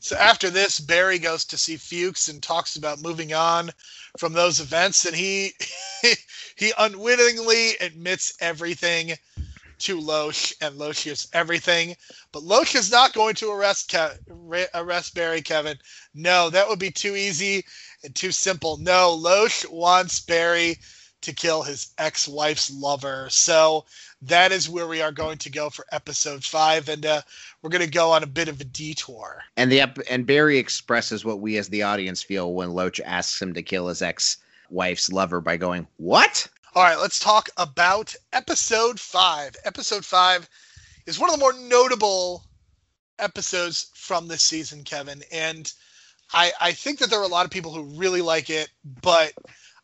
So 0.00 0.16
after 0.16 0.50
this, 0.50 0.80
Barry 0.80 1.18
goes 1.18 1.44
to 1.46 1.58
see 1.58 1.76
Fuchs 1.76 2.28
and 2.28 2.42
talks 2.42 2.76
about 2.76 3.00
moving 3.00 3.32
on 3.32 3.70
from 4.18 4.32
those 4.32 4.60
events, 4.60 5.04
and 5.04 5.14
he 5.16 5.52
he 6.56 6.72
unwittingly 6.78 7.76
admits 7.80 8.32
everything 8.40 9.14
to 9.80 10.00
Loach, 10.00 10.54
and 10.60 10.76
Loach 10.76 11.00
hears 11.02 11.28
everything. 11.32 11.96
But 12.32 12.42
Loach 12.42 12.74
is 12.74 12.90
not 12.90 13.12
going 13.14 13.34
to 13.36 13.50
arrest 13.50 13.90
Ke- 13.92 14.18
arrest 14.74 15.14
Barry. 15.14 15.42
Kevin, 15.42 15.78
no, 16.14 16.50
that 16.50 16.68
would 16.68 16.78
be 16.78 16.90
too 16.90 17.16
easy 17.16 17.64
and 18.04 18.14
too 18.14 18.32
simple. 18.32 18.76
No, 18.76 19.12
Loach 19.12 19.66
wants 19.68 20.20
Barry 20.20 20.78
to 21.22 21.32
kill 21.32 21.62
his 21.62 21.92
ex-wife's 21.98 22.70
lover. 22.70 23.28
So 23.30 23.84
that 24.22 24.52
is 24.52 24.68
where 24.68 24.86
we 24.86 25.02
are 25.02 25.12
going 25.12 25.38
to 25.38 25.50
go 25.50 25.68
for 25.70 25.84
episode 25.92 26.44
five, 26.44 26.88
and 26.88 27.04
uh, 27.04 27.22
we're 27.62 27.70
going 27.70 27.84
to 27.84 27.90
go 27.90 28.10
on 28.10 28.22
a 28.22 28.26
bit 28.26 28.48
of 28.48 28.60
a 28.60 28.64
detour. 28.64 29.42
And 29.56 29.70
the 29.70 29.82
and 30.10 30.26
Barry 30.26 30.58
expresses 30.58 31.24
what 31.24 31.40
we 31.40 31.56
as 31.58 31.68
the 31.68 31.82
audience 31.82 32.22
feel 32.22 32.54
when 32.54 32.70
Loach 32.70 33.00
asks 33.00 33.40
him 33.40 33.54
to 33.54 33.62
kill 33.62 33.88
his 33.88 34.02
ex-wife's 34.02 35.10
lover 35.10 35.40
by 35.40 35.56
going, 35.56 35.86
"What?" 35.96 36.46
All 36.74 36.84
right, 36.84 36.98
let's 36.98 37.18
talk 37.18 37.48
about 37.56 38.14
episode 38.32 39.00
five. 39.00 39.56
Episode 39.64 40.04
five 40.04 40.48
is 41.06 41.18
one 41.18 41.28
of 41.28 41.34
the 41.34 41.40
more 41.40 41.52
notable 41.52 42.44
episodes 43.18 43.90
from 43.94 44.28
this 44.28 44.42
season, 44.42 44.84
Kevin. 44.84 45.22
And 45.32 45.72
I, 46.32 46.52
I 46.60 46.72
think 46.72 46.98
that 46.98 47.10
there 47.10 47.20
are 47.20 47.24
a 47.24 47.28
lot 47.28 47.44
of 47.44 47.50
people 47.50 47.72
who 47.72 47.98
really 47.98 48.22
like 48.22 48.50
it, 48.50 48.70
but 49.02 49.32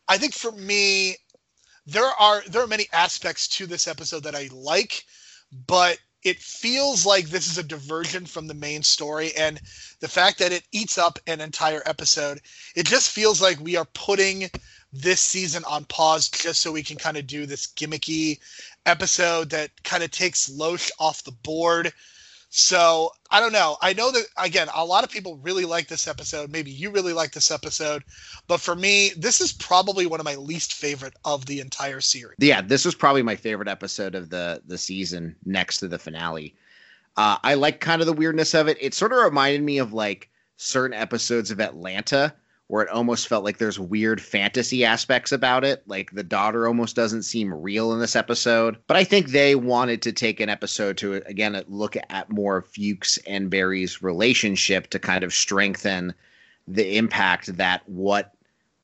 I 0.07 0.17
think 0.17 0.33
for 0.33 0.51
me, 0.53 1.17
there 1.85 2.05
are 2.05 2.41
there 2.47 2.61
are 2.61 2.67
many 2.67 2.87
aspects 2.93 3.47
to 3.49 3.65
this 3.65 3.87
episode 3.87 4.23
that 4.23 4.35
I 4.35 4.49
like, 4.51 5.03
but 5.67 5.99
it 6.23 6.39
feels 6.39 7.05
like 7.05 7.29
this 7.29 7.49
is 7.49 7.57
a 7.57 7.63
diversion 7.63 8.25
from 8.25 8.47
the 8.47 8.53
main 8.53 8.83
story 8.83 9.31
and 9.37 9.61
the 9.99 10.07
fact 10.07 10.39
that 10.39 10.51
it 10.51 10.63
eats 10.71 10.97
up 10.97 11.19
an 11.27 11.41
entire 11.41 11.81
episode 11.85 12.39
it 12.75 12.85
just 12.85 13.09
feels 13.09 13.41
like 13.41 13.59
we 13.59 13.75
are 13.75 13.87
putting 13.93 14.49
this 14.93 15.19
season 15.21 15.63
on 15.65 15.85
pause 15.85 16.29
just 16.29 16.61
so 16.61 16.71
we 16.71 16.83
can 16.83 16.97
kind 16.97 17.17
of 17.17 17.27
do 17.27 17.45
this 17.45 17.67
gimmicky 17.67 18.39
episode 18.85 19.49
that 19.49 19.69
kind 19.83 20.03
of 20.03 20.11
takes 20.11 20.49
Loach 20.49 20.91
off 20.99 21.23
the 21.23 21.31
board. 21.31 21.91
So 22.57 23.11
I 23.29 23.39
don't 23.39 23.53
know. 23.53 23.77
I 23.83 23.93
know 23.93 24.11
that 24.11 24.25
again, 24.35 24.67
a 24.73 24.83
lot 24.83 25.03
of 25.03 25.11
people 25.11 25.37
really 25.43 25.63
like 25.63 25.87
this 25.87 26.07
episode. 26.07 26.51
Maybe 26.51 26.71
you 26.71 26.89
really 26.89 27.13
like 27.13 27.31
this 27.31 27.51
episode, 27.51 28.03
but 28.47 28.59
for 28.59 28.73
me, 28.75 29.11
this 29.15 29.39
is 29.41 29.53
probably 29.53 30.07
one 30.07 30.19
of 30.19 30.25
my 30.25 30.33
least 30.33 30.73
favorite 30.73 31.13
of 31.23 31.45
the 31.45 31.59
entire 31.59 32.01
series. 32.01 32.35
Yeah, 32.39 32.61
this 32.61 32.83
was 32.83 32.95
probably 32.95 33.21
my 33.21 33.35
favorite 33.35 33.67
episode 33.67 34.15
of 34.15 34.31
the 34.31 34.63
the 34.65 34.79
season, 34.79 35.35
next 35.45 35.77
to 35.77 35.87
the 35.87 35.99
finale. 35.99 36.55
Uh, 37.15 37.37
I 37.43 37.53
like 37.53 37.79
kind 37.79 38.01
of 38.01 38.07
the 38.07 38.13
weirdness 38.13 38.55
of 38.55 38.67
it. 38.67 38.77
It 38.81 38.95
sort 38.95 39.13
of 39.13 39.23
reminded 39.23 39.61
me 39.61 39.77
of 39.77 39.93
like 39.93 40.27
certain 40.55 40.97
episodes 40.97 41.51
of 41.51 41.61
Atlanta 41.61 42.33
where 42.67 42.83
it 42.83 42.89
almost 42.89 43.27
felt 43.27 43.45
like 43.45 43.57
there's 43.57 43.79
weird 43.79 44.21
fantasy 44.21 44.83
aspects 44.83 45.31
about 45.31 45.63
it. 45.63 45.83
Like 45.87 46.11
the 46.11 46.23
daughter 46.23 46.67
almost 46.67 46.95
doesn't 46.95 47.23
seem 47.23 47.53
real 47.53 47.93
in 47.93 47.99
this 47.99 48.15
episode. 48.15 48.77
But 48.87 48.97
I 48.97 49.03
think 49.03 49.29
they 49.29 49.55
wanted 49.55 50.01
to 50.01 50.11
take 50.11 50.39
an 50.39 50.49
episode 50.49 50.97
to, 50.97 51.15
again, 51.25 51.61
look 51.67 51.95
at 52.09 52.29
more 52.29 52.61
Fuchs 52.61 53.17
and 53.25 53.49
Barry's 53.49 54.01
relationship 54.01 54.89
to 54.89 54.99
kind 54.99 55.23
of 55.23 55.33
strengthen 55.33 56.13
the 56.67 56.97
impact 56.97 57.55
that 57.55 57.87
what 57.87 58.33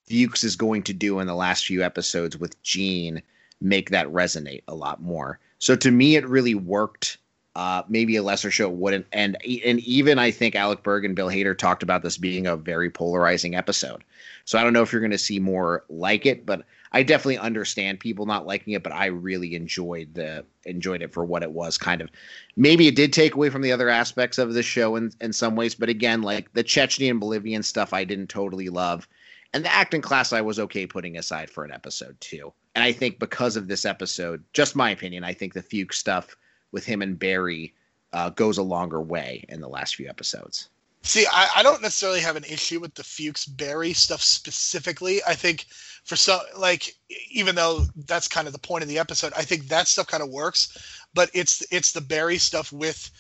Fuchs 0.07 0.43
is 0.43 0.55
going 0.55 0.84
to 0.84 0.93
do 0.93 1.19
in 1.19 1.27
the 1.27 1.36
last 1.36 1.65
few 1.65 1.84
episodes 1.84 2.38
with 2.38 2.61
Gene 2.63 3.21
make 3.59 3.89
that 3.89 4.07
resonate 4.07 4.63
a 4.67 4.75
lot 4.75 5.01
more. 5.01 5.39
So 5.59 5.75
to 5.75 5.91
me, 5.91 6.15
it 6.15 6.27
really 6.27 6.55
worked 6.55 7.17
uh, 7.56 7.84
maybe 7.88 8.16
a 8.16 8.24
lesser 8.24 8.49
show 8.49 8.70
wouldn't. 8.70 9.06
And 9.12 9.38
and 9.45 9.80
even 9.82 10.18
I 10.18 10.32
think 10.32 10.56
Alec 10.56 10.82
Berg 10.82 11.06
and 11.06 11.16
Bill 11.16 11.28
Hader 11.28 11.58
talked 11.58 11.84
about 11.84 12.01
this 12.01 12.18
being 12.18 12.47
a 12.47 12.58
very 12.58 12.89
polarizing 12.89 13.56
episode. 13.56 14.04
So 14.45 14.58
I 14.58 14.64
don't 14.64 14.74
know 14.74 14.82
if 14.82 14.91
you're 14.91 15.01
going 15.01 15.12
to 15.12 15.18
see 15.18 15.39
more 15.39 15.84
like 15.89 16.26
it, 16.26 16.45
but 16.45 16.66
I 16.91 17.04
definitely 17.04 17.38
understand 17.38 17.99
people 17.99 18.26
not 18.26 18.47
liking 18.47 18.74
it. 18.74 18.82
But 18.82 18.93
I 18.93 19.08
really 19.08 19.56
enjoyed 19.56 20.16
the 20.16 20.45
enjoyed 20.66 21.04
it 21.04 21.14
for 21.14 21.24
what 21.24 21.43
it 21.43 21.51
was. 21.51 21.78
Kind 21.78 22.01
of 22.01 22.10
maybe 22.56 22.88
it 22.88 22.95
did 22.95 23.14
take 23.14 23.36
away 23.36 23.51
from 23.51 23.62
the 23.62 23.72
other 23.72 23.89
aspects 23.89 24.39
of 24.39 24.56
the 24.56 24.64
show 24.64 24.95
in 24.95 25.12
in 25.22 25.32
some 25.32 25.56
ways. 25.56 25.76
But 25.76 25.89
again, 25.89 26.24
like 26.24 26.51
the 26.54 26.64
Chechnya 26.64 27.20
Bolivian 27.20 27.62
stuff, 27.62 27.93
I 27.93 28.04
didn't 28.04 28.28
totally 28.28 28.70
love. 28.70 29.08
And 29.54 29.64
the 29.64 29.72
acting 29.72 30.01
class 30.01 30.34
I 30.34 30.41
was 30.41 30.58
okay 30.58 30.88
putting 30.88 31.18
aside 31.18 31.51
for 31.51 31.64
an 31.64 31.72
episode 31.72 32.20
too. 32.20 32.51
And 32.74 32.84
I 32.84 32.91
think 32.91 33.20
because 33.20 33.56
of 33.56 33.68
this 33.68 33.86
episode, 33.86 34.43
just 34.54 34.76
my 34.76 34.89
opinion, 34.89 35.24
I 35.24 35.34
think 35.36 35.54
the 35.54 35.62
Fuchs 35.62 35.99
stuff 35.99 36.36
with 36.74 36.86
him 36.86 37.01
and 37.01 37.17
Barry 37.17 37.74
uh, 38.11 38.30
goes 38.32 38.57
a 38.57 38.63
longer 38.63 39.01
way 39.01 39.45
in 39.47 39.61
the 39.61 39.69
last 39.69 39.95
few 39.95 40.09
episodes. 40.09 40.69
See, 41.03 41.26
I, 41.32 41.49
I 41.57 41.63
don't 41.63 41.82
necessarily 41.82 42.21
have 42.21 42.38
an 42.38 42.45
issue 42.45 42.80
with 42.80 42.95
the 42.95 43.03
Fuchs 43.03 43.45
Barry 43.45 43.93
stuff 43.93 44.21
specifically. 44.21 45.21
I 45.28 45.36
think 45.36 45.65
for 46.03 46.15
some, 46.15 46.39
like, 46.57 46.95
even 47.30 47.55
though 47.55 47.86
that's 48.05 48.28
kind 48.28 48.47
of 48.47 48.53
the 48.53 48.59
point 48.59 48.84
of 48.84 48.89
the 48.89 48.99
episode, 48.99 49.34
I 49.36 49.43
think 49.43 49.67
that 49.67 49.88
stuff 49.88 50.07
kind 50.07 50.24
of 50.24 50.30
works. 50.30 50.78
But 51.13 51.30
it's 51.34 51.65
it's 51.71 51.91
the 51.91 52.01
Barry 52.01 52.38
stuff 52.38 52.71
with 52.71 53.11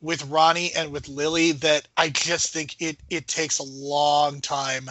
with 0.00 0.24
Ronnie 0.26 0.72
and 0.74 0.90
with 0.90 1.08
Lily 1.08 1.52
that 1.52 1.88
I 1.96 2.08
just 2.08 2.52
think 2.52 2.80
it 2.80 2.98
it 3.10 3.28
takes 3.28 3.58
a 3.58 3.64
long 3.64 4.40
time 4.40 4.90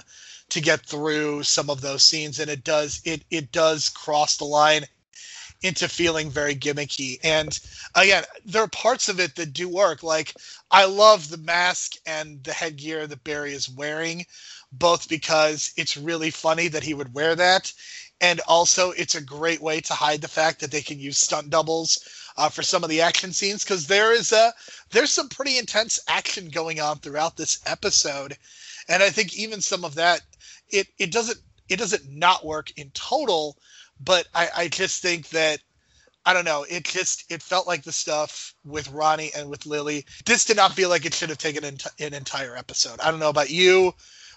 to 0.49 0.61
get 0.61 0.86
through 0.86 1.43
some 1.43 1.72
of 1.72 1.82
those 1.82 2.03
scenes, 2.03 2.39
and 2.39 2.49
it 2.49 2.63
does 2.63 3.01
it 3.05 3.24
it 3.32 3.51
does 3.51 3.89
cross 3.89 4.38
the 4.38 4.45
line 4.45 4.86
into 5.62 5.88
feeling 5.88 6.30
very 6.30 6.56
gimmicky. 6.56 7.18
And 7.24 7.58
again, 7.95 8.24
there 8.45 8.64
are 8.64 8.68
parts 8.68 9.10
of 9.10 9.20
it 9.20 9.36
that 9.36 9.53
do 9.53 9.68
work. 9.68 10.03
Like 10.03 10.34
I 10.72 10.86
love 10.86 11.30
the 11.30 11.38
mask 11.38 11.93
and 12.06 12.43
the 12.43 12.53
headgear 12.53 13.08
that 13.08 13.24
Barry 13.24 13.53
is 13.53 13.70
wearing, 13.70 14.26
both 14.72 15.08
because 15.10 15.72
it's 15.78 15.97
really 15.97 16.32
funny 16.32 16.68
that 16.68 16.84
he 16.84 16.93
would 16.93 17.14
wear 17.14 17.36
that, 17.36 17.72
and 18.22 18.41
also 18.41 18.91
it's 18.91 19.16
a 19.16 19.22
great 19.22 19.62
way 19.62 19.82
to 19.82 19.93
hide 19.93 20.22
the 20.22 20.28
fact 20.28 20.60
that 20.60 20.72
they 20.72 20.82
can 20.82 20.99
use 20.99 21.18
stunt 21.18 21.49
doubles 21.49 21.99
uh, 22.38 22.49
for 22.49 22.62
some 22.64 22.84
of 22.84 22.89
the 22.89 23.01
action 23.01 23.32
scenes 23.32 23.64
because 23.64 23.88
there 23.88 24.14
is 24.14 24.32
a 24.32 24.53
there's 24.91 25.12
some 25.12 25.30
pretty 25.30 25.58
intense 25.58 25.99
action 26.08 26.49
going 26.49 26.80
on 26.80 26.97
throughout 26.97 27.38
this 27.38 27.60
episode, 27.66 28.38
and 28.88 29.01
I 29.01 29.10
think 29.10 29.36
even 29.36 29.62
some 29.62 29.86
of 29.86 29.95
that 29.95 30.22
it 30.70 30.88
it 30.97 31.12
doesn't 31.12 31.39
it 31.70 31.78
doesn't 31.78 32.10
not 32.10 32.45
work 32.45 32.72
in 32.78 32.91
total 32.91 33.58
but 34.04 34.28
I, 34.34 34.50
I 34.56 34.68
just 34.68 35.02
think 35.02 35.30
that 35.30 35.60
I 36.26 36.34
don't 36.34 36.46
know. 36.46 36.66
It 36.70 36.86
just 36.86 37.32
it 37.32 37.41
felt 37.43 37.68
like 37.68 37.84
the 37.84 37.91
stuff 37.91 38.56
with 38.66 38.89
Ronnie 38.91 39.32
and 39.36 39.50
with 39.50 39.66
Lily. 39.66 40.06
This 40.26 40.43
did 40.46 40.58
not 40.58 40.74
feel 40.74 40.89
like 40.89 41.06
it 41.06 41.14
should 41.14 41.30
have 41.30 41.38
taken 41.38 41.64
an, 41.64 41.78
an 42.00 42.14
entire 42.14 42.56
episode. 42.56 43.00
I 43.00 43.12
don't 43.12 43.20
know 43.20 43.30
about 43.30 43.52
you, 43.52 43.93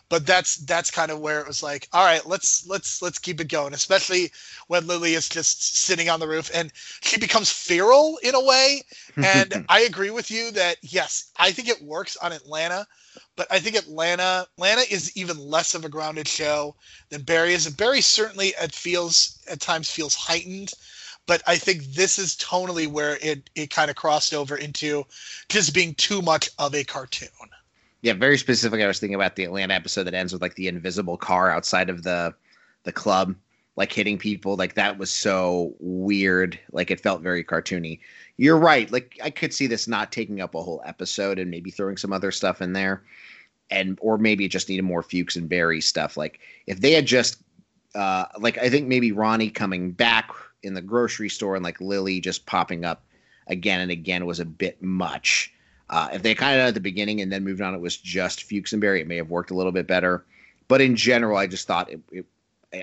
but 0.08 0.24
that's 0.24 0.56
that's 0.56 0.90
kind 0.90 1.10
of 1.10 1.20
where 1.20 1.40
it 1.40 1.46
was 1.46 1.62
like, 1.62 1.88
all 1.92 2.04
right, 2.04 2.24
let's 2.26 2.66
let's 2.66 3.02
let's 3.02 3.18
keep 3.18 3.40
it 3.40 3.48
going. 3.48 3.74
Especially 3.74 4.32
when 4.66 4.86
Lily 4.86 5.14
is 5.14 5.28
just 5.28 5.76
sitting 5.84 6.08
on 6.08 6.20
the 6.20 6.28
roof 6.28 6.50
and 6.54 6.72
she 7.02 7.18
becomes 7.18 7.50
feral 7.50 8.18
in 8.22 8.34
a 8.34 8.44
way. 8.44 8.82
And 9.22 9.64
I 9.68 9.80
agree 9.80 10.10
with 10.10 10.30
you 10.30 10.52
that 10.52 10.76
yes, 10.80 11.32
I 11.36 11.50
think 11.50 11.68
it 11.68 11.82
works 11.82 12.16
on 12.16 12.32
Atlanta, 12.32 12.86
but 13.36 13.48
I 13.50 13.58
think 13.58 13.76
Atlanta 13.76 14.46
Atlanta 14.56 14.82
is 14.90 15.16
even 15.16 15.38
less 15.38 15.74
of 15.74 15.84
a 15.84 15.88
grounded 15.88 16.28
show 16.28 16.76
than 17.10 17.22
Barry 17.22 17.52
is. 17.52 17.66
And 17.66 17.76
Barry 17.76 18.00
certainly 18.00 18.54
it 18.60 18.74
feels 18.74 19.38
at 19.50 19.60
times 19.60 19.90
feels 19.90 20.14
heightened. 20.14 20.72
But 21.26 21.42
I 21.46 21.58
think 21.58 21.84
this 21.84 22.18
is 22.18 22.36
tonally 22.36 22.86
where 22.86 23.18
it, 23.20 23.50
it 23.54 23.70
kind 23.70 23.90
of 23.90 23.96
crossed 23.96 24.32
over 24.32 24.56
into 24.56 25.04
just 25.50 25.74
being 25.74 25.94
too 25.94 26.22
much 26.22 26.48
of 26.58 26.74
a 26.74 26.84
cartoon. 26.84 27.28
Yeah, 28.02 28.12
very 28.12 28.38
specific. 28.38 28.80
I 28.80 28.86
was 28.86 29.00
thinking 29.00 29.16
about 29.16 29.36
the 29.36 29.44
Atlanta 29.44 29.74
episode 29.74 30.04
that 30.04 30.14
ends 30.14 30.32
with 30.32 30.42
like 30.42 30.54
the 30.54 30.68
invisible 30.68 31.16
car 31.16 31.50
outside 31.50 31.90
of 31.90 32.04
the 32.04 32.34
the 32.84 32.92
club, 32.92 33.34
like 33.76 33.92
hitting 33.92 34.18
people. 34.18 34.56
Like 34.56 34.74
that 34.74 34.98
was 34.98 35.10
so 35.10 35.74
weird. 35.80 36.58
Like 36.70 36.90
it 36.90 37.00
felt 37.00 37.22
very 37.22 37.42
cartoony. 37.42 37.98
You're 38.36 38.58
right. 38.58 38.90
Like 38.90 39.18
I 39.22 39.30
could 39.30 39.52
see 39.52 39.66
this 39.66 39.88
not 39.88 40.12
taking 40.12 40.40
up 40.40 40.54
a 40.54 40.62
whole 40.62 40.80
episode 40.84 41.38
and 41.40 41.50
maybe 41.50 41.70
throwing 41.70 41.96
some 41.96 42.12
other 42.12 42.30
stuff 42.30 42.62
in 42.62 42.72
there, 42.72 43.02
and 43.70 43.98
or 44.00 44.16
maybe 44.16 44.44
it 44.44 44.52
just 44.52 44.68
needed 44.68 44.82
more 44.82 45.02
Fuchs 45.02 45.34
and 45.34 45.48
Barry 45.48 45.80
stuff. 45.80 46.16
Like 46.16 46.38
if 46.68 46.80
they 46.80 46.92
had 46.92 47.06
just, 47.06 47.42
uh, 47.96 48.26
like 48.38 48.58
I 48.58 48.70
think 48.70 48.86
maybe 48.86 49.10
Ronnie 49.10 49.50
coming 49.50 49.90
back 49.90 50.30
in 50.62 50.74
the 50.74 50.82
grocery 50.82 51.28
store 51.28 51.56
and 51.56 51.64
like 51.64 51.80
Lily 51.80 52.20
just 52.20 52.46
popping 52.46 52.84
up 52.84 53.02
again 53.48 53.80
and 53.80 53.90
again 53.90 54.24
was 54.24 54.38
a 54.38 54.44
bit 54.44 54.80
much 54.82 55.52
uh, 55.90 56.08
if 56.12 56.22
they 56.22 56.34
kind 56.34 56.60
of 56.60 56.68
at 56.68 56.74
the 56.74 56.80
beginning 56.80 57.20
and 57.20 57.32
then 57.32 57.44
moved 57.44 57.60
on, 57.60 57.74
it 57.74 57.80
was 57.80 57.96
just 57.96 58.44
Fuchs 58.44 58.72
and 58.72 58.80
Barry. 58.80 59.00
It 59.00 59.06
may 59.06 59.16
have 59.16 59.30
worked 59.30 59.50
a 59.50 59.54
little 59.54 59.72
bit 59.72 59.86
better, 59.86 60.24
but 60.68 60.80
in 60.80 60.96
general, 60.96 61.36
I 61.36 61.46
just 61.46 61.66
thought 61.66 61.90
it. 61.90 62.00
it 62.10 62.26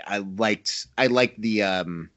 I 0.08 0.18
liked. 0.18 0.88
I 0.98 1.08
liked 1.08 1.40
the. 1.42 1.64
Um, 1.64 2.10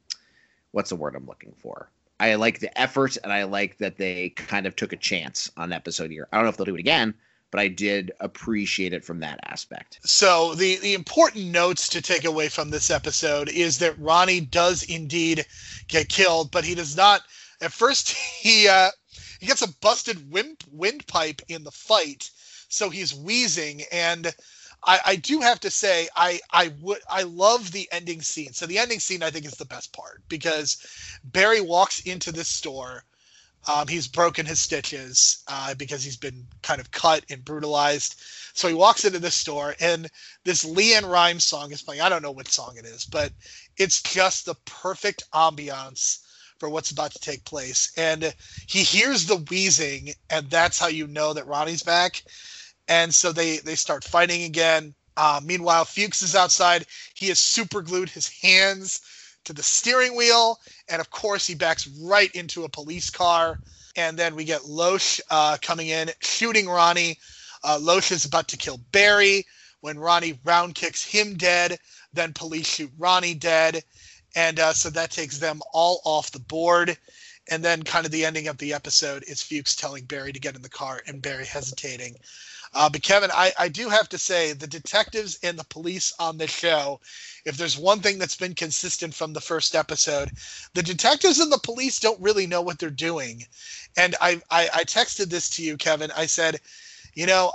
what's 0.73 0.91
the 0.91 0.97
word 0.97 1.15
I'm 1.15 1.27
looking 1.27 1.53
for? 1.59 1.91
I 2.21 2.35
like 2.35 2.59
the 2.61 2.77
effort, 2.81 3.17
and 3.23 3.33
I 3.33 3.45
like 3.45 3.79
that 3.79 3.97
they 3.97 4.31
kind 4.31 4.67
of 4.67 4.75
took 4.75 4.93
a 4.93 4.97
chance 4.97 5.51
on 5.57 5.73
episode 5.73 6.11
here. 6.11 6.27
I 6.33 6.37
don't 6.37 6.45
know 6.45 6.51
if 6.51 6.57
they'll 6.57 6.67
do 6.67 6.75
it 6.75 6.81
again, 6.81 7.15
but 7.51 7.61
I 7.61 7.69
did 7.69 8.13
appreciate 8.21 8.93
it 8.93 9.05
from 9.05 9.21
that 9.21 9.41
aspect. 9.45 10.01
So 10.05 10.55
the 10.55 10.77
the 10.77 10.95
important 10.95 11.47
notes 11.47 11.89
to 11.91 12.03
take 12.03 12.25
away 12.25 12.49
from 12.49 12.71
this 12.71 12.91
episode 12.91 13.49
is 13.49 13.79
that 13.79 13.99
Ronnie 13.99 14.41
does 14.41 14.83
indeed 14.83 15.47
get 15.87 16.09
killed, 16.09 16.51
but 16.51 16.65
he 16.65 16.75
does 16.75 16.97
not. 16.97 17.23
At 17.61 17.73
first, 17.73 18.11
he 18.41 18.69
uh, 18.69 18.91
he 19.39 19.47
gets 19.47 19.63
a 19.63 19.73
busted 19.81 20.31
wind, 20.31 20.65
windpipe 20.71 21.43
in 21.49 21.65
the 21.65 21.71
fight, 21.71 22.31
so 22.69 22.91
he's 22.91 23.15
wheezing. 23.15 23.83
And 23.93 24.35
I, 24.85 25.01
I 25.05 25.17
do 25.17 25.41
have 25.41 25.61
to 25.61 25.71
say, 25.71 26.09
I 26.17 26.41
I 26.51 26.69
would 26.81 27.01
I 27.09 27.23
love 27.23 27.73
the 27.73 27.89
ending 27.93 28.23
scene. 28.23 28.53
So 28.53 28.67
the 28.67 28.79
ending 28.79 29.01
scene 29.01 29.23
I 29.23 29.31
think 29.31 29.47
is 29.47 29.55
the 29.55 29.65
best 29.65 29.93
part 29.93 30.23
because 30.29 30.77
Barry 31.25 31.61
walks 31.61 32.01
into 32.01 32.33
this 32.33 32.49
store. 32.49 33.05
Um, 33.67 33.89
he's 33.89 34.09
broken 34.09 34.47
his 34.47 34.61
stitches 34.61 35.43
uh, 35.49 35.75
because 35.75 36.03
he's 36.03 36.17
been 36.17 36.47
kind 36.63 36.81
of 36.81 36.91
cut 36.91 37.25
and 37.29 37.45
brutalized. 37.45 38.15
So 38.55 38.67
he 38.69 38.75
walks 38.75 39.05
into 39.05 39.19
this 39.19 39.35
store, 39.35 39.75
and 39.81 40.09
this 40.45 40.65
LeAnn 40.65 41.09
Rimes 41.11 41.45
song 41.45 41.71
is 41.73 41.83
playing. 41.83 42.01
I 42.01 42.09
don't 42.09 42.23
know 42.23 42.31
what 42.31 42.49
song 42.49 42.77
it 42.79 42.87
is, 42.87 43.05
but 43.05 43.33
it's 43.77 44.01
just 44.01 44.47
the 44.47 44.55
perfect 44.65 45.25
ambiance 45.33 46.21
for 46.59 46.69
what's 46.69 46.91
about 46.91 47.13
to 47.13 47.19
take 47.21 47.45
place. 47.45 47.93
And 47.97 48.35
he 48.67 48.83
hears 48.83 49.27
the 49.27 49.37
wheezing, 49.37 50.11
and 50.31 50.51
that's 50.51 50.79
how 50.79 50.89
you 50.89 51.07
know 51.07 51.33
that 51.33 51.47
Ronnie's 51.47 51.83
back. 51.83 52.23
And 52.89 53.15
so 53.15 53.33
they 53.33 53.59
they 53.59 53.75
start 53.75 54.05
fighting 54.05 54.45
again. 54.45 54.95
Uh, 55.17 55.41
meanwhile, 55.45 55.85
Fuchs 55.85 56.23
is 56.23 56.37
outside. 56.37 56.87
He 57.15 57.29
has 57.29 57.39
super 57.39 57.83
glued 57.83 58.09
his 58.09 58.29
hands 58.29 59.01
to 59.45 59.53
the 59.53 59.63
steering 59.63 60.17
wheel, 60.17 60.61
and 60.89 61.01
of 61.01 61.11
course, 61.11 61.47
he 61.47 61.55
backs 61.55 61.89
right 62.03 62.31
into 62.33 62.65
a 62.65 62.69
police 62.69 63.11
car. 63.11 63.59
And 63.97 64.17
then 64.17 64.37
we 64.37 64.45
get 64.45 64.67
Loach 64.67 65.21
uh, 65.31 65.57
coming 65.61 65.89
in, 65.89 66.11
shooting 66.21 66.69
Ronnie. 66.69 67.19
Uh, 67.65 67.79
Loach 67.81 68.13
is 68.13 68.25
about 68.25 68.47
to 68.49 68.57
kill 68.57 68.79
Barry 68.93 69.45
when 69.81 69.99
Ronnie 69.99 70.39
round 70.45 70.77
kicks 70.77 71.05
him 71.05 71.37
dead. 71.37 71.79
Then 72.13 72.33
police 72.33 72.69
shoot 72.69 72.93
Ronnie 72.97 73.35
dead 73.35 73.83
and 74.39 74.61
uh, 74.61 74.73
so 74.73 74.89
that 74.89 75.11
takes 75.11 75.39
them 75.39 75.61
all 75.73 76.01
off 76.05 76.31
the 76.31 76.39
board. 76.39 76.97
And 77.51 77.65
then, 77.65 77.83
kind 77.83 78.07
of 78.07 78.13
the 78.13 78.25
ending 78.25 78.47
of 78.47 78.59
the 78.59 78.73
episode 78.73 79.25
is 79.27 79.43
Fuchs 79.43 79.75
telling 79.75 80.05
Barry 80.05 80.33
to 80.33 80.39
get 80.39 80.55
in 80.55 80.63
the 80.63 80.69
car 80.69 81.03
and 81.09 81.21
Barry 81.21 81.45
hesitating. 81.45 82.15
Uh, 82.73 82.89
but 82.89 83.03
Kevin, 83.03 83.31
I, 83.33 83.53
I 83.59 83.69
do 83.69 83.89
have 83.89 84.09
to 84.11 84.19
say 84.19 84.53
the 84.53 84.67
detectives 84.69 85.41
and 85.43 85.59
the 85.59 85.65
police 85.65 86.13
on 86.21 86.39
this 86.39 86.53
show, 86.53 87.01
if 87.47 87.57
there's 87.57 87.79
one 87.79 88.01
thing 88.01 88.19
that's 88.19 88.37
been 88.37 88.55
consistent 88.55 89.13
from 89.13 89.33
the 89.33 89.41
first 89.41 89.75
episode, 89.75 90.31
the 90.75 90.83
detectives 90.85 91.41
and 91.41 91.51
the 91.51 91.59
police 91.59 91.99
don't 91.99 92.21
really 92.21 92.47
know 92.47 92.63
what 92.63 92.79
they're 92.79 92.91
doing. 92.91 93.45
And 93.97 94.15
I, 94.21 94.41
I, 94.51 94.69
I 94.73 94.85
texted 94.85 95.31
this 95.31 95.51
to 95.57 95.65
you, 95.65 95.77
Kevin. 95.77 96.13
I 96.15 96.27
said, 96.27 96.61
you 97.15 97.27
know, 97.27 97.51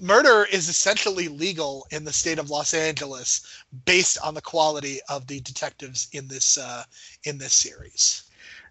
murder 0.00 0.46
is 0.50 0.68
essentially 0.68 1.28
legal 1.28 1.86
in 1.90 2.04
the 2.04 2.12
state 2.12 2.38
of 2.38 2.50
Los 2.50 2.74
Angeles 2.74 3.46
based 3.84 4.18
on 4.22 4.34
the 4.34 4.42
quality 4.42 4.98
of 5.08 5.26
the 5.26 5.40
detectives 5.40 6.08
in 6.12 6.28
this 6.28 6.58
uh, 6.58 6.84
in 7.24 7.38
this 7.38 7.54
series. 7.54 8.24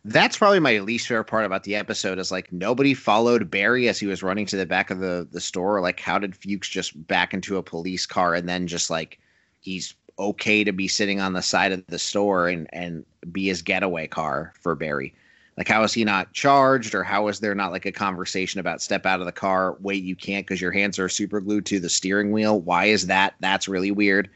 That's 0.06 0.38
probably 0.38 0.60
my 0.60 0.80
least 0.80 1.08
favorite 1.08 1.26
part 1.26 1.46
about 1.46 1.64
the 1.64 1.76
episode 1.76 2.20
is 2.20 2.32
like 2.32 2.52
nobody 2.54 2.94
followed 2.94 3.52
Barry 3.52 3.90
as 3.90 4.00
he 4.00 4.08
was 4.08 4.24
running 4.24 4.46
to 4.48 4.56
the 4.56 4.66
back 4.66 4.90
of 4.90 5.00
the 5.00 5.28
the 5.32 5.42
store. 5.42 5.82
Like, 5.82 6.00
how 6.00 6.18
did 6.18 6.36
Fuchs 6.36 6.70
just 6.70 7.08
back 7.08 7.34
into 7.34 7.58
a 7.58 7.64
police 7.64 8.06
car 8.06 8.34
and 8.34 8.48
then 8.48 8.68
just 8.68 8.90
like 8.90 9.20
he's 9.60 9.96
okay 10.20 10.64
to 10.64 10.72
be 10.72 10.88
sitting 10.88 11.20
on 11.20 11.34
the 11.34 11.42
side 11.42 11.72
of 11.72 11.86
the 11.88 12.00
store 12.00 12.48
and 12.48 12.68
and 12.72 13.06
be 13.32 13.48
his 13.48 13.62
getaway 13.62 14.08
car 14.08 14.54
for 14.62 14.76
Barry? 14.76 15.14
Like, 15.58 15.68
how 15.68 15.84
is 15.84 15.92
he 15.92 16.06
not 16.06 16.34
charged, 16.34 16.94
or 16.94 17.04
how 17.04 17.28
is 17.28 17.40
there 17.40 17.56
not 17.56 17.72
like 17.72 17.86
a 17.86 17.92
conversation 17.92 18.60
about 18.60 18.82
step 18.82 19.06
out 19.06 19.20
of 19.20 19.26
the 19.26 19.32
car? 19.32 19.76
Wait, 19.80 20.04
you 20.04 20.16
can't 20.16 20.46
because 20.46 20.62
your 20.62 20.72
hands 20.72 21.00
are 21.00 21.10
super 21.10 21.42
glued 21.42 21.66
to 21.66 21.80
the 21.80 21.90
steering 21.90 22.32
wheel. 22.32 22.62
Why 22.62 22.86
is 22.86 23.08
that? 23.08 23.34
That's 23.40 23.68
really 23.68 23.92
weird. 23.92 24.30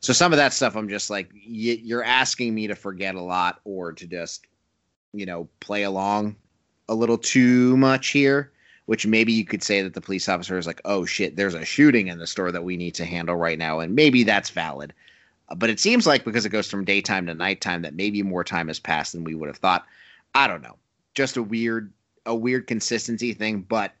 So 0.00 0.14
some 0.14 0.32
of 0.32 0.38
that 0.38 0.54
stuff, 0.54 0.76
I'm 0.76 0.88
just 0.88 1.10
like, 1.10 1.30
you're 1.34 2.02
asking 2.02 2.54
me 2.54 2.66
to 2.66 2.74
forget 2.74 3.14
a 3.14 3.20
lot 3.20 3.60
or 3.64 3.92
to 3.92 4.06
just, 4.06 4.46
you 5.12 5.26
know, 5.26 5.46
play 5.60 5.82
along 5.82 6.36
a 6.88 6.94
little 6.94 7.18
too 7.18 7.76
much 7.76 8.08
here. 8.08 8.50
Which 8.86 9.06
maybe 9.06 9.32
you 9.32 9.44
could 9.44 9.62
say 9.62 9.82
that 9.82 9.94
the 9.94 10.00
police 10.00 10.28
officer 10.28 10.58
is 10.58 10.66
like, 10.66 10.80
oh 10.84 11.04
shit, 11.04 11.36
there's 11.36 11.54
a 11.54 11.64
shooting 11.64 12.08
in 12.08 12.18
the 12.18 12.26
store 12.26 12.50
that 12.50 12.64
we 12.64 12.76
need 12.76 12.92
to 12.96 13.04
handle 13.04 13.36
right 13.36 13.56
now, 13.56 13.78
and 13.78 13.94
maybe 13.94 14.24
that's 14.24 14.50
valid. 14.50 14.92
But 15.54 15.70
it 15.70 15.78
seems 15.78 16.08
like 16.08 16.24
because 16.24 16.44
it 16.44 16.48
goes 16.48 16.68
from 16.68 16.84
daytime 16.84 17.26
to 17.26 17.34
nighttime, 17.34 17.82
that 17.82 17.94
maybe 17.94 18.24
more 18.24 18.42
time 18.42 18.66
has 18.66 18.80
passed 18.80 19.12
than 19.12 19.22
we 19.22 19.36
would 19.36 19.46
have 19.46 19.58
thought. 19.58 19.86
I 20.34 20.46
don't 20.46 20.62
know. 20.62 20.76
Just 21.14 21.36
a 21.36 21.42
weird 21.42 21.92
a 22.26 22.34
weird 22.34 22.66
consistency 22.66 23.32
thing, 23.32 23.62
but 23.62 23.92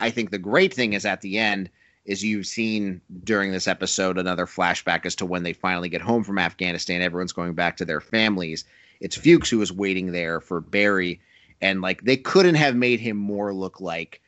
I 0.00 0.10
think 0.10 0.30
the 0.30 0.38
great 0.38 0.72
thing 0.72 0.94
is 0.94 1.04
at 1.04 1.20
the 1.20 1.38
end 1.38 1.70
is 2.04 2.24
you've 2.24 2.46
seen 2.46 3.00
during 3.22 3.52
this 3.52 3.68
episode 3.68 4.18
another 4.18 4.46
flashback 4.46 5.04
as 5.04 5.14
to 5.16 5.26
when 5.26 5.42
they 5.42 5.52
finally 5.52 5.88
get 5.88 6.00
home 6.00 6.24
from 6.24 6.38
Afghanistan. 6.38 7.02
Everyone's 7.02 7.32
going 7.32 7.52
back 7.52 7.76
to 7.76 7.84
their 7.84 8.00
families. 8.00 8.64
It's 9.00 9.16
Fuchs 9.16 9.50
who 9.50 9.60
is 9.60 9.72
waiting 9.72 10.12
there 10.12 10.40
for 10.40 10.60
Barry, 10.60 11.20
and 11.60 11.80
like 11.80 12.02
they 12.02 12.16
couldn't 12.16 12.56
have 12.56 12.74
made 12.74 13.00
him 13.00 13.16
more 13.16 13.52
look 13.54 13.80
like 13.80 14.20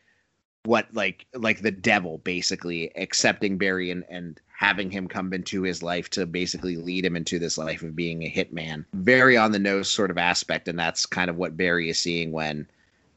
what 0.65 0.87
like 0.93 1.27
like 1.35 1.63
the 1.63 1.71
devil 1.71 2.19
basically 2.19 2.97
accepting 2.97 3.59
Barry 3.59 3.91
and 3.91 4.05
and 4.09 4.41
having 4.63 4.93
him 4.93 5.09
come 5.09 5.33
into 5.33 5.63
his 5.63 5.83
life 5.83 6.09
to 6.09 6.25
basically 6.25 6.77
lead 6.77 7.05
him 7.05 7.17
into 7.17 7.37
this 7.41 7.59
life 7.59 7.83
of 7.83 7.97
being 7.97 8.23
a 8.23 8.31
hitman. 8.31 8.85
Very 8.95 9.37
on 9.37 9.51
the 9.51 9.59
nose 9.59 9.91
sort 9.91 10.09
of 10.09 10.17
aspect, 10.17 10.69
and 10.69 10.79
that's 10.79 11.05
kind 11.05 11.29
of 11.29 11.37
what 11.37 11.57
Barry 11.57 11.91
is 11.91 11.99
seeing 11.99 12.31
when 12.31 12.69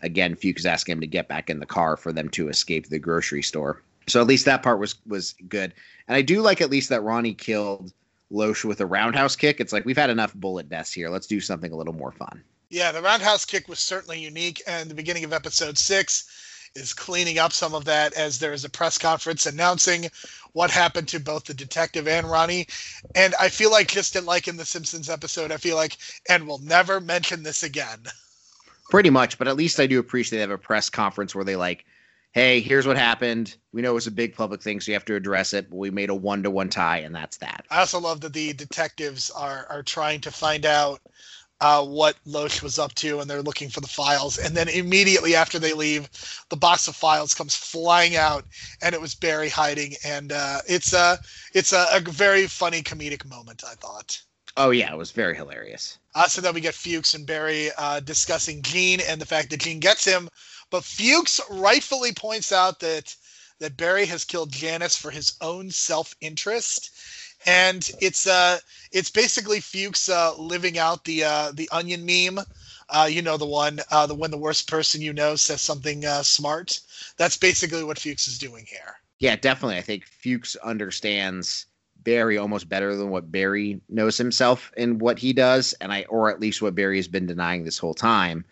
again 0.02 0.34
Fuchs 0.34 0.62
is 0.62 0.66
asking 0.66 0.94
him 0.94 1.02
to 1.02 1.08
get 1.08 1.28
back 1.28 1.52
in 1.52 1.60
the 1.60 1.66
car 1.68 1.98
for 1.98 2.12
them 2.12 2.30
to 2.30 2.50
escape 2.50 2.90
the 2.90 2.98
grocery 2.98 3.44
store. 3.44 3.80
So 4.08 4.20
at 4.20 4.26
least 4.26 4.46
that 4.46 4.64
part 4.64 4.80
was 4.80 4.96
was 5.06 5.36
good. 5.48 5.72
And 6.08 6.18
I 6.18 6.24
do 6.24 6.42
like 6.42 6.62
at 6.62 6.72
least 6.72 6.90
that 6.90 7.04
Ronnie 7.04 7.36
killed 7.36 7.94
Loach 8.32 8.66
with 8.66 8.82
a 8.82 8.88
roundhouse 8.88 9.36
kick. 9.36 9.60
It's 9.60 9.72
like 9.72 9.86
we've 9.86 9.96
had 9.96 10.10
enough 10.10 10.34
bullet 10.34 10.68
deaths 10.68 10.92
here. 10.92 11.10
Let's 11.10 11.28
do 11.28 11.40
something 11.40 11.72
a 11.72 11.76
little 11.76 11.94
more 11.94 12.12
fun. 12.12 12.44
Yeah, 12.72 12.92
the 12.92 13.04
roundhouse 13.04 13.46
kick 13.46 13.68
was 13.68 13.78
certainly 13.78 14.20
unique, 14.20 14.64
and 14.66 14.90
the 14.90 14.96
beginning 14.96 15.24
of 15.24 15.32
episode 15.32 15.78
six 15.78 16.28
is 16.76 16.94
cleaning 16.94 17.40
up 17.40 17.54
some 17.54 17.74
of 17.74 17.86
that 17.86 18.14
as 18.14 18.40
there 18.40 18.54
is 18.54 18.66
a 18.66 18.70
press 18.70 18.98
conference 18.98 19.46
announcing 19.46 20.10
what 20.54 20.72
happened 20.72 21.08
to 21.10 21.20
both 21.20 21.46
the 21.46 21.54
detective 21.54 22.08
and 22.08 22.30
Ronnie. 22.30 22.68
And 23.16 23.34
I 23.40 23.50
feel 23.50 23.72
like 23.72 23.88
just 23.88 24.22
like 24.24 24.48
in 24.48 24.58
the 24.58 24.66
Simpsons 24.66 25.10
episode, 25.10 25.52
I 25.52 25.58
feel 25.58 25.76
like, 25.76 25.98
and 26.30 26.48
we'll 26.48 26.60
never 26.60 27.00
mention 27.00 27.44
this 27.44 27.64
again. 27.64 28.00
Pretty 28.90 29.10
much, 29.10 29.38
but 29.38 29.48
at 29.48 29.58
least 29.58 29.80
I 29.80 29.88
do 29.88 30.00
appreciate 30.00 30.38
they 30.38 30.42
have 30.42 30.52
a 30.52 30.58
press 30.58 30.90
conference 30.90 31.34
where 31.34 31.44
they 31.44 31.56
like, 31.56 31.86
hey, 32.34 32.60
here's 32.60 32.86
what 32.86 32.98
happened. 32.98 33.56
We 33.72 33.82
know 33.82 33.98
it's 33.98 34.08
a 34.08 34.12
big 34.12 34.36
public 34.36 34.62
thing, 34.62 34.80
so 34.80 34.92
you 34.92 34.94
have 34.94 35.06
to 35.06 35.16
address 35.16 35.54
it. 35.54 35.70
But 35.70 35.78
we 35.78 35.90
made 35.90 36.10
a 36.10 36.16
one 36.16 36.44
to 36.44 36.52
one 36.52 36.70
tie, 36.70 37.00
and 37.00 37.16
that's 37.16 37.38
that. 37.38 37.66
I 37.72 37.80
also 37.80 38.00
love 38.00 38.22
that 38.22 38.34
the 38.34 38.54
detectives 38.54 39.32
are 39.32 39.66
are 39.70 39.82
trying 39.82 40.22
to 40.22 40.32
find 40.32 40.66
out 40.66 41.02
uh, 41.62 41.84
what 41.84 42.18
Loach 42.26 42.62
was 42.62 42.78
up 42.78 42.94
to, 42.96 43.20
and 43.20 43.30
they're 43.30 43.42
looking 43.42 43.70
for 43.70 43.82
the 43.82 43.88
files. 43.88 44.38
And 44.38 44.56
then 44.56 44.68
immediately 44.68 45.36
after 45.36 45.58
they 45.58 45.74
leave, 45.74 46.10
the 46.50 46.58
box 46.58 46.88
of 46.88 46.96
files 46.96 47.34
comes 47.34 47.56
flying 47.56 48.16
out, 48.16 48.46
and 48.82 48.94
it 48.94 49.02
was 49.02 49.16
Barry 49.16 49.50
hiding. 49.50 49.96
And 50.04 50.32
uh, 50.32 50.60
it's 50.68 50.94
a 50.94 51.20
it's 51.54 51.74
a, 51.74 51.88
a, 51.92 52.00
very 52.00 52.48
funny 52.48 52.82
comedic 52.82 53.26
moment, 53.26 53.64
I 53.66 53.76
thought. 53.76 54.22
Oh 54.58 54.72
yeah, 54.72 54.92
it 54.92 54.98
was 54.98 55.12
very 55.12 55.36
hilarious. 55.36 55.98
Uh, 56.14 56.28
so 56.28 56.42
then 56.42 56.54
we 56.54 56.62
get 56.62 56.76
Fuchs 56.76 57.14
and 57.14 57.26
Barry 57.26 57.70
uh, 57.78 58.00
discussing 58.00 58.62
Gene 58.62 59.02
and 59.02 59.20
the 59.20 59.26
fact 59.26 59.50
that 59.50 59.62
Gene 59.62 59.80
gets 59.80 60.06
him, 60.06 60.30
but 60.70 60.84
Fuchs 60.84 61.42
rightfully 61.50 62.14
points 62.14 62.52
out 62.52 62.80
that 62.80 63.16
that 63.60 63.78
Barry 63.78 64.06
has 64.06 64.26
killed 64.26 64.52
Janice 64.52 64.98
for 64.98 65.12
his 65.12 65.34
own 65.40 65.72
self 65.72 66.14
interest 66.20 66.92
and 67.46 67.90
it's 68.02 68.28
uh 68.28 68.58
it's 68.92 69.10
basically 69.10 69.60
Fuchs 69.60 70.10
uh, 70.10 70.34
living 70.38 70.78
out 70.78 71.04
the 71.04 71.24
uh, 71.24 71.52
the 71.54 71.70
onion 71.72 72.06
meme. 72.06 72.44
Uh, 72.90 73.08
you 73.10 73.22
know 73.22 73.36
the 73.38 73.46
one 73.46 73.80
uh, 73.92 74.06
the 74.06 74.16
when 74.16 74.32
the 74.32 74.38
worst 74.38 74.70
person 74.70 75.02
you 75.02 75.12
know 75.14 75.36
says 75.36 75.62
something 75.62 76.06
uh, 76.06 76.24
smart. 76.24 76.80
That's 77.18 77.38
basically 77.38 77.84
what 77.84 78.00
Fuchs 78.00 78.28
is 78.28 78.38
doing 78.38 78.66
here. 78.68 78.96
Yeah, 79.20 79.36
definitely. 79.36 79.78
I 79.78 79.82
think 79.82 80.06
Fuchs 80.06 80.56
understands 80.58 81.66
Barry 82.04 82.38
almost 82.38 82.70
better 82.70 82.96
than 82.96 83.10
what 83.10 83.32
Barry 83.32 83.82
knows 83.90 84.18
himself 84.18 84.72
and 84.78 85.02
what 85.02 85.20
he 85.20 85.34
does, 85.34 85.74
and 85.82 85.92
I 85.92 86.04
or 86.04 86.30
at 86.30 86.40
least 86.40 86.62
what 86.62 86.76
Barry 86.76 86.98
has 86.98 87.08
been 87.08 87.26
denying 87.26 87.64
this 87.64 87.80
whole 87.80 87.96
time. 87.96 88.46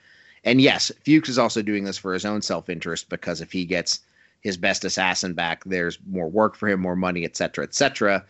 And 0.43 0.59
yes, 0.59 0.91
Fuchs 1.05 1.29
is 1.29 1.37
also 1.37 1.61
doing 1.61 1.85
this 1.85 1.97
for 1.97 2.13
his 2.13 2.25
own 2.25 2.41
self 2.41 2.69
interest 2.69 3.09
because 3.09 3.39
if 3.39 3.51
he 3.51 3.65
gets 3.65 4.01
his 4.41 4.57
best 4.57 4.83
assassin 4.83 5.33
back, 5.33 5.63
there's 5.63 5.99
more 6.09 6.27
work 6.27 6.55
for 6.55 6.67
him, 6.67 6.81
more 6.81 6.97
money, 6.97 7.23
et 7.23 7.37
cetera, 7.37 7.63
et 7.63 7.69
etc. 7.69 8.25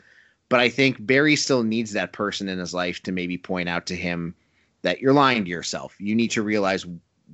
But 0.50 0.60
I 0.60 0.70
think 0.70 0.98
Barry 1.00 1.36
still 1.36 1.64
needs 1.64 1.94
that 1.94 2.14
person 2.14 2.48
in 2.48 2.60
his 2.60 2.74
life 2.74 3.02
to 3.04 3.12
maybe 3.12 3.38
point 3.38 3.70
out 3.70 3.88
to 3.88 3.96
him 3.96 4.36
that 4.84 5.02
you're 5.02 5.14
lying 5.14 5.46
to 5.46 5.50
yourself. 5.50 5.96
You 6.00 6.14
need 6.14 6.32
to 6.32 6.44
realize 6.44 6.86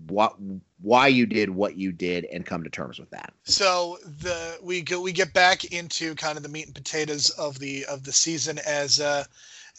what 0.08 0.36
why 0.82 1.08
you 1.08 1.26
did 1.26 1.50
what 1.50 1.76
you 1.76 1.92
did 1.92 2.26
and 2.26 2.46
come 2.46 2.64
to 2.64 2.70
terms 2.70 3.00
with 3.00 3.10
that. 3.10 3.34
So 3.44 3.98
the 4.04 4.58
we 4.62 4.82
go 4.82 5.02
we 5.02 5.12
get 5.12 5.34
back 5.34 5.66
into 5.66 6.16
kind 6.16 6.38
of 6.38 6.44
the 6.44 6.50
meat 6.50 6.68
and 6.68 6.76
potatoes 6.76 7.30
of 7.32 7.60
the 7.60 7.86
of 7.86 8.04
the 8.04 8.12
season 8.12 8.60
as 8.66 9.00
uh 9.00 9.26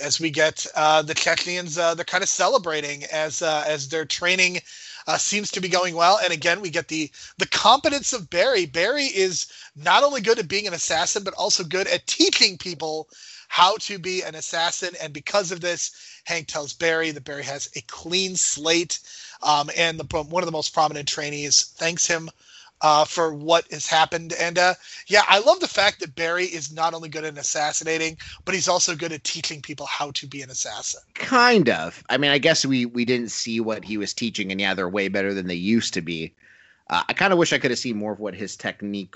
as 0.00 0.20
we 0.20 0.30
get 0.30 0.66
uh 0.74 1.02
the 1.02 1.14
Chechens 1.14 1.78
uh 1.78 1.94
they're 1.94 2.04
kind 2.04 2.22
of 2.22 2.28
celebrating 2.28 3.04
as 3.04 3.40
uh 3.40 3.64
as 3.66 3.88
their 3.88 4.04
training 4.04 4.58
uh, 5.06 5.16
seems 5.16 5.50
to 5.50 5.60
be 5.60 5.68
going 5.68 5.94
well. 5.94 6.20
And 6.22 6.32
again, 6.32 6.60
we 6.60 6.70
get 6.70 6.88
the 6.88 7.10
the 7.38 7.46
competence 7.48 8.12
of 8.12 8.30
Barry. 8.30 8.66
Barry 8.66 9.04
is 9.04 9.46
not 9.76 10.02
only 10.02 10.20
good 10.20 10.38
at 10.38 10.48
being 10.48 10.66
an 10.66 10.74
assassin, 10.74 11.24
but 11.24 11.34
also 11.34 11.64
good 11.64 11.86
at 11.86 12.06
teaching 12.06 12.58
people 12.58 13.08
how 13.48 13.76
to 13.78 13.98
be 13.98 14.22
an 14.22 14.34
assassin. 14.34 14.90
And 15.02 15.12
because 15.12 15.50
of 15.50 15.60
this, 15.60 15.90
Hank 16.24 16.46
tells 16.46 16.72
Barry 16.72 17.10
that 17.10 17.24
Barry 17.24 17.42
has 17.42 17.68
a 17.74 17.80
clean 17.82 18.36
slate. 18.36 19.00
Um, 19.42 19.70
and 19.76 19.98
the, 19.98 20.22
one 20.22 20.42
of 20.42 20.46
the 20.46 20.52
most 20.52 20.72
prominent 20.72 21.08
trainees 21.08 21.74
thanks 21.76 22.06
him 22.06 22.30
uh, 22.82 23.04
for 23.04 23.34
what 23.34 23.70
has 23.72 23.86
happened. 23.86 24.32
And 24.34 24.58
uh, 24.58 24.74
yeah, 25.06 25.22
I 25.28 25.40
love 25.40 25.60
the 25.60 25.68
fact 25.68 26.00
that 26.00 26.14
Barry 26.14 26.44
is 26.44 26.72
not 26.72 26.94
only 26.94 27.08
good 27.08 27.24
at 27.24 27.38
assassinating, 27.38 28.16
but 28.44 28.54
he's 28.54 28.68
also 28.68 28.94
good 28.94 29.12
at 29.12 29.24
teaching 29.24 29.60
people 29.60 29.86
how 29.86 30.10
to 30.12 30.26
be 30.26 30.42
an 30.42 30.50
assassin. 30.50 31.00
Kind 31.14 31.68
of. 31.68 32.02
I 32.08 32.16
mean, 32.16 32.30
I 32.30 32.38
guess 32.38 32.64
we 32.64 32.86
we 32.86 33.04
didn't 33.04 33.30
see 33.30 33.60
what 33.60 33.84
he 33.84 33.96
was 33.96 34.14
teaching, 34.14 34.50
and 34.50 34.60
yeah, 34.60 34.74
they're 34.74 34.88
way 34.88 35.08
better 35.08 35.34
than 35.34 35.46
they 35.46 35.54
used 35.54 35.94
to 35.94 36.00
be. 36.00 36.34
Uh, 36.88 37.02
I 37.08 37.12
kind 37.12 37.32
of 37.32 37.38
wish 37.38 37.52
I 37.52 37.58
could 37.58 37.70
have 37.70 37.78
seen 37.78 37.96
more 37.96 38.12
of 38.12 38.20
what 38.20 38.34
his 38.34 38.56
technique 38.56 39.14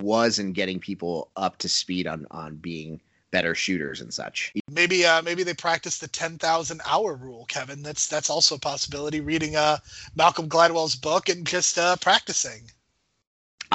was 0.00 0.38
in 0.38 0.52
getting 0.52 0.80
people 0.80 1.30
up 1.36 1.58
to 1.58 1.68
speed 1.68 2.06
on 2.06 2.26
on 2.30 2.56
being 2.56 3.00
better 3.30 3.54
shooters 3.54 4.00
and 4.00 4.14
such. 4.14 4.52
Maybe 4.70 5.04
uh, 5.04 5.20
maybe 5.22 5.42
they 5.42 5.54
practice 5.54 5.98
the 5.98 6.08
ten 6.08 6.38
thousand 6.38 6.80
hour 6.86 7.14
rule, 7.16 7.44
Kevin. 7.46 7.82
That's 7.82 8.06
that's 8.06 8.30
also 8.30 8.54
a 8.54 8.60
possibility. 8.60 9.20
Reading 9.20 9.56
uh, 9.56 9.78
Malcolm 10.14 10.48
Gladwell's 10.48 10.94
book 10.94 11.28
and 11.28 11.46
just 11.46 11.76
uh, 11.76 11.96
practicing. 11.96 12.70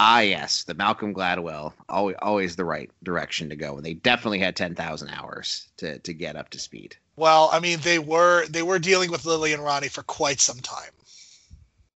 Ah, 0.01 0.21
yes, 0.21 0.63
the 0.63 0.73
Malcolm 0.73 1.13
Gladwell 1.13 1.73
always 1.89 2.15
always 2.21 2.55
the 2.55 2.63
right 2.63 2.89
direction 3.03 3.49
to 3.49 3.57
go, 3.57 3.75
and 3.75 3.85
they 3.85 3.95
definitely 3.95 4.39
had 4.39 4.55
ten 4.55 4.73
thousand 4.73 5.09
hours 5.09 5.67
to 5.75 5.99
to 5.99 6.13
get 6.13 6.37
up 6.37 6.49
to 6.51 6.59
speed. 6.59 6.95
Well, 7.17 7.49
I 7.51 7.59
mean, 7.59 7.79
they 7.81 7.99
were 7.99 8.47
they 8.47 8.63
were 8.63 8.79
dealing 8.79 9.11
with 9.11 9.25
Lily 9.25 9.51
and 9.51 9.61
Ronnie 9.61 9.89
for 9.89 10.03
quite 10.03 10.39
some 10.39 10.61
time. 10.61 10.91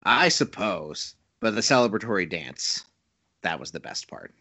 I 0.02 0.30
suppose, 0.30 1.14
but 1.40 1.54
the 1.54 1.60
celebratory 1.60 2.28
dance, 2.28 2.84
that 3.42 3.60
was 3.60 3.70
the 3.70 3.80
best 3.80 4.08
part 4.08 4.32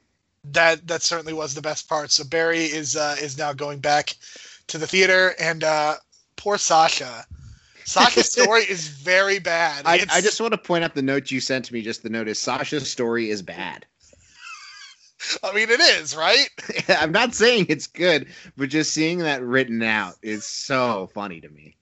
that 0.45 0.87
that 0.87 1.01
certainly 1.01 1.33
was 1.33 1.53
the 1.53 1.61
best 1.61 1.89
part. 1.89 2.11
So 2.11 2.23
Barry 2.23 2.63
is 2.63 2.95
uh, 2.95 3.17
is 3.21 3.37
now 3.37 3.51
going 3.51 3.79
back 3.79 4.15
to 4.67 4.77
the 4.77 4.87
theater, 4.87 5.35
and 5.37 5.65
uh, 5.65 5.95
poor 6.37 6.57
Sasha. 6.57 7.25
Sasha's 7.89 8.31
story 8.31 8.61
is 8.61 8.87
very 8.87 9.39
bad. 9.39 9.81
I, 9.85 10.05
I, 10.11 10.21
just 10.21 10.39
want 10.39 10.53
to 10.53 10.59
point 10.59 10.83
out 10.83 10.93
the 10.93 11.01
note 11.01 11.31
you 11.31 11.39
sent 11.39 11.65
to 11.65 11.73
me. 11.73 11.81
Just 11.81 12.03
the 12.03 12.09
note 12.09 12.27
is 12.27 12.37
Sasha's 12.37 12.89
story 12.89 13.31
is 13.31 13.41
bad. 13.41 13.85
I 15.43 15.53
mean, 15.53 15.69
it 15.69 15.79
is 15.79 16.15
right. 16.15 16.49
I'm 16.87 17.11
not 17.11 17.33
saying 17.33 17.65
it's 17.67 17.87
good, 17.87 18.27
but 18.55 18.69
just 18.69 18.93
seeing 18.93 19.19
that 19.19 19.41
written 19.41 19.81
out 19.81 20.15
is 20.21 20.45
so 20.45 21.09
funny 21.15 21.41
to 21.41 21.49
me. 21.49 21.75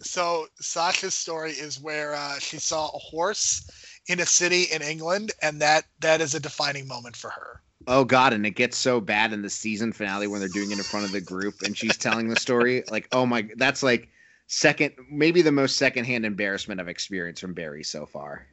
So 0.00 0.48
Sasha's 0.60 1.14
story 1.14 1.52
is 1.52 1.80
where 1.80 2.14
uh, 2.14 2.40
she 2.40 2.58
saw 2.58 2.86
a 2.86 2.98
horse 2.98 3.70
in 4.08 4.18
a 4.18 4.26
city 4.26 4.64
in 4.64 4.82
England, 4.82 5.30
and 5.40 5.60
that 5.62 5.84
that 6.00 6.20
is 6.20 6.34
a 6.34 6.40
defining 6.40 6.88
moment 6.88 7.14
for 7.14 7.30
her. 7.30 7.62
Oh 7.86 8.04
God, 8.04 8.32
and 8.32 8.44
it 8.44 8.56
gets 8.56 8.76
so 8.76 9.00
bad 9.00 9.32
in 9.32 9.42
the 9.42 9.50
season 9.50 9.92
finale 9.92 10.26
when 10.26 10.40
they're 10.40 10.48
doing 10.48 10.72
it 10.72 10.78
in 10.78 10.84
front 10.84 11.06
of 11.06 11.12
the 11.12 11.20
group 11.20 11.62
and 11.62 11.78
she's 11.78 11.96
telling 11.96 12.28
the 12.28 12.36
story. 12.36 12.82
Like, 12.90 13.06
oh 13.12 13.26
my, 13.26 13.48
that's 13.56 13.82
like 13.84 14.08
second, 14.46 14.94
maybe 15.10 15.42
the 15.42 15.52
most 15.52 15.76
secondhand 15.76 16.24
embarrassment 16.24 16.80
I've 16.80 16.88
experienced 16.88 17.40
from 17.40 17.54
Barry 17.54 17.84
so 17.84 18.06
far. 18.06 18.46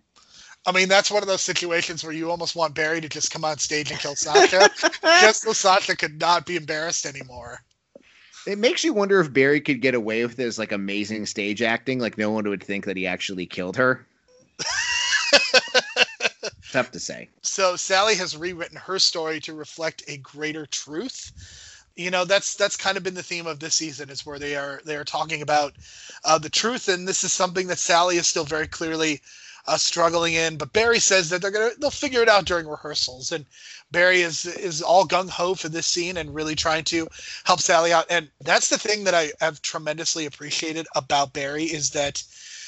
I 0.66 0.72
mean, 0.72 0.90
that's 0.90 1.10
one 1.10 1.24
of 1.24 1.28
those 1.28 1.41
situations 1.41 2.03
where 2.03 2.14
you 2.14 2.30
almost 2.30 2.56
want 2.56 2.76
Barry 2.76 3.02
to 3.02 3.10
just 3.10 3.32
come 3.32 3.45
on 3.45 3.57
stage 3.57 3.91
and 3.91 3.99
kill 3.99 4.16
Sasha, 4.16 4.70
just 5.22 5.41
so 5.41 5.53
Sasha 5.53 5.95
could 5.95 6.20
not 6.20 6.45
be 6.45 6.57
embarrassed 6.57 7.06
anymore. 7.06 7.64
It 8.45 8.57
makes 8.57 8.84
you 8.84 8.94
wonder 8.94 9.20
if 9.20 9.32
Barry 9.32 9.61
could 9.61 9.82
get 9.82 9.95
away 9.95 10.26
with 10.26 10.38
his 10.38 10.57
like 10.60 10.72
amazing 10.72 11.26
stage 11.26 11.61
acting. 11.61 11.99
Like 11.99 12.18
no 12.18 12.32
one 12.32 12.48
would 12.49 12.64
think 12.64 12.86
that 12.86 12.98
he 12.98 13.06
actually 13.07 13.45
killed 13.45 13.78
her. 13.78 14.06
Tough 16.72 16.91
to 16.91 16.99
say. 16.99 17.30
So 17.41 17.76
Sally 17.76 18.16
has 18.16 18.38
rewritten 18.38 18.78
her 18.78 18.99
story 18.99 19.40
to 19.41 19.53
reflect 19.53 20.03
a 20.07 20.18
greater 20.18 20.66
truth. 20.66 21.32
You 22.00 22.12
know, 22.12 22.24
that's 22.24 22.56
that's 22.56 22.78
kind 22.78 22.96
of 22.96 23.04
been 23.04 23.14
the 23.14 23.22
theme 23.22 23.46
of 23.46 23.60
this 23.60 23.76
season 23.76 24.10
is 24.10 24.26
where 24.26 24.40
they 24.40 24.56
are 24.56 24.80
they 24.86 24.96
are 24.96 25.04
talking 25.04 25.42
about 25.42 25.74
uh, 26.24 26.38
the 26.38 26.50
truth, 26.50 26.88
and 26.88 27.06
this 27.06 27.26
is 27.26 27.34
something 27.34 27.68
that 27.68 27.78
Sally 27.78 28.16
is 28.16 28.26
still 28.26 28.46
very 28.46 28.68
clearly 28.68 29.22
uh, 29.68 29.76
struggling 29.76 30.34
in. 30.34 30.56
But 30.56 30.72
Barry 30.72 31.00
says 31.00 31.28
that 31.30 31.42
they're 31.42 31.52
gonna 31.52 31.72
they'll 31.78 31.92
figure 31.92 32.22
it 32.22 32.30
out 32.30 32.46
during 32.46 32.68
rehearsals, 32.68 33.34
and 33.34 33.46
Barry 33.92 34.22
is 34.22 34.46
is 34.46 34.82
all 34.82 35.06
gung 35.06 35.30
ho 35.30 35.56
for 35.56 35.68
this 35.68 35.88
scene 35.88 36.16
and 36.16 36.34
really 36.34 36.56
trying 36.56 36.86
to 36.86 37.10
help 37.44 37.60
Sally 37.60 37.92
out. 37.92 38.06
And 38.10 38.30
that's 38.40 38.70
the 38.70 38.78
thing 38.78 39.04
that 39.04 39.14
I 39.14 39.34
have 39.42 39.62
tremendously 39.62 40.26
appreciated 40.26 40.88
about 40.96 41.34
Barry 41.34 41.66
is 41.66 41.90
that 41.90 42.24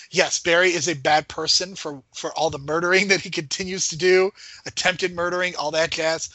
yes, 0.10 0.40
Barry 0.40 0.74
is 0.74 0.90
a 0.90 0.94
bad 0.94 1.30
person 1.30 1.76
for 1.76 2.04
for 2.14 2.34
all 2.34 2.50
the 2.50 2.60
murdering 2.60 3.08
that 3.08 3.22
he 3.22 3.30
continues 3.30 3.88
to 3.88 3.96
do, 3.96 4.32
attempted 4.66 5.16
murdering, 5.16 5.56
all 5.56 5.72
that 5.72 5.92
jazz. 5.92 6.30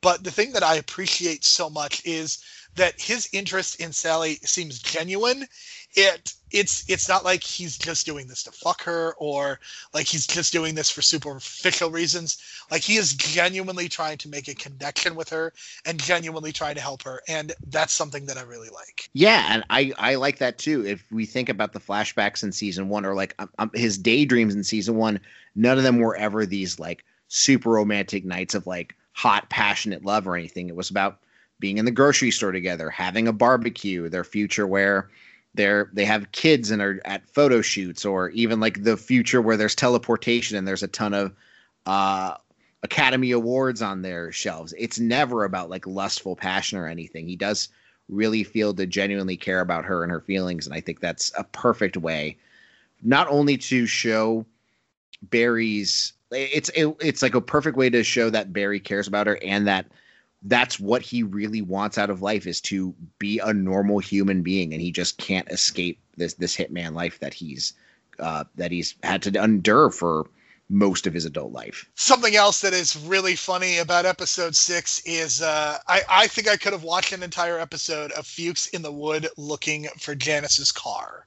But 0.00 0.24
the 0.24 0.30
thing 0.30 0.52
that 0.52 0.62
I 0.62 0.76
appreciate 0.76 1.44
so 1.44 1.68
much 1.68 2.04
is 2.04 2.42
that 2.76 3.00
his 3.00 3.28
interest 3.32 3.80
in 3.80 3.92
Sally 3.92 4.36
seems 4.44 4.78
genuine. 4.78 5.46
It 5.94 6.34
it's 6.50 6.84
it's 6.88 7.08
not 7.08 7.24
like 7.24 7.42
he's 7.42 7.76
just 7.76 8.06
doing 8.06 8.26
this 8.26 8.42
to 8.44 8.52
fuck 8.52 8.82
her 8.82 9.14
or 9.18 9.58
like 9.92 10.06
he's 10.06 10.26
just 10.26 10.52
doing 10.52 10.74
this 10.74 10.88
for 10.90 11.02
superficial 11.02 11.90
reasons. 11.90 12.42
Like 12.70 12.82
he 12.82 12.96
is 12.96 13.14
genuinely 13.14 13.88
trying 13.88 14.18
to 14.18 14.28
make 14.28 14.48
a 14.48 14.54
connection 14.54 15.14
with 15.14 15.28
her 15.30 15.52
and 15.84 16.00
genuinely 16.00 16.52
trying 16.52 16.76
to 16.76 16.80
help 16.80 17.02
her, 17.02 17.20
and 17.28 17.52
that's 17.66 17.92
something 17.92 18.26
that 18.26 18.38
I 18.38 18.42
really 18.42 18.68
like. 18.68 19.10
Yeah, 19.12 19.46
and 19.50 19.64
I 19.70 19.92
I 19.98 20.14
like 20.14 20.38
that 20.38 20.58
too. 20.58 20.86
If 20.86 21.10
we 21.10 21.26
think 21.26 21.48
about 21.48 21.72
the 21.72 21.80
flashbacks 21.80 22.42
in 22.42 22.52
season 22.52 22.88
one 22.88 23.04
or 23.04 23.14
like 23.14 23.34
um, 23.38 23.50
um 23.58 23.70
his 23.74 23.98
daydreams 23.98 24.54
in 24.54 24.64
season 24.64 24.96
one, 24.96 25.20
none 25.54 25.78
of 25.78 25.84
them 25.84 25.98
were 25.98 26.16
ever 26.16 26.46
these 26.46 26.78
like 26.78 27.04
super 27.28 27.70
romantic 27.70 28.24
nights 28.24 28.54
of 28.54 28.66
like 28.66 28.94
hot 29.18 29.50
passionate 29.50 30.04
love 30.04 30.28
or 30.28 30.36
anything. 30.36 30.68
It 30.68 30.76
was 30.76 30.90
about 30.90 31.18
being 31.58 31.78
in 31.78 31.84
the 31.84 31.90
grocery 31.90 32.30
store 32.30 32.52
together, 32.52 32.88
having 32.88 33.26
a 33.26 33.32
barbecue, 33.32 34.08
their 34.08 34.22
future 34.22 34.64
where 34.64 35.10
they're 35.54 35.90
they 35.92 36.04
have 36.04 36.30
kids 36.30 36.70
and 36.70 36.80
are 36.80 37.00
at 37.04 37.28
photo 37.28 37.60
shoots, 37.60 38.04
or 38.04 38.30
even 38.30 38.60
like 38.60 38.84
the 38.84 38.96
future 38.96 39.42
where 39.42 39.56
there's 39.56 39.74
teleportation 39.74 40.56
and 40.56 40.68
there's 40.68 40.84
a 40.84 40.88
ton 40.88 41.14
of 41.14 41.34
uh, 41.84 42.34
Academy 42.84 43.32
Awards 43.32 43.82
on 43.82 44.02
their 44.02 44.30
shelves. 44.30 44.72
It's 44.78 45.00
never 45.00 45.42
about 45.42 45.68
like 45.68 45.84
lustful 45.84 46.36
passion 46.36 46.78
or 46.78 46.86
anything. 46.86 47.26
He 47.26 47.34
does 47.34 47.70
really 48.08 48.44
feel 48.44 48.72
to 48.74 48.86
genuinely 48.86 49.36
care 49.36 49.58
about 49.58 49.84
her 49.84 50.04
and 50.04 50.12
her 50.12 50.20
feelings, 50.20 50.64
and 50.64 50.76
I 50.76 50.80
think 50.80 51.00
that's 51.00 51.32
a 51.36 51.42
perfect 51.42 51.96
way, 51.96 52.36
not 53.02 53.26
only 53.28 53.56
to 53.56 53.84
show 53.84 54.46
Barry's. 55.22 56.12
It's 56.30 56.68
it, 56.70 56.94
it's 57.00 57.22
like 57.22 57.34
a 57.34 57.40
perfect 57.40 57.76
way 57.76 57.90
to 57.90 58.02
show 58.04 58.30
that 58.30 58.52
Barry 58.52 58.80
cares 58.80 59.08
about 59.08 59.26
her 59.26 59.38
and 59.42 59.66
that 59.66 59.86
that's 60.42 60.78
what 60.78 61.02
he 61.02 61.22
really 61.22 61.62
wants 61.62 61.98
out 61.98 62.10
of 62.10 62.22
life 62.22 62.46
is 62.46 62.60
to 62.60 62.94
be 63.18 63.40
a 63.40 63.52
normal 63.52 63.98
human 63.98 64.42
being 64.42 64.72
and 64.72 64.80
he 64.80 64.92
just 64.92 65.18
can't 65.18 65.50
escape 65.50 65.98
this 66.16 66.34
this 66.34 66.56
hitman 66.56 66.94
life 66.94 67.18
that 67.20 67.34
he's 67.34 67.72
uh, 68.18 68.44
that 68.56 68.70
he's 68.70 68.94
had 69.02 69.22
to 69.22 69.42
endure 69.42 69.90
for 69.90 70.28
most 70.68 71.06
of 71.06 71.14
his 71.14 71.24
adult 71.24 71.52
life. 71.52 71.88
Something 71.94 72.36
else 72.36 72.60
that 72.60 72.74
is 72.74 72.96
really 72.96 73.36
funny 73.36 73.78
about 73.78 74.04
episode 74.04 74.54
six 74.54 75.00
is 75.06 75.40
uh, 75.40 75.78
I, 75.86 76.02
I 76.08 76.26
think 76.26 76.48
I 76.48 76.56
could 76.56 76.72
have 76.72 76.82
watched 76.82 77.12
an 77.12 77.22
entire 77.22 77.58
episode 77.58 78.12
of 78.12 78.26
Fuchs 78.26 78.66
in 78.68 78.82
the 78.82 78.92
wood 78.92 79.28
looking 79.36 79.86
for 79.98 80.14
Janice's 80.14 80.72
car. 80.72 81.26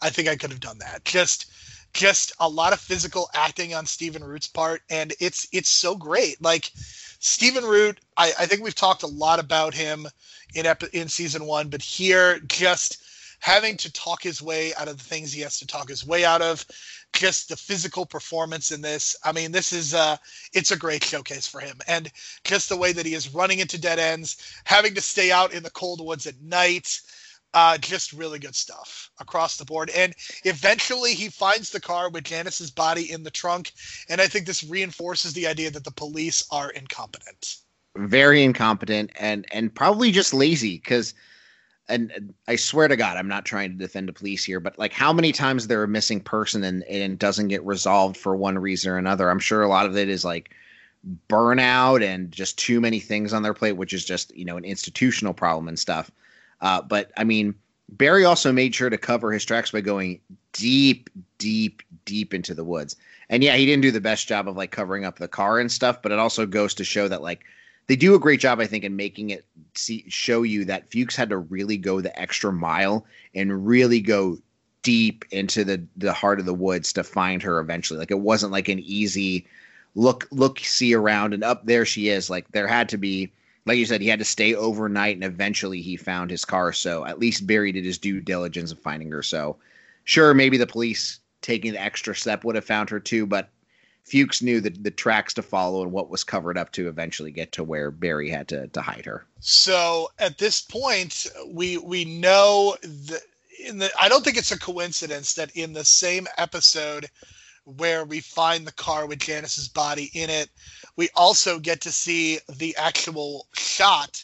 I 0.00 0.10
think 0.10 0.26
I 0.26 0.36
could 0.36 0.50
have 0.50 0.60
done 0.60 0.78
that. 0.78 1.04
Just 1.04 1.46
just 1.92 2.32
a 2.40 2.48
lot 2.48 2.72
of 2.72 2.80
physical 2.80 3.28
acting 3.34 3.74
on 3.74 3.86
Stephen 3.86 4.24
Root's 4.24 4.48
part, 4.48 4.82
and 4.90 5.12
it's 5.20 5.46
it's 5.52 5.68
so 5.68 5.94
great. 5.94 6.40
Like 6.42 6.70
Stephen 6.74 7.64
Root, 7.64 8.00
I, 8.16 8.32
I 8.38 8.46
think 8.46 8.62
we've 8.62 8.74
talked 8.74 9.02
a 9.02 9.08
lot 9.08 9.38
about 9.38 9.74
him 9.74 10.06
in 10.54 10.66
ep- 10.66 10.94
in 10.94 11.08
season 11.08 11.44
one, 11.44 11.68
but 11.68 11.82
here 11.82 12.40
just 12.40 13.04
having 13.40 13.76
to 13.76 13.92
talk 13.92 14.22
his 14.22 14.40
way 14.40 14.72
out 14.74 14.88
of 14.88 14.96
the 14.96 15.04
things 15.04 15.32
he 15.32 15.40
has 15.40 15.58
to 15.58 15.66
talk 15.66 15.88
his 15.88 16.06
way 16.06 16.24
out 16.24 16.40
of, 16.40 16.64
just 17.12 17.48
the 17.48 17.56
physical 17.56 18.06
performance 18.06 18.70
in 18.70 18.80
this. 18.80 19.16
I 19.24 19.32
mean, 19.32 19.52
this 19.52 19.72
is 19.72 19.94
uh 19.94 20.16
it's 20.52 20.70
a 20.70 20.76
great 20.76 21.04
showcase 21.04 21.46
for 21.46 21.60
him. 21.60 21.78
And 21.86 22.10
just 22.44 22.68
the 22.68 22.76
way 22.76 22.92
that 22.92 23.06
he 23.06 23.14
is 23.14 23.34
running 23.34 23.58
into 23.58 23.80
dead 23.80 23.98
ends, 23.98 24.36
having 24.64 24.94
to 24.94 25.00
stay 25.00 25.30
out 25.30 25.52
in 25.52 25.62
the 25.62 25.70
cold 25.70 26.04
woods 26.04 26.26
at 26.26 26.40
night, 26.40 27.00
uh, 27.54 27.78
just 27.78 28.12
really 28.12 28.38
good 28.38 28.54
stuff 28.54 29.10
across 29.20 29.56
the 29.56 29.64
board. 29.64 29.90
And 29.90 30.14
eventually 30.44 31.14
he 31.14 31.28
finds 31.28 31.70
the 31.70 31.80
car 31.80 32.10
with 32.10 32.24
Janice's 32.24 32.70
body 32.70 33.10
in 33.10 33.22
the 33.22 33.30
trunk. 33.30 33.72
And 34.08 34.20
I 34.20 34.26
think 34.26 34.46
this 34.46 34.64
reinforces 34.64 35.32
the 35.32 35.46
idea 35.46 35.70
that 35.70 35.84
the 35.84 35.90
police 35.90 36.44
are 36.50 36.70
incompetent. 36.70 37.56
Very 37.96 38.42
incompetent 38.42 39.10
and 39.18 39.46
and 39.52 39.74
probably 39.74 40.12
just 40.12 40.32
lazy 40.32 40.76
because 40.78 41.12
and 41.88 42.32
I 42.48 42.56
swear 42.56 42.88
to 42.88 42.96
God, 42.96 43.16
I'm 43.16 43.28
not 43.28 43.44
trying 43.44 43.72
to 43.72 43.76
defend 43.76 44.08
the 44.08 44.12
police 44.14 44.44
here, 44.44 44.60
but 44.60 44.78
like 44.78 44.92
how 44.92 45.12
many 45.12 45.32
times 45.32 45.66
they're 45.66 45.82
a 45.82 45.88
missing 45.88 46.20
person 46.20 46.64
and, 46.64 46.84
and 46.84 47.18
doesn't 47.18 47.48
get 47.48 47.66
resolved 47.66 48.16
for 48.16 48.34
one 48.34 48.58
reason 48.58 48.90
or 48.90 48.96
another. 48.96 49.28
I'm 49.28 49.38
sure 49.38 49.62
a 49.62 49.68
lot 49.68 49.84
of 49.84 49.96
it 49.96 50.08
is 50.08 50.24
like 50.24 50.54
burnout 51.28 52.02
and 52.02 52.30
just 52.30 52.56
too 52.58 52.80
many 52.80 53.00
things 53.00 53.32
on 53.32 53.42
their 53.42 53.52
plate, 53.52 53.72
which 53.72 53.92
is 53.92 54.04
just, 54.04 54.34
you 54.34 54.44
know, 54.44 54.56
an 54.56 54.64
institutional 54.64 55.34
problem 55.34 55.68
and 55.68 55.78
stuff. 55.78 56.10
Uh, 56.62 56.80
but 56.80 57.12
I 57.16 57.24
mean, 57.24 57.54
Barry 57.90 58.24
also 58.24 58.52
made 58.52 58.74
sure 58.74 58.88
to 58.88 58.96
cover 58.96 59.32
his 59.32 59.44
tracks 59.44 59.72
by 59.72 59.82
going 59.82 60.20
deep, 60.52 61.10
deep, 61.38 61.82
deep 62.04 62.32
into 62.32 62.54
the 62.54 62.64
woods. 62.64 62.96
And 63.28 63.42
yeah, 63.42 63.56
he 63.56 63.66
didn't 63.66 63.82
do 63.82 63.90
the 63.90 64.00
best 64.00 64.28
job 64.28 64.48
of 64.48 64.56
like 64.56 64.70
covering 64.70 65.04
up 65.04 65.18
the 65.18 65.28
car 65.28 65.58
and 65.58 65.70
stuff, 65.70 66.00
but 66.00 66.12
it 66.12 66.18
also 66.18 66.46
goes 66.46 66.74
to 66.74 66.84
show 66.84 67.08
that 67.08 67.22
like 67.22 67.44
they 67.88 67.96
do 67.96 68.14
a 68.14 68.20
great 68.20 68.40
job, 68.40 68.60
I 68.60 68.66
think, 68.66 68.84
in 68.84 68.96
making 68.96 69.30
it 69.30 69.44
see 69.74 70.04
show 70.08 70.42
you 70.42 70.64
that 70.66 70.90
Fuchs 70.90 71.16
had 71.16 71.30
to 71.30 71.38
really 71.38 71.76
go 71.76 72.00
the 72.00 72.18
extra 72.18 72.52
mile 72.52 73.04
and 73.34 73.66
really 73.66 74.00
go 74.00 74.38
deep 74.82 75.24
into 75.30 75.64
the 75.64 75.82
the 75.96 76.12
heart 76.12 76.40
of 76.40 76.46
the 76.46 76.54
woods 76.54 76.92
to 76.92 77.04
find 77.04 77.42
her 77.42 77.58
eventually. 77.58 77.98
Like 77.98 78.10
it 78.10 78.20
wasn't 78.20 78.52
like 78.52 78.68
an 78.68 78.78
easy 78.80 79.46
look 79.94 80.28
look 80.30 80.60
see 80.60 80.94
around 80.94 81.34
and 81.34 81.42
up 81.42 81.66
there 81.66 81.84
she 81.84 82.08
is. 82.08 82.30
Like 82.30 82.50
there 82.52 82.68
had 82.68 82.88
to 82.90 82.98
be 82.98 83.32
like 83.64 83.78
you 83.78 83.86
said, 83.86 84.00
he 84.00 84.08
had 84.08 84.18
to 84.18 84.24
stay 84.24 84.54
overnight 84.54 85.16
and 85.16 85.24
eventually 85.24 85.80
he 85.80 85.96
found 85.96 86.30
his 86.30 86.44
car. 86.44 86.72
So 86.72 87.04
at 87.04 87.18
least 87.18 87.46
Barry 87.46 87.72
did 87.72 87.84
his 87.84 87.98
due 87.98 88.20
diligence 88.20 88.72
of 88.72 88.78
finding 88.78 89.10
her. 89.10 89.22
So 89.22 89.56
sure, 90.04 90.34
maybe 90.34 90.56
the 90.56 90.66
police 90.66 91.20
taking 91.42 91.72
the 91.72 91.80
extra 91.80 92.14
step 92.14 92.44
would 92.44 92.54
have 92.54 92.64
found 92.64 92.90
her 92.90 93.00
too, 93.00 93.26
but 93.26 93.50
Fuchs 94.04 94.42
knew 94.42 94.60
the, 94.60 94.70
the 94.70 94.90
tracks 94.90 95.32
to 95.34 95.42
follow 95.42 95.82
and 95.82 95.92
what 95.92 96.10
was 96.10 96.24
covered 96.24 96.58
up 96.58 96.72
to 96.72 96.88
eventually 96.88 97.30
get 97.30 97.52
to 97.52 97.62
where 97.62 97.90
Barry 97.90 98.28
had 98.28 98.48
to, 98.48 98.66
to 98.68 98.82
hide 98.82 99.04
her. 99.04 99.26
So 99.38 100.10
at 100.18 100.38
this 100.38 100.60
point, 100.60 101.26
we 101.46 101.78
we 101.78 102.04
know 102.04 102.76
that 102.82 103.22
in 103.64 103.78
the 103.78 103.90
I 104.00 104.08
don't 104.08 104.24
think 104.24 104.36
it's 104.36 104.50
a 104.50 104.58
coincidence 104.58 105.34
that 105.34 105.54
in 105.54 105.72
the 105.72 105.84
same 105.84 106.26
episode 106.36 107.08
where 107.64 108.04
we 108.04 108.20
find 108.20 108.66
the 108.66 108.72
car 108.72 109.06
with 109.06 109.20
Janice's 109.20 109.68
body 109.68 110.10
in 110.14 110.30
it. 110.30 110.48
We 110.96 111.08
also 111.14 111.58
get 111.58 111.80
to 111.82 111.92
see 111.92 112.38
the 112.48 112.76
actual 112.76 113.46
shot 113.54 114.22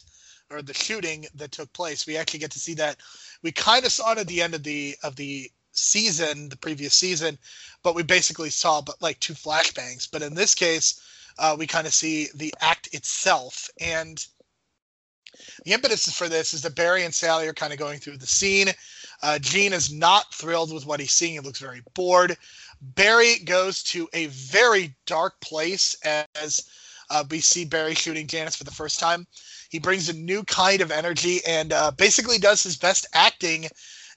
or 0.49 0.61
the 0.61 0.73
shooting 0.73 1.25
that 1.35 1.51
took 1.51 1.71
place. 1.73 2.05
We 2.05 2.17
actually 2.17 2.39
get 2.39 2.51
to 2.51 2.59
see 2.59 2.73
that. 2.75 2.97
We 3.41 3.51
kind 3.51 3.85
of 3.85 3.91
saw 3.91 4.11
it 4.13 4.17
at 4.17 4.27
the 4.27 4.41
end 4.41 4.55
of 4.55 4.63
the 4.63 4.95
of 5.03 5.15
the 5.15 5.49
season, 5.71 6.49
the 6.49 6.57
previous 6.57 6.93
season, 6.93 7.37
but 7.83 7.95
we 7.95 8.03
basically 8.03 8.49
saw 8.49 8.81
but 8.81 9.01
like 9.01 9.19
two 9.19 9.33
flashbangs. 9.33 10.09
But 10.11 10.21
in 10.21 10.33
this 10.33 10.55
case, 10.55 10.99
uh, 11.37 11.55
we 11.57 11.67
kind 11.67 11.87
of 11.87 11.93
see 11.93 12.27
the 12.35 12.53
act 12.59 12.93
itself 12.93 13.69
and 13.79 14.25
the 15.63 15.73
impetus 15.73 16.11
for 16.11 16.27
this 16.27 16.53
is 16.53 16.61
that 16.63 16.75
Barry 16.75 17.05
and 17.05 17.13
Sally 17.13 17.47
are 17.47 17.53
kind 17.53 17.71
of 17.71 17.79
going 17.79 17.99
through 17.99 18.17
the 18.17 18.27
scene. 18.27 18.69
Uh, 19.21 19.39
Gene 19.39 19.73
is 19.73 19.91
not 19.91 20.33
thrilled 20.33 20.73
with 20.73 20.85
what 20.85 20.99
he's 20.99 21.11
seeing. 21.11 21.33
He 21.33 21.39
looks 21.39 21.59
very 21.59 21.81
bored. 21.93 22.37
Barry 22.81 23.39
goes 23.39 23.83
to 23.83 24.07
a 24.13 24.27
very 24.27 24.95
dark 25.05 25.39
place 25.41 25.95
as 26.03 26.69
uh, 27.09 27.23
we 27.29 27.41
see 27.41 27.65
Barry 27.65 27.93
shooting 27.93 28.27
Janice 28.27 28.55
for 28.55 28.63
the 28.63 28.71
first 28.71 28.99
time. 28.99 29.27
He 29.69 29.79
brings 29.79 30.09
a 30.09 30.13
new 30.13 30.43
kind 30.43 30.81
of 30.81 30.91
energy 30.91 31.41
and 31.45 31.73
uh, 31.73 31.91
basically 31.91 32.37
does 32.37 32.63
his 32.63 32.77
best 32.77 33.05
acting, 33.13 33.67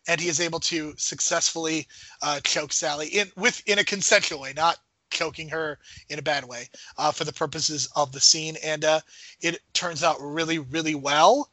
and 0.07 0.21
he 0.21 0.29
is 0.29 0.41
able 0.41 0.61
to 0.61 0.95
successfully 0.97 1.89
uh, 2.23 2.41
choke 2.41 2.73
Sally 2.73 3.09
in 3.09 3.33
with 3.37 3.63
in 3.67 3.79
a 3.79 3.85
consensual 3.85 4.41
way, 4.41 4.53
not 4.53 4.79
choking 5.11 5.49
her 5.49 5.79
in 6.09 6.19
a 6.19 6.23
bad 6.23 6.45
way, 6.45 6.69
uh, 6.97 7.13
for 7.13 7.25
the 7.25 7.33
purposes 7.33 7.89
of 7.97 8.13
the 8.13 8.21
scene. 8.21 8.57
And 8.63 8.85
uh, 8.85 9.01
it 9.41 9.61
turns 9.73 10.03
out 10.03 10.21
really, 10.21 10.59
really 10.59 10.95
well. 10.95 11.51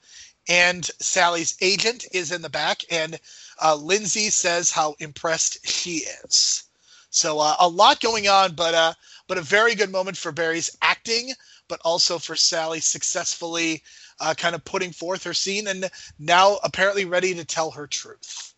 And 0.48 0.86
Sally's 1.00 1.58
agent 1.62 2.06
is 2.12 2.32
in 2.32 2.42
the 2.42 2.50
back, 2.50 2.84
and 2.90 3.20
uh, 3.62 3.76
Lindsay 3.76 4.30
says 4.30 4.72
how 4.72 4.96
impressed 5.00 5.68
she 5.68 6.06
is. 6.24 6.69
So 7.10 7.40
uh, 7.40 7.56
a 7.60 7.68
lot 7.68 8.02
going 8.02 8.28
on, 8.28 8.54
but 8.54 8.74
uh, 8.74 8.94
but 9.28 9.38
a 9.38 9.42
very 9.42 9.76
good 9.76 9.92
moment 9.92 10.18
for 10.18 10.32
Barry's 10.32 10.76
acting, 10.82 11.32
but 11.68 11.80
also 11.84 12.18
for 12.18 12.36
Sally 12.36 12.80
successfully 12.80 13.84
uh, 14.20 14.34
kind 14.36 14.56
of 14.56 14.66
putting 14.66 14.92
forth 14.92 15.24
her 15.24 15.34
scene 15.34 15.68
and 15.68 15.90
now 16.20 16.60
apparently 16.64 17.06
ready 17.06 17.34
to 17.36 17.46
tell 17.46 17.72
her 17.72 17.88
truth. 17.88 18.54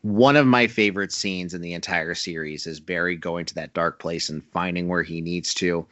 One 0.00 0.36
of 0.36 0.46
my 0.46 0.66
favorite 0.66 1.12
scenes 1.12 1.54
in 1.54 1.60
the 1.60 1.74
entire 1.74 2.14
series 2.14 2.66
is 2.66 2.80
Barry 2.80 3.16
going 3.16 3.46
to 3.46 3.54
that 3.54 3.74
dark 3.74 4.00
place 4.00 4.28
and 4.28 4.42
finding 4.52 4.88
where 4.88 5.04
he 5.04 5.20
needs 5.20 5.54
to. 5.54 5.86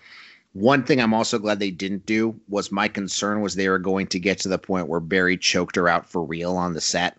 One 0.53 0.83
thing 0.83 1.01
I'm 1.01 1.15
also 1.15 1.39
glad 1.39 1.61
they 1.61 1.71
didn't 1.71 2.07
do 2.07 2.41
was 2.49 2.73
my 2.73 2.89
concern 2.89 3.41
was 3.41 3.55
they 3.55 3.69
were 3.69 3.79
going 3.79 4.09
to 4.09 4.19
get 4.19 4.41
to 4.41 4.49
the 4.49 4.59
point 4.59 4.89
where 4.89 4.99
Barry 4.99 5.37
choked 5.37 5.77
her 5.77 5.89
out 5.89 6.09
for 6.09 6.25
real 6.25 6.57
on 6.57 6.75
the 6.75 6.81
set. 6.81 7.17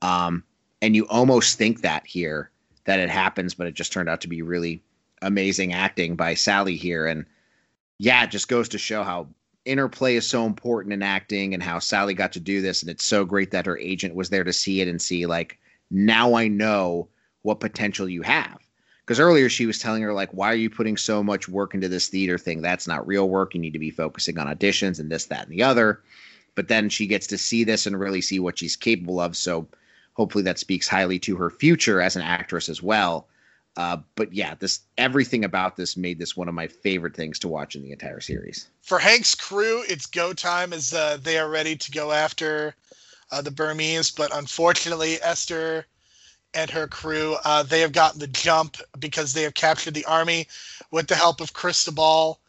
Um, 0.00 0.44
and 0.80 0.96
you 0.96 1.06
almost 1.08 1.58
think 1.58 1.82
that 1.82 2.06
here 2.06 2.50
that 2.84 3.00
it 3.00 3.10
happens, 3.10 3.54
but 3.54 3.66
it 3.66 3.74
just 3.74 3.92
turned 3.92 4.08
out 4.08 4.20
to 4.22 4.28
be 4.28 4.42
really 4.42 4.82
amazing 5.22 5.72
acting 5.72 6.16
by 6.16 6.34
Sally 6.34 6.76
here. 6.76 7.06
And 7.06 7.24
yeah, 7.98 8.24
it 8.24 8.30
just 8.30 8.48
goes 8.48 8.68
to 8.70 8.78
show 8.78 9.02
how 9.02 9.28
interplay 9.64 10.16
is 10.16 10.26
so 10.26 10.44
important 10.44 10.92
in 10.92 11.02
acting 11.02 11.54
and 11.54 11.62
how 11.62 11.78
Sally 11.78 12.14
got 12.14 12.32
to 12.32 12.40
do 12.40 12.60
this. 12.60 12.82
And 12.82 12.90
it's 12.90 13.04
so 13.04 13.24
great 13.24 13.50
that 13.52 13.66
her 13.66 13.78
agent 13.78 14.14
was 14.14 14.30
there 14.30 14.44
to 14.44 14.52
see 14.52 14.80
it 14.80 14.88
and 14.88 15.00
see, 15.00 15.26
like, 15.26 15.58
now 15.90 16.34
I 16.34 16.48
know 16.48 17.08
what 17.42 17.60
potential 17.60 18.08
you 18.08 18.22
have. 18.22 18.58
because 19.04 19.20
earlier 19.20 19.48
she 19.48 19.66
was 19.66 19.78
telling 19.78 20.02
her 20.02 20.12
like 20.12 20.30
why 20.32 20.50
are 20.50 20.56
you 20.56 20.70
putting 20.70 20.96
so 20.96 21.22
much 21.22 21.48
work 21.48 21.74
into 21.74 21.88
this 21.88 22.08
theater 22.08 22.38
thing 22.38 22.62
that's 22.62 22.88
not 22.88 23.06
real 23.06 23.28
work 23.28 23.54
you 23.54 23.60
need 23.60 23.72
to 23.72 23.78
be 23.78 23.90
focusing 23.90 24.38
on 24.38 24.46
auditions 24.46 24.98
and 24.98 25.10
this 25.10 25.26
that 25.26 25.44
and 25.46 25.52
the 25.52 25.62
other 25.62 26.00
but 26.54 26.68
then 26.68 26.88
she 26.88 27.06
gets 27.06 27.26
to 27.26 27.38
see 27.38 27.64
this 27.64 27.86
and 27.86 27.98
really 27.98 28.20
see 28.20 28.38
what 28.38 28.58
she's 28.58 28.76
capable 28.76 29.20
of 29.20 29.36
so 29.36 29.66
hopefully 30.14 30.44
that 30.44 30.58
speaks 30.58 30.88
highly 30.88 31.18
to 31.18 31.36
her 31.36 31.50
future 31.50 32.00
as 32.00 32.16
an 32.16 32.22
actress 32.22 32.68
as 32.68 32.82
well 32.82 33.28
uh, 33.76 33.96
but 34.14 34.32
yeah 34.32 34.54
this 34.58 34.80
everything 34.98 35.44
about 35.44 35.76
this 35.76 35.96
made 35.96 36.18
this 36.18 36.36
one 36.36 36.48
of 36.48 36.54
my 36.54 36.66
favorite 36.66 37.14
things 37.14 37.38
to 37.38 37.48
watch 37.48 37.76
in 37.76 37.82
the 37.82 37.92
entire 37.92 38.20
series 38.20 38.68
for 38.82 38.98
hank's 38.98 39.34
crew 39.34 39.82
it's 39.88 40.06
go 40.06 40.32
time 40.32 40.72
as 40.72 40.94
uh, 40.94 41.18
they 41.22 41.38
are 41.38 41.50
ready 41.50 41.76
to 41.76 41.90
go 41.90 42.12
after 42.12 42.74
uh, 43.32 43.42
the 43.42 43.50
burmese 43.50 44.10
but 44.10 44.34
unfortunately 44.34 45.18
esther 45.22 45.86
and 46.54 46.70
her 46.70 46.86
crew. 46.86 47.36
Uh, 47.44 47.62
they 47.62 47.80
have 47.80 47.92
gotten 47.92 48.20
the 48.20 48.26
jump 48.28 48.76
because 48.98 49.32
they 49.32 49.42
have 49.42 49.54
captured 49.54 49.94
the 49.94 50.04
army 50.04 50.46
with 50.90 51.08
the 51.08 51.16
help 51.16 51.40
of 51.40 51.52
Cristobal 51.52 52.40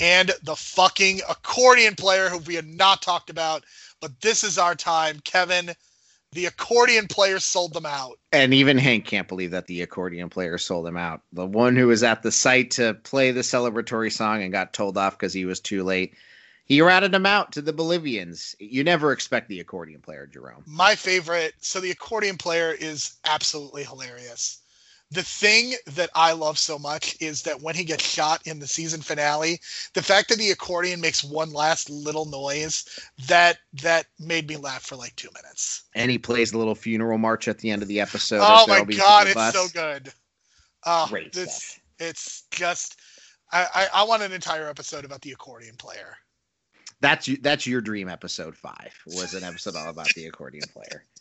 and 0.00 0.32
the 0.42 0.56
fucking 0.56 1.20
accordion 1.28 1.94
player 1.94 2.28
who 2.28 2.38
we 2.38 2.54
have 2.54 2.66
not 2.66 3.02
talked 3.02 3.30
about. 3.30 3.64
But 4.00 4.20
this 4.20 4.44
is 4.44 4.58
our 4.58 4.74
time, 4.74 5.20
Kevin. 5.24 5.74
The 6.32 6.46
accordion 6.46 7.08
player 7.08 7.40
sold 7.40 7.72
them 7.72 7.86
out. 7.86 8.18
And 8.32 8.54
even 8.54 8.78
Hank 8.78 9.04
can't 9.04 9.28
believe 9.28 9.50
that 9.50 9.66
the 9.66 9.82
accordion 9.82 10.30
player 10.30 10.58
sold 10.58 10.86
them 10.86 10.96
out. 10.96 11.22
The 11.32 11.46
one 11.46 11.76
who 11.76 11.88
was 11.88 12.02
at 12.02 12.22
the 12.22 12.30
site 12.30 12.72
to 12.72 12.94
play 12.94 13.32
the 13.32 13.40
celebratory 13.40 14.12
song 14.12 14.42
and 14.42 14.52
got 14.52 14.72
told 14.72 14.96
off 14.96 15.18
because 15.18 15.32
he 15.32 15.44
was 15.44 15.60
too 15.60 15.82
late 15.82 16.14
he 16.70 16.82
ratted 16.82 17.10
them 17.10 17.26
out 17.26 17.50
to 17.54 17.62
the 17.62 17.72
Bolivians. 17.72 18.54
You 18.60 18.84
never 18.84 19.10
expect 19.10 19.48
the 19.48 19.58
accordion 19.58 20.02
player, 20.02 20.28
Jerome. 20.28 20.62
My 20.68 20.94
favorite. 20.94 21.54
So 21.58 21.80
the 21.80 21.90
accordion 21.90 22.38
player 22.38 22.70
is 22.70 23.14
absolutely 23.24 23.82
hilarious. 23.82 24.59
The 25.10 25.22
thing 25.22 25.74
that 25.86 26.10
I 26.14 26.32
love 26.32 26.58
so 26.58 26.78
much 26.78 27.16
is 27.20 27.42
that 27.42 27.60
when 27.60 27.74
he 27.74 27.84
gets 27.84 28.04
shot 28.04 28.46
in 28.46 28.60
the 28.60 28.66
season 28.66 29.00
finale, 29.00 29.60
the 29.94 30.02
fact 30.02 30.28
that 30.28 30.38
the 30.38 30.50
accordion 30.50 31.00
makes 31.00 31.24
one 31.24 31.52
last 31.52 31.90
little 31.90 32.26
noise 32.26 32.84
that 33.26 33.58
that 33.82 34.06
made 34.20 34.48
me 34.48 34.56
laugh 34.56 34.82
for 34.82 34.96
like 34.96 35.16
two 35.16 35.30
minutes. 35.34 35.84
And 35.94 36.10
he 36.10 36.18
plays 36.18 36.52
a 36.52 36.58
little 36.58 36.76
funeral 36.76 37.18
march 37.18 37.48
at 37.48 37.58
the 37.58 37.70
end 37.70 37.82
of 37.82 37.88
the 37.88 38.00
episode. 38.00 38.40
Oh 38.42 38.66
my 38.68 38.84
god, 38.84 39.26
it's 39.28 39.52
so 39.52 39.66
good. 39.74 40.12
Oh, 40.86 41.06
Great 41.08 41.36
it's, 41.36 41.64
stuff. 41.64 41.80
It's 41.98 42.44
just 42.50 43.00
I, 43.52 43.66
I, 43.74 43.88
I 44.02 44.04
want 44.04 44.22
an 44.22 44.32
entire 44.32 44.68
episode 44.68 45.04
about 45.04 45.22
the 45.22 45.32
accordion 45.32 45.76
player 45.76 46.16
that's 47.00 47.28
that's 47.40 47.66
your 47.66 47.80
dream 47.80 48.08
episode 48.08 48.56
five 48.56 48.94
was 49.06 49.34
an 49.34 49.42
episode 49.42 49.74
all 49.74 49.88
about 49.88 50.08
the 50.14 50.26
accordion 50.26 50.64
player. 50.72 51.04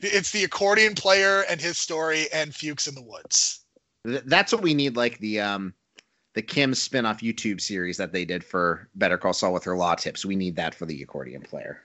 It's 0.00 0.30
the 0.30 0.44
accordion 0.44 0.94
player 0.94 1.44
and 1.48 1.60
his 1.60 1.78
story 1.78 2.26
and 2.32 2.54
Fuchs 2.54 2.86
in 2.86 2.94
the 2.94 3.02
woods. 3.02 3.64
That's 4.04 4.52
what 4.52 4.62
we 4.62 4.74
need, 4.74 4.96
like 4.96 5.18
the 5.18 5.40
um 5.40 5.74
the 6.34 6.42
Kim 6.42 6.74
spin-off 6.74 7.20
YouTube 7.20 7.60
series 7.60 7.96
that 7.96 8.12
they 8.12 8.24
did 8.24 8.44
for 8.44 8.88
Better 8.94 9.18
Call 9.18 9.32
Saul 9.32 9.52
with 9.52 9.64
her 9.64 9.76
law 9.76 9.94
tips. 9.96 10.24
We 10.24 10.36
need 10.36 10.56
that 10.56 10.74
for 10.74 10.86
the 10.86 11.02
accordion 11.02 11.42
player. 11.42 11.82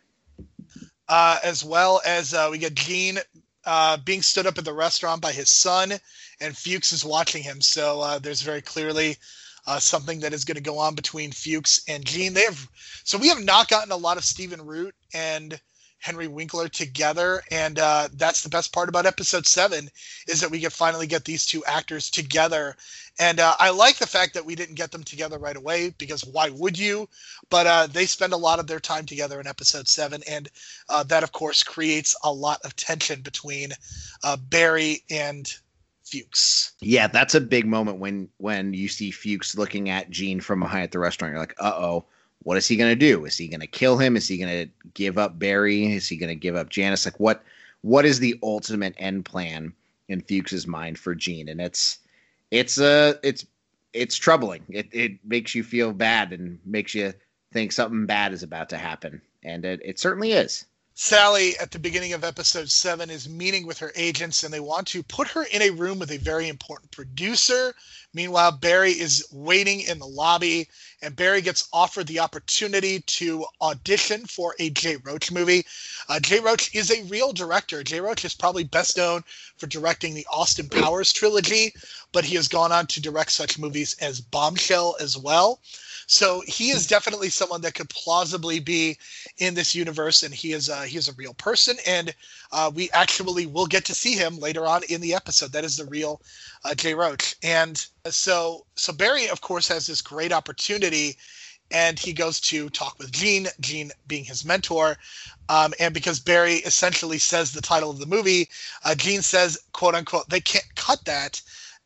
Uh, 1.08 1.40
as 1.44 1.64
well 1.64 2.02
as 2.06 2.34
uh, 2.34 2.48
we 2.52 2.60
get 2.60 2.76
Gene 2.76 3.20
uh, 3.66 3.98
being 3.98 4.22
stood 4.22 4.46
up 4.46 4.58
at 4.58 4.66
the 4.66 4.74
restaurant 4.74 5.22
by 5.22 5.32
his 5.32 5.50
son, 5.50 5.94
and 6.40 6.56
Fuchs 6.56 6.92
is 6.92 7.04
watching 7.04 7.42
him. 7.42 7.60
So 7.62 8.02
uh, 8.02 8.20
there's 8.20 8.42
very 8.42 8.62
clearly 8.62 9.18
uh, 9.68 9.80
something 9.80 10.20
that 10.20 10.34
is 10.34 10.46
going 10.46 10.56
to 10.56 10.62
go 10.62 10.78
on 10.78 10.96
between 10.96 11.32
Fuchs 11.32 11.84
and 11.88 12.06
Gene. 12.06 12.34
They 12.34 12.44
have 12.44 12.70
so 13.04 13.18
we 13.18 13.30
have 13.30 13.44
not 13.44 13.68
gotten 13.68 13.92
a 13.92 13.98
lot 13.98 14.18
of 14.18 14.24
Stephen 14.24 14.62
Root 14.64 14.94
and 15.14 15.60
Henry 16.00 16.28
Winkler 16.28 16.70
together, 16.70 17.42
and 17.52 17.80
uh, 17.80 18.10
that's 18.14 18.44
the 18.44 18.50
best 18.50 18.72
part 18.72 18.90
about 18.90 19.06
episode 19.06 19.48
seven 19.48 19.90
is 20.28 20.40
that 20.42 20.52
we 20.52 20.60
can 20.60 20.70
finally 20.70 21.08
get 21.08 21.26
these 21.26 21.46
two 21.46 21.64
actors 21.66 22.10
together. 22.10 22.76
And 23.18 23.40
uh, 23.40 23.56
I 23.60 23.70
like 23.72 23.98
the 23.98 24.08
fact 24.08 24.34
that 24.34 24.46
we 24.46 24.56
didn't 24.56 24.76
get 24.76 24.92
them 24.92 25.04
together 25.04 25.40
right 25.40 25.56
away 25.56 25.94
because 25.98 26.24
why 26.26 26.50
would 26.50 26.78
you? 26.78 27.08
But 27.50 27.66
uh, 27.66 27.88
they 27.88 28.06
spend 28.06 28.34
a 28.34 28.38
lot 28.38 28.60
of 28.60 28.68
their 28.68 28.80
time 28.80 29.06
together 29.06 29.40
in 29.40 29.48
episode 29.48 29.88
seven, 29.88 30.22
and 30.30 30.50
uh, 30.90 31.04
that 31.04 31.24
of 31.24 31.32
course 31.32 31.64
creates 31.64 32.16
a 32.24 32.32
lot 32.32 32.60
of 32.64 32.76
tension 32.76 33.22
between 33.22 33.72
uh, 34.24 34.38
Barry 34.38 35.02
and 35.10 35.52
Fuchs. 36.04 36.74
Yeah, 36.82 37.08
that's 37.08 37.36
a 37.36 37.42
big 37.42 37.66
moment 37.66 37.98
when 38.00 38.30
when 38.38 38.74
you 38.74 38.88
see 38.88 39.12
Fuchs 39.12 39.58
looking 39.58 39.90
at 39.90 40.10
Gene 40.10 40.40
from 40.40 40.60
behind 40.60 40.84
at 40.84 40.92
the 40.92 41.00
restaurant. 41.00 41.32
You're 41.32 41.40
like, 41.40 41.56
uh 41.60 41.74
oh, 41.76 42.06
what 42.46 42.58
is 42.58 42.68
he 42.68 42.76
gonna 42.76 42.96
do? 42.96 43.26
Is 43.26 43.38
he 43.38 43.48
gonna 43.48 43.66
kill 43.66 43.98
him? 43.98 44.16
Is 44.16 44.28
he 44.28 44.38
gonna 44.38 44.68
give 44.94 45.18
up 45.18 45.40
Barry? 45.40 45.92
Is 45.94 46.08
he 46.08 46.16
gonna 46.16 46.36
give 46.36 46.56
up 46.56 46.70
Janice? 46.70 47.04
Like 47.04 47.20
what 47.20 47.44
what 47.82 48.06
is 48.06 48.20
the 48.20 48.40
ultimate 48.44 48.94
end 48.98 49.26
plan 49.26 49.74
in 50.10 50.22
Fuchs's 50.22 50.68
mind 50.68 51.00
for 51.00 51.16
Gene? 51.16 51.50
And 51.50 51.60
it's 51.60 52.00
it's 52.52 52.80
uh 52.80 53.16
it's 53.24 53.48
it's 53.94 54.16
troubling. 54.16 54.64
It 54.70 54.90
it 54.92 55.14
makes 55.26 55.56
you 55.56 55.64
feel 55.64 55.92
bad 55.92 56.34
and 56.34 56.60
makes 56.66 56.94
you 56.94 57.14
think 57.52 57.72
something 57.72 58.06
bad 58.06 58.32
is 58.32 58.44
about 58.44 58.70
to 58.70 58.78
happen. 58.78 59.24
And 59.44 59.66
it, 59.66 59.82
it 59.84 59.98
certainly 59.98 60.34
is. 60.34 60.66
Sally, 60.98 61.58
at 61.58 61.72
the 61.72 61.80
beginning 61.80 62.14
of 62.14 62.24
episode 62.24 62.72
seven, 62.72 63.10
is 63.10 63.28
meeting 63.28 63.68
with 63.68 63.80
her 63.80 63.92
agents 63.96 64.44
and 64.44 64.54
they 64.54 64.62
want 64.62 64.88
to 64.88 65.04
put 65.04 65.28
her 65.28 65.44
in 65.44 65.62
a 65.62 65.70
room 65.70 66.00
with 66.00 66.10
a 66.10 66.18
very 66.18 66.48
important 66.48 66.90
producer. 66.90 67.76
Meanwhile, 68.14 68.54
Barry 68.54 68.92
is 68.92 69.26
waiting 69.30 69.82
in 69.82 70.00
the 70.00 70.08
lobby 70.08 70.70
and 71.02 71.14
Barry 71.14 71.42
gets 71.42 71.68
offered 71.74 72.08
the 72.08 72.20
opportunity 72.20 73.02
to 73.02 73.46
audition 73.60 74.26
for 74.26 74.56
a 74.58 74.70
Jay 74.70 74.96
Roach 74.96 75.32
movie. 75.32 75.66
Uh, 76.08 76.22
Jay 76.22 76.40
Roach 76.40 76.74
is 76.74 76.90
a 76.90 77.04
real 77.04 77.34
director. 77.34 77.84
Jay 77.84 78.00
Roach 78.00 78.24
is 78.24 78.34
probably 78.34 78.64
best 78.64 78.96
known 78.96 79.22
for 79.58 79.68
directing 79.68 80.14
the 80.14 80.26
Austin 80.32 80.70
Powers 80.70 81.12
trilogy, 81.12 81.74
but 82.14 82.24
he 82.24 82.36
has 82.36 82.48
gone 82.48 82.72
on 82.72 82.88
to 82.88 83.02
direct 83.02 83.34
such 83.34 83.60
movies 83.60 83.98
as 84.00 84.22
Bombshell 84.22 84.96
as 85.02 85.18
well. 85.18 85.60
So 86.08 86.42
he 86.48 86.70
is 86.70 86.88
definitely 86.88 87.30
someone 87.30 87.62
that 87.62 87.74
could 87.74 87.90
plausibly 87.90 88.60
be 88.60 88.98
in 89.38 89.54
this 89.54 89.74
universe, 89.74 90.24
and 90.24 90.34
he 90.34 90.54
is 90.54 90.70
uh, 90.70 90.84
he 90.84 90.98
is 90.98 91.08
a 91.08 91.14
real 91.14 91.34
person, 91.34 91.78
and 91.86 92.14
uh, 92.52 92.72
we 92.74 92.90
actually 92.92 93.46
will 93.46 93.66
get 93.66 93.86
to 93.86 93.96
see 93.96 94.14
him 94.14 94.40
later 94.40 94.66
on 94.66 94.84
in 94.90 95.02
the 95.02 95.14
episode. 95.14 95.52
That 95.52 95.66
is 95.66 95.78
the 95.78 95.86
real 95.86 96.22
uh, 96.64 96.76
Jay 96.76 96.94
Roach, 96.94 97.36
and 97.44 97.86
so 98.10 98.66
so 98.76 98.94
Barry, 98.94 99.28
of 99.30 99.42
course, 99.42 99.68
has 99.68 99.88
this 99.88 100.02
great 100.02 100.32
opportunity. 100.32 101.18
And 101.72 101.98
he 101.98 102.14
goes 102.14 102.40
to 102.42 102.70
talk 102.70 103.00
with 103.00 103.12
Gene, 103.12 103.48
Gene 103.60 103.92
being 104.06 104.24
his 104.24 104.46
mentor. 104.46 105.00
Um, 105.50 105.74
and 105.80 105.96
because 105.96 106.20
Barry 106.20 106.58
essentially 106.58 107.18
says 107.18 107.52
the 107.52 107.60
title 107.60 107.90
of 107.90 107.98
the 107.98 108.06
movie, 108.06 108.50
uh, 108.84 108.94
Gene 108.94 109.24
says, 109.24 109.58
"quote 109.74 109.96
unquote," 109.96 110.30
they 110.30 110.42
can't 110.42 110.76
cut 110.76 111.04
that 111.06 111.42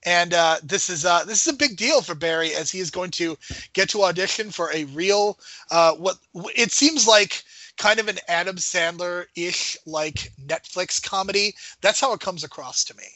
and 0.05 0.33
uh, 0.33 0.57
this 0.63 0.89
is 0.89 1.05
uh, 1.05 1.23
this 1.25 1.45
is 1.45 1.53
a 1.53 1.57
big 1.57 1.77
deal 1.77 2.01
for 2.01 2.15
Barry 2.15 2.53
as 2.53 2.71
he 2.71 2.79
is 2.79 2.91
going 2.91 3.11
to 3.11 3.37
get 3.73 3.89
to 3.89 4.03
audition 4.03 4.51
for 4.51 4.71
a 4.73 4.85
real 4.85 5.39
uh, 5.71 5.93
what 5.93 6.17
it 6.55 6.71
seems 6.71 7.07
like 7.07 7.43
kind 7.77 7.99
of 7.99 8.07
an 8.07 8.19
Adam 8.27 8.57
Sandler 8.57 9.25
ish 9.35 9.77
like 9.85 10.31
Netflix 10.45 11.01
comedy. 11.03 11.55
That's 11.81 11.99
how 11.99 12.13
it 12.13 12.19
comes 12.19 12.43
across 12.43 12.83
to 12.85 12.95
me. 12.95 13.07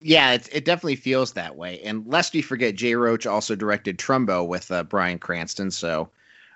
Yeah, 0.00 0.32
it, 0.32 0.48
it 0.52 0.64
definitely 0.64 0.96
feels 0.96 1.32
that 1.32 1.56
way. 1.56 1.80
And 1.80 2.04
lest 2.06 2.34
we 2.34 2.42
forget, 2.42 2.74
Jay 2.74 2.94
Roach 2.94 3.24
also 3.24 3.54
directed 3.54 3.98
Trumbo 3.98 4.46
with 4.46 4.70
uh, 4.70 4.82
Bryan 4.82 5.18
Cranston, 5.18 5.70
so 5.70 6.10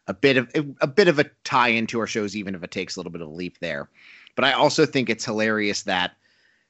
a 0.09 0.15
bit 0.15 0.37
of 0.37 0.51
a 0.81 0.87
bit 0.87 1.09
of 1.09 1.19
a 1.19 1.31
tie 1.45 1.69
into 1.69 1.99
our 1.99 2.07
shows, 2.07 2.37
even 2.37 2.55
if 2.55 2.63
it 2.63 2.71
takes 2.71 2.97
a 2.97 3.01
little 3.01 3.13
bit 3.13 3.23
of 3.23 3.29
a 3.29 3.35
leap 3.35 3.59
there. 3.61 3.89
But 4.35 4.45
I 4.45 4.53
also 4.53 4.85
think 4.87 5.09
it's 5.09 5.25
hilarious 5.25 5.83
that 5.83 6.17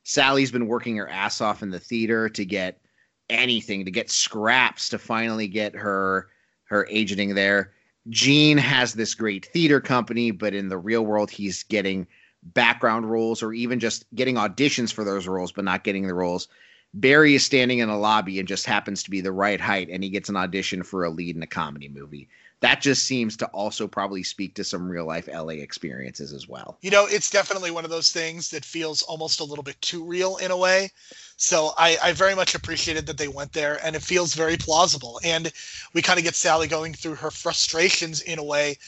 Sally's 0.04 0.52
been 0.52 0.68
working 0.68 0.96
her 0.96 1.08
ass 1.08 1.40
off 1.40 1.62
in 1.62 1.70
the 1.70 1.80
theater 1.80 2.28
to 2.28 2.44
get 2.44 2.80
anything 3.30 3.84
to 3.84 3.90
get 3.90 4.10
scraps 4.10 4.88
to 4.90 4.98
finally 4.98 5.48
get 5.48 5.74
her 5.74 6.28
her 6.64 6.86
agenting 6.90 7.34
there. 7.34 7.72
Gene 8.08 8.58
has 8.58 8.94
this 8.94 9.14
great 9.14 9.46
theater 9.46 9.80
company, 9.80 10.30
but 10.30 10.54
in 10.54 10.68
the 10.68 10.78
real 10.78 11.04
world, 11.04 11.30
he's 11.30 11.62
getting 11.64 12.06
background 12.42 13.10
roles 13.10 13.42
or 13.42 13.52
even 13.52 13.80
just 13.80 14.04
getting 14.14 14.36
auditions 14.36 14.92
for 14.92 15.04
those 15.04 15.26
roles, 15.26 15.52
but 15.52 15.64
not 15.64 15.84
getting 15.84 16.06
the 16.06 16.14
roles. 16.14 16.48
Barry 16.94 17.34
is 17.34 17.44
standing 17.44 17.78
in 17.80 17.88
a 17.88 17.98
lobby 17.98 18.38
and 18.38 18.48
just 18.48 18.64
happens 18.64 19.02
to 19.02 19.10
be 19.10 19.20
the 19.20 19.32
right 19.32 19.60
height, 19.60 19.88
and 19.90 20.02
he 20.02 20.10
gets 20.10 20.28
an 20.28 20.36
audition 20.36 20.82
for 20.82 21.04
a 21.04 21.10
lead 21.10 21.36
in 21.36 21.42
a 21.42 21.46
comedy 21.46 21.88
movie. 21.88 22.28
That 22.66 22.80
just 22.80 23.04
seems 23.04 23.36
to 23.36 23.46
also 23.46 23.86
probably 23.86 24.24
speak 24.24 24.56
to 24.56 24.64
some 24.64 24.88
real 24.88 25.06
life 25.06 25.28
LA 25.32 25.60
experiences 25.62 26.32
as 26.32 26.48
well. 26.48 26.78
You 26.80 26.90
know, 26.90 27.06
it's 27.06 27.30
definitely 27.30 27.70
one 27.70 27.84
of 27.84 27.92
those 27.92 28.10
things 28.10 28.50
that 28.50 28.64
feels 28.64 29.02
almost 29.02 29.38
a 29.38 29.44
little 29.44 29.62
bit 29.62 29.80
too 29.80 30.02
real 30.02 30.38
in 30.38 30.50
a 30.50 30.56
way. 30.56 30.90
So 31.36 31.74
I, 31.78 31.96
I 32.02 32.12
very 32.12 32.34
much 32.34 32.56
appreciated 32.56 33.06
that 33.06 33.18
they 33.18 33.28
went 33.28 33.52
there, 33.52 33.78
and 33.84 33.94
it 33.94 34.02
feels 34.02 34.34
very 34.34 34.56
plausible. 34.56 35.20
And 35.22 35.52
we 35.94 36.02
kind 36.02 36.18
of 36.18 36.24
get 36.24 36.34
Sally 36.34 36.66
going 36.66 36.92
through 36.92 37.14
her 37.14 37.30
frustrations 37.30 38.22
in 38.22 38.40
a 38.40 38.44
way, 38.44 38.78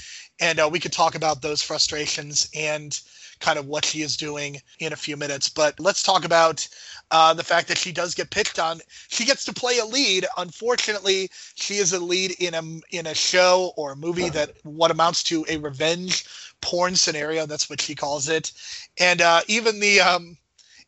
and 0.40 0.58
uh, 0.58 0.68
we 0.68 0.80
could 0.80 0.92
talk 0.92 1.14
about 1.14 1.40
those 1.40 1.62
frustrations 1.62 2.50
and 2.56 3.00
kind 3.38 3.60
of 3.60 3.66
what 3.66 3.84
she 3.84 4.02
is 4.02 4.16
doing 4.16 4.60
in 4.80 4.92
a 4.92 4.96
few 4.96 5.16
minutes. 5.16 5.48
But 5.48 5.78
let's 5.78 6.02
talk 6.02 6.24
about 6.24 6.66
uh, 7.10 7.32
the 7.34 7.44
fact 7.44 7.68
that 7.68 7.78
she 7.78 7.92
does 7.92 8.14
get 8.14 8.30
picked 8.30 8.58
on. 8.58 8.80
She 9.08 9.24
gets 9.24 9.44
to 9.46 9.52
play 9.52 9.78
a 9.78 9.84
lead. 9.84 10.26
Unfortunately, 10.36 11.30
she 11.54 11.76
is 11.76 11.92
a 11.92 12.00
lead 12.00 12.32
in 12.38 12.54
a 12.54 12.62
in 12.90 13.06
a 13.06 13.14
show 13.14 13.72
or 13.76 13.92
a 13.92 13.96
movie 13.96 14.28
that 14.30 14.52
what 14.64 14.90
amounts 14.90 15.22
to 15.24 15.44
a 15.48 15.56
revenge 15.58 16.24
porn 16.60 16.96
scenario. 16.96 17.46
That's 17.46 17.70
what 17.70 17.80
she 17.80 17.94
calls 17.94 18.28
it. 18.28 18.52
And 18.98 19.20
uh, 19.22 19.40
even 19.46 19.80
the 19.80 20.00
um, 20.00 20.36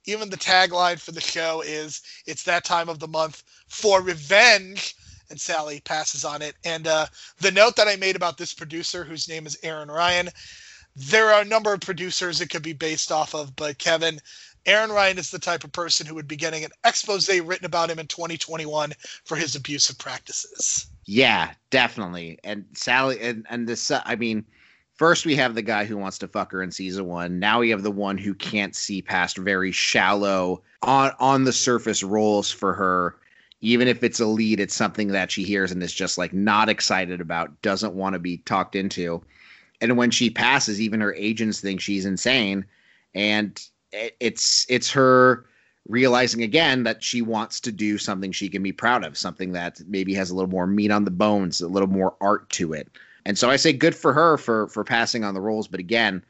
even 0.05 0.31
the 0.31 0.37
tagline 0.37 1.01
for 1.01 1.13
the 1.13 1.21
show 1.21 1.63
is 1.63 2.03
"It's 2.27 2.43
that 2.45 2.65
time 2.65 2.89
of 2.89 2.99
the 2.99 3.09
month 3.09 3.43
for 3.69 4.03
revenge." 4.03 4.97
And 5.31 5.41
Sally 5.41 5.81
passes 5.85 6.25
on 6.25 6.43
it. 6.43 6.57
And 6.65 6.89
uh, 6.89 7.07
the 7.39 7.53
note 7.53 7.77
that 7.77 7.87
I 7.87 7.95
made 7.95 8.17
about 8.17 8.37
this 8.37 8.53
producer, 8.53 9.05
whose 9.05 9.29
name 9.29 9.47
is 9.47 9.57
Aaron 9.63 9.89
Ryan, 9.89 10.29
there 10.97 11.31
are 11.31 11.43
a 11.43 11.47
number 11.47 11.73
of 11.73 11.81
producers 11.81 12.41
it 12.41 12.51
could 12.51 12.63
be 12.63 12.73
based 12.73 13.13
off 13.13 13.35
of, 13.35 13.55
but 13.55 13.79
Kevin, 13.79 14.21
Aaron 14.67 14.91
Ryan 14.91 15.19
is 15.19 15.31
the 15.31 15.39
type 15.39 15.65
of 15.65 15.73
person 15.73 16.07
who 16.07 16.15
would 16.15 16.29
be 16.29 16.37
getting 16.37 16.65
an 16.65 16.71
expose 16.85 17.29
written 17.29 17.67
about 17.67 17.91
him 17.91 17.99
in 17.99 18.07
2021 18.07 18.93
for 19.25 19.37
his 19.37 19.57
abusive 19.57 19.99
practices. 19.99 20.87
Yeah, 21.07 21.53
definitely. 21.71 22.39
And 22.45 22.65
Sally 22.75 23.21
and 23.21 23.47
and 23.49 23.67
this 23.67 23.91
I 23.91 24.17
mean, 24.17 24.45
first 24.95 25.27
we 25.27 25.35
have 25.37 25.55
the 25.55 25.63
guy 25.63 25.85
who 25.85 25.97
wants 25.97 26.19
to 26.19 26.29
fuck 26.29 26.53
her 26.53 26.63
in 26.63 26.71
season 26.71 27.07
1. 27.07 27.39
Now 27.39 27.61
we 27.61 27.71
have 27.71 27.83
the 27.83 27.91
one 27.91 28.19
who 28.19 28.35
can't 28.35 28.77
see 28.77 29.03
past 29.03 29.39
very 29.39 29.73
shallow 29.73 30.63
on 30.83 31.13
on 31.19 31.45
the 31.45 31.53
surface 31.53 32.03
roles 32.03 32.51
for 32.51 32.75
her. 32.75 33.17
Even 33.63 33.89
if 33.89 34.03
it's 34.03 34.21
a 34.21 34.27
lead, 34.27 34.59
it's 34.59 34.75
something 34.75 35.09
that 35.09 35.31
she 35.31 35.43
hears 35.43 35.71
and 35.71 35.83
is 35.83 35.93
just 35.93 36.17
like 36.17 36.33
not 36.33 36.71
excited 36.71 37.21
about, 37.21 37.61
doesn't 37.61 37.95
want 37.95 38.15
to 38.15 38.19
be 38.19 38.39
talked 38.39 38.75
into. 38.75 39.23
And 39.83 39.97
when 39.97 40.11
she 40.11 40.31
passes, 40.31 40.81
even 40.81 41.01
her 41.01 41.15
agents 41.15 41.61
think 41.61 41.81
she's 41.81 42.07
insane. 42.07 42.65
And 43.15 43.61
it's 43.93 44.67
it's 44.69 44.91
her 44.91 45.47
realizing 45.89 46.43
again 46.43 46.85
that 46.85 47.03
she 47.03 47.23
wants 47.23 47.61
to 47.61 47.73
do 47.73 47.99
something 47.99 48.33
she 48.33 48.49
can 48.49 48.63
be 48.63 48.73
proud 48.73 49.05
of, 49.05 49.17
something 49.17 49.53
that 49.53 49.81
maybe 49.89 50.15
has 50.15 50.31
a 50.31 50.35
little 50.35 50.51
more 50.51 50.67
meat 50.67 50.91
on 50.91 51.05
the 51.05 51.11
bones, 51.11 51.61
a 51.61 51.69
little 51.69 51.89
more 51.89 52.15
art 52.21 52.49
to 52.51 52.73
it. 52.73 52.89
And 53.27 53.37
so 53.37 53.51
I 53.51 53.57
say 53.57 53.73
good 53.73 53.95
for 53.95 54.13
her 54.13 54.37
for 54.37 54.69
for 54.69 54.85
passing 54.85 55.25
on 55.25 55.35
the 55.35 55.41
roles, 55.41 55.69
but 55.69 55.81
again, 55.81 56.25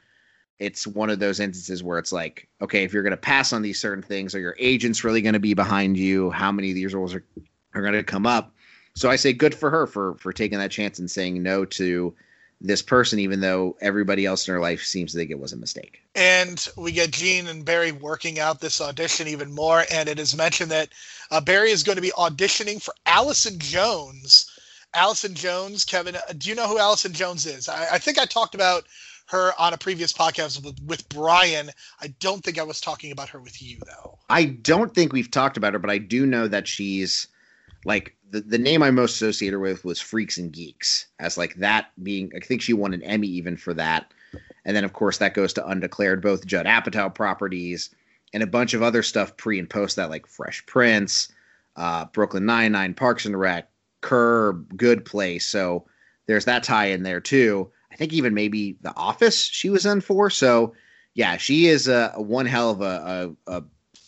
it's 0.59 0.85
one 0.85 1.09
of 1.09 1.19
those 1.19 1.39
instances 1.39 1.83
where 1.83 1.97
it's 1.97 2.11
like, 2.11 2.47
okay, 2.61 2.83
if 2.83 2.93
you're 2.93 3.03
going 3.03 3.11
to 3.11 3.17
pass 3.17 3.51
on 3.53 3.61
these 3.61 3.79
certain 3.79 4.03
things, 4.03 4.35
are 4.35 4.39
your 4.39 4.55
agents 4.59 5.03
really 5.03 5.21
going 5.21 5.33
to 5.33 5.39
be 5.39 5.53
behind 5.53 5.97
you? 5.97 6.29
How 6.31 6.51
many 6.51 6.69
of 6.69 6.75
these 6.75 6.93
roles 6.93 7.13
are 7.13 7.23
are 7.73 7.81
going 7.81 7.93
to 7.93 8.03
come 8.03 8.25
up? 8.25 8.53
So 8.95 9.09
I 9.09 9.15
say 9.15 9.33
good 9.33 9.55
for 9.55 9.69
her 9.69 9.87
for 9.87 10.15
for 10.15 10.33
taking 10.33 10.59
that 10.59 10.71
chance 10.71 10.99
and 10.99 11.09
saying 11.09 11.41
no 11.41 11.65
to 11.65 12.13
this 12.61 12.81
person, 12.81 13.19
even 13.19 13.41
though 13.41 13.75
everybody 13.81 14.25
else 14.25 14.47
in 14.47 14.53
her 14.53 14.59
life 14.59 14.83
seems 14.83 15.11
to 15.11 15.17
think 15.17 15.31
it 15.31 15.39
was 15.39 15.51
a 15.51 15.57
mistake. 15.57 16.01
And 16.15 16.67
we 16.77 16.91
get 16.91 17.11
Gene 17.11 17.47
and 17.47 17.65
Barry 17.65 17.91
working 17.91 18.39
out 18.39 18.61
this 18.61 18.79
audition 18.79 19.27
even 19.27 19.53
more. 19.53 19.85
And 19.91 20.07
it 20.07 20.19
is 20.19 20.35
mentioned 20.35 20.71
that 20.71 20.89
uh, 21.31 21.41
Barry 21.41 21.71
is 21.71 21.83
going 21.83 21.95
to 21.95 22.01
be 22.01 22.11
auditioning 22.11 22.81
for 22.81 22.93
Allison 23.05 23.57
Jones. 23.59 24.47
Allison 24.93 25.33
Jones, 25.33 25.85
Kevin, 25.85 26.15
uh, 26.15 26.33
do 26.37 26.49
you 26.49 26.55
know 26.55 26.67
who 26.67 26.77
Allison 26.77 27.13
Jones 27.13 27.45
is? 27.45 27.67
I, 27.67 27.93
I 27.93 27.97
think 27.97 28.19
I 28.19 28.25
talked 28.25 28.55
about 28.55 28.85
her 29.27 29.53
on 29.57 29.73
a 29.73 29.77
previous 29.77 30.11
podcast 30.11 30.63
with, 30.63 30.79
with 30.85 31.07
Brian. 31.09 31.71
I 32.01 32.07
don't 32.19 32.43
think 32.43 32.59
I 32.59 32.63
was 32.63 32.81
talking 32.81 33.11
about 33.11 33.29
her 33.29 33.39
with 33.39 33.61
you, 33.61 33.77
though. 33.85 34.19
I 34.29 34.45
don't 34.45 34.93
think 34.93 35.13
we've 35.13 35.31
talked 35.31 35.57
about 35.57 35.73
her, 35.73 35.79
but 35.79 35.89
I 35.89 35.97
do 35.97 36.25
know 36.25 36.47
that 36.49 36.67
she's 36.67 37.27
like 37.85 38.15
the, 38.31 38.41
the 38.41 38.57
name 38.57 38.81
I 38.81 38.91
most 38.91 39.15
associated 39.15 39.59
with 39.59 39.83
was 39.83 39.99
Freaks 39.99 40.37
and 40.37 40.51
Geeks, 40.51 41.07
as 41.19 41.37
like 41.37 41.55
that 41.55 41.91
being, 42.01 42.31
I 42.35 42.39
think 42.39 42.61
she 42.61 42.73
won 42.73 42.93
an 42.93 43.03
Emmy 43.03 43.27
even 43.27 43.57
for 43.57 43.73
that. 43.73 44.13
And 44.63 44.75
then, 44.75 44.85
of 44.85 44.93
course, 44.93 45.17
that 45.17 45.33
goes 45.33 45.53
to 45.53 45.67
Undeclared, 45.67 46.21
both 46.21 46.45
Judd 46.45 46.65
Apatow 46.65 47.13
properties 47.13 47.93
and 48.33 48.41
a 48.41 48.47
bunch 48.47 48.73
of 48.73 48.81
other 48.81 49.03
stuff 49.03 49.35
pre 49.35 49.59
and 49.59 49.69
post 49.69 49.97
that, 49.97 50.09
like 50.09 50.25
Fresh 50.27 50.65
Prince, 50.65 51.31
uh, 51.75 52.05
Brooklyn 52.05 52.45
Nine 52.45 52.71
Nine, 52.71 52.93
Parks 52.93 53.25
and 53.25 53.37
Rec, 53.37 53.69
Curb, 53.99 54.77
Good 54.77 55.03
Place. 55.03 55.45
So 55.45 55.85
there's 56.27 56.45
that 56.45 56.63
tie 56.63 56.85
in 56.87 57.03
there 57.03 57.19
too. 57.19 57.69
I 57.91 57.97
think 57.97 58.13
even 58.13 58.33
maybe 58.33 58.77
The 58.81 58.95
Office 58.95 59.43
she 59.43 59.69
was 59.69 59.85
in 59.85 59.99
for. 59.99 60.29
So 60.29 60.73
yeah, 61.13 61.35
she 61.35 61.67
is 61.67 61.89
a, 61.89 62.13
a 62.15 62.21
one 62.21 62.45
hell 62.45 62.69
of 62.69 62.81
a, 62.81 63.35
a, 63.45 63.57
a 63.57 63.63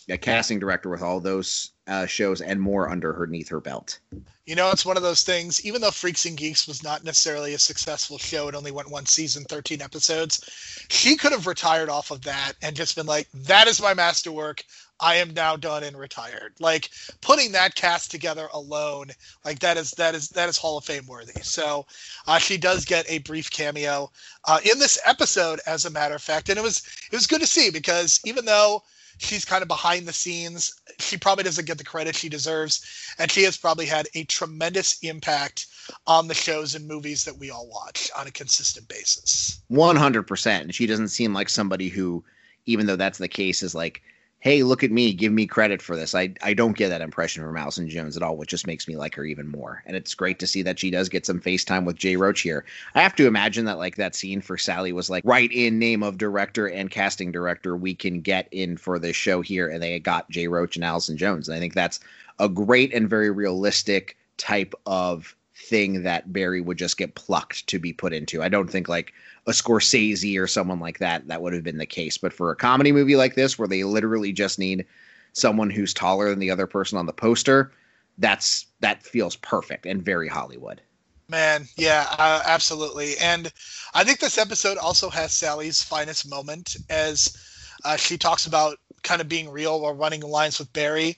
a 0.09 0.17
casting 0.17 0.59
director 0.59 0.89
with 0.89 1.01
all 1.01 1.19
those 1.19 1.71
uh, 1.87 2.05
shows 2.05 2.41
and 2.41 2.61
more 2.61 2.89
under 2.89 3.13
underneath 3.13 3.49
her 3.49 3.59
belt. 3.59 3.99
You 4.45 4.55
know, 4.55 4.71
it's 4.71 4.85
one 4.85 4.97
of 4.97 5.03
those 5.03 5.23
things. 5.23 5.65
Even 5.65 5.79
though 5.79 5.91
Freaks 5.91 6.25
and 6.25 6.35
Geeks 6.35 6.67
was 6.67 6.83
not 6.83 7.03
necessarily 7.03 7.53
a 7.53 7.59
successful 7.59 8.17
show, 8.17 8.49
it 8.49 8.55
only 8.55 8.71
went 8.71 8.91
one 8.91 9.05
season, 9.05 9.45
thirteen 9.45 9.81
episodes. 9.81 10.41
She 10.89 11.15
could 11.15 11.31
have 11.31 11.47
retired 11.47 11.89
off 11.89 12.11
of 12.11 12.21
that 12.23 12.53
and 12.61 12.75
just 12.75 12.95
been 12.95 13.05
like, 13.05 13.29
"That 13.33 13.67
is 13.67 13.81
my 13.81 13.93
masterwork. 13.93 14.65
I 14.99 15.15
am 15.15 15.33
now 15.33 15.55
done 15.55 15.83
and 15.83 15.97
retired." 15.97 16.55
Like 16.59 16.89
putting 17.21 17.53
that 17.53 17.75
cast 17.75 18.11
together 18.11 18.49
alone, 18.51 19.11
like 19.45 19.59
that 19.59 19.77
is 19.77 19.91
that 19.91 20.13
is 20.13 20.27
that 20.29 20.49
is 20.49 20.57
Hall 20.57 20.77
of 20.77 20.83
Fame 20.83 21.07
worthy. 21.07 21.41
So 21.41 21.85
uh, 22.27 22.37
she 22.37 22.57
does 22.57 22.83
get 22.83 23.09
a 23.09 23.19
brief 23.19 23.49
cameo 23.49 24.11
uh, 24.45 24.59
in 24.69 24.77
this 24.77 24.99
episode, 25.05 25.61
as 25.65 25.85
a 25.85 25.89
matter 25.89 26.15
of 26.15 26.21
fact, 26.21 26.49
and 26.49 26.59
it 26.59 26.63
was 26.63 26.83
it 27.11 27.15
was 27.15 27.27
good 27.27 27.41
to 27.41 27.47
see 27.47 27.69
because 27.69 28.19
even 28.25 28.43
though 28.43 28.83
she's 29.17 29.45
kind 29.45 29.61
of 29.61 29.67
behind 29.67 30.07
the 30.07 30.13
scenes. 30.13 30.73
She 30.99 31.17
probably 31.17 31.43
doesn't 31.43 31.65
get 31.65 31.77
the 31.77 31.83
credit 31.83 32.15
she 32.15 32.29
deserves, 32.29 32.83
and 33.19 33.31
she 33.31 33.43
has 33.43 33.57
probably 33.57 33.85
had 33.85 34.07
a 34.15 34.23
tremendous 34.25 34.97
impact 35.01 35.67
on 36.07 36.27
the 36.27 36.33
shows 36.33 36.75
and 36.75 36.87
movies 36.87 37.25
that 37.25 37.37
we 37.37 37.49
all 37.49 37.67
watch 37.67 38.09
on 38.17 38.27
a 38.27 38.31
consistent 38.31 38.87
basis. 38.87 39.61
100%. 39.71 40.61
And 40.61 40.75
she 40.75 40.87
doesn't 40.87 41.09
seem 41.09 41.33
like 41.33 41.49
somebody 41.49 41.89
who, 41.89 42.23
even 42.65 42.85
though 42.85 42.95
that's 42.95 43.17
the 43.17 43.27
case, 43.27 43.63
is 43.63 43.75
like, 43.75 44.01
hey, 44.43 44.61
look 44.61 44.83
at 44.83 44.91
me, 44.91 45.13
give 45.13 45.31
me 45.31 45.47
credit 45.47 45.81
for 45.81 45.95
this. 45.95 46.13
I, 46.13 46.33
I 46.41 46.53
don't 46.53 46.75
get 46.75 46.89
that 46.89 46.99
impression 46.99 47.45
from 47.45 47.55
Allison 47.55 47.87
Jones 47.87 48.17
at 48.17 48.23
all, 48.23 48.35
which 48.35 48.49
just 48.49 48.67
makes 48.67 48.89
me 48.89 48.97
like 48.97 49.15
her 49.15 49.23
even 49.23 49.47
more. 49.47 49.81
And 49.85 49.95
it's 49.95 50.13
great 50.13 50.37
to 50.39 50.47
see 50.47 50.61
that 50.63 50.77
she 50.77 50.91
does 50.91 51.07
get 51.07 51.25
some 51.25 51.39
FaceTime 51.39 51.85
with 51.85 51.95
Jay 51.95 52.17
Roach 52.17 52.41
here. 52.41 52.65
I 52.93 53.01
have 53.01 53.15
to 53.15 53.25
imagine 53.25 53.63
that 53.65 53.77
like 53.77 53.95
that 53.95 54.15
scene 54.15 54.41
for 54.41 54.57
Sally 54.57 54.91
was 54.91 55.09
like 55.09 55.23
right 55.25 55.49
in 55.49 55.79
name 55.79 56.03
of 56.03 56.17
director 56.17 56.67
and 56.67 56.91
casting 56.91 57.31
director 57.31 57.77
we 57.77 57.95
can 57.95 58.19
get 58.19 58.49
in 58.51 58.75
for 58.75 58.99
this 58.99 59.15
show 59.15 59.39
here, 59.39 59.69
and 59.69 59.81
they 59.81 59.97
got 59.97 60.29
Jay 60.29 60.49
Roach 60.49 60.75
and 60.75 60.83
Allison 60.83 61.15
Jones. 61.15 61.47
And 61.47 61.55
I 61.55 61.61
think 61.61 61.73
that's 61.73 62.01
a 62.37 62.49
great 62.49 62.93
and 62.93 63.09
very 63.09 63.31
realistic 63.31 64.17
type 64.35 64.73
of 64.85 65.37
thing 65.73 66.03
that 66.03 66.31
Barry 66.31 66.61
would 66.61 66.77
just 66.77 66.99
get 66.99 67.15
plucked 67.15 67.65
to 67.65 67.79
be 67.79 67.93
put 67.93 68.13
into. 68.13 68.43
I 68.43 68.47
don't 68.47 68.69
think 68.69 68.87
like 68.87 69.11
a 69.47 69.51
Scorsese 69.51 70.39
or 70.39 70.45
someone 70.45 70.79
like 70.79 70.99
that, 70.99 71.27
that 71.29 71.41
would 71.41 71.51
have 71.53 71.63
been 71.63 71.79
the 71.79 71.87
case. 71.87 72.15
But 72.15 72.31
for 72.31 72.51
a 72.51 72.55
comedy 72.55 72.91
movie 72.91 73.15
like 73.15 73.33
this, 73.33 73.57
where 73.57 73.67
they 73.67 73.83
literally 73.83 74.31
just 74.31 74.59
need 74.59 74.85
someone 75.31 75.71
who's 75.71 75.91
taller 75.91 76.29
than 76.29 76.37
the 76.37 76.51
other 76.51 76.67
person 76.67 76.99
on 76.99 77.07
the 77.07 77.11
poster, 77.11 77.71
that's 78.19 78.67
that 78.81 79.01
feels 79.01 79.35
perfect 79.37 79.87
and 79.87 80.05
very 80.05 80.27
Hollywood. 80.27 80.79
Man, 81.27 81.65
yeah, 81.75 82.05
uh, 82.19 82.43
absolutely. 82.45 83.17
And 83.19 83.51
I 83.95 84.03
think 84.03 84.19
this 84.19 84.37
episode 84.37 84.77
also 84.77 85.09
has 85.09 85.33
Sally's 85.33 85.81
finest 85.81 86.29
moment 86.29 86.77
as 86.91 87.35
uh, 87.83 87.95
she 87.95 88.15
talks 88.15 88.45
about 88.45 88.77
kind 89.01 89.21
of 89.21 89.27
being 89.27 89.49
real 89.49 89.81
while 89.81 89.95
running 89.95 90.21
lines 90.21 90.59
with 90.59 90.71
Barry 90.71 91.17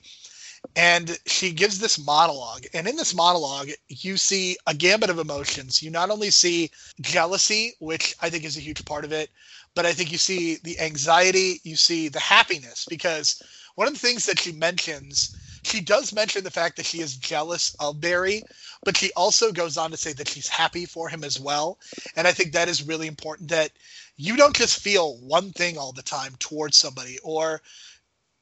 and 0.74 1.18
she 1.26 1.52
gives 1.52 1.78
this 1.78 2.04
monologue 2.04 2.66
and 2.74 2.88
in 2.88 2.96
this 2.96 3.14
monologue 3.14 3.68
you 3.88 4.16
see 4.16 4.56
a 4.66 4.74
gambit 4.74 5.10
of 5.10 5.18
emotions. 5.18 5.82
You 5.82 5.90
not 5.90 6.10
only 6.10 6.30
see 6.30 6.70
jealousy 7.00 7.74
which 7.78 8.14
i 8.20 8.30
think 8.30 8.44
is 8.44 8.56
a 8.56 8.60
huge 8.60 8.84
part 8.84 9.04
of 9.04 9.12
it 9.12 9.30
but 9.74 9.86
i 9.86 9.92
think 9.92 10.10
you 10.10 10.18
see 10.18 10.56
the 10.64 10.78
anxiety 10.80 11.60
you 11.62 11.76
see 11.76 12.08
the 12.08 12.20
happiness 12.20 12.86
because 12.88 13.42
one 13.74 13.86
of 13.86 13.94
the 13.94 14.00
things 14.00 14.24
that 14.26 14.38
she 14.38 14.52
mentions 14.52 15.36
she 15.62 15.80
does 15.80 16.12
mention 16.12 16.44
the 16.44 16.50
fact 16.50 16.76
that 16.76 16.86
she 16.86 17.00
is 17.00 17.16
jealous 17.16 17.74
of 17.80 18.00
barry 18.00 18.42
but 18.84 18.96
she 18.96 19.12
also 19.14 19.52
goes 19.52 19.76
on 19.76 19.90
to 19.90 19.96
say 19.96 20.12
that 20.12 20.28
she's 20.28 20.48
happy 20.48 20.86
for 20.86 21.08
him 21.08 21.24
as 21.24 21.40
well. 21.40 21.78
And 22.16 22.26
i 22.26 22.32
think 22.32 22.52
that 22.52 22.68
is 22.68 22.86
really 22.86 23.06
important 23.06 23.50
that 23.50 23.72
you 24.16 24.36
don't 24.36 24.56
just 24.56 24.80
feel 24.80 25.18
one 25.18 25.52
thing 25.52 25.76
all 25.76 25.92
the 25.92 26.02
time 26.02 26.34
towards 26.38 26.76
somebody 26.76 27.18
or 27.22 27.60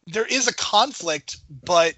there 0.06 0.26
is 0.26 0.46
a 0.46 0.54
conflict 0.54 1.38
but 1.64 1.94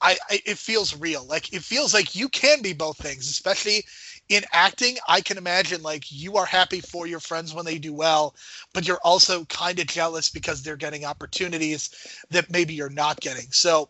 I, 0.00 0.16
I, 0.30 0.40
it 0.44 0.58
feels 0.58 0.94
real. 0.96 1.24
Like 1.24 1.52
it 1.52 1.62
feels 1.62 1.94
like 1.94 2.14
you 2.14 2.28
can 2.28 2.62
be 2.62 2.72
both 2.72 2.98
things, 2.98 3.28
especially 3.28 3.84
in 4.28 4.44
acting. 4.52 4.96
I 5.08 5.20
can 5.20 5.38
imagine 5.38 5.82
like 5.82 6.04
you 6.10 6.36
are 6.36 6.46
happy 6.46 6.80
for 6.80 7.06
your 7.06 7.20
friends 7.20 7.54
when 7.54 7.64
they 7.64 7.78
do 7.78 7.94
well, 7.94 8.34
but 8.72 8.86
you're 8.86 9.00
also 9.04 9.44
kind 9.46 9.78
of 9.78 9.86
jealous 9.86 10.28
because 10.28 10.62
they're 10.62 10.76
getting 10.76 11.04
opportunities 11.04 11.90
that 12.30 12.50
maybe 12.50 12.74
you're 12.74 12.90
not 12.90 13.20
getting. 13.20 13.50
So 13.50 13.88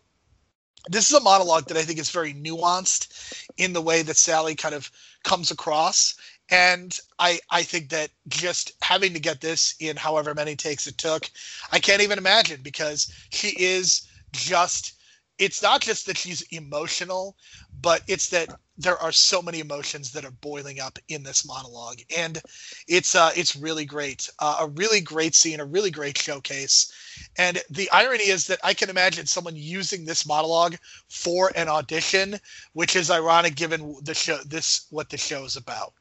this 0.89 1.09
is 1.09 1.17
a 1.17 1.21
monologue 1.21 1.67
that 1.67 1.77
I 1.77 1.83
think 1.83 1.99
is 1.99 2.09
very 2.11 2.33
nuanced 2.33 3.45
in 3.57 3.73
the 3.73 3.81
way 3.81 4.01
that 4.03 4.17
Sally 4.17 4.55
kind 4.55 4.75
of 4.75 4.89
comes 5.23 5.51
across. 5.51 6.15
And 6.49 6.97
I 7.19 7.39
I 7.49 7.63
think 7.63 7.89
that 7.89 8.11
just 8.29 8.71
having 8.81 9.13
to 9.13 9.19
get 9.19 9.41
this 9.41 9.75
in 9.79 9.97
however 9.97 10.33
many 10.33 10.55
takes 10.55 10.87
it 10.87 10.97
took, 10.97 11.29
I 11.71 11.79
can't 11.79 12.01
even 12.01 12.17
imagine 12.17 12.61
because 12.61 13.11
she 13.31 13.49
is 13.59 14.07
just 14.31 14.93
it's 15.39 15.61
not 15.61 15.81
just 15.81 16.05
that 16.05 16.17
she's 16.17 16.41
emotional, 16.51 17.35
but 17.81 18.01
it's 18.07 18.29
that 18.29 18.59
there 18.77 18.97
are 18.97 19.11
so 19.11 19.41
many 19.41 19.59
emotions 19.59 20.11
that 20.11 20.25
are 20.25 20.31
boiling 20.31 20.79
up 20.79 20.99
in 21.09 21.23
this 21.23 21.45
monologue, 21.45 21.99
and 22.15 22.41
it's 22.87 23.15
uh, 23.15 23.31
it's 23.35 23.55
really 23.55 23.85
great. 23.85 24.29
Uh, 24.39 24.57
a 24.61 24.67
really 24.67 25.01
great 25.01 25.35
scene, 25.35 25.59
a 25.59 25.65
really 25.65 25.91
great 25.91 26.17
showcase. 26.17 26.91
And 27.37 27.61
the 27.69 27.89
irony 27.91 28.27
is 28.27 28.47
that 28.47 28.59
I 28.63 28.73
can 28.73 28.89
imagine 28.89 29.25
someone 29.25 29.55
using 29.55 30.05
this 30.05 30.25
monologue 30.25 30.75
for 31.09 31.51
an 31.55 31.67
audition, 31.67 32.39
which 32.73 32.95
is 32.95 33.09
ironic 33.09 33.55
given 33.55 33.95
the 34.03 34.13
show 34.13 34.37
this 34.45 34.87
what 34.89 35.09
the 35.09 35.17
show 35.17 35.43
is 35.45 35.55
about. 35.55 35.93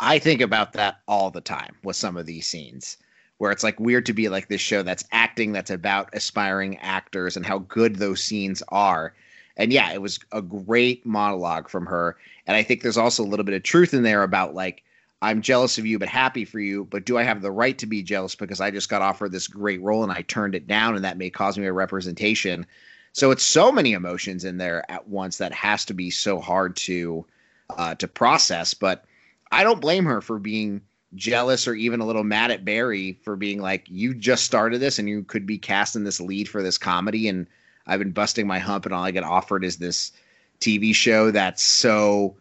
I 0.00 0.18
think 0.18 0.40
about 0.40 0.72
that 0.72 1.00
all 1.06 1.30
the 1.30 1.40
time 1.40 1.76
with 1.84 1.96
some 1.96 2.16
of 2.16 2.26
these 2.26 2.46
scenes 2.46 2.96
where 3.38 3.50
it's 3.50 3.64
like 3.64 3.78
weird 3.80 4.06
to 4.06 4.12
be 4.12 4.28
like 4.28 4.48
this 4.48 4.60
show 4.60 4.82
that's 4.82 5.04
acting 5.12 5.52
that's 5.52 5.70
about 5.70 6.10
aspiring 6.12 6.78
actors 6.78 7.36
and 7.36 7.44
how 7.44 7.58
good 7.58 7.96
those 7.96 8.22
scenes 8.22 8.62
are. 8.68 9.14
And 9.56 9.72
yeah, 9.72 9.92
it 9.92 10.02
was 10.02 10.18
a 10.32 10.42
great 10.42 11.04
monologue 11.06 11.68
from 11.68 11.86
her. 11.86 12.16
And 12.46 12.56
I 12.56 12.62
think 12.62 12.82
there's 12.82 12.96
also 12.96 13.22
a 13.22 13.26
little 13.26 13.44
bit 13.44 13.54
of 13.54 13.62
truth 13.62 13.94
in 13.94 14.02
there 14.02 14.22
about 14.22 14.54
like, 14.54 14.82
I'm 15.22 15.42
jealous 15.42 15.78
of 15.78 15.86
you, 15.86 15.98
but 15.98 16.08
happy 16.08 16.44
for 16.44 16.60
you. 16.60 16.84
But 16.84 17.06
do 17.06 17.16
I 17.16 17.22
have 17.22 17.40
the 17.40 17.52
right 17.52 17.78
to 17.78 17.86
be 17.86 18.02
jealous 18.02 18.34
because 18.34 18.60
I 18.60 18.70
just 18.70 18.88
got 18.88 19.02
offered 19.02 19.32
this 19.32 19.48
great 19.48 19.80
role 19.80 20.02
and 20.02 20.12
I 20.12 20.22
turned 20.22 20.54
it 20.54 20.66
down 20.66 20.96
and 20.96 21.04
that 21.04 21.16
may 21.16 21.30
cause 21.30 21.56
me 21.56 21.66
a 21.66 21.72
representation? 21.72 22.66
So 23.12 23.30
it's 23.30 23.44
so 23.44 23.70
many 23.70 23.92
emotions 23.92 24.44
in 24.44 24.58
there 24.58 24.88
at 24.90 25.08
once 25.08 25.38
that 25.38 25.52
has 25.52 25.84
to 25.86 25.94
be 25.94 26.10
so 26.10 26.40
hard 26.40 26.76
to 26.76 27.24
uh, 27.70 27.94
to 27.94 28.08
process. 28.08 28.74
But 28.74 29.04
I 29.50 29.62
don't 29.62 29.80
blame 29.80 30.04
her 30.04 30.20
for 30.20 30.38
being 30.38 30.82
jealous 31.14 31.66
or 31.68 31.74
even 31.74 32.00
a 32.00 32.06
little 32.06 32.24
mad 32.24 32.50
at 32.50 32.64
Barry 32.64 33.18
for 33.22 33.36
being 33.36 33.60
like, 33.60 33.84
you 33.88 34.14
just 34.14 34.44
started 34.44 34.80
this 34.80 34.98
and 34.98 35.08
you 35.08 35.22
could 35.22 35.46
be 35.46 35.58
cast 35.58 35.96
in 35.96 36.04
this 36.04 36.20
lead 36.20 36.48
for 36.48 36.62
this 36.62 36.78
comedy. 36.78 37.28
And 37.28 37.46
I've 37.86 37.98
been 37.98 38.12
busting 38.12 38.46
my 38.46 38.58
hump 38.58 38.86
and 38.86 38.94
all 38.94 39.04
I 39.04 39.10
get 39.10 39.24
offered 39.24 39.64
is 39.64 39.76
this 39.76 40.12
TV 40.60 40.94
show 40.94 41.30
that's 41.30 41.62
so 41.62 42.36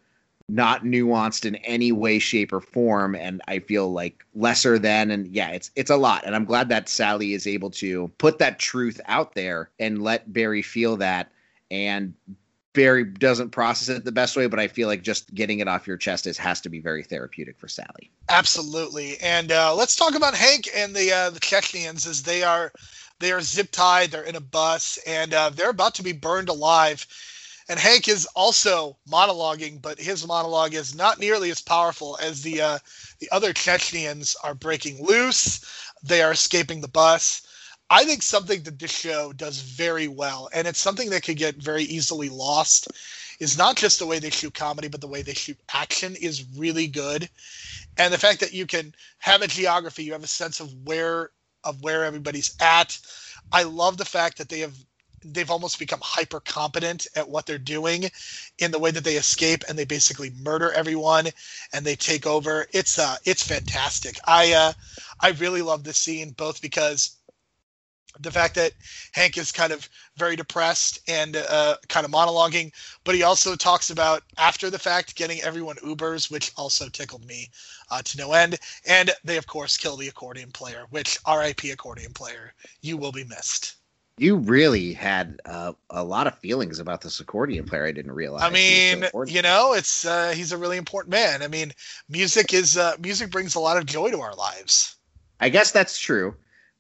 not 0.50 0.84
nuanced 0.84 1.46
in 1.46 1.56
any 1.58 1.92
way, 1.92 2.20
shape, 2.20 2.54
or 2.54 2.60
form. 2.60 3.16
And 3.16 3.42
I 3.48 3.60
feel 3.60 3.92
like 3.92 4.26
lesser 4.36 4.78
than. 4.78 5.12
And 5.12 5.28
yeah, 5.28 5.50
it's 5.50 5.72
it's 5.76 5.90
a 5.90 5.98
lot. 5.98 6.24
And 6.26 6.36
I'm 6.36 6.46
glad 6.46 6.70
that 6.70 6.90
Sally 6.90 7.34
is 7.34 7.48
able 7.48 7.72
to 7.72 8.10
put 8.18 8.40
that 8.40 8.60
truth 8.60 9.00
out 9.06 9.36
there 9.36 9.70
and 9.80 10.02
let 10.02 10.32
Barry 10.32 10.62
feel 10.62 10.98
that. 10.98 11.32
And 11.72 12.14
Barry 12.74 13.04
doesn't 13.04 13.52
process 13.52 13.90
it 13.90 14.04
the 14.04 14.12
best 14.12 14.36
way, 14.36 14.48
but 14.48 14.60
I 14.60 14.68
feel 14.68 14.88
like 14.88 15.04
just 15.04 15.34
getting 15.34 15.60
it 15.60 15.68
off 15.68 15.88
your 15.88 15.98
chest 15.98 16.26
is 16.28 16.38
has 16.40 16.62
to 16.62 16.70
be 16.70 16.80
very 16.80 17.04
therapeutic 17.04 17.58
for 17.60 17.68
Sally. 17.68 18.10
Absolutely, 18.30 19.20
and 19.20 19.52
uh, 19.52 19.76
let's 19.76 19.96
talk 19.96 20.16
about 20.16 20.34
Hank 20.34 20.68
and 20.76 20.96
the 20.96 21.12
uh, 21.12 21.30
the 21.30 21.40
Chechnyans 21.40 22.08
as 22.08 22.24
they 22.24 22.44
are 22.44 22.72
they 23.20 23.32
are 23.32 23.42
zip 23.42 23.70
tied. 23.72 24.12
They're 24.12 24.24
in 24.24 24.36
a 24.36 24.42
bus 24.42 24.98
and 25.06 25.34
uh, 25.34 25.50
they're 25.52 25.70
about 25.70 25.96
to 25.96 26.04
be 26.04 26.14
burned 26.14 26.50
alive. 26.50 27.06
And 27.70 27.80
Hank 27.80 28.10
is 28.10 28.26
also 28.36 28.98
monologuing, 29.10 29.82
but 29.82 30.00
his 30.00 30.28
monologue 30.28 30.74
is 30.74 30.94
not 30.94 31.20
nearly 31.20 31.50
as 31.50 31.62
powerful 31.62 32.18
as 32.22 32.42
the 32.42 32.62
uh, 32.62 32.80
the 33.20 33.30
other 33.32 33.54
Chechnyans 33.54 34.36
are 34.44 34.56
breaking 34.56 35.06
loose. 35.06 35.62
They 36.02 36.22
are 36.22 36.32
escaping 36.32 36.82
the 36.82 36.88
bus 36.88 37.44
I 37.90 38.06
think 38.06 38.24
something 38.24 38.64
that 38.64 38.80
this 38.80 38.92
show 38.92 39.34
does 39.34 39.60
very 39.62 40.08
well, 40.08 40.50
and 40.54 40.68
it's 40.68 40.80
something 40.80 41.10
that 41.12 41.24
could 41.24 41.38
get 41.38 41.56
very 41.58 41.84
easily 41.84 42.30
lost, 42.30 42.88
is 43.40 43.58
not 43.58 43.76
just 43.76 44.00
the 44.00 44.08
way 44.08 44.20
they 44.20 44.30
shoot 44.30 44.54
comedy, 44.54 44.88
but 44.88 45.02
the 45.02 45.08
way 45.08 45.22
they 45.22 45.34
shoot 45.34 45.60
action 45.74 46.16
is 46.16 46.46
really 46.58 46.88
good. 46.88 47.30
And 47.98 48.14
the 48.14 48.18
fact 48.18 48.40
that 48.40 48.54
you 48.54 48.66
can 48.66 48.96
have 49.20 49.42
a 49.42 49.48
geography, 49.48 50.04
you 50.04 50.14
have 50.14 50.24
a 50.24 50.28
sense 50.28 50.60
of 50.60 50.74
where 50.86 51.32
of 51.64 51.82
where 51.82 52.04
everybody's 52.04 52.56
at. 52.60 52.98
I 53.52 53.64
love 53.64 53.98
the 53.98 54.06
fact 54.06 54.38
that 54.38 54.50
they 54.50 54.60
have 54.60 54.76
they've 55.26 55.52
almost 55.52 55.80
become 55.80 56.02
hyper 56.04 56.42
competent 56.42 57.08
at 57.16 57.30
what 57.30 57.46
they're 57.46 57.58
doing 57.58 58.10
in 58.60 58.72
the 58.72 58.80
way 58.80 58.92
that 58.92 59.06
they 59.06 59.16
escape 59.16 59.64
and 59.70 59.78
they 59.78 59.86
basically 59.86 60.32
murder 60.42 60.72
everyone 60.74 61.28
and 61.72 61.86
they 61.86 61.96
take 61.96 62.28
over. 62.28 62.68
It's 62.74 63.00
uh 63.00 63.16
it's 63.24 63.44
fantastic. 63.44 64.18
I 64.26 64.54
uh 64.54 64.74
I 65.22 65.30
really 65.32 65.62
love 65.62 65.84
this 65.84 65.98
scene 65.98 66.32
both 66.32 66.62
because 66.62 67.18
the 68.20 68.32
fact 68.32 68.56
that 68.56 68.74
Hank 69.14 69.38
is 69.38 69.52
kind 69.52 69.74
of 69.74 69.90
very 70.18 70.36
depressed 70.36 71.00
and 71.08 71.36
uh, 71.36 71.78
kind 71.90 72.06
of 72.06 72.12
monologuing, 72.12 72.72
but 73.04 73.16
he 73.16 73.24
also 73.24 73.56
talks 73.56 73.90
about 73.90 74.24
after 74.38 74.70
the 74.70 74.80
fact 74.80 75.16
getting 75.16 75.42
everyone 75.42 75.78
Ubers, 75.78 76.30
which 76.30 76.52
also 76.56 76.90
tickled 76.90 77.26
me 77.26 77.50
uh, 77.90 78.02
to 78.04 78.18
no 78.18 78.34
end. 78.34 78.60
And 78.88 79.12
they, 79.24 79.38
of 79.38 79.48
course, 79.48 79.78
kill 79.78 79.98
the 79.98 80.08
accordion 80.08 80.52
player, 80.52 80.86
which 80.90 81.18
RIP 81.28 81.64
accordion 81.66 82.14
player, 82.14 82.54
you 82.82 82.98
will 82.98 83.12
be 83.12 83.24
missed. 83.24 83.76
You 84.20 84.36
really 84.36 84.94
had 84.94 85.40
uh, 85.46 85.74
a 85.90 86.04
lot 86.04 86.28
of 86.28 86.38
feelings 86.38 86.78
about 86.78 87.02
this 87.02 87.20
accordion 87.20 87.66
player. 87.66 87.88
I 87.88 87.92
didn't 87.92 88.12
realize. 88.12 88.44
I 88.44 88.52
mean, 88.52 89.08
so 89.12 89.24
you 89.24 89.42
know, 89.42 89.74
it's 89.74 90.06
uh, 90.06 90.34
he's 90.36 90.52
a 90.52 90.58
really 90.58 90.78
important 90.78 91.12
man. 91.12 91.42
I 91.42 91.48
mean, 91.48 91.72
music 92.10 92.54
is 92.54 92.78
uh, 92.78 92.96
music 93.00 93.32
brings 93.32 93.56
a 93.56 93.60
lot 93.60 93.78
of 93.78 93.88
joy 93.88 94.12
to 94.12 94.22
our 94.22 94.36
lives. 94.36 94.98
I 95.40 95.50
guess 95.50 95.72
that's 95.72 95.98
true 95.98 96.36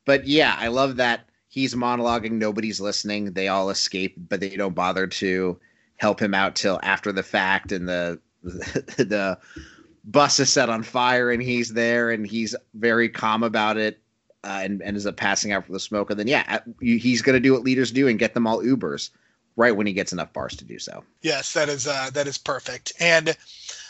but 0.06 0.28
yeah, 0.28 0.56
I 0.58 0.68
love 0.68 0.98
that 0.98 1.30
he's 1.54 1.76
monologuing, 1.76 2.32
nobody's 2.32 2.82
listening. 2.82 3.34
They 3.34 3.48
all 3.48 3.70
escape, 3.70 4.16
but 4.18 4.40
they 4.40 4.56
don't 4.56 4.74
bother 4.74 5.06
to 5.06 5.60
help 5.98 6.20
him 6.20 6.34
out 6.34 6.56
till 6.56 6.80
after 6.82 7.12
the 7.12 7.22
fact, 7.24 7.72
and 7.72 7.88
the 7.88 8.20
the, 8.44 9.38
bus 10.06 10.40
is 10.40 10.52
set 10.52 10.70
on 10.70 10.84
fire, 10.84 11.32
and 11.32 11.42
he's 11.42 11.74
there, 11.74 12.12
and 12.12 12.28
he's 12.28 12.56
very 12.74 13.08
calm 13.08 13.44
about 13.44 13.78
it. 13.78 14.00
Uh, 14.46 14.60
and, 14.62 14.82
and 14.82 14.90
ends 14.90 15.06
up 15.06 15.16
passing 15.16 15.54
out 15.54 15.66
for 15.66 15.72
the 15.72 15.80
smoke. 15.80 16.10
And 16.10 16.20
then, 16.20 16.28
yeah, 16.28 16.60
he's 16.82 17.22
going 17.22 17.36
to 17.36 17.40
do 17.40 17.54
what 17.54 17.64
leaders 17.64 17.94
do 17.94 18.10
and 18.10 18.20
get 18.20 18.34
them 18.34 18.46
all 18.46 18.62
Ubers 18.62 19.10
right 19.56 19.74
when 19.74 19.88
he 19.88 19.94
gets 19.94 20.12
enough 20.12 20.34
bars 20.34 20.54
to 20.58 20.66
do 20.66 20.78
so. 20.80 21.02
Yes, 21.22 21.54
that 21.54 21.70
is 21.70 21.88
uh, 21.88 22.10
that 22.14 22.28
is 22.28 22.38
perfect. 22.38 22.92
And 23.00 23.38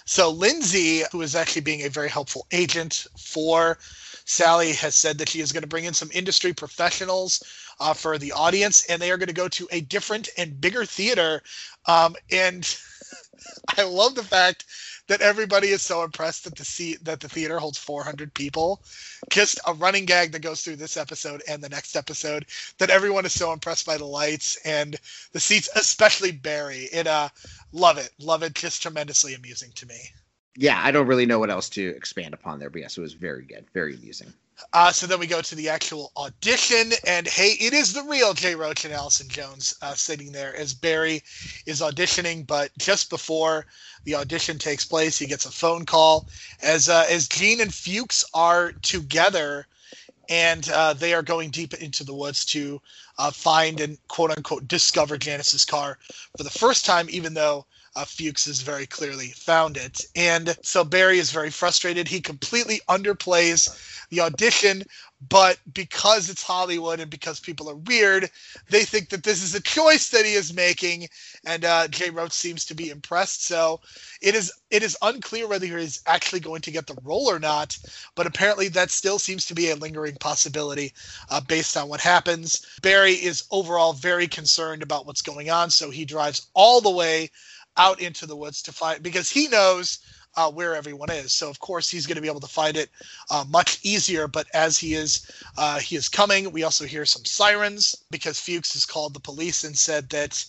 so 0.05 0.29
Lindsay, 0.29 1.01
who 1.11 1.23
is 1.23 1.35
actually 1.35 1.63
being 1.63 1.81
a 1.81 1.89
very 1.89 2.07
helpful 2.07 2.45
agent 2.51 3.07
for 3.17 3.79
Sally 4.25 4.73
has 4.73 4.95
said 4.95 5.17
that 5.17 5.29
she 5.29 5.41
is 5.41 5.51
going 5.51 5.63
to 5.63 5.67
bring 5.67 5.85
in 5.85 5.93
some 5.93 6.09
industry 6.13 6.53
professionals 6.53 7.43
uh, 7.79 7.93
for 7.93 8.17
the 8.17 8.31
audience, 8.31 8.85
and 8.85 9.01
they 9.01 9.11
are 9.11 9.17
going 9.17 9.27
to 9.27 9.33
go 9.33 9.47
to 9.49 9.67
a 9.71 9.81
different 9.81 10.29
and 10.37 10.59
bigger 10.61 10.85
theater. 10.85 11.41
Um, 11.85 12.15
and 12.31 12.77
I 13.77 13.83
love 13.83 14.15
the 14.15 14.23
fact 14.23 14.65
that 15.07 15.21
everybody 15.21 15.69
is 15.69 15.81
so 15.81 16.03
impressed 16.03 16.45
that 16.45 16.55
the 16.55 16.63
seat 16.63 17.03
that 17.03 17.19
the 17.19 17.27
theater 17.27 17.59
holds 17.59 17.77
400 17.77 18.33
people. 18.33 18.81
Just 19.29 19.59
a 19.67 19.73
running 19.73 20.05
gag 20.05 20.31
that 20.31 20.41
goes 20.41 20.61
through 20.61 20.77
this 20.77 20.95
episode 20.95 21.43
and 21.47 21.61
the 21.61 21.69
next 21.69 21.95
episode 21.95 22.45
that 22.77 22.89
everyone 22.89 23.25
is 23.25 23.33
so 23.33 23.51
impressed 23.51 23.85
by 23.85 23.97
the 23.97 24.05
lights 24.05 24.55
and 24.65 24.97
the 25.33 25.39
seats, 25.39 25.69
especially 25.75 26.31
Barry. 26.31 26.87
It 26.91 27.07
uh, 27.07 27.29
love 27.73 27.97
it, 27.97 28.11
love 28.19 28.43
it. 28.43 28.53
Just 28.53 28.81
tremendously 28.81 29.33
amusing 29.33 29.71
to 29.75 29.85
me 29.85 30.13
yeah, 30.55 30.79
I 30.83 30.91
don't 30.91 31.07
really 31.07 31.25
know 31.25 31.39
what 31.39 31.49
else 31.49 31.69
to 31.69 31.87
expand 31.95 32.33
upon 32.33 32.59
there, 32.59 32.69
but 32.69 32.81
yes, 32.81 32.97
it 32.97 33.01
was 33.01 33.13
very 33.13 33.43
good, 33.43 33.65
very 33.73 33.95
amusing. 33.95 34.33
Uh, 34.71 34.91
so 34.91 35.07
then 35.07 35.19
we 35.19 35.27
go 35.27 35.41
to 35.41 35.55
the 35.55 35.67
actual 35.67 36.11
audition, 36.15 36.91
and 37.07 37.27
hey, 37.27 37.55
it 37.59 37.73
is 37.73 37.91
the 37.91 38.03
real 38.03 38.33
Jay 38.33 38.53
Roach 38.53 38.85
and 38.85 38.93
Allison 38.93 39.27
Jones 39.27 39.75
uh, 39.81 39.93
sitting 39.95 40.31
there 40.31 40.55
as 40.55 40.73
Barry 40.73 41.23
is 41.65 41.81
auditioning. 41.81 42.45
But 42.45 42.71
just 42.77 43.09
before 43.09 43.65
the 44.03 44.15
audition 44.15 44.59
takes 44.59 44.85
place, 44.85 45.17
he 45.17 45.25
gets 45.25 45.45
a 45.45 45.51
phone 45.51 45.85
call 45.85 46.27
as 46.61 46.87
uh, 46.87 47.05
as 47.09 47.27
Gene 47.27 47.61
and 47.61 47.73
Fuchs 47.73 48.23
are 48.35 48.73
together, 48.83 49.65
and 50.29 50.69
uh, 50.69 50.93
they 50.93 51.15
are 51.15 51.23
going 51.23 51.49
deep 51.49 51.73
into 51.73 52.03
the 52.03 52.13
woods 52.13 52.45
to 52.45 52.79
uh, 53.17 53.31
find 53.31 53.79
and 53.79 53.97
quote 54.07 54.31
unquote 54.31 54.67
discover 54.67 55.17
Janice's 55.17 55.65
car 55.65 55.97
for 56.37 56.43
the 56.43 56.49
first 56.51 56.85
time, 56.85 57.07
even 57.09 57.33
though 57.33 57.65
uh, 57.95 58.05
Fuchs 58.05 58.45
has 58.45 58.61
very 58.61 58.85
clearly 58.85 59.29
found 59.29 59.77
it. 59.77 60.05
And 60.15 60.57
so 60.61 60.83
Barry 60.83 61.19
is 61.19 61.31
very 61.31 61.49
frustrated. 61.49 62.07
He 62.07 62.21
completely 62.21 62.81
underplays 62.89 64.07
the 64.09 64.21
audition, 64.21 64.83
but 65.29 65.57
because 65.73 66.29
it's 66.29 66.43
Hollywood 66.43 66.99
and 66.99 67.09
because 67.09 67.39
people 67.39 67.69
are 67.69 67.75
weird, 67.75 68.29
they 68.69 68.83
think 68.83 69.09
that 69.09 69.23
this 69.23 69.41
is 69.41 69.55
a 69.55 69.61
choice 69.61 70.09
that 70.09 70.25
he 70.25 70.33
is 70.33 70.53
making. 70.53 71.07
And 71.45 71.63
uh, 71.63 71.87
Jay 71.87 72.09
Roach 72.09 72.33
seems 72.33 72.65
to 72.65 72.75
be 72.75 72.89
impressed. 72.89 73.45
So 73.45 73.79
it 74.21 74.35
is 74.35 74.51
it 74.69 74.83
is 74.83 74.97
unclear 75.01 75.47
whether 75.47 75.65
he 75.65 75.71
is 75.73 76.01
actually 76.07 76.39
going 76.39 76.61
to 76.61 76.71
get 76.71 76.87
the 76.87 76.97
role 77.03 77.29
or 77.29 77.39
not. 77.39 77.77
But 78.15 78.27
apparently, 78.27 78.67
that 78.69 78.91
still 78.91 79.19
seems 79.19 79.45
to 79.45 79.55
be 79.55 79.69
a 79.69 79.75
lingering 79.75 80.15
possibility 80.15 80.93
uh, 81.29 81.41
based 81.41 81.77
on 81.77 81.89
what 81.89 82.01
happens. 82.01 82.65
Barry 82.81 83.13
is 83.13 83.43
overall 83.51 83.93
very 83.93 84.27
concerned 84.27 84.81
about 84.81 85.05
what's 85.05 85.21
going 85.21 85.49
on, 85.49 85.69
so 85.69 85.89
he 85.89 86.05
drives 86.05 86.47
all 86.53 86.81
the 86.81 86.89
way 86.89 87.29
out 87.77 88.01
into 88.01 88.25
the 88.25 88.35
woods 88.35 88.61
to 88.63 88.71
find 88.71 89.01
because 89.01 89.29
he 89.29 89.47
knows 89.47 89.99
uh, 90.35 90.49
where 90.49 90.75
everyone 90.75 91.11
is. 91.11 91.31
So 91.31 91.49
of 91.49 91.59
course 91.59 91.89
he's 91.89 92.07
going 92.07 92.15
to 92.15 92.21
be 92.21 92.27
able 92.27 92.39
to 92.41 92.47
find 92.47 92.77
it 92.77 92.89
uh, 93.29 93.45
much 93.49 93.79
easier. 93.83 94.27
But 94.27 94.47
as 94.53 94.77
he 94.77 94.93
is 94.93 95.31
uh, 95.57 95.79
he 95.79 95.95
is 95.95 96.09
coming, 96.09 96.51
we 96.51 96.63
also 96.63 96.85
hear 96.85 97.05
some 97.05 97.25
sirens 97.25 97.95
because 98.11 98.39
Fuchs 98.39 98.73
has 98.73 98.85
called 98.85 99.13
the 99.13 99.19
police 99.19 99.63
and 99.63 99.77
said 99.77 100.09
that 100.09 100.43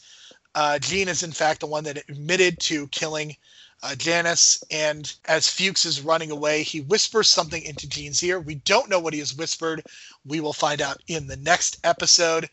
uh, 0.54 0.78
Gene 0.78 1.08
is 1.08 1.22
in 1.22 1.32
fact 1.32 1.60
the 1.60 1.66
one 1.66 1.84
that 1.84 2.08
admitted 2.08 2.60
to 2.60 2.88
killing 2.88 3.36
uh, 3.82 3.94
Janice. 3.94 4.62
And 4.70 5.12
as 5.26 5.48
Fuchs 5.48 5.84
is 5.84 6.00
running 6.00 6.30
away, 6.30 6.62
he 6.62 6.80
whispers 6.80 7.28
something 7.28 7.62
into 7.62 7.88
Gene's 7.88 8.22
ear. 8.22 8.40
We 8.40 8.56
don't 8.56 8.88
know 8.88 8.98
what 8.98 9.12
he 9.12 9.18
has 9.18 9.34
whispered. 9.34 9.84
We 10.24 10.40
will 10.40 10.52
find 10.54 10.80
out 10.80 11.02
in 11.06 11.26
the 11.26 11.36
next 11.36 11.78
episode. 11.84 12.48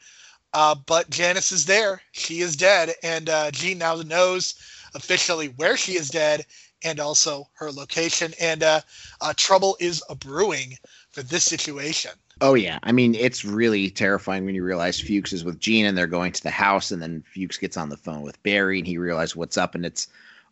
Uh, 0.54 0.76
but 0.86 1.10
Janice 1.10 1.52
is 1.52 1.66
there. 1.66 2.02
She 2.12 2.42
is 2.42 2.56
dead. 2.56 2.94
And 3.04 3.30
uh, 3.30 3.52
Gene 3.52 3.78
now 3.78 3.96
knows 3.96 4.56
officially 4.94 5.48
where 5.58 5.78
she 5.78 5.94
is 5.94 6.10
dead 6.10 6.46
and 6.84 7.00
also 7.00 7.48
her 7.54 7.72
location. 7.72 8.34
And 8.40 8.64
uh, 8.64 8.82
uh, 9.22 9.34
trouble 9.38 9.78
is 9.80 10.04
a 10.10 10.16
brewing 10.16 10.78
for 11.12 11.24
this 11.24 11.44
situation. 11.44 12.12
Oh, 12.42 12.56
yeah. 12.56 12.80
I 12.84 12.92
mean, 12.92 13.14
it's 13.16 13.46
really 13.46 13.90
terrifying 13.90 14.46
when 14.46 14.56
you 14.56 14.64
realize 14.64 15.00
Fuchs 15.00 15.32
is 15.32 15.44
with 15.44 15.60
Gene 15.60 15.86
and 15.86 15.98
they're 15.98 16.08
going 16.08 16.32
to 16.32 16.44
the 16.44 16.50
house. 16.50 16.92
And 16.92 17.02
then 17.02 17.24
Fuchs 17.34 17.58
gets 17.58 17.78
on 17.78 17.90
the 17.90 17.98
phone 17.98 18.22
with 18.22 18.42
Barry 18.44 18.80
and 18.80 18.88
he 18.88 18.98
realizes 18.98 19.36
what's 19.36 19.58
up. 19.58 19.76
And 19.76 19.86
it's 19.86 20.08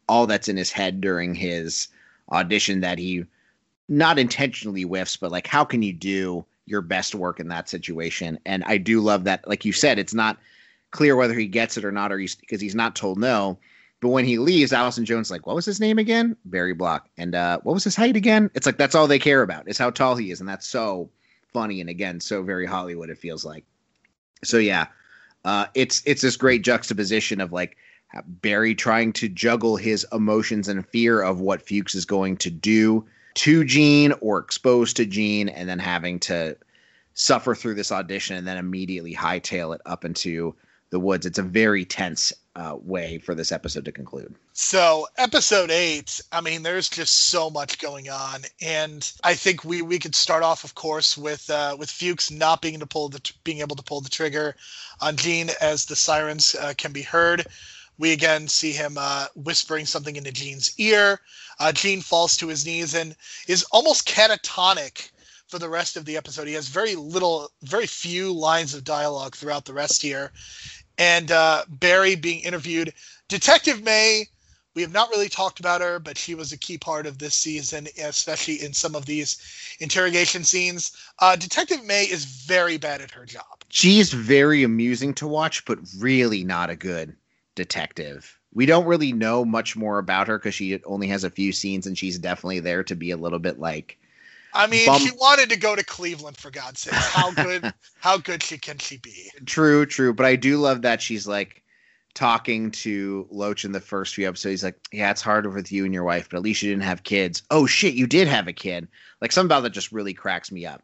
all 0.08 0.28
that's 0.28 0.48
in 0.48 0.58
his 0.58 0.72
head 0.72 1.02
during 1.02 1.34
his 1.34 1.88
audition 2.32 2.82
that 2.82 3.00
he 3.00 3.26
not 3.90 4.20
intentionally 4.20 4.84
whiffs, 4.84 5.18
but 5.18 5.32
like, 5.32 5.48
how 5.48 5.66
can 5.66 5.82
you 5.82 5.92
do 5.92 6.46
your 6.70 6.82
best 6.82 7.16
work 7.16 7.40
in 7.40 7.48
that 7.50 7.70
situation. 7.70 8.40
And 8.46 8.64
I 8.66 8.78
do 8.78 9.02
love 9.02 9.24
that, 9.26 9.48
like 9.48 9.66
you 9.66 9.74
said, 9.74 10.00
it's 10.00 10.14
not 10.14 10.38
clear 10.92 11.16
whether 11.16 11.34
he 11.34 11.48
gets 11.48 11.78
it 11.78 11.86
or 11.86 11.92
not, 11.92 12.12
or 12.12 12.20
he's 12.20 12.36
because 12.36 12.62
he's 12.62 12.76
not 12.76 12.96
told 12.96 13.20
no. 13.20 13.60
But 14.02 14.10
when 14.10 14.26
he 14.26 14.38
leaves, 14.38 14.72
Allison 14.72 15.04
Jones 15.04 15.30
like, 15.30 15.46
what 15.46 15.56
was 15.56 15.66
his 15.66 15.82
name 15.82 15.98
again? 16.00 16.38
Barry 16.46 16.74
Block. 16.74 17.10
And 17.18 17.36
uh, 17.36 17.60
what 17.64 17.74
was 17.74 17.84
his 17.84 17.98
height 17.98 18.16
again? 18.16 18.50
It's 18.54 18.66
like 18.66 18.78
that's 18.78 18.96
all 18.96 19.08
they 19.08 19.20
care 19.20 19.42
about 19.42 19.68
is 19.68 19.78
how 19.78 19.90
tall 19.90 20.16
he 20.16 20.32
is, 20.32 20.40
and 20.40 20.48
that's 20.48 20.68
so 20.68 21.10
funny 21.52 21.82
and 21.82 21.90
again 21.90 22.20
so 22.20 22.44
very 22.44 22.66
Hollywood. 22.66 23.10
It 23.10 23.18
feels 23.18 23.44
like. 23.44 23.66
So 24.44 24.58
yeah, 24.58 24.88
uh, 25.44 25.66
it's 25.74 26.02
it's 26.06 26.22
this 26.22 26.38
great 26.38 26.64
juxtaposition 26.64 27.42
of 27.42 27.52
like 27.52 27.76
Barry 28.26 28.74
trying 28.74 29.14
to 29.14 29.30
juggle 29.30 29.76
his 29.76 30.06
emotions 30.12 30.68
and 30.68 30.88
fear 30.88 31.22
of 31.22 31.42
what 31.42 31.68
Fuchs 31.68 31.94
is 31.94 32.06
going 32.06 32.38
to 32.38 32.50
do 32.50 33.06
to 33.36 33.64
Gene 33.64 34.14
or 34.22 34.40
exposed 34.40 34.98
to 34.98 35.06
Gene, 35.06 35.50
and 35.50 35.68
then 35.68 35.80
having 35.80 36.20
to 36.22 36.58
suffer 37.14 37.54
through 37.54 37.76
this 37.76 37.92
audition 37.92 38.38
and 38.38 38.48
then 38.48 38.58
immediately 38.58 39.14
hightail 39.14 39.76
it 39.76 39.82
up 39.86 40.06
into 40.06 40.56
the 40.90 41.00
woods. 41.00 41.26
It's 41.26 41.40
a 41.40 41.44
very 41.44 41.86
tense 41.86 42.34
uh, 42.56 42.76
way 42.82 43.20
for 43.20 43.36
this 43.36 43.52
episode 43.52 43.86
to 43.86 43.92
conclude. 43.92 44.36
So, 44.54 45.08
episode 45.18 45.72
eight, 45.72 46.20
I 46.32 46.42
mean, 46.42 46.64
there's 46.64 46.90
just 46.90 47.30
so 47.30 47.50
much 47.50 47.80
going 47.80 48.10
on, 48.10 48.42
and 48.62 49.10
I 49.24 49.34
think 49.34 49.64
we 49.64 49.82
we 49.82 50.00
could 50.00 50.16
start 50.16 50.44
off, 50.44 50.64
of 50.64 50.76
course, 50.76 51.18
with 51.18 51.50
uh, 51.50 51.76
with 51.80 51.90
Fuchs 51.90 52.32
not 52.32 52.62
being 52.62 52.80
to 52.80 52.86
pull 52.86 53.10
the 53.10 53.22
being 53.44 53.60
able 53.60 53.76
to 53.78 53.84
pull 53.84 54.02
the 54.02 54.10
trigger 54.10 54.56
on 55.00 55.16
Gene 55.16 55.52
as 55.62 55.86
the 55.86 55.96
sirens 55.96 56.56
uh, 56.56 56.74
can 56.78 56.92
be 56.92 57.02
heard. 57.02 57.46
We 58.00 58.14
again 58.14 58.48
see 58.48 58.72
him 58.72 58.98
uh, 58.98 59.28
whispering 59.36 59.86
something 59.86 60.16
into 60.16 60.32
Gene's 60.32 60.74
ear. 60.78 61.20
Uh, 61.60 61.74
Gene 61.74 62.00
falls 62.00 62.38
to 62.38 62.48
his 62.48 62.66
knees 62.66 62.96
and 62.96 63.14
is 63.46 63.64
almost 63.72 64.08
catatonic 64.08 65.12
for 65.50 65.60
the 65.60 65.68
rest 65.68 65.98
of 65.98 66.06
the 66.06 66.16
episode. 66.16 66.48
He 66.48 66.54
has 66.54 66.70
very 66.70 66.96
little, 66.96 67.52
very 67.62 67.86
few 67.86 68.32
lines 68.32 68.74
of 68.74 68.86
dialogue 68.86 69.36
throughout 69.36 69.66
the 69.66 69.74
rest 69.74 70.02
here. 70.02 70.32
And 70.98 71.30
uh, 71.30 71.66
Barry 71.68 72.16
being 72.16 72.40
interviewed. 72.42 72.94
Detective 73.28 73.84
Mae, 73.84 74.28
we 74.76 74.82
have 74.82 74.94
not 74.94 75.10
really 75.10 75.28
talked 75.28 75.60
about 75.60 75.82
her, 75.82 76.00
but 76.00 76.18
she 76.18 76.36
was 76.36 76.54
a 76.54 76.58
key 76.58 76.78
part 76.78 77.06
of 77.06 77.18
this 77.18 77.36
season, 77.36 77.90
especially 78.02 78.64
in 78.64 78.72
some 78.72 78.96
of 78.96 79.08
these 79.08 79.42
interrogation 79.82 80.46
scenes. 80.46 80.94
Uh, 81.20 81.36
Detective 81.36 81.84
Mae 81.84 82.06
is 82.06 82.24
very 82.24 82.78
bad 82.78 83.02
at 83.02 83.12
her 83.12 83.26
job. 83.26 83.66
She's 83.68 84.14
very 84.14 84.64
amusing 84.64 85.14
to 85.16 85.28
watch, 85.28 85.66
but 85.66 85.80
really 85.98 86.46
not 86.46 86.70
a 86.70 86.78
good 86.78 87.18
detective. 87.56 88.38
We 88.54 88.66
don't 88.66 88.86
really 88.86 89.14
know 89.14 89.46
much 89.46 89.76
more 89.76 90.00
about 90.00 90.28
her 90.28 90.38
because 90.38 90.56
she 90.56 90.82
only 90.86 91.08
has 91.08 91.24
a 91.24 91.30
few 91.30 91.52
scenes, 91.52 91.86
and 91.86 91.98
she's 91.98 92.18
definitely 92.18 92.60
there 92.60 92.84
to 92.84 92.96
be 92.96 93.12
a 93.12 93.18
little 93.18 93.40
bit 93.40 93.60
like. 93.60 93.98
I 94.54 94.66
mean, 94.66 94.88
bum- 94.88 95.02
she 95.02 95.12
wanted 95.12 95.50
to 95.50 95.58
go 95.58 95.76
to 95.76 95.84
Cleveland 95.84 96.38
for 96.38 96.50
God's 96.50 96.82
sake. 96.82 96.94
How 96.94 97.32
good? 97.32 97.72
how 98.00 98.18
good 98.18 98.42
she 98.42 98.58
can 98.58 98.80
she 98.80 98.98
be? 98.98 99.30
True, 99.46 99.86
true. 99.86 100.14
But 100.14 100.26
I 100.26 100.36
do 100.36 100.58
love 100.58 100.82
that 100.82 101.02
she's 101.02 101.28
like 101.28 101.64
talking 102.16 102.72
to 102.72 103.28
Loach 103.30 103.64
in 103.64 103.72
the 103.72 103.80
first 103.80 104.16
few 104.16 104.28
episodes. 104.28 104.52
He's 104.52 104.64
like, 104.64 104.80
"Yeah, 104.92 105.12
it's 105.12 105.22
harder 105.22 105.50
with 105.50 105.72
you 105.72 105.86
and 105.86 105.94
your 105.94 106.04
wife, 106.04 106.30
but 106.30 106.38
at 106.38 106.44
least 106.44 106.64
you 106.64 106.72
didn't 106.72 106.84
have 106.84 107.04
kids." 107.04 107.44
Oh 107.52 107.68
shit, 107.68 107.94
you 107.94 108.08
did 108.08 108.28
have 108.28 108.48
a 108.48 108.54
kid. 108.54 108.88
Like 109.22 109.32
something 109.32 109.48
about 109.48 109.62
that 109.62 109.72
just 109.72 109.92
really 109.92 110.14
cracks 110.14 110.52
me 110.52 110.66
up. 110.66 110.82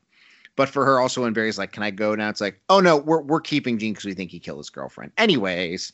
But 0.55 0.69
for 0.69 0.85
her, 0.85 0.99
also 0.99 1.23
when 1.23 1.33
Barry's 1.33 1.57
like, 1.57 1.71
"Can 1.71 1.83
I 1.83 1.91
go 1.91 2.15
now?" 2.15 2.29
It's 2.29 2.41
like, 2.41 2.61
"Oh 2.69 2.79
no, 2.79 2.97
we're 2.97 3.21
we're 3.21 3.41
keeping 3.41 3.77
Gene 3.77 3.93
because 3.93 4.05
we 4.05 4.13
think 4.13 4.31
he 4.31 4.39
killed 4.39 4.59
his 4.59 4.69
girlfriend." 4.69 5.11
Anyways, 5.17 5.91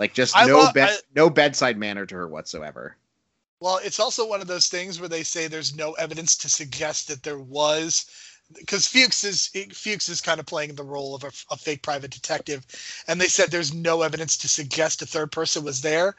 like 0.00 0.14
just 0.14 0.34
I 0.34 0.46
no 0.46 0.56
lo- 0.56 0.72
be- 0.72 0.80
I, 0.80 0.96
no 1.14 1.28
bedside 1.28 1.76
manner 1.76 2.06
to 2.06 2.14
her 2.16 2.26
whatsoever. 2.26 2.96
Well, 3.60 3.78
it's 3.84 4.00
also 4.00 4.26
one 4.26 4.40
of 4.40 4.46
those 4.46 4.68
things 4.68 4.98
where 4.98 5.10
they 5.10 5.22
say 5.22 5.46
there's 5.46 5.76
no 5.76 5.92
evidence 5.92 6.36
to 6.38 6.48
suggest 6.48 7.06
that 7.08 7.22
there 7.22 7.38
was 7.38 8.06
because 8.54 8.86
Fuchs 8.86 9.22
is 9.24 9.48
Fuchs 9.74 10.08
is 10.08 10.22
kind 10.22 10.40
of 10.40 10.46
playing 10.46 10.74
the 10.74 10.82
role 10.82 11.14
of 11.14 11.22
a, 11.22 11.30
a, 11.50 11.56
fake 11.56 11.82
private 11.82 12.10
detective, 12.10 12.66
and 13.06 13.20
they 13.20 13.28
said 13.28 13.50
there's 13.50 13.74
no 13.74 14.00
evidence 14.00 14.38
to 14.38 14.48
suggest 14.48 15.02
a 15.02 15.06
third 15.06 15.30
person 15.30 15.62
was 15.62 15.82
there, 15.82 16.16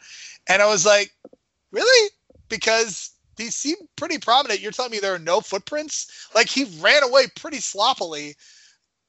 and 0.48 0.62
I 0.62 0.68
was 0.68 0.86
like, 0.86 1.12
really? 1.72 2.12
Because 2.49 3.10
these 3.36 3.56
seem 3.56 3.78
pretty 3.95 4.20
prominent. 4.20 4.62
You're 4.62 4.72
telling 4.72 4.91
me 4.91 4.99
there 4.99 5.16
are 5.16 5.20
no 5.20 5.41
footprints? 5.41 6.30
Like 6.36 6.49
he 6.49 6.66
ran 6.80 7.02
away 7.02 7.26
pretty 7.36 7.60
sloppily. 7.60 8.36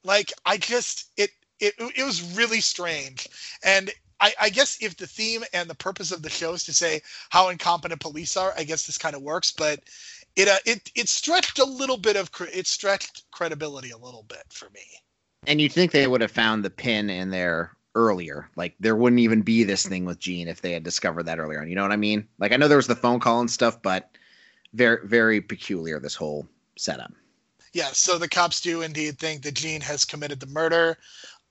Like 0.03 0.33
I 0.47 0.57
just 0.57 1.11
it 1.19 1.31
it 1.61 1.75
it 1.79 2.05
was 2.05 2.35
really 2.35 2.63
strange, 2.63 3.29
and 3.63 3.91
I, 4.23 4.35
I, 4.41 4.51
guess 4.51 4.79
if 4.81 4.97
the 4.97 5.07
theme 5.07 5.43
and 5.53 5.69
the 5.69 5.75
purpose 5.75 6.13
of 6.13 6.23
the 6.23 6.31
show 6.31 6.53
is 6.53 6.63
to 6.65 6.73
say 6.73 7.03
how 7.31 7.49
incompetent 7.49 8.01
police 8.01 8.37
are, 8.37 8.55
I 8.57 8.63
guess 8.63 8.87
this 8.87 8.97
kind 8.97 9.17
of 9.17 9.23
works. 9.23 9.53
But 9.53 9.81
it 10.37 10.49
uh, 10.49 10.59
it 10.65 10.91
it 10.95 11.09
stretched 11.09 11.59
a 11.59 11.65
little 11.65 11.99
bit 11.99 12.17
of 12.17 12.31
it 12.53 12.67
stretched 12.67 13.25
credibility 13.33 13.91
a 13.91 13.99
little 13.99 14.25
bit 14.29 14.45
for 14.51 14.71
me. 14.71 14.87
And 15.47 15.61
you'd 15.61 15.73
think 15.73 15.91
they 15.91 16.07
would 16.07 16.21
have 16.21 16.31
found 16.31 16.65
the 16.65 16.71
pin 16.71 17.11
in 17.11 17.31
there 17.31 17.73
earlier. 17.97 18.49
Like 18.55 18.75
there 18.79 18.97
wouldn't 18.97 19.21
even 19.21 19.43
be 19.43 19.65
this 19.65 19.87
thing 19.87 20.05
with 20.05 20.21
Gene 20.21 20.47
if 20.47 20.63
they 20.63 20.73
had 20.73 20.85
discovered 20.85 21.25
that 21.25 21.41
earlier 21.41 21.61
on. 21.61 21.69
You 21.69 21.75
know 21.75 21.83
what 21.83 21.93
I 21.93 21.97
mean? 21.97 22.27
Like 22.39 22.53
I 22.53 22.57
know 22.57 22.69
there 22.69 22.77
was 22.77 22.87
the 22.87 22.95
phone 22.95 23.19
call 23.19 23.41
and 23.41 23.51
stuff, 23.51 23.83
but 23.83 24.17
very 24.73 25.05
very 25.05 25.41
peculiar 25.41 25.99
this 25.99 26.15
whole 26.15 26.47
setup. 26.77 27.13
Yeah, 27.73 27.89
so 27.93 28.19
the 28.19 28.29
cops 28.29 28.61
do 28.61 28.83
indeed 28.83 29.19
think 29.19 29.43
that 29.43 29.55
Gene 29.55 29.81
has 29.81 30.05
committed 30.05 30.41
the 30.41 30.47
murder. 30.47 30.99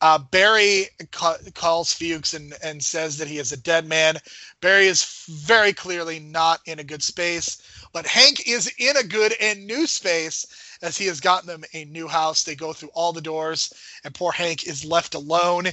Uh, 0.01 0.19
Barry 0.19 0.87
ca- 1.11 1.37
calls 1.55 1.93
Fuchs 1.93 2.33
and, 2.33 2.53
and 2.63 2.83
says 2.83 3.17
that 3.17 3.27
he 3.29 3.37
is 3.39 3.51
a 3.51 3.57
dead 3.57 3.87
man. 3.87 4.17
Barry 4.61 4.87
is 4.87 5.25
very 5.29 5.73
clearly 5.73 6.19
not 6.19 6.61
in 6.65 6.79
a 6.79 6.83
good 6.83 7.03
space, 7.03 7.61
but 7.93 8.07
Hank 8.07 8.47
is 8.47 8.71
in 8.79 8.97
a 8.97 9.03
good 9.03 9.33
and 9.41 9.65
new 9.67 9.87
space 9.87 10.45
as 10.81 10.97
he 10.97 11.05
has 11.07 11.21
gotten 11.21 11.47
them 11.47 11.63
a 11.73 11.85
new 11.85 12.07
house. 12.07 12.43
They 12.43 12.55
go 12.55 12.73
through 12.73 12.91
all 12.93 13.13
the 13.13 13.21
doors, 13.21 13.73
and 14.03 14.13
poor 14.15 14.31
Hank 14.31 14.67
is 14.67 14.85
left 14.85 15.15
alone. 15.15 15.67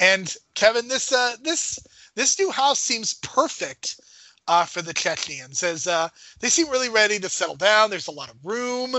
And 0.00 0.34
Kevin, 0.54 0.88
this 0.88 1.12
uh, 1.12 1.36
this 1.42 1.78
this 2.14 2.38
new 2.38 2.50
house 2.50 2.80
seems 2.80 3.14
perfect 3.14 4.00
uh, 4.48 4.64
for 4.64 4.82
the 4.82 4.94
Chechnyans, 4.94 5.62
as 5.62 5.86
uh, 5.86 6.08
they 6.40 6.48
seem 6.48 6.68
really 6.70 6.88
ready 6.90 7.18
to 7.20 7.28
settle 7.28 7.56
down. 7.56 7.90
There's 7.90 8.08
a 8.08 8.12
lot 8.12 8.30
of 8.30 8.36
room 8.44 8.94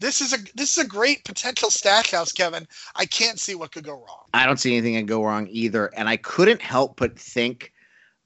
this 0.00 0.20
is 0.20 0.32
a 0.32 0.38
this 0.54 0.76
is 0.76 0.84
a 0.84 0.88
great 0.88 1.24
potential 1.24 1.70
stash 1.70 2.10
house, 2.10 2.32
Kevin. 2.32 2.66
I 2.96 3.06
can't 3.06 3.38
see 3.38 3.54
what 3.54 3.72
could 3.72 3.84
go 3.84 3.92
wrong. 3.92 4.24
I 4.34 4.46
don't 4.46 4.58
see 4.58 4.76
anything 4.76 4.94
that 4.94 5.06
go 5.06 5.24
wrong 5.24 5.46
either, 5.50 5.86
and 5.96 6.08
I 6.08 6.16
couldn't 6.16 6.62
help 6.62 6.96
but 6.96 7.18
think 7.18 7.72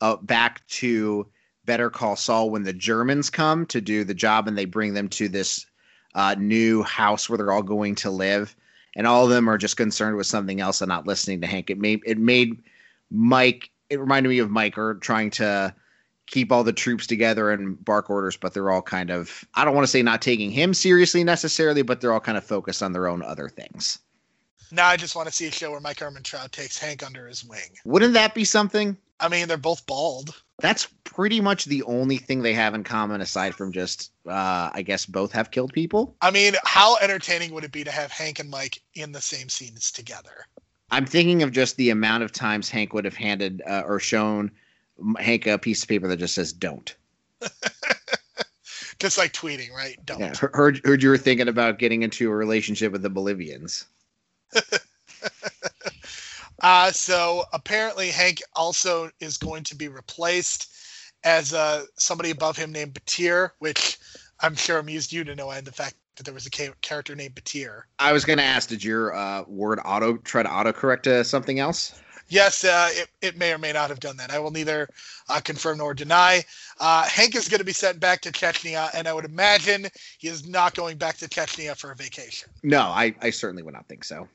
uh, 0.00 0.16
back 0.16 0.66
to 0.68 1.26
Better 1.64 1.90
Call 1.90 2.16
Saul 2.16 2.50
when 2.50 2.62
the 2.62 2.72
Germans 2.72 3.28
come 3.28 3.66
to 3.66 3.80
do 3.80 4.04
the 4.04 4.14
job 4.14 4.48
and 4.48 4.56
they 4.56 4.64
bring 4.64 4.94
them 4.94 5.08
to 5.10 5.28
this 5.28 5.66
uh, 6.14 6.36
new 6.38 6.82
house 6.84 7.28
where 7.28 7.36
they're 7.36 7.52
all 7.52 7.62
going 7.62 7.96
to 7.96 8.10
live, 8.10 8.54
and 8.96 9.06
all 9.06 9.24
of 9.24 9.30
them 9.30 9.48
are 9.50 9.58
just 9.58 9.76
concerned 9.76 10.16
with 10.16 10.28
something 10.28 10.60
else 10.60 10.80
and 10.80 10.88
not 10.88 11.06
listening 11.06 11.40
to 11.40 11.46
Hank. 11.46 11.70
It 11.70 11.78
made 11.78 12.00
it 12.06 12.18
made 12.18 12.62
Mike. 13.10 13.70
It 13.90 13.98
reminded 13.98 14.28
me 14.28 14.38
of 14.38 14.50
Mike 14.50 14.78
or 14.78 14.94
trying 14.94 15.30
to 15.32 15.74
keep 16.26 16.50
all 16.50 16.64
the 16.64 16.72
troops 16.72 17.06
together 17.06 17.50
and 17.50 17.82
bark 17.84 18.10
orders, 18.10 18.36
but 18.36 18.54
they're 18.54 18.70
all 18.70 18.82
kind 18.82 19.10
of, 19.10 19.44
I 19.54 19.64
don't 19.64 19.74
want 19.74 19.84
to 19.86 19.90
say 19.90 20.02
not 20.02 20.22
taking 20.22 20.50
him 20.50 20.74
seriously 20.74 21.24
necessarily, 21.24 21.82
but 21.82 22.00
they're 22.00 22.12
all 22.12 22.20
kind 22.20 22.38
of 22.38 22.44
focused 22.44 22.82
on 22.82 22.92
their 22.92 23.06
own 23.06 23.22
other 23.22 23.48
things. 23.48 23.98
Now 24.70 24.88
I 24.88 24.96
just 24.96 25.14
want 25.14 25.28
to 25.28 25.34
see 25.34 25.46
a 25.46 25.52
show 25.52 25.70
where 25.70 25.80
Mike 25.80 25.98
Ehrmantraut 25.98 26.50
takes 26.50 26.78
Hank 26.78 27.04
under 27.04 27.28
his 27.28 27.44
wing. 27.44 27.76
Wouldn't 27.84 28.14
that 28.14 28.34
be 28.34 28.44
something? 28.44 28.96
I 29.20 29.28
mean, 29.28 29.46
they're 29.46 29.56
both 29.56 29.86
bald. 29.86 30.42
That's 30.58 30.88
pretty 31.04 31.40
much 31.40 31.66
the 31.66 31.82
only 31.84 32.16
thing 32.16 32.42
they 32.42 32.54
have 32.54 32.74
in 32.74 32.84
common 32.84 33.20
aside 33.20 33.54
from 33.54 33.72
just, 33.72 34.12
uh, 34.26 34.70
I 34.72 34.82
guess, 34.82 35.06
both 35.06 35.32
have 35.32 35.50
killed 35.50 35.72
people. 35.72 36.16
I 36.20 36.30
mean, 36.30 36.54
how 36.64 36.96
entertaining 36.96 37.52
would 37.54 37.64
it 37.64 37.72
be 37.72 37.84
to 37.84 37.90
have 37.90 38.10
Hank 38.10 38.38
and 38.38 38.50
Mike 38.50 38.80
in 38.94 39.12
the 39.12 39.20
same 39.20 39.48
scenes 39.48 39.92
together? 39.92 40.46
I'm 40.90 41.06
thinking 41.06 41.42
of 41.42 41.52
just 41.52 41.76
the 41.76 41.90
amount 41.90 42.22
of 42.22 42.32
times 42.32 42.68
Hank 42.68 42.92
would 42.92 43.04
have 43.04 43.16
handed 43.16 43.62
uh, 43.66 43.82
or 43.86 43.98
shown 43.98 44.50
Hank 45.18 45.46
a 45.46 45.58
piece 45.58 45.82
of 45.82 45.88
paper 45.88 46.08
that 46.08 46.18
just 46.18 46.34
says 46.34 46.52
"don't." 46.52 46.94
just 48.98 49.18
like 49.18 49.32
tweeting, 49.32 49.72
right? 49.72 49.98
Don't. 50.04 50.20
Yeah, 50.20 50.34
heard 50.52 50.80
heard 50.84 51.02
you 51.02 51.08
were 51.08 51.18
thinking 51.18 51.48
about 51.48 51.78
getting 51.78 52.02
into 52.02 52.30
a 52.30 52.34
relationship 52.34 52.92
with 52.92 53.02
the 53.02 53.10
Bolivians. 53.10 53.86
uh, 56.62 56.90
so 56.90 57.44
apparently 57.52 58.08
Hank 58.08 58.42
also 58.54 59.10
is 59.20 59.36
going 59.36 59.64
to 59.64 59.74
be 59.74 59.88
replaced 59.88 60.70
as 61.24 61.54
uh, 61.54 61.84
somebody 61.96 62.30
above 62.30 62.56
him 62.56 62.70
named 62.72 62.94
Batir, 62.94 63.50
which 63.58 63.98
I'm 64.40 64.54
sure 64.54 64.78
amused 64.78 65.12
you 65.12 65.24
to 65.24 65.34
know 65.34 65.50
and 65.50 65.66
the 65.66 65.72
fact 65.72 65.96
that 66.16 66.24
there 66.24 66.34
was 66.34 66.46
a 66.46 66.50
ca- 66.50 66.74
character 66.80 67.14
named 67.14 67.34
Batir. 67.34 67.82
I 67.98 68.12
was 68.12 68.24
going 68.24 68.38
to 68.38 68.44
ask, 68.44 68.68
did 68.68 68.84
your 68.84 69.14
uh, 69.14 69.44
word 69.48 69.80
auto 69.84 70.18
try 70.18 70.42
to 70.42 70.48
autocorrect 70.48 71.02
to 71.02 71.24
something 71.24 71.58
else? 71.58 72.00
Yes, 72.34 72.64
uh, 72.64 72.90
it, 72.92 73.08
it 73.22 73.38
may 73.38 73.52
or 73.52 73.58
may 73.58 73.72
not 73.72 73.88
have 73.88 74.00
done 74.00 74.16
that. 74.16 74.30
I 74.30 74.38
will 74.38 74.50
neither 74.50 74.88
uh, 75.28 75.40
confirm 75.40 75.78
nor 75.78 75.94
deny. 75.94 76.42
Uh, 76.80 77.04
Hank 77.04 77.36
is 77.36 77.48
going 77.48 77.60
to 77.60 77.64
be 77.64 77.72
sent 77.72 78.00
back 78.00 78.20
to 78.22 78.32
Chechnya, 78.32 78.90
and 78.92 79.06
I 79.06 79.12
would 79.12 79.24
imagine 79.24 79.86
he 80.18 80.28
is 80.28 80.46
not 80.46 80.74
going 80.74 80.98
back 80.98 81.16
to 81.18 81.28
Chechnya 81.28 81.76
for 81.76 81.92
a 81.92 81.96
vacation. 81.96 82.50
No, 82.62 82.80
I, 82.80 83.14
I 83.22 83.30
certainly 83.30 83.62
would 83.62 83.74
not 83.74 83.86
think 83.86 84.04
so. 84.04 84.28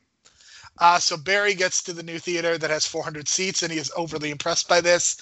Uh, 0.80 0.98
so 0.98 1.18
Barry 1.18 1.54
gets 1.54 1.84
to 1.84 1.94
the 1.94 2.04
new 2.04 2.20
theater 2.20 2.58
that 2.58 2.70
has 2.70 2.88
400 2.88 3.28
seats, 3.28 3.64
and 3.64 3.72
he 3.72 3.78
is 3.78 3.92
overly 3.98 4.32
impressed 4.32 4.70
by 4.70 4.80
this. 4.80 5.18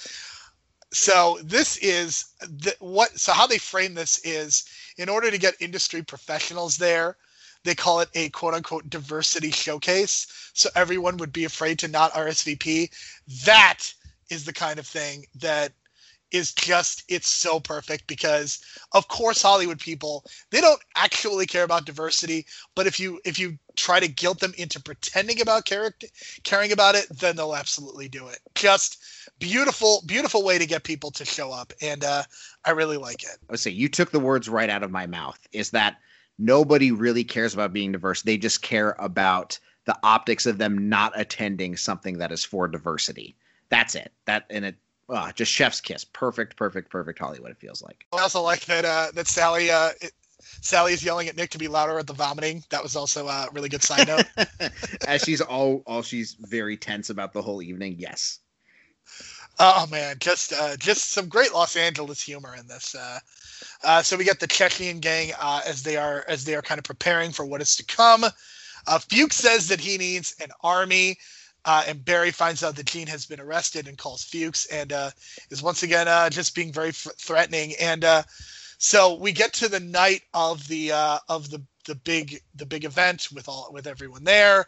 So 0.94 1.40
this 1.44 1.78
is 1.78 2.26
the, 2.42 2.76
what. 2.80 3.18
So 3.20 3.34
how 3.34 3.48
they 3.48 3.58
frame 3.58 3.94
this 3.94 4.22
is, 4.24 4.66
in 4.98 5.10
order 5.10 5.32
to 5.32 5.38
get 5.38 5.56
industry 5.60 6.04
professionals 6.04 6.78
there, 6.78 7.18
they 7.64 7.76
call 7.76 8.00
it 8.00 8.10
a 8.14 8.30
quote 8.30 8.54
unquote 8.54 8.90
diversity 8.90 9.52
showcase. 9.52 10.52
So 10.54 10.70
everyone 10.76 11.18
would 11.18 11.34
be 11.34 11.46
afraid 11.46 11.80
to 11.80 11.88
not 11.88 12.14
RSVP. 12.14 12.90
That 13.46 13.94
is 14.30 14.46
the 14.46 14.54
kind 14.54 14.80
of 14.80 14.88
thing 14.88 15.26
that 15.36 15.74
is 16.32 16.54
just 16.54 17.04
it's 17.08 17.30
so 17.30 17.60
perfect 17.60 18.06
because 18.08 18.60
of 18.94 19.08
course 19.08 19.42
hollywood 19.42 19.80
people 19.80 20.26
they 20.52 20.60
don't 20.60 20.82
actually 20.96 21.46
care 21.46 21.64
about 21.64 21.86
diversity 21.86 22.46
but 22.76 22.86
if 22.86 23.00
you 23.00 23.20
if 23.24 23.40
you 23.40 23.58
try 23.76 24.00
to 24.00 24.08
guilt 24.08 24.40
them 24.40 24.54
into 24.58 24.80
pretending 24.82 25.40
about 25.40 25.66
character 25.66 26.08
caring 26.44 26.72
about 26.72 26.96
it 26.96 27.08
then 27.10 27.36
they'll 27.36 27.56
absolutely 27.56 28.10
do 28.10 28.28
it 28.28 28.40
just 28.56 29.02
beautiful 29.40 30.04
beautiful 30.06 30.44
way 30.44 30.58
to 30.58 30.66
get 30.66 30.84
people 30.84 31.12
to 31.12 31.24
show 31.24 31.52
up 31.52 31.72
and 31.82 32.04
uh 32.04 32.24
i 32.66 32.72
really 32.72 32.98
like 32.98 33.24
it 33.24 33.38
i 33.50 33.54
would 33.54 33.60
say 33.60 33.72
you 33.72 33.88
took 33.88 34.12
the 34.12 34.20
words 34.20 34.50
right 34.50 34.70
out 34.70 34.84
of 34.84 34.92
my 34.92 35.08
mouth 35.08 35.40
is 35.54 35.72
that 35.72 35.98
nobody 36.38 36.92
really 36.92 37.24
cares 37.24 37.54
about 37.54 37.74
being 37.74 37.92
diverse 37.92 38.22
they 38.22 38.38
just 38.38 38.62
care 38.62 38.96
about 39.00 39.60
the 39.86 39.98
optics 40.04 40.46
of 40.46 40.58
them 40.58 40.90
not 40.90 41.14
attending 41.16 41.78
something 41.78 42.18
that 42.18 42.32
is 42.32 42.44
for 42.44 42.68
diversity 42.68 43.36
that's 43.70 43.96
it 43.96 44.12
that 44.26 44.46
and 44.50 44.66
it 44.66 44.76
oh, 45.10 45.32
just 45.36 45.52
chef's 45.52 45.82
kiss. 45.82 46.04
Perfect, 46.04 46.56
perfect, 46.56 46.90
perfect 46.90 47.20
Hollywood. 47.20 47.52
It 47.52 47.58
feels 47.58 47.82
like. 47.82 48.06
I 48.14 48.22
also 48.22 48.42
like 48.42 48.66
that 48.66 48.86
uh, 48.86 49.08
that 49.14 49.28
Sally 49.28 49.70
uh, 49.72 49.92
it, 50.02 50.12
Sally 50.40 50.94
is 50.94 51.04
yelling 51.04 51.28
at 51.28 51.36
Nick 51.36 51.50
to 51.52 51.58
be 51.58 51.68
louder 51.68 52.00
at 52.00 52.08
the 52.08 52.14
vomiting. 52.14 52.64
That 52.70 52.84
was 52.84 52.96
also 52.96 53.28
a 53.28 53.48
really 53.54 53.70
good 53.70 53.84
side 53.84 54.08
note. 54.08 54.26
As 55.08 55.24
she's 55.24 55.42
all 55.42 55.84
all 55.86 56.02
she's 56.02 56.36
very 56.40 56.78
tense 56.78 57.10
about 57.10 57.34
the 57.34 57.42
whole 57.42 57.62
evening. 57.62 57.96
Yes. 57.98 58.40
Oh 59.60 59.88
man, 59.90 60.18
just 60.20 60.54
uh, 60.54 60.78
just 60.78 61.12
some 61.12 61.28
great 61.28 61.54
Los 61.54 61.76
Angeles 61.76 62.22
humor 62.22 62.56
in 62.56 62.68
this. 62.68 62.94
Uh, 62.94 63.20
uh, 63.84 64.02
so 64.02 64.18
we 64.18 64.24
get 64.24 64.40
the 64.40 64.48
Chechen 64.48 65.00
gang 65.00 65.32
uh, 65.40 65.62
as 65.66 65.84
they 65.84 65.98
are 65.98 66.26
as 66.28 66.44
they 66.46 66.56
are 66.56 66.62
kind 66.62 66.80
of 66.80 66.86
preparing 66.86 67.32
for 67.32 67.46
what 67.46 67.62
is 67.62 67.76
to 67.78 67.86
come. 67.86 68.26
Uh, 68.88 69.00
Fuchs 69.00 69.36
says 69.36 69.68
that 69.68 69.80
he 69.80 69.98
needs 69.98 70.36
an 70.42 70.50
army. 70.64 71.18
Uh, 71.66 71.84
and 71.86 72.06
Barry 72.06 72.32
finds 72.32 72.64
out 72.64 72.78
that 72.78 72.86
Gene 72.86 73.08
has 73.08 73.26
been 73.26 73.42
arrested 73.42 73.90
and 73.90 73.98
calls 73.98 74.24
Fuchs 74.24 74.66
and 74.68 74.94
uh, 74.94 75.10
is 75.50 75.62
once 75.62 75.84
again 75.84 76.08
uh, 76.08 76.30
just 76.30 76.56
being 76.56 76.72
very 76.72 76.90
f- 76.90 77.08
threatening. 77.18 77.74
And 77.82 78.06
so 78.78 79.16
we 79.16 79.34
get 79.34 79.52
to 79.54 79.68
the 79.68 79.82
night 79.82 80.22
of 80.34 80.66
the 80.68 80.92
of 81.28 81.50
the 81.50 81.62
the 81.86 81.96
big 81.96 82.42
the 82.56 82.66
big 82.66 82.86
event 82.86 83.28
with 83.34 83.50
all 83.50 83.70
with 83.74 83.88
everyone 83.88 84.24
there. 84.24 84.66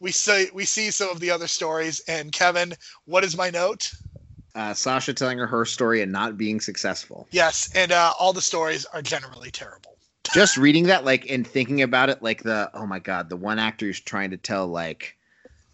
We 0.00 0.10
see 0.10 0.48
we 0.52 0.64
see 0.64 0.90
some 0.90 1.10
of 1.10 1.20
the 1.20 1.30
other 1.30 1.46
stories. 1.46 2.00
And 2.08 2.32
Kevin, 2.32 2.74
what 3.04 3.24
is 3.24 3.36
my 3.36 3.50
note? 3.50 3.92
Uh, 4.54 4.74
Sasha 4.74 5.14
telling 5.14 5.38
her 5.38 5.46
her 5.46 5.64
story 5.64 6.02
and 6.02 6.12
not 6.12 6.36
being 6.36 6.60
successful. 6.60 7.26
Yes, 7.30 7.70
and 7.74 7.90
all 7.92 8.32
the 8.32 8.42
stories 8.42 8.84
are 8.86 9.00
generally 9.00 9.50
terrible. 9.50 9.96
Just 10.34 10.56
reading 10.56 10.84
that, 10.84 11.04
like, 11.04 11.28
and 11.30 11.46
thinking 11.46 11.82
about 11.82 12.10
it, 12.10 12.22
like 12.22 12.42
the 12.42 12.70
oh 12.74 12.86
my 12.86 12.98
god, 12.98 13.28
the 13.28 13.36
one 13.36 13.58
actor 13.58 13.86
who's 13.86 14.00
trying 14.00 14.30
to 14.30 14.36
tell 14.36 14.66
like 14.66 15.16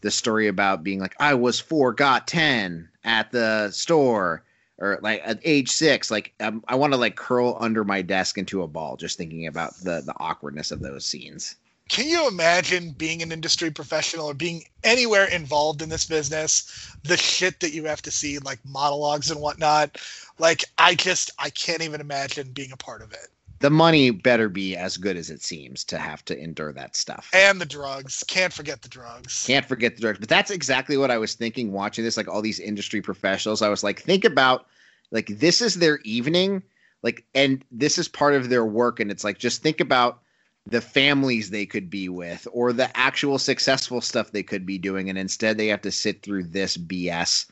the 0.00 0.10
story 0.10 0.46
about 0.46 0.84
being 0.84 1.00
like 1.00 1.14
I 1.18 1.34
was 1.34 1.60
four, 1.60 1.92
got 1.92 2.26
ten 2.26 2.88
at 3.05 3.30
the 3.32 3.70
store, 3.70 4.44
or 4.78 4.98
like 5.02 5.22
at 5.24 5.40
age 5.44 5.68
six. 5.70 6.10
Like 6.10 6.32
um, 6.40 6.64
I 6.68 6.76
want 6.76 6.92
to 6.92 6.98
like 6.98 7.16
curl 7.16 7.56
under 7.60 7.84
my 7.84 8.00
desk 8.00 8.38
into 8.38 8.62
a 8.62 8.68
ball 8.68 8.96
just 8.96 9.18
thinking 9.18 9.46
about 9.46 9.74
the 9.78 10.02
the 10.05 10.14
awkwardness 10.18 10.70
of 10.70 10.80
those 10.80 11.05
scenes. 11.05 11.56
Can 11.89 12.06
you 12.06 12.28
imagine 12.28 12.90
being 12.90 13.23
an 13.23 13.32
industry 13.32 13.70
professional 13.70 14.27
or 14.27 14.35
being 14.35 14.65
anywhere 14.85 15.24
involved 15.24 15.82
in 15.82 15.89
this 15.89 16.05
business? 16.05 16.94
The 17.02 17.16
shit 17.16 17.60
that 17.60 17.73
you 17.73 17.85
have 17.85 18.02
to 18.02 18.10
see, 18.10 18.39
like 18.39 18.59
monologues 18.65 19.31
and 19.31 19.40
whatnot. 19.40 20.01
Like 20.39 20.65
I 20.77 20.94
just 20.94 21.31
I 21.39 21.51
can't 21.51 21.82
even 21.82 22.01
imagine 22.01 22.52
being 22.52 22.73
a 22.73 22.77
part 22.77 23.02
of 23.02 23.12
it 23.12 23.28
the 23.60 23.70
money 23.70 24.10
better 24.10 24.48
be 24.48 24.77
as 24.77 24.97
good 24.97 25.16
as 25.16 25.31
it 25.31 25.43
seems 25.43 25.85
to 25.85 25.98
have 25.98 26.24
to 26.27 26.39
endure 26.39 26.73
that 26.73 26.94
stuff. 26.94 27.31
And 27.32 27.60
the 27.60 27.66
drugs. 27.66 28.23
Can't 28.27 28.52
forget 28.52 28.82
the 28.82 28.89
drugs. 28.89 29.44
Can't 29.47 29.66
forget 29.66 29.97
the 29.97 30.01
drugs. 30.01 30.19
But 30.19 30.28
that's 30.28 30.51
exactly 30.51 30.97
what 30.97 31.10
I 31.10 31.19
was 31.19 31.35
thinking 31.35 31.73
watching 31.73 32.05
this, 32.05 32.16
like 32.16 32.28
all 32.28 32.43
these 32.43 32.60
industry 32.60 33.02
professionals. 33.02 33.62
I 33.62 33.69
was 33.69 33.82
like, 33.82 34.01
think 34.01 34.24
about 34.24 34.66
like 35.10 35.27
this 35.27 35.60
is 35.60 35.74
their 35.74 35.98
evening, 36.05 36.62
like, 37.02 37.24
and 37.35 37.65
this 37.73 37.98
is 37.98 38.06
part 38.06 38.35
of 38.35 38.48
their 38.48 38.65
work. 38.65 39.01
And 39.01 39.10
it's 39.10 39.24
like, 39.24 39.39
just 39.39 39.62
think 39.62 39.81
about 39.81 40.20
the 40.70 40.80
families 40.80 41.50
they 41.50 41.66
could 41.66 41.88
be 41.88 42.08
with 42.08 42.46
or 42.52 42.72
the 42.72 42.94
actual 42.96 43.38
successful 43.38 44.00
stuff 44.00 44.30
they 44.30 44.42
could 44.42 44.66
be 44.66 44.78
doing. 44.78 45.08
And 45.08 45.18
instead 45.18 45.56
they 45.56 45.68
have 45.68 45.82
to 45.82 45.90
sit 45.90 46.22
through 46.22 46.44
this 46.44 46.76
BS 46.76 47.46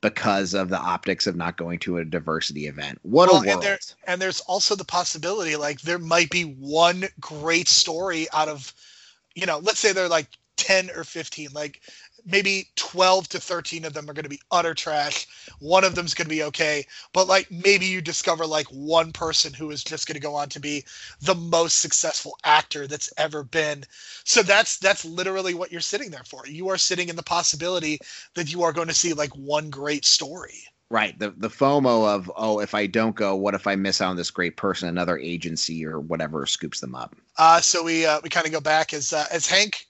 because 0.00 0.52
of 0.54 0.68
the 0.68 0.78
optics 0.78 1.26
of 1.26 1.36
not 1.36 1.56
going 1.56 1.78
to 1.80 1.98
a 1.98 2.04
diversity 2.04 2.66
event. 2.66 2.98
What 3.02 3.30
well, 3.30 3.42
a 3.42 3.46
world! 3.46 3.54
And, 3.54 3.62
there, 3.62 3.78
and 4.06 4.20
there's 4.20 4.40
also 4.40 4.74
the 4.74 4.84
possibility, 4.84 5.54
like 5.56 5.80
there 5.82 5.98
might 5.98 6.30
be 6.30 6.42
one 6.42 7.04
great 7.20 7.68
story 7.68 8.26
out 8.32 8.48
of, 8.48 8.72
you 9.34 9.46
know, 9.46 9.58
let's 9.58 9.78
say 9.78 9.92
they're 9.92 10.08
like 10.08 10.28
ten 10.56 10.90
or 10.90 11.04
fifteen. 11.04 11.50
Like 11.52 11.82
maybe 12.24 12.68
12 12.76 13.28
to 13.30 13.40
13 13.40 13.84
of 13.84 13.92
them 13.92 14.08
are 14.08 14.12
going 14.12 14.24
to 14.24 14.28
be 14.28 14.40
utter 14.50 14.74
trash. 14.74 15.26
One 15.58 15.84
of 15.84 15.94
them's 15.94 16.14
going 16.14 16.26
to 16.26 16.34
be 16.34 16.42
okay. 16.44 16.86
But 17.12 17.26
like 17.26 17.50
maybe 17.50 17.86
you 17.86 18.00
discover 18.00 18.46
like 18.46 18.66
one 18.66 19.12
person 19.12 19.52
who 19.52 19.70
is 19.70 19.84
just 19.84 20.06
going 20.06 20.14
to 20.14 20.20
go 20.20 20.34
on 20.34 20.48
to 20.50 20.60
be 20.60 20.84
the 21.20 21.34
most 21.34 21.80
successful 21.80 22.36
actor 22.44 22.86
that's 22.86 23.12
ever 23.16 23.42
been. 23.42 23.84
So 24.24 24.42
that's 24.42 24.78
that's 24.78 25.04
literally 25.04 25.54
what 25.54 25.72
you're 25.72 25.80
sitting 25.80 26.10
there 26.10 26.24
for. 26.24 26.46
You 26.46 26.68
are 26.68 26.78
sitting 26.78 27.08
in 27.08 27.16
the 27.16 27.22
possibility 27.22 27.98
that 28.34 28.52
you 28.52 28.62
are 28.62 28.72
going 28.72 28.88
to 28.88 28.94
see 28.94 29.12
like 29.12 29.34
one 29.36 29.70
great 29.70 30.04
story. 30.04 30.64
Right. 30.90 31.18
The 31.18 31.30
the 31.30 31.48
FOMO 31.48 32.06
of, 32.14 32.30
oh, 32.36 32.60
if 32.60 32.74
I 32.74 32.86
don't 32.86 33.16
go, 33.16 33.34
what 33.34 33.54
if 33.54 33.66
I 33.66 33.76
miss 33.76 34.02
out 34.02 34.10
on 34.10 34.16
this 34.16 34.30
great 34.30 34.58
person? 34.58 34.90
Another 34.90 35.16
agency 35.16 35.86
or 35.86 35.98
whatever 35.98 36.44
scoops 36.44 36.80
them 36.80 36.94
up. 36.94 37.16
Uh, 37.38 37.62
so 37.62 37.82
we 37.82 38.04
uh, 38.04 38.20
we 38.22 38.28
kind 38.28 38.44
of 38.44 38.52
go 38.52 38.60
back 38.60 38.92
as 38.92 39.14
uh, 39.14 39.24
as 39.30 39.46
Hank 39.46 39.86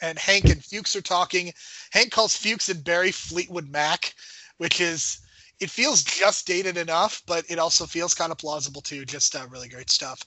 and 0.00 0.18
Hank 0.18 0.44
and 0.46 0.64
Fuchs 0.64 0.96
are 0.96 1.02
talking. 1.02 1.52
Hank 1.90 2.12
calls 2.12 2.36
Fuchs 2.36 2.68
and 2.68 2.82
Barry 2.84 3.12
Fleetwood 3.12 3.68
Mac, 3.68 4.14
which 4.58 4.80
is 4.80 5.20
it 5.58 5.70
feels 5.70 6.02
just 6.02 6.46
dated 6.46 6.76
enough, 6.76 7.22
but 7.26 7.44
it 7.48 7.58
also 7.58 7.86
feels 7.86 8.12
kind 8.12 8.30
of 8.30 8.38
plausible 8.38 8.82
too. 8.82 9.04
Just 9.04 9.34
uh, 9.34 9.46
really 9.48 9.68
great 9.68 9.90
stuff. 9.90 10.22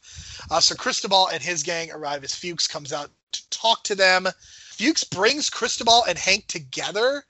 Uh, 0.49 0.59
so 0.59 0.75
Cristobal 0.75 1.27
and 1.27 1.41
his 1.41 1.61
gang 1.61 1.91
arrive 1.91 2.23
as 2.23 2.33
Fuchs 2.33 2.67
comes 2.67 2.91
out 2.91 3.11
to 3.31 3.49
talk 3.51 3.83
to 3.83 3.95
them. 3.95 4.27
Fuchs 4.71 5.03
brings 5.03 5.49
Cristobal 5.49 6.03
and 6.05 6.17
Hank 6.17 6.47
together 6.47 7.25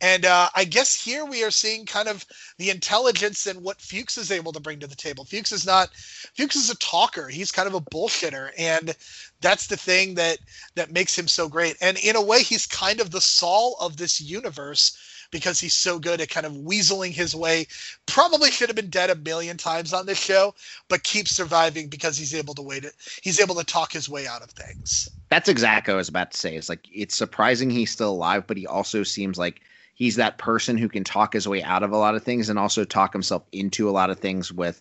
and 0.00 0.24
uh, 0.24 0.48
I 0.54 0.64
guess 0.64 1.02
here 1.02 1.24
we 1.24 1.42
are 1.42 1.50
seeing 1.50 1.86
kind 1.86 2.08
of 2.08 2.24
the 2.58 2.70
intelligence 2.70 3.46
and 3.46 3.62
what 3.62 3.80
Fuchs 3.80 4.18
is 4.18 4.30
able 4.30 4.52
to 4.52 4.60
bring 4.60 4.78
to 4.80 4.86
the 4.86 4.94
table. 4.94 5.24
Fuchs 5.24 5.52
is 5.52 5.64
not 5.64 5.90
Fuchs 6.36 6.56
is 6.56 6.70
a 6.70 6.76
talker. 6.76 7.28
He's 7.28 7.52
kind 7.52 7.66
of 7.66 7.74
a 7.74 7.80
bullshitter, 7.80 8.50
and 8.58 8.94
that's 9.40 9.66
the 9.68 9.76
thing 9.76 10.14
that 10.14 10.38
that 10.74 10.92
makes 10.92 11.18
him 11.18 11.28
so 11.28 11.48
great. 11.48 11.76
And 11.80 11.96
in 11.98 12.16
a 12.16 12.22
way, 12.22 12.42
he's 12.42 12.66
kind 12.66 13.00
of 13.00 13.10
the 13.10 13.20
Saul 13.20 13.76
of 13.80 13.96
this 13.96 14.20
universe 14.20 14.98
because 15.30 15.58
he's 15.60 15.74
so 15.74 15.98
good 15.98 16.20
at 16.20 16.28
kind 16.28 16.46
of 16.46 16.52
weaseling 16.52 17.10
his 17.10 17.34
way. 17.34 17.66
Probably 18.06 18.50
should 18.50 18.68
have 18.68 18.76
been 18.76 18.90
dead 18.90 19.10
a 19.10 19.14
million 19.14 19.56
times 19.56 19.92
on 19.92 20.06
this 20.06 20.18
show, 20.18 20.54
but 20.88 21.02
keeps 21.02 21.34
surviving 21.34 21.88
because 21.88 22.16
he's 22.16 22.34
able 22.34 22.54
to 22.54 22.62
wait 22.62 22.84
it. 22.84 22.94
He's 23.22 23.40
able 23.40 23.54
to 23.56 23.64
talk 23.64 23.92
his 23.92 24.08
way 24.08 24.26
out 24.26 24.42
of 24.42 24.50
things. 24.50 25.08
That's 25.28 25.48
exactly 25.48 25.92
what 25.92 25.96
I 25.96 25.98
was 25.98 26.08
about 26.08 26.32
to 26.32 26.38
say. 26.38 26.54
It's 26.54 26.68
like 26.68 26.86
it's 26.92 27.16
surprising 27.16 27.70
he's 27.70 27.90
still 27.90 28.10
alive, 28.10 28.46
but 28.46 28.56
he 28.56 28.66
also 28.66 29.02
seems 29.02 29.38
like 29.38 29.62
he's 29.96 30.16
that 30.16 30.38
person 30.38 30.76
who 30.76 30.88
can 30.88 31.02
talk 31.02 31.32
his 31.32 31.48
way 31.48 31.62
out 31.62 31.82
of 31.82 31.90
a 31.90 31.96
lot 31.96 32.14
of 32.14 32.22
things 32.22 32.48
and 32.48 32.58
also 32.58 32.84
talk 32.84 33.12
himself 33.12 33.42
into 33.50 33.88
a 33.88 33.90
lot 33.90 34.10
of 34.10 34.20
things 34.20 34.52
with 34.52 34.80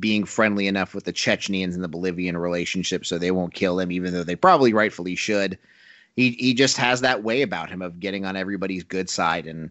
being 0.00 0.24
friendly 0.24 0.66
enough 0.66 0.94
with 0.94 1.04
the 1.04 1.12
Chechenians 1.12 1.74
and 1.74 1.84
the 1.84 1.88
Bolivian 1.88 2.36
relationship 2.36 3.06
so 3.06 3.18
they 3.18 3.30
won't 3.30 3.54
kill 3.54 3.78
him, 3.78 3.92
even 3.92 4.12
though 4.12 4.24
they 4.24 4.34
probably 4.34 4.72
rightfully 4.72 5.14
should. 5.14 5.58
He 6.16 6.30
he 6.30 6.54
just 6.54 6.78
has 6.78 7.02
that 7.02 7.22
way 7.22 7.42
about 7.42 7.68
him 7.68 7.82
of 7.82 8.00
getting 8.00 8.24
on 8.24 8.36
everybody's 8.36 8.82
good 8.82 9.10
side 9.10 9.46
and 9.46 9.70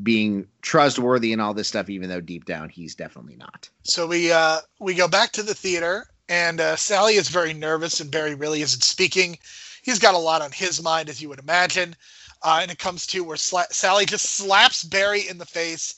being 0.00 0.46
trustworthy 0.62 1.32
and 1.32 1.42
all 1.42 1.52
this 1.52 1.68
stuff, 1.68 1.90
even 1.90 2.08
though 2.08 2.20
deep 2.20 2.44
down 2.44 2.68
he's 2.68 2.94
definitely 2.94 3.36
not. 3.36 3.68
So 3.82 4.06
we 4.06 4.30
uh, 4.30 4.60
we 4.78 4.94
go 4.94 5.08
back 5.08 5.32
to 5.32 5.42
the 5.42 5.54
theater, 5.54 6.06
and 6.28 6.60
uh, 6.60 6.76
Sally 6.76 7.14
is 7.14 7.28
very 7.28 7.52
nervous, 7.52 7.98
and 7.98 8.10
Barry 8.10 8.36
really 8.36 8.62
isn't 8.62 8.84
speaking. 8.84 9.38
He's 9.82 9.98
got 9.98 10.14
a 10.14 10.18
lot 10.18 10.42
on 10.42 10.52
his 10.52 10.80
mind, 10.80 11.08
as 11.08 11.20
you 11.20 11.28
would 11.28 11.40
imagine 11.40 11.96
uh, 12.42 12.58
and 12.62 12.70
it 12.70 12.78
comes 12.78 13.06
to 13.08 13.24
where 13.24 13.36
Sla- 13.36 13.72
Sally 13.72 14.06
just 14.06 14.26
slaps 14.26 14.82
Barry 14.84 15.28
in 15.28 15.38
the 15.38 15.46
face. 15.46 15.94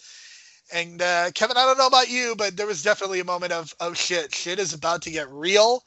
And 0.72 1.02
uh, 1.02 1.30
Kevin, 1.32 1.56
I 1.56 1.64
don't 1.64 1.78
know 1.78 1.86
about 1.86 2.08
you, 2.08 2.34
but 2.36 2.56
there 2.56 2.66
was 2.66 2.82
definitely 2.82 3.20
a 3.20 3.24
moment 3.24 3.52
of 3.52 3.74
oh 3.80 3.92
shit, 3.92 4.34
shit 4.34 4.58
is 4.58 4.72
about 4.72 5.02
to 5.02 5.10
get 5.10 5.30
real. 5.30 5.84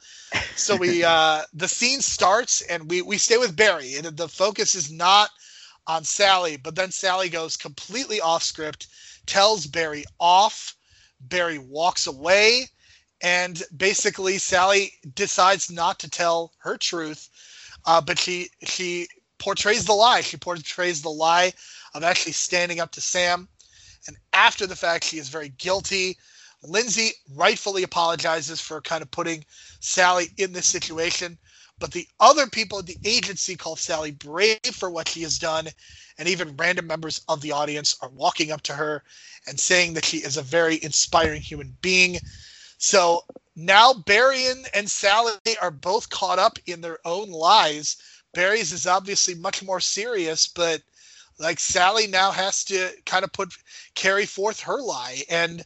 So 0.54 0.76
we 0.76 1.02
uh, 1.04 1.42
the 1.52 1.68
scene 1.68 2.00
starts 2.00 2.62
and 2.62 2.88
we 2.88 3.02
we 3.02 3.18
stay 3.18 3.36
with 3.36 3.56
Barry, 3.56 3.96
and 3.96 4.06
the 4.16 4.28
focus 4.28 4.74
is 4.74 4.90
not 4.90 5.30
on 5.86 6.04
Sally, 6.04 6.56
but 6.56 6.74
then 6.74 6.90
Sally 6.90 7.28
goes 7.28 7.56
completely 7.56 8.20
off 8.20 8.42
script, 8.42 8.88
tells 9.26 9.66
Barry 9.66 10.04
off. 10.18 10.74
Barry 11.20 11.58
walks 11.58 12.06
away, 12.06 12.68
and 13.22 13.62
basically 13.76 14.38
Sally 14.38 14.92
decides 15.14 15.70
not 15.70 15.98
to 16.00 16.10
tell 16.10 16.52
her 16.58 16.76
truth, 16.76 17.28
uh, 17.86 18.00
but 18.00 18.18
she 18.18 18.50
she 18.64 19.08
portrays 19.38 19.84
the 19.84 19.92
lie. 19.92 20.20
She 20.20 20.36
portrays 20.36 21.02
the 21.02 21.10
lie 21.10 21.52
of 21.94 22.04
actually 22.04 22.32
standing 22.32 22.80
up 22.80 22.90
to 22.92 23.00
Sam. 23.00 23.48
And 24.08 24.16
after 24.32 24.66
the 24.66 24.76
fact, 24.76 25.04
she 25.04 25.18
is 25.18 25.28
very 25.28 25.50
guilty. 25.58 26.16
Lindsay 26.62 27.10
rightfully 27.34 27.82
apologizes 27.82 28.60
for 28.60 28.80
kind 28.80 29.02
of 29.02 29.10
putting 29.10 29.44
Sally 29.80 30.28
in 30.38 30.52
this 30.52 30.66
situation. 30.66 31.38
but 31.78 31.92
the 31.92 32.08
other 32.20 32.46
people 32.46 32.78
at 32.78 32.86
the 32.86 32.98
agency 33.04 33.54
call 33.54 33.76
Sally 33.76 34.10
brave 34.10 34.60
for 34.72 34.90
what 34.90 35.08
she 35.08 35.22
has 35.22 35.38
done, 35.38 35.68
and 36.18 36.28
even 36.28 36.56
random 36.56 36.86
members 36.86 37.20
of 37.28 37.40
the 37.42 37.52
audience 37.52 37.96
are 38.00 38.08
walking 38.08 38.50
up 38.50 38.62
to 38.62 38.72
her 38.72 39.02
and 39.46 39.60
saying 39.60 39.92
that 39.94 40.04
she 40.04 40.18
is 40.18 40.36
a 40.36 40.42
very 40.42 40.82
inspiring 40.82 41.42
human 41.42 41.76
being. 41.82 42.18
So 42.78 43.24
now 43.54 43.92
Barry 43.92 44.46
and, 44.74 44.90
Sally 44.90 45.32
are 45.60 45.70
both 45.70 46.08
caught 46.08 46.38
up 46.38 46.58
in 46.66 46.80
their 46.80 46.98
own 47.06 47.30
lies. 47.30 47.96
Barry's 48.36 48.70
is 48.70 48.86
obviously 48.86 49.34
much 49.34 49.62
more 49.62 49.80
serious, 49.80 50.46
but 50.46 50.82
like 51.38 51.58
Sally 51.58 52.06
now 52.06 52.30
has 52.30 52.64
to 52.64 52.90
kind 53.06 53.24
of 53.24 53.32
put 53.32 53.56
carry 53.94 54.26
forth 54.26 54.60
her 54.60 54.82
lie 54.82 55.22
and 55.30 55.64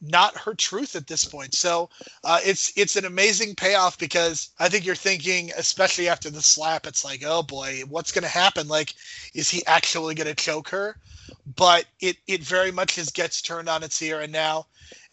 not 0.00 0.36
her 0.36 0.54
truth 0.54 0.94
at 0.94 1.08
this 1.08 1.24
point. 1.24 1.54
So 1.54 1.90
uh, 2.22 2.38
it's 2.44 2.72
it's 2.76 2.94
an 2.94 3.04
amazing 3.04 3.56
payoff 3.56 3.98
because 3.98 4.50
I 4.60 4.68
think 4.68 4.86
you're 4.86 4.94
thinking, 4.94 5.50
especially 5.56 6.08
after 6.08 6.30
the 6.30 6.40
slap, 6.40 6.86
it's 6.86 7.04
like, 7.04 7.24
oh 7.26 7.42
boy, 7.42 7.82
what's 7.88 8.12
going 8.12 8.22
to 8.22 8.28
happen? 8.28 8.68
Like, 8.68 8.94
is 9.34 9.50
he 9.50 9.66
actually 9.66 10.14
going 10.14 10.28
to 10.28 10.36
choke 10.36 10.68
her? 10.68 10.96
But 11.56 11.86
it 12.00 12.16
it 12.28 12.44
very 12.44 12.70
much 12.70 12.94
just 12.94 13.12
gets 13.12 13.42
turned 13.42 13.68
on 13.68 13.82
its 13.82 14.00
ear, 14.00 14.20
and 14.20 14.32
now 14.32 14.66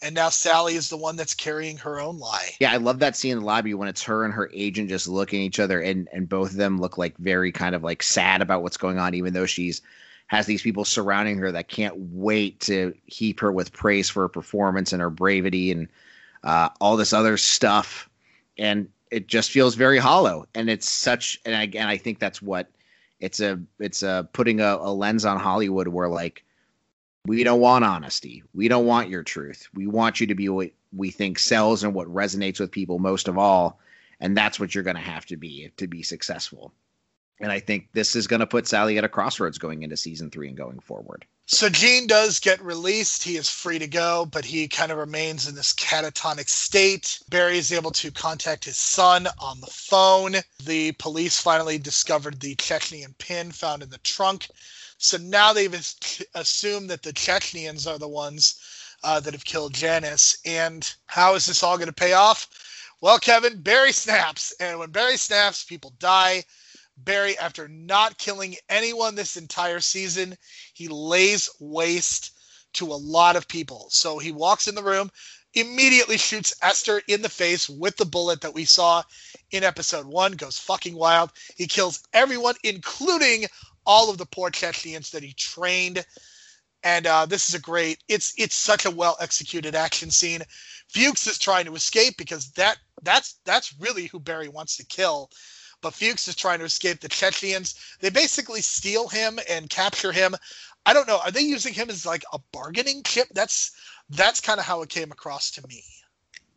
and 0.06 0.16
now 0.16 0.30
Sally 0.30 0.76
is 0.76 0.90
the 0.90 0.98
one 0.98 1.16
that's 1.16 1.34
carrying 1.34 1.78
her 1.78 2.00
own 2.00 2.20
lie. 2.20 2.52
Yeah, 2.60 2.72
I 2.72 2.78
love 2.78 3.00
that 3.00 3.16
scene 3.16 3.34
in 3.34 3.40
the 3.40 3.46
lobby 3.46 3.74
when 3.74 3.88
it's 3.88 4.04
her 4.04 4.24
and 4.24 4.34
her 4.34 4.50
agent 4.54 4.90
just 4.90 5.08
looking 5.08 5.42
at 5.42 5.46
each 5.46 5.60
other, 5.60 5.82
and 5.82 6.08
and 6.14 6.30
both 6.30 6.52
of 6.52 6.58
them 6.58 6.80
look 6.80 6.98
like 6.98 7.18
very 7.18 7.52
kind 7.52 7.76
of 7.76 7.84
like 7.84 8.04
sad 8.04 8.42
about 8.42 8.64
what's 8.64 8.78
going 8.78 9.00
on, 9.00 9.14
even 9.16 9.34
though 9.34 9.46
she's 9.46 9.82
has 10.28 10.46
these 10.46 10.62
people 10.62 10.86
surrounding 10.86 11.38
her 11.38 11.52
that 11.52 11.68
can't 11.68 11.96
wait 11.98 12.60
to 12.60 12.94
heap 13.06 13.40
her 13.40 13.52
with 13.52 13.74
praise 13.74 14.10
for 14.10 14.24
her 14.24 14.30
performance 14.30 14.92
and 14.92 15.02
her 15.02 15.10
bravery 15.10 15.72
and 15.72 15.88
uh, 16.44 16.70
all 16.82 16.98
this 16.98 17.14
other 17.14 17.38
stuff. 17.38 18.10
And 18.58 18.90
it 19.12 19.28
just 19.28 19.52
feels 19.52 19.76
very 19.76 20.00
hollow. 20.00 20.48
And 20.56 20.70
it's 20.70 20.90
such, 20.90 21.40
and 21.46 21.62
again, 21.62 21.88
I 21.88 21.98
think 21.98 22.20
that's 22.20 22.42
what 22.42 22.72
it's 23.20 23.40
a, 23.40 23.60
it's 23.80 24.02
a 24.02 24.28
putting 24.34 24.62
a, 24.62 24.78
a 24.78 24.92
lens 24.92 25.26
on 25.26 25.40
Hollywood 25.40 25.88
where 25.90 26.10
like, 26.10 26.44
we 27.26 27.44
don't 27.44 27.60
want 27.60 27.84
honesty. 27.84 28.44
We 28.54 28.68
don't 28.68 28.86
want 28.86 29.10
your 29.10 29.24
truth. 29.24 29.68
We 29.74 29.88
want 29.88 30.20
you 30.20 30.28
to 30.28 30.36
be 30.36 30.50
what 30.50 30.72
we 30.94 31.12
think 31.12 31.40
sells 31.40 31.84
and 31.84 31.94
what 31.94 32.08
resonates 32.08 32.60
with 32.60 32.72
people 32.72 33.00
most 33.00 33.28
of 33.28 33.38
all. 33.38 33.80
And 34.20 34.38
that's 34.38 34.60
what 34.60 34.74
you're 34.74 34.84
going 34.84 34.96
to 34.96 35.02
have 35.02 35.26
to 35.28 35.38
be 35.38 35.72
to 35.78 35.88
be 35.88 36.04
successful. 36.04 36.72
And 37.42 37.52
I 37.52 37.60
think 37.60 37.90
this 37.92 38.16
is 38.16 38.28
going 38.28 38.40
to 38.40 38.48
put 38.48 38.68
Sally 38.68 38.98
at 38.98 39.04
a 39.04 39.10
crossroads 39.10 39.58
going 39.58 39.84
into 39.84 39.98
season 39.98 40.30
three 40.30 40.48
and 40.48 40.56
going 40.56 40.80
forward. 40.80 41.26
So 41.48 41.70
Gene 41.70 42.08
does 42.08 42.40
get 42.40 42.62
released. 42.64 43.24
He 43.24 43.36
is 43.36 43.50
free 43.50 43.78
to 43.78 43.88
go, 43.88 44.26
but 44.26 44.46
he 44.46 44.68
kind 44.68 44.92
of 44.92 44.98
remains 44.98 45.48
in 45.48 45.54
this 45.54 45.74
catatonic 45.74 46.50
state. 46.50 47.20
Barry 47.30 47.58
is 47.58 47.72
able 47.72 47.92
to 47.92 48.10
contact 48.10 48.66
his 48.66 48.78
son 48.78 49.28
on 49.38 49.60
the 49.60 49.68
phone. 49.68 50.38
The 50.64 50.94
police 50.94 51.40
finally 51.40 51.78
discovered 51.78 52.40
the 52.40 52.56
Chechnyan 52.56 53.16
pin 53.20 53.52
found 53.52 53.84
in 53.84 53.90
the 53.90 54.00
trunk. 54.00 54.48
So 54.98 55.18
now 55.18 55.54
they've 55.54 55.74
assumed 56.34 56.90
that 56.90 57.04
the 57.04 57.14
Chechnyans 57.14 57.86
are 57.90 58.00
the 58.00 58.08
ones 58.08 58.60
uh, 59.04 59.20
that 59.20 59.34
have 59.34 59.46
killed 59.46 59.74
Janice. 59.74 60.38
And 60.46 60.90
how 61.06 61.36
is 61.36 61.46
this 61.46 61.64
all 61.64 61.78
going 61.78 61.88
to 61.88 61.94
pay 61.94 62.14
off? 62.14 62.48
Well, 63.02 63.20
Kevin, 63.20 63.62
Barry 63.62 63.92
snaps. 63.92 64.54
And 64.60 64.80
when 64.80 64.92
Barry 64.92 65.18
snaps, 65.18 65.64
people 65.64 65.94
die. 66.00 66.44
Barry, 66.98 67.38
after 67.38 67.68
not 67.68 68.18
killing 68.18 68.56
anyone 68.70 69.16
this 69.16 69.36
entire 69.36 69.82
season, 69.82 70.38
he 70.74 70.88
lays 70.88 71.50
waste 71.60 72.32
to 72.74 72.86
a 72.86 72.96
lot 72.96 73.36
of 73.36 73.48
people. 73.48 73.88
So 73.90 74.18
he 74.18 74.32
walks 74.32 74.68
in 74.68 74.76
the 74.76 74.84
room, 74.84 75.12
immediately 75.54 76.18
shoots 76.18 76.54
Esther 76.62 77.02
in 77.08 77.22
the 77.22 77.30
face 77.30 77.70
with 77.70 77.98
the 77.98 78.06
bullet 78.06 78.42
that 78.42 78.54
we 78.54 78.66
saw 78.66 79.04
in 79.52 79.64
episode 79.64 80.06
one, 80.06 80.34
goes 80.34 80.58
fucking 80.58 80.96
wild. 80.96 81.32
He 81.56 81.68
kills 81.68 82.02
everyone, 82.14 82.56
including 82.64 83.46
all 83.86 84.10
of 84.10 84.18
the 84.18 84.26
poor 84.26 84.50
Chechnyans 84.50 85.12
that 85.12 85.24
he 85.24 85.34
trained. 85.34 86.06
And 86.84 87.08
uh, 87.08 87.26
this 87.26 87.50
is 87.50 87.56
a 87.56 87.60
great. 87.60 88.04
It's 88.08 88.34
it's 88.38 88.56
such 88.56 88.86
a 88.86 88.92
well 88.92 89.18
executed 89.20 89.74
action 89.76 90.12
scene. 90.12 90.42
Fuchs 90.88 91.26
is 91.26 91.40
trying 91.40 91.66
to 91.66 91.76
escape 91.76 92.16
because 92.18 92.52
that 92.52 92.78
that's 93.02 93.40
that's 93.46 93.74
really 93.80 94.06
who 94.06 94.20
Barry 94.20 94.50
wants 94.50 94.78
to 94.78 94.86
kill 94.86 95.32
but 95.86 95.94
Fuchs 95.94 96.28
is 96.28 96.36
trying 96.36 96.58
to 96.58 96.66
escape 96.66 97.00
the 97.00 97.08
Chechnyans. 97.08 97.76
They 98.00 98.10
basically 98.10 98.62
steal 98.62 99.08
him 99.08 99.40
and 99.48 99.70
capture 99.70 100.12
him. 100.12 100.36
I 100.84 100.94
don't 100.94 101.08
know. 101.08 101.20
Are 101.20 101.30
they 101.30 101.42
using 101.42 101.76
him 101.76 101.92
as 101.92 102.08
like 102.08 102.24
a 102.34 102.40
bargaining 102.52 103.04
chip? 103.04 103.28
That's 103.36 103.72
that's 104.10 104.42
kind 104.42 104.60
of 104.60 104.66
how 104.66 104.82
it 104.82 104.90
came 104.90 105.12
across 105.12 105.52
to 105.52 105.68
me. 105.68 105.84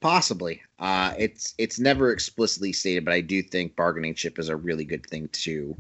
Possibly. 0.01 0.63
Uh, 0.79 1.13
it's 1.19 1.55
it's 1.59 1.79
never 1.79 2.11
explicitly 2.11 2.73
stated, 2.73 3.05
but 3.05 3.13
I 3.13 3.21
do 3.21 3.43
think 3.43 3.77
bargaining 3.77 4.15
chip 4.15 4.39
is 4.39 4.49
a 4.49 4.57
really 4.57 4.85
good 4.85 5.05
thing 5.07 5.29
to 5.45 5.77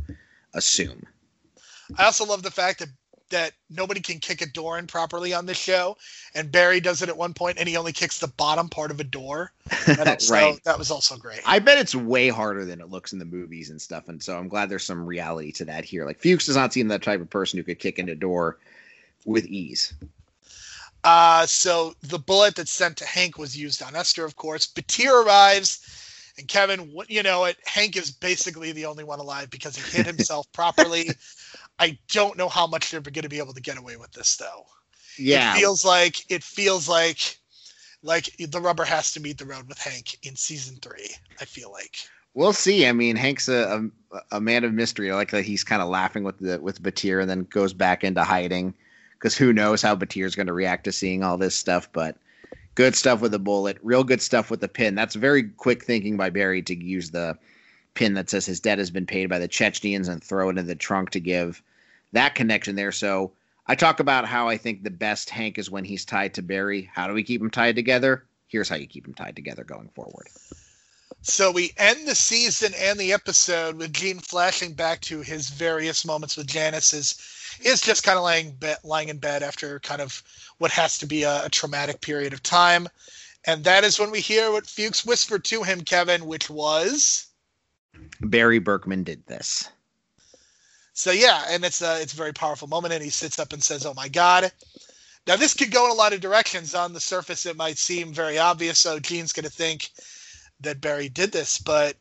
assume. 0.53 1.07
I 1.97 2.05
also 2.05 2.25
love 2.25 2.43
the 2.43 2.51
fact 2.51 2.81
that 2.81 2.89
that 3.31 3.53
nobody 3.69 4.01
can 4.01 4.19
kick 4.19 4.41
a 4.41 4.47
door 4.47 4.79
in 4.79 4.87
properly 4.87 5.35
on 5.35 5.47
this 5.47 5.59
show, 5.59 5.97
and 6.35 6.51
Barry 6.51 6.81
does 6.81 7.03
it 7.03 7.09
at 7.09 7.17
one 7.17 7.35
point, 7.35 7.59
and 7.59 7.69
he 7.69 7.77
only 7.77 7.93
kicks 7.93 8.19
the 8.19 8.29
bottom 8.29 8.69
part 8.69 8.91
of 8.91 9.01
a 9.01 9.05
door. 9.05 9.53
So 10.19 10.35
right. 10.35 10.65
That 10.65 10.79
was 10.79 10.91
also 10.91 11.17
great. 11.17 11.41
I 11.47 11.59
bet 11.59 11.79
it's 11.79 11.95
way 11.95 12.29
harder 12.29 12.65
than 12.65 12.81
it 12.81 12.91
looks 12.91 13.13
in 13.13 13.19
the 13.19 13.25
movies 13.25 13.71
and 13.71 13.81
stuff, 13.81 14.09
and 14.09 14.23
so 14.23 14.37
I'm 14.37 14.49
glad 14.49 14.69
there's 14.69 14.85
some 14.85 15.07
reality 15.07 15.53
to 15.53 15.65
that 15.67 15.85
here. 15.85 16.05
Like 16.05 16.19
Fuchs 16.19 16.47
does 16.47 16.57
not 16.57 16.73
seem 16.73 16.89
that 16.89 17.03
type 17.03 17.21
of 17.21 17.31
person 17.31 17.59
who 17.59 17.65
could 17.65 17.79
kick 17.79 17.99
in 17.99 18.09
a 18.09 18.15
door 18.15 18.59
with 19.25 19.47
ease. 19.47 19.95
Uh, 21.05 21.47
so 21.47 21.95
the 22.03 22.19
bullet 22.19 22.55
that's 22.55 22.71
sent 22.71 22.97
to 22.99 23.07
Hank 23.07 23.39
was 23.39 23.57
used 23.57 23.83
on 23.83 23.97
Esther, 23.97 24.25
of 24.25 24.37
course. 24.37 24.67
Batir 24.67 25.25
arrives. 25.25 25.85
And 26.39 26.47
Kevin, 26.47 26.95
you 27.09 27.23
know 27.23 27.45
it. 27.45 27.57
Hank 27.65 27.97
is 27.97 28.11
basically 28.11 28.73
the 28.73 28.87
only 28.87 29.05
one 29.05 29.19
alive 29.19 29.51
because 29.51 29.77
he 29.77 29.97
hit 29.97 30.07
himself 30.07 30.51
properly. 30.53 31.11
I 31.79 31.99
don't 32.09 32.37
know 32.37 32.49
how 32.49 32.67
much 32.67 32.91
they're 32.91 33.01
going 33.01 33.23
to 33.23 33.29
be 33.29 33.39
able 33.39 33.55
to 33.55 33.61
get 33.61 33.79
away 33.79 33.97
with 33.97 34.13
this 34.13 34.37
though. 34.37 34.67
Yeah, 35.17 35.55
it 35.55 35.59
feels 35.59 35.85
like 35.85 36.31
it 36.31 36.43
feels 36.43 36.89
like 36.89 37.39
like 38.03 38.35
the 38.39 38.61
rubber 38.61 38.85
has 38.85 39.13
to 39.13 39.21
meet 39.21 39.39
the 39.39 39.45
road 39.45 39.69
with 39.69 39.79
Hank 39.79 40.17
in 40.23 40.37
season 40.37 40.77
three. 40.81 41.11
I 41.41 41.45
feel 41.45 41.73
like 41.73 41.97
we'll 42.35 42.53
see. 42.53 42.87
I 42.87 42.93
mean, 42.93 43.17
Hank's 43.17 43.49
a 43.49 43.91
a, 44.13 44.21
a 44.33 44.41
man 44.41 44.65
of 44.65 44.73
mystery. 44.73 45.11
I 45.11 45.15
like 45.15 45.31
that 45.31 45.45
he's 45.45 45.65
kind 45.65 45.83
of 45.83 45.89
laughing 45.89 46.25
with 46.25 46.39
the 46.39 46.61
with 46.61 46.83
Batir 46.83 47.21
and 47.21 47.31
then 47.31 47.45
goes 47.45 47.73
back 47.73 48.05
into 48.05 48.25
hiding 48.25 48.75
because 49.15 49.37
who 49.37 49.53
knows 49.53 49.83
how 49.83 49.97
Batir's 49.97 50.35
going 50.35 50.47
to 50.47 50.53
react 50.53 50.85
to 50.85 50.93
seeing 50.93 51.23
all 51.23 51.37
this 51.37 51.55
stuff. 51.55 51.89
But 51.93 52.17
good 52.75 52.95
stuff 52.95 53.21
with 53.21 53.33
the 53.33 53.39
bullet, 53.39 53.79
real 53.83 54.05
good 54.05 54.23
stuff 54.23 54.51
with 54.51 54.61
the 54.61 54.69
pin. 54.69 54.95
That's 54.95 55.17
very 55.17 55.45
quick 55.45 55.85
thinking 55.85 56.17
by 56.17 56.31
Barry 56.31 56.63
to 56.63 56.77
use 56.77 57.11
the 57.11 57.37
pin 57.95 58.15
that 58.15 58.31
says 58.31 58.47
his 58.47 58.61
debt 58.61 58.79
has 58.79 58.91
been 58.91 59.07
paid 59.07 59.29
by 59.29 59.41
the 59.41 59.49
Chechnyans 59.49 60.09
and 60.09 60.23
throw 60.23 60.49
it 60.49 60.59
in 60.59 60.67
the 60.67 60.77
trunk 60.77 61.11
to 61.11 61.21
give 61.21 61.61
that 62.13 62.35
connection 62.35 62.77
there. 62.77 62.93
So 62.93 63.33
I 63.67 63.75
talk 63.75 64.01
about 64.01 64.27
how 64.27 64.49
I 64.49 64.57
think 64.57 64.83
the 64.83 64.91
best 64.91 65.31
Hank 65.31 65.59
is 65.59 65.71
when 65.71 65.85
he's 65.85 66.05
tied 66.05 66.35
to 66.35 66.43
Barry. 66.43 66.91
How 66.93 67.07
do 67.07 67.13
we 67.13 67.23
keep 67.23 67.41
him 67.41 67.51
tied 67.51 67.77
together? 67.77 68.25
Here's 68.47 68.69
how 68.69 68.77
you 68.77 68.87
keep 68.87 69.07
him 69.07 69.15
tied 69.15 69.37
together 69.37 69.63
going 69.65 69.89
forward. 69.91 70.29
So 71.21 71.51
we 71.51 71.75
end 71.77 72.07
the 72.07 72.15
season 72.15 72.73
and 72.79 72.99
the 72.99 73.13
episode 73.13 73.77
with 73.77 73.93
Gene 73.93 74.21
flashing 74.21 74.73
back 74.73 75.01
to 75.03 75.21
his 75.21 75.51
various 75.51 76.05
moments 76.05 76.37
with 76.37 76.47
Janice 76.47 76.93
is 76.93 77.21
is 77.61 77.81
just 77.81 78.05
kind 78.05 78.17
of 78.17 78.25
lying 78.25 78.53
be- 78.53 78.75
lying 78.85 79.09
in 79.09 79.19
bed 79.19 79.43
after 79.43 79.81
kind 79.81 80.01
of 80.01 80.23
what 80.59 80.71
has 80.71 80.97
to 80.99 81.07
be 81.07 81.25
a, 81.25 81.45
a 81.45 81.49
traumatic 81.51 82.01
period 82.01 82.33
of 82.33 82.43
time. 82.43 82.89
And 83.45 83.65
that 83.65 83.85
is 83.85 83.99
when 83.99 84.11
we 84.11 84.21
hear 84.21 84.53
what 84.53 84.67
Fuchs 84.67 85.05
whispered 85.05 85.45
to 85.47 85.63
him, 85.63 85.83
Kevin, 85.83 86.27
which 86.27 86.49
was 86.49 87.27
Barry 88.21 88.59
Berkman 88.59 89.03
did 89.03 89.27
this. 89.27 89.69
So 90.99 91.13
yeah, 91.13 91.45
and 91.49 91.65
it's 91.65 91.81
a 91.81 92.03
it's 92.03 92.13
a 92.13 92.17
very 92.17 92.33
powerful 92.33 92.67
moment, 92.67 92.93
and 92.93 93.05
he 93.05 93.09
sits 93.11 93.39
up 93.39 93.53
and 93.53 93.63
says, 93.63 93.87
"Oh 93.87 93.95
my 93.95 94.09
God." 94.09 94.51
Now 95.29 95.37
this 95.37 95.55
could 95.55 95.71
go 95.71 95.85
in 95.85 95.93
a 95.93 95.95
lot 95.95 96.13
of 96.13 96.21
directions. 96.21 96.75
On 96.75 96.93
the 96.93 97.01
surface, 97.01 97.47
it 97.47 97.57
might 97.57 97.79
seem 97.79 98.13
very 98.13 98.37
obvious. 98.37 98.81
So 98.81 98.99
Gene's 98.99 99.33
going 99.33 99.45
to 99.45 99.51
think 99.51 99.91
that 100.59 100.81
Barry 100.81 101.09
did 101.09 101.31
this, 101.31 101.57
but 101.57 101.97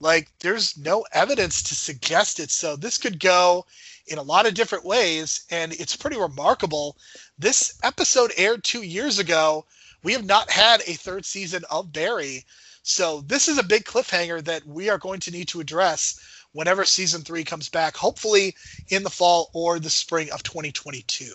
like 0.00 0.30
there's 0.38 0.78
no 0.78 1.04
evidence 1.12 1.62
to 1.64 1.74
suggest 1.74 2.40
it. 2.40 2.50
So 2.50 2.76
this 2.76 2.96
could 2.96 3.20
go 3.20 3.66
in 4.06 4.16
a 4.16 4.22
lot 4.22 4.46
of 4.46 4.54
different 4.54 4.86
ways, 4.86 5.42
and 5.50 5.74
it's 5.74 5.94
pretty 5.94 6.16
remarkable. 6.16 6.96
This 7.38 7.74
episode 7.82 8.32
aired 8.38 8.64
two 8.64 8.82
years 8.82 9.18
ago. 9.18 9.66
We 10.02 10.14
have 10.14 10.24
not 10.24 10.50
had 10.50 10.80
a 10.86 10.94
third 10.94 11.26
season 11.26 11.64
of 11.70 11.92
Barry. 11.92 12.46
So 12.82 13.20
this 13.20 13.48
is 13.48 13.58
a 13.58 13.62
big 13.62 13.84
cliffhanger 13.84 14.42
that 14.44 14.66
we 14.66 14.88
are 14.88 14.96
going 14.96 15.20
to 15.20 15.30
need 15.30 15.48
to 15.48 15.60
address 15.60 16.18
whenever 16.52 16.84
season 16.84 17.22
three 17.22 17.44
comes 17.44 17.68
back, 17.68 17.96
hopefully 17.96 18.54
in 18.88 19.02
the 19.02 19.10
fall 19.10 19.50
or 19.54 19.78
the 19.78 19.90
spring 19.90 20.30
of 20.32 20.42
2022. 20.42 21.32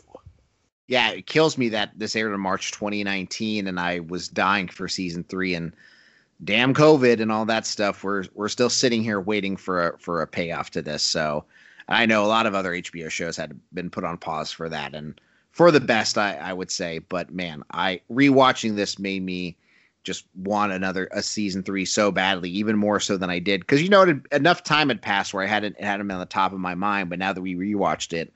Yeah, 0.87 1.11
it 1.11 1.25
kills 1.25 1.57
me 1.57 1.69
that 1.69 1.91
this 1.97 2.15
aired 2.15 2.33
in 2.33 2.39
March 2.39 2.71
2019 2.71 3.67
and 3.67 3.79
I 3.79 4.01
was 4.01 4.27
dying 4.27 4.67
for 4.67 4.87
season 4.87 5.23
three 5.23 5.55
and 5.55 5.73
damn 6.43 6.73
COVID 6.73 7.21
and 7.21 7.31
all 7.31 7.45
that 7.45 7.65
stuff. 7.65 8.03
We're 8.03 8.25
we're 8.33 8.49
still 8.49 8.69
sitting 8.69 9.03
here 9.03 9.19
waiting 9.19 9.57
for 9.57 9.89
a 9.89 9.99
for 9.99 10.21
a 10.21 10.27
payoff 10.27 10.71
to 10.71 10.81
this. 10.81 11.01
So 11.01 11.45
I 11.87 12.05
know 12.05 12.23
a 12.23 12.27
lot 12.27 12.45
of 12.45 12.55
other 12.55 12.71
HBO 12.71 13.09
shows 13.09 13.37
had 13.37 13.59
been 13.73 13.89
put 13.89 14.03
on 14.03 14.17
pause 14.17 14.51
for 14.51 14.69
that 14.69 14.93
and 14.93 15.19
for 15.51 15.71
the 15.71 15.79
best, 15.79 16.17
I, 16.17 16.35
I 16.35 16.53
would 16.53 16.69
say. 16.69 16.99
But 16.99 17.31
man, 17.31 17.63
I 17.71 18.01
rewatching 18.11 18.75
this 18.75 18.99
made 18.99 19.23
me 19.23 19.57
just 20.05 20.25
want 20.35 20.71
another 20.71 21.09
a 21.11 21.21
season 21.21 21.63
three 21.63 21.83
so 21.83 22.11
badly, 22.11 22.49
even 22.49 22.77
more 22.77 22.99
so 22.99 23.17
than 23.17 23.29
I 23.29 23.39
did 23.39 23.61
because 23.61 23.81
you 23.81 23.89
know 23.89 24.03
it, 24.03 24.17
enough 24.31 24.63
time 24.63 24.87
had 24.87 25.01
passed 25.01 25.33
where 25.33 25.43
I 25.43 25.47
hadn't 25.47 25.81
had 25.81 25.99
him 25.99 26.11
on 26.11 26.19
the 26.19 26.25
top 26.25 26.53
of 26.53 26.59
my 26.59 26.75
mind, 26.75 27.09
but 27.09 27.19
now 27.19 27.33
that 27.33 27.41
we 27.41 27.55
rewatched 27.55 28.13
it 28.13 28.31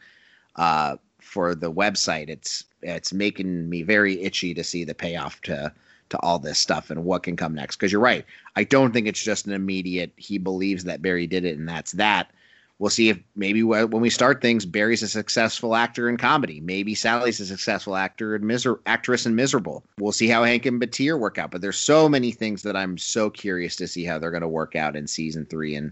uh, 0.55 0.97
for 1.21 1.55
the 1.55 1.71
website, 1.71 2.29
it's 2.29 2.65
it's 2.81 3.13
making 3.13 3.69
me 3.69 3.83
very 3.83 4.21
itchy 4.21 4.53
to 4.53 4.63
see 4.63 4.83
the 4.83 4.95
payoff 4.95 5.39
to 5.43 5.71
to 6.09 6.19
all 6.21 6.39
this 6.39 6.57
stuff 6.57 6.89
and 6.89 7.05
what 7.05 7.23
can 7.23 7.35
come 7.35 7.53
next. 7.53 7.75
Because 7.75 7.91
you're 7.91 8.01
right, 8.01 8.25
I 8.55 8.63
don't 8.63 8.91
think 8.91 9.07
it's 9.07 9.23
just 9.23 9.45
an 9.45 9.53
immediate. 9.53 10.11
He 10.17 10.37
believes 10.37 10.83
that 10.83 11.01
Barry 11.01 11.27
did 11.27 11.45
it, 11.45 11.57
and 11.57 11.69
that's 11.69 11.93
that 11.93 12.31
we'll 12.79 12.89
see 12.89 13.09
if 13.09 13.19
maybe 13.35 13.61
when 13.61 13.89
we 13.91 14.09
start 14.09 14.41
things, 14.41 14.65
Barry's 14.65 15.03
a 15.03 15.07
successful 15.07 15.75
actor 15.75 16.09
in 16.09 16.17
comedy. 16.17 16.61
Maybe 16.61 16.95
Sally's 16.95 17.39
a 17.41 17.45
successful 17.45 17.95
actor 17.95 18.35
and 18.35 18.45
miser- 18.45 18.79
actress 18.85 19.25
and 19.25 19.35
Miserable. 19.35 19.83
We'll 19.99 20.13
see 20.13 20.29
how 20.29 20.43
Hank 20.43 20.65
and 20.65 20.81
Batir 20.81 21.19
work 21.19 21.37
out. 21.37 21.51
But 21.51 21.61
there's 21.61 21.77
so 21.77 22.09
many 22.09 22.31
things 22.31 22.63
that 22.63 22.75
I'm 22.75 22.97
so 22.97 23.29
curious 23.29 23.75
to 23.77 23.87
see 23.87 24.05
how 24.05 24.17
they're 24.17 24.31
going 24.31 24.41
to 24.41 24.47
work 24.47 24.75
out 24.75 24.95
in 24.95 25.07
season 25.07 25.45
three. 25.45 25.75
And 25.75 25.91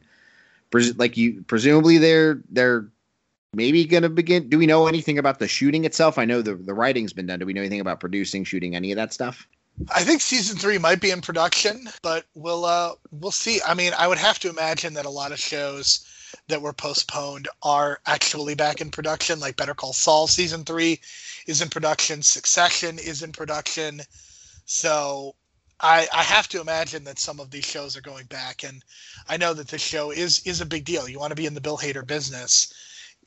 pres- 0.72 0.98
like 0.98 1.18
you, 1.18 1.44
presumably 1.46 1.98
they're 1.98 2.42
they're 2.50 2.88
maybe 3.54 3.84
going 3.86 4.04
to 4.04 4.10
begin. 4.10 4.48
Do 4.48 4.58
we 4.58 4.66
know 4.66 4.88
anything 4.88 5.18
about 5.18 5.40
the 5.40 5.48
shooting 5.48 5.84
itself? 5.84 6.18
I 6.18 6.26
know 6.26 6.42
the 6.42 6.56
the 6.56 6.74
writing's 6.74 7.14
been 7.14 7.28
done. 7.28 7.40
Do 7.40 7.46
we 7.46 7.54
know 7.54 7.62
anything 7.62 7.82
about 7.82 8.00
producing, 8.00 8.46
shooting, 8.46 8.76
any 8.76 8.92
of 8.92 8.96
that 8.96 9.14
stuff? 9.14 9.46
I 9.94 10.04
think 10.04 10.22
season 10.22 10.58
three 10.58 10.80
might 10.80 11.02
be 11.02 11.12
in 11.12 11.22
production, 11.22 11.88
but 12.02 12.26
we'll 12.34 12.64
uh 12.64 12.94
we'll 13.12 13.32
see. 13.32 13.60
I 13.68 13.74
mean, 13.74 13.92
I 13.98 14.08
would 14.08 14.18
have 14.18 14.40
to 14.40 14.50
imagine 14.50 14.94
that 14.94 15.06
a 15.06 15.10
lot 15.10 15.34
of 15.34 15.38
shows 15.38 16.08
that 16.48 16.62
were 16.62 16.74
postponed 16.74 17.48
are 17.64 18.00
actually 18.06 18.56
back 18.56 18.82
in 18.82 18.92
production. 18.92 19.40
Like 19.40 19.58
Better 19.58 19.74
Call 19.74 19.94
Saul 19.94 20.28
season 20.28 20.64
three 20.64 21.00
is 21.46 21.62
in 21.62 21.70
production. 21.70 22.22
Succession 22.22 23.00
is 23.00 23.24
in 23.24 23.32
production. 23.32 24.02
So 24.66 25.36
I, 25.80 26.08
I 26.14 26.24
have 26.24 26.48
to 26.50 26.62
imagine 26.62 27.04
that 27.04 27.20
some 27.20 27.40
of 27.40 27.52
these 27.52 27.66
shows 27.66 27.96
are 27.96 28.02
going 28.02 28.26
back, 28.26 28.64
and 28.64 28.84
I 29.30 29.38
know 29.38 29.54
that 29.54 29.68
this 29.68 29.82
show 29.82 30.12
is 30.12 30.40
is 30.46 30.62
a 30.62 30.66
big 30.66 30.86
deal. 30.86 31.08
You 31.08 31.20
want 31.20 31.32
to 31.32 31.36
be 31.36 31.46
in 31.46 31.54
the 31.54 31.62
Bill 31.62 31.78
Hader 31.78 32.06
business, 32.06 32.74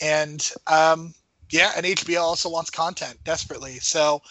and 0.01 0.51
um, 0.67 1.15
yeah, 1.51 1.73
and 1.77 1.87
HBO 1.87 2.21
also 2.21 2.49
wants 2.49 2.71
content 2.71 3.19
desperately. 3.25 3.79
So 3.79 4.23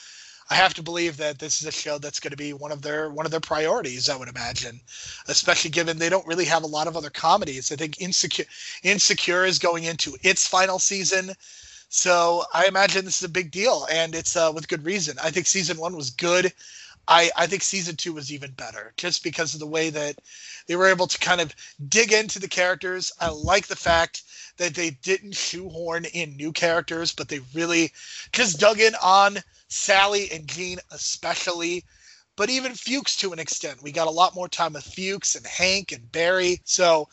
I 0.49 0.55
have 0.55 0.73
to 0.75 0.83
believe 0.83 1.17
that 1.17 1.37
this 1.37 1.61
is 1.61 1.67
a 1.67 1.71
show 1.71 1.99
that's 1.99 2.19
going 2.19 2.31
to 2.31 2.37
be 2.37 2.53
one 2.53 2.71
of 2.71 2.81
their 2.81 3.09
one 3.09 3.25
of 3.25 3.31
their 3.31 3.39
priorities. 3.39 4.09
I 4.09 4.15
would 4.15 4.29
imagine, 4.29 4.81
especially 5.27 5.69
given 5.69 5.97
they 5.97 6.09
don't 6.09 6.25
really 6.25 6.45
have 6.45 6.63
a 6.63 6.67
lot 6.67 6.87
of 6.87 6.97
other 6.97 7.11
comedies. 7.11 7.71
I 7.71 7.75
think 7.75 8.01
Insecure 8.01 8.45
Insecure 8.83 9.45
is 9.45 9.59
going 9.59 9.83
into 9.83 10.17
its 10.23 10.47
final 10.47 10.79
season, 10.79 11.33
so 11.89 12.45
I 12.53 12.65
imagine 12.65 13.05
this 13.05 13.17
is 13.17 13.23
a 13.23 13.29
big 13.29 13.51
deal, 13.51 13.87
and 13.91 14.15
it's 14.15 14.35
uh, 14.35 14.51
with 14.53 14.67
good 14.67 14.85
reason. 14.85 15.17
I 15.21 15.29
think 15.29 15.45
season 15.45 15.77
one 15.77 15.95
was 15.95 16.09
good. 16.09 16.51
I, 17.07 17.31
I 17.35 17.47
think 17.47 17.63
season 17.63 17.95
two 17.95 18.13
was 18.13 18.31
even 18.31 18.51
better 18.51 18.93
just 18.95 19.23
because 19.23 19.55
of 19.55 19.59
the 19.59 19.65
way 19.67 19.89
that 19.89 20.17
they 20.67 20.75
were 20.75 20.87
able 20.87 21.07
to 21.07 21.17
kind 21.17 21.41
of 21.41 21.55
dig 21.89 22.13
into 22.13 22.37
the 22.37 22.47
characters. 22.47 23.11
I 23.19 23.29
like 23.29 23.65
the 23.65 23.75
fact 23.75 24.21
that 24.59 24.75
they 24.75 24.91
didn't 24.91 25.35
shoehorn 25.35 26.05
in 26.05 26.35
new 26.35 26.51
characters, 26.51 27.13
but 27.13 27.29
they 27.29 27.39
really 27.53 27.91
just 28.33 28.59
dug 28.59 28.79
in 28.79 28.93
on 29.01 29.39
Sally 29.69 30.29
and 30.31 30.47
Gene 30.47 30.79
especially, 30.91 31.85
but 32.35 32.49
even 32.49 32.75
Fuchs 32.75 33.15
to 33.17 33.31
an 33.31 33.39
extent. 33.39 33.81
We 33.81 33.91
got 33.91 34.07
a 34.07 34.11
lot 34.11 34.35
more 34.35 34.49
time 34.49 34.73
with 34.73 34.83
Fuchs 34.83 35.35
and 35.35 35.45
Hank 35.47 35.93
and 35.93 36.11
Barry. 36.11 36.61
So 36.65 37.07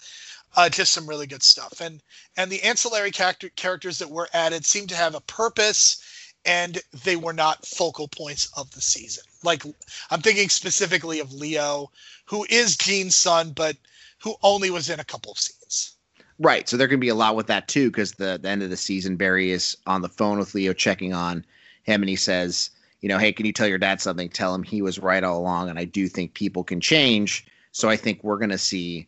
uh, 0.56 0.68
just 0.68 0.92
some 0.92 1.08
really 1.08 1.26
good 1.26 1.42
stuff. 1.42 1.80
And 1.80 2.02
and 2.36 2.50
the 2.50 2.62
ancillary 2.62 3.12
character, 3.12 3.48
characters 3.50 3.98
that 3.98 4.10
were 4.10 4.28
added 4.32 4.66
seem 4.66 4.88
to 4.88 4.96
have 4.96 5.14
a 5.14 5.20
purpose 5.20 5.98
and 6.44 6.80
they 7.04 7.16
were 7.16 7.32
not 7.32 7.64
focal 7.66 8.08
points 8.08 8.48
of 8.56 8.70
the 8.72 8.80
season. 8.80 9.24
Like 9.44 9.62
I'm 10.10 10.20
thinking 10.20 10.48
specifically 10.48 11.20
of 11.20 11.32
Leo, 11.32 11.92
who 12.24 12.44
is 12.50 12.76
Gene's 12.76 13.16
son, 13.16 13.52
but 13.52 13.76
who 14.18 14.34
only 14.42 14.70
was 14.70 14.90
in 14.90 14.98
a 14.98 15.04
couple 15.04 15.30
of 15.30 15.38
scenes. 15.38 15.95
Right. 16.38 16.68
So 16.68 16.76
there 16.76 16.88
can 16.88 17.00
be 17.00 17.08
a 17.08 17.14
lot 17.14 17.36
with 17.36 17.46
that 17.46 17.68
too, 17.68 17.90
because 17.90 18.12
the, 18.12 18.38
the 18.40 18.48
end 18.48 18.62
of 18.62 18.70
the 18.70 18.76
season, 18.76 19.16
Barry 19.16 19.50
is 19.50 19.76
on 19.86 20.02
the 20.02 20.08
phone 20.08 20.38
with 20.38 20.54
Leo 20.54 20.72
checking 20.72 21.14
on 21.14 21.44
him 21.84 22.02
and 22.02 22.08
he 22.10 22.16
says, 22.16 22.70
you 23.00 23.08
know, 23.08 23.18
hey, 23.18 23.32
can 23.32 23.46
you 23.46 23.52
tell 23.52 23.66
your 23.68 23.78
dad 23.78 24.00
something? 24.00 24.28
Tell 24.28 24.54
him 24.54 24.62
he 24.62 24.82
was 24.82 24.98
right 24.98 25.24
all 25.24 25.38
along. 25.38 25.68
And 25.70 25.78
I 25.78 25.84
do 25.84 26.08
think 26.08 26.34
people 26.34 26.64
can 26.64 26.80
change. 26.80 27.46
So 27.72 27.88
I 27.88 27.96
think 27.96 28.22
we're 28.22 28.38
going 28.38 28.50
to 28.50 28.58
see 28.58 29.06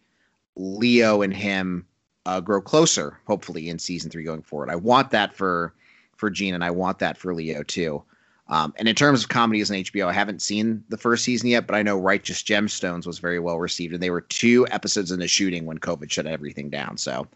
Leo 0.56 1.22
and 1.22 1.34
him 1.34 1.86
uh, 2.26 2.40
grow 2.40 2.60
closer, 2.60 3.18
hopefully 3.26 3.68
in 3.68 3.78
season 3.78 4.10
three 4.10 4.24
going 4.24 4.42
forward. 4.42 4.70
I 4.70 4.76
want 4.76 5.10
that 5.10 5.34
for 5.34 5.72
for 6.16 6.30
Gene, 6.30 6.54
and 6.54 6.64
I 6.64 6.70
want 6.70 6.98
that 6.98 7.16
for 7.16 7.32
Leo 7.32 7.62
too. 7.62 8.02
Um, 8.50 8.72
and 8.78 8.88
in 8.88 8.94
terms 8.94 9.22
of 9.22 9.28
comedies 9.28 9.70
on 9.70 9.76
HBO, 9.76 10.06
I 10.06 10.12
haven't 10.12 10.40
seen 10.40 10.82
the 10.88 10.96
first 10.96 11.24
season 11.24 11.48
yet, 11.48 11.66
but 11.66 11.76
I 11.76 11.82
know 11.82 11.98
Righteous 11.98 12.42
Gemstones 12.42 13.06
was 13.06 13.18
very 13.18 13.38
well 13.38 13.58
received, 13.58 13.92
and 13.92 14.02
they 14.02 14.10
were 14.10 14.22
two 14.22 14.66
episodes 14.70 15.10
in 15.10 15.20
the 15.20 15.28
shooting 15.28 15.66
when 15.66 15.78
COVID 15.78 16.10
shut 16.10 16.26
everything 16.26 16.70
down. 16.70 16.96
So 16.96 17.26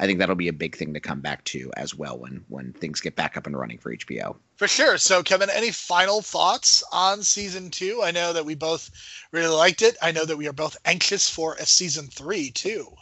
I 0.00 0.06
think 0.06 0.18
that'll 0.18 0.34
be 0.34 0.48
a 0.48 0.52
big 0.52 0.76
thing 0.76 0.94
to 0.94 1.00
come 1.00 1.20
back 1.20 1.44
to 1.44 1.70
as 1.76 1.94
well 1.94 2.18
when 2.18 2.42
when 2.48 2.72
things 2.72 3.00
get 3.00 3.16
back 3.16 3.36
up 3.36 3.46
and 3.46 3.56
running 3.56 3.78
for 3.78 3.94
HBO. 3.94 4.36
For 4.56 4.66
sure. 4.66 4.96
So, 4.98 5.22
Kevin, 5.22 5.50
any 5.50 5.70
final 5.70 6.22
thoughts 6.22 6.82
on 6.90 7.22
season 7.22 7.70
two? 7.70 8.02
I 8.02 8.10
know 8.10 8.32
that 8.32 8.46
we 8.46 8.54
both 8.54 8.90
really 9.30 9.54
liked 9.54 9.82
it. 9.82 9.96
I 10.02 10.12
know 10.12 10.24
that 10.24 10.38
we 10.38 10.48
are 10.48 10.54
both 10.54 10.76
anxious 10.86 11.28
for 11.28 11.54
a 11.54 11.66
season 11.66 12.06
three 12.06 12.50
too. 12.50 12.94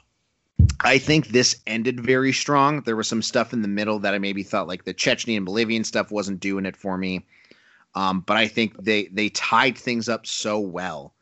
I 0.80 0.98
think 0.98 1.28
this 1.28 1.56
ended 1.66 2.00
very 2.00 2.32
strong. 2.32 2.82
There 2.82 2.96
was 2.96 3.08
some 3.08 3.22
stuff 3.22 3.52
in 3.52 3.62
the 3.62 3.68
middle 3.68 3.98
that 4.00 4.14
I 4.14 4.18
maybe 4.18 4.42
thought 4.42 4.68
like 4.68 4.84
the 4.84 4.94
Chechnya 4.94 5.36
and 5.36 5.46
Bolivian 5.46 5.84
stuff 5.84 6.10
wasn't 6.12 6.40
doing 6.40 6.66
it 6.66 6.76
for 6.76 6.96
me. 6.96 7.24
Um, 7.94 8.20
but 8.20 8.36
I 8.36 8.48
think 8.48 8.82
they 8.82 9.06
they 9.06 9.30
tied 9.30 9.76
things 9.76 10.08
up 10.08 10.26
so 10.26 10.58
well, 10.58 11.14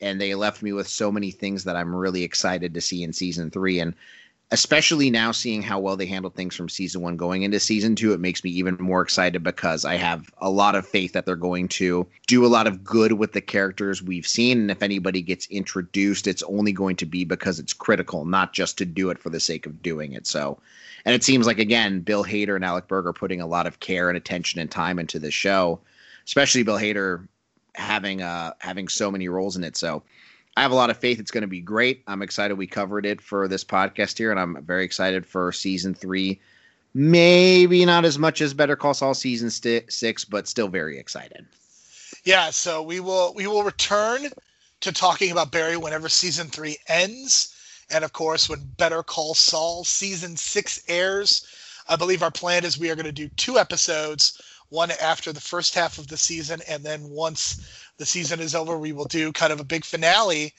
and 0.00 0.20
they 0.20 0.34
left 0.34 0.62
me 0.62 0.72
with 0.72 0.88
so 0.88 1.12
many 1.12 1.30
things 1.30 1.64
that 1.64 1.76
I'm 1.76 1.94
really 1.94 2.22
excited 2.22 2.74
to 2.74 2.80
see 2.80 3.02
in 3.02 3.12
season 3.12 3.50
three. 3.50 3.78
And 3.78 3.94
especially 4.52 5.10
now 5.10 5.32
seeing 5.32 5.60
how 5.60 5.78
well 5.80 5.96
they 5.96 6.06
handled 6.06 6.34
things 6.34 6.54
from 6.54 6.68
season 6.68 7.02
one 7.02 7.16
going 7.16 7.42
into 7.42 7.58
season 7.58 7.96
two, 7.96 8.12
it 8.12 8.20
makes 8.20 8.44
me 8.44 8.50
even 8.50 8.76
more 8.78 9.02
excited 9.02 9.42
because 9.42 9.84
I 9.84 9.96
have 9.96 10.30
a 10.38 10.48
lot 10.48 10.76
of 10.76 10.86
faith 10.86 11.12
that 11.12 11.26
they're 11.26 11.34
going 11.34 11.66
to 11.68 12.06
do 12.28 12.46
a 12.46 12.48
lot 12.48 12.68
of 12.68 12.84
good 12.84 13.14
with 13.14 13.32
the 13.32 13.40
characters 13.40 14.02
we've 14.02 14.26
seen. 14.26 14.60
And 14.60 14.70
if 14.70 14.82
anybody 14.82 15.20
gets 15.20 15.46
introduced, 15.48 16.28
it's 16.28 16.44
only 16.44 16.70
going 16.70 16.94
to 16.96 17.06
be 17.06 17.24
because 17.24 17.58
it's 17.58 17.72
critical, 17.72 18.24
not 18.24 18.52
just 18.52 18.78
to 18.78 18.84
do 18.84 19.10
it 19.10 19.18
for 19.18 19.30
the 19.30 19.40
sake 19.40 19.66
of 19.66 19.82
doing 19.82 20.12
it. 20.12 20.28
So, 20.28 20.60
and 21.04 21.12
it 21.14 21.24
seems 21.24 21.46
like, 21.46 21.58
again, 21.58 22.00
Bill 22.00 22.24
Hader 22.24 22.54
and 22.54 22.64
Alec 22.64 22.86
Berg 22.86 23.06
are 23.06 23.12
putting 23.12 23.40
a 23.40 23.46
lot 23.46 23.66
of 23.66 23.80
care 23.80 24.08
and 24.08 24.16
attention 24.16 24.60
and 24.60 24.70
time 24.70 25.00
into 25.00 25.18
the 25.18 25.32
show, 25.32 25.80
especially 26.26 26.62
Bill 26.62 26.78
Hader 26.78 27.26
having 27.74 28.22
uh 28.22 28.52
having 28.58 28.88
so 28.88 29.10
many 29.10 29.28
roles 29.28 29.56
in 29.56 29.64
it. 29.64 29.76
So 29.76 30.02
I 30.56 30.62
have 30.62 30.70
a 30.70 30.74
lot 30.76 30.90
of 30.90 30.96
faith 30.96 31.20
it's 31.20 31.30
going 31.30 31.42
to 31.42 31.48
be 31.48 31.60
great. 31.60 32.02
I'm 32.06 32.22
excited 32.22 32.56
we 32.56 32.66
covered 32.66 33.04
it 33.04 33.20
for 33.20 33.46
this 33.46 33.62
podcast 33.64 34.16
here, 34.16 34.30
and 34.30 34.40
I'm 34.40 34.62
very 34.64 34.84
excited 34.84 35.26
for 35.26 35.52
season 35.52 35.94
three. 35.94 36.40
Maybe 36.94 37.84
not 37.84 38.06
as 38.06 38.18
much 38.18 38.40
as 38.40 38.54
Better 38.54 38.74
Call 38.74 38.94
Saul 38.94 39.12
season 39.12 39.50
st- 39.50 39.92
six, 39.92 40.24
but 40.24 40.48
still 40.48 40.68
very 40.68 40.98
excited. 40.98 41.46
Yeah, 42.24 42.48
so 42.50 42.82
we 42.82 43.00
will 43.00 43.34
we 43.34 43.46
will 43.46 43.62
return 43.64 44.28
to 44.80 44.92
talking 44.92 45.30
about 45.30 45.52
Barry 45.52 45.76
whenever 45.76 46.08
season 46.08 46.48
three 46.48 46.78
ends, 46.88 47.54
and 47.90 48.02
of 48.02 48.14
course 48.14 48.48
when 48.48 48.60
Better 48.78 49.02
Call 49.02 49.34
Saul 49.34 49.84
season 49.84 50.36
six 50.36 50.82
airs. 50.88 51.46
I 51.88 51.96
believe 51.96 52.22
our 52.22 52.32
plan 52.32 52.64
is 52.64 52.78
we 52.78 52.90
are 52.90 52.96
going 52.96 53.06
to 53.06 53.12
do 53.12 53.28
two 53.36 53.58
episodes, 53.58 54.40
one 54.68 54.90
after 55.02 55.32
the 55.32 55.40
first 55.40 55.74
half 55.74 55.98
of 55.98 56.08
the 56.08 56.16
season, 56.16 56.60
and 56.68 56.82
then 56.82 57.08
once 57.08 57.88
the 57.98 58.06
season 58.06 58.40
is 58.40 58.54
over, 58.54 58.78
we 58.78 58.92
will 58.92 59.04
do 59.04 59.32
kind 59.32 59.52
of 59.52 59.60
a 59.60 59.64
big 59.64 59.84
finale 59.84 60.52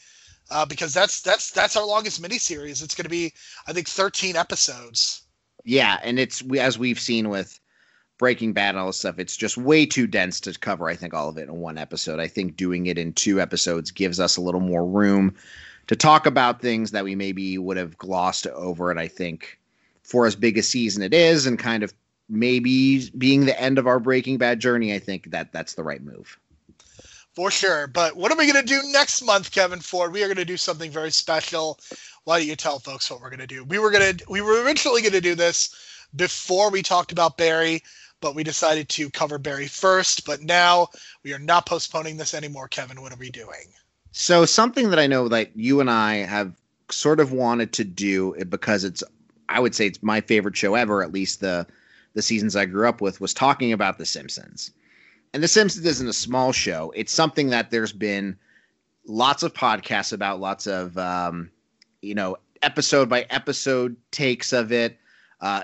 uh, 0.49 0.65
because 0.65 0.93
that's 0.93 1.21
that's 1.21 1.51
that's 1.51 1.75
our 1.75 1.85
longest 1.85 2.21
miniseries. 2.21 2.83
It's 2.83 2.95
going 2.95 3.03
to 3.03 3.09
be, 3.09 3.33
I 3.67 3.73
think, 3.73 3.87
13 3.87 4.35
episodes. 4.35 5.23
Yeah, 5.63 5.99
and 6.03 6.19
it's 6.19 6.43
as 6.57 6.79
we've 6.79 6.99
seen 6.99 7.29
with 7.29 7.59
Breaking 8.17 8.53
Bad 8.53 8.69
and 8.69 8.79
all 8.79 8.87
this 8.87 8.97
stuff, 8.97 9.19
it's 9.19 9.35
just 9.35 9.57
way 9.57 9.85
too 9.85 10.07
dense 10.07 10.39
to 10.41 10.57
cover. 10.57 10.89
I 10.89 10.95
think 10.95 11.13
all 11.13 11.29
of 11.29 11.37
it 11.37 11.49
in 11.49 11.57
one 11.57 11.77
episode. 11.77 12.19
I 12.19 12.27
think 12.27 12.55
doing 12.55 12.87
it 12.87 12.97
in 12.97 13.13
two 13.13 13.41
episodes 13.41 13.91
gives 13.91 14.19
us 14.19 14.37
a 14.37 14.41
little 14.41 14.61
more 14.61 14.85
room 14.85 15.35
to 15.87 15.95
talk 15.95 16.25
about 16.25 16.61
things 16.61 16.91
that 16.91 17.03
we 17.03 17.15
maybe 17.15 17.57
would 17.57 17.77
have 17.77 17.97
glossed 17.97 18.47
over. 18.47 18.91
And 18.91 18.99
I 18.99 19.07
think 19.07 19.59
for 20.03 20.25
as 20.25 20.35
big 20.35 20.57
a 20.57 20.63
season 20.63 21.03
it 21.03 21.13
is, 21.13 21.45
and 21.45 21.59
kind 21.59 21.83
of 21.83 21.93
maybe 22.29 23.09
being 23.11 23.45
the 23.45 23.59
end 23.59 23.77
of 23.77 23.87
our 23.87 23.99
Breaking 23.99 24.37
Bad 24.37 24.59
journey, 24.59 24.93
I 24.93 24.99
think 24.99 25.31
that 25.31 25.51
that's 25.51 25.73
the 25.73 25.83
right 25.83 26.03
move. 26.03 26.37
For 27.35 27.51
sure. 27.51 27.85
But 27.87 28.17
what 28.17 28.31
are 28.31 28.37
we 28.37 28.51
going 28.51 28.65
to 28.65 28.67
do 28.67 28.81
next 28.91 29.21
month, 29.21 29.51
Kevin 29.51 29.79
Ford? 29.79 30.11
We 30.11 30.23
are 30.23 30.27
going 30.27 30.37
to 30.37 30.45
do 30.45 30.57
something 30.57 30.89
very 30.89 31.11
special. 31.11 31.79
Why 32.23 32.39
don't 32.39 32.47
you 32.47 32.55
tell 32.55 32.79
folks 32.79 33.09
what 33.11 33.21
we're 33.21 33.29
going 33.29 33.39
to 33.41 33.47
do? 33.47 33.63
We 33.63 33.77
were 33.77 33.91
going 33.91 34.17
to 34.17 34.25
we 34.27 34.41
were 34.41 34.63
originally 34.63 35.01
going 35.01 35.13
to 35.13 35.21
do 35.21 35.35
this 35.35 35.69
before 36.15 36.71
we 36.71 36.81
talked 36.81 37.11
about 37.11 37.37
Barry, 37.37 37.83
but 38.21 38.33
we 38.33 38.43
decided 38.43 38.89
to 38.89 39.11
cover 39.11 39.37
Barry 39.37 39.67
first. 39.67 40.25
But 40.25 40.41
now 40.41 40.87
we 41.23 41.33
are 41.33 41.39
not 41.39 41.67
postponing 41.67 42.17
this 42.17 42.33
anymore, 42.33 42.67
Kevin. 42.67 43.01
What 43.01 43.13
are 43.13 43.17
we 43.17 43.29
doing? 43.29 43.71
So 44.13 44.45
something 44.45 44.89
that 44.89 44.97
I 44.97 45.05
know 45.05 45.27
that 45.27 45.55
you 45.55 45.79
and 45.79 45.91
I 45.91 46.15
have 46.15 46.53
sort 46.89 47.19
of 47.19 47.31
wanted 47.31 47.73
to 47.73 47.83
do 47.83 48.33
because 48.49 48.83
it's 48.83 49.03
I 49.47 49.59
would 49.59 49.75
say 49.75 49.85
it's 49.85 50.01
my 50.01 50.21
favorite 50.21 50.57
show 50.57 50.73
ever, 50.73 51.03
at 51.03 51.13
least 51.13 51.39
the 51.41 51.67
the 52.17 52.21
seasons 52.21 52.57
I 52.57 52.65
grew 52.65 52.89
up 52.89 52.99
with, 52.99 53.21
was 53.21 53.33
talking 53.33 53.71
about 53.71 53.97
The 53.97 54.05
Simpsons 54.05 54.71
and 55.33 55.43
The 55.43 55.47
Simpsons 55.47 55.85
isn't 55.85 56.07
a 56.07 56.13
small 56.13 56.51
show. 56.51 56.91
It's 56.95 57.13
something 57.13 57.49
that 57.49 57.69
there's 57.69 57.93
been 57.93 58.37
lots 59.05 59.43
of 59.43 59.53
podcasts 59.53 60.13
about 60.13 60.39
lots 60.39 60.67
of 60.67 60.97
um, 60.97 61.51
you 62.01 62.15
know 62.15 62.37
episode 62.61 63.09
by 63.09 63.25
episode 63.29 63.95
takes 64.11 64.53
of 64.53 64.71
it. 64.71 64.97
Uh, 65.41 65.63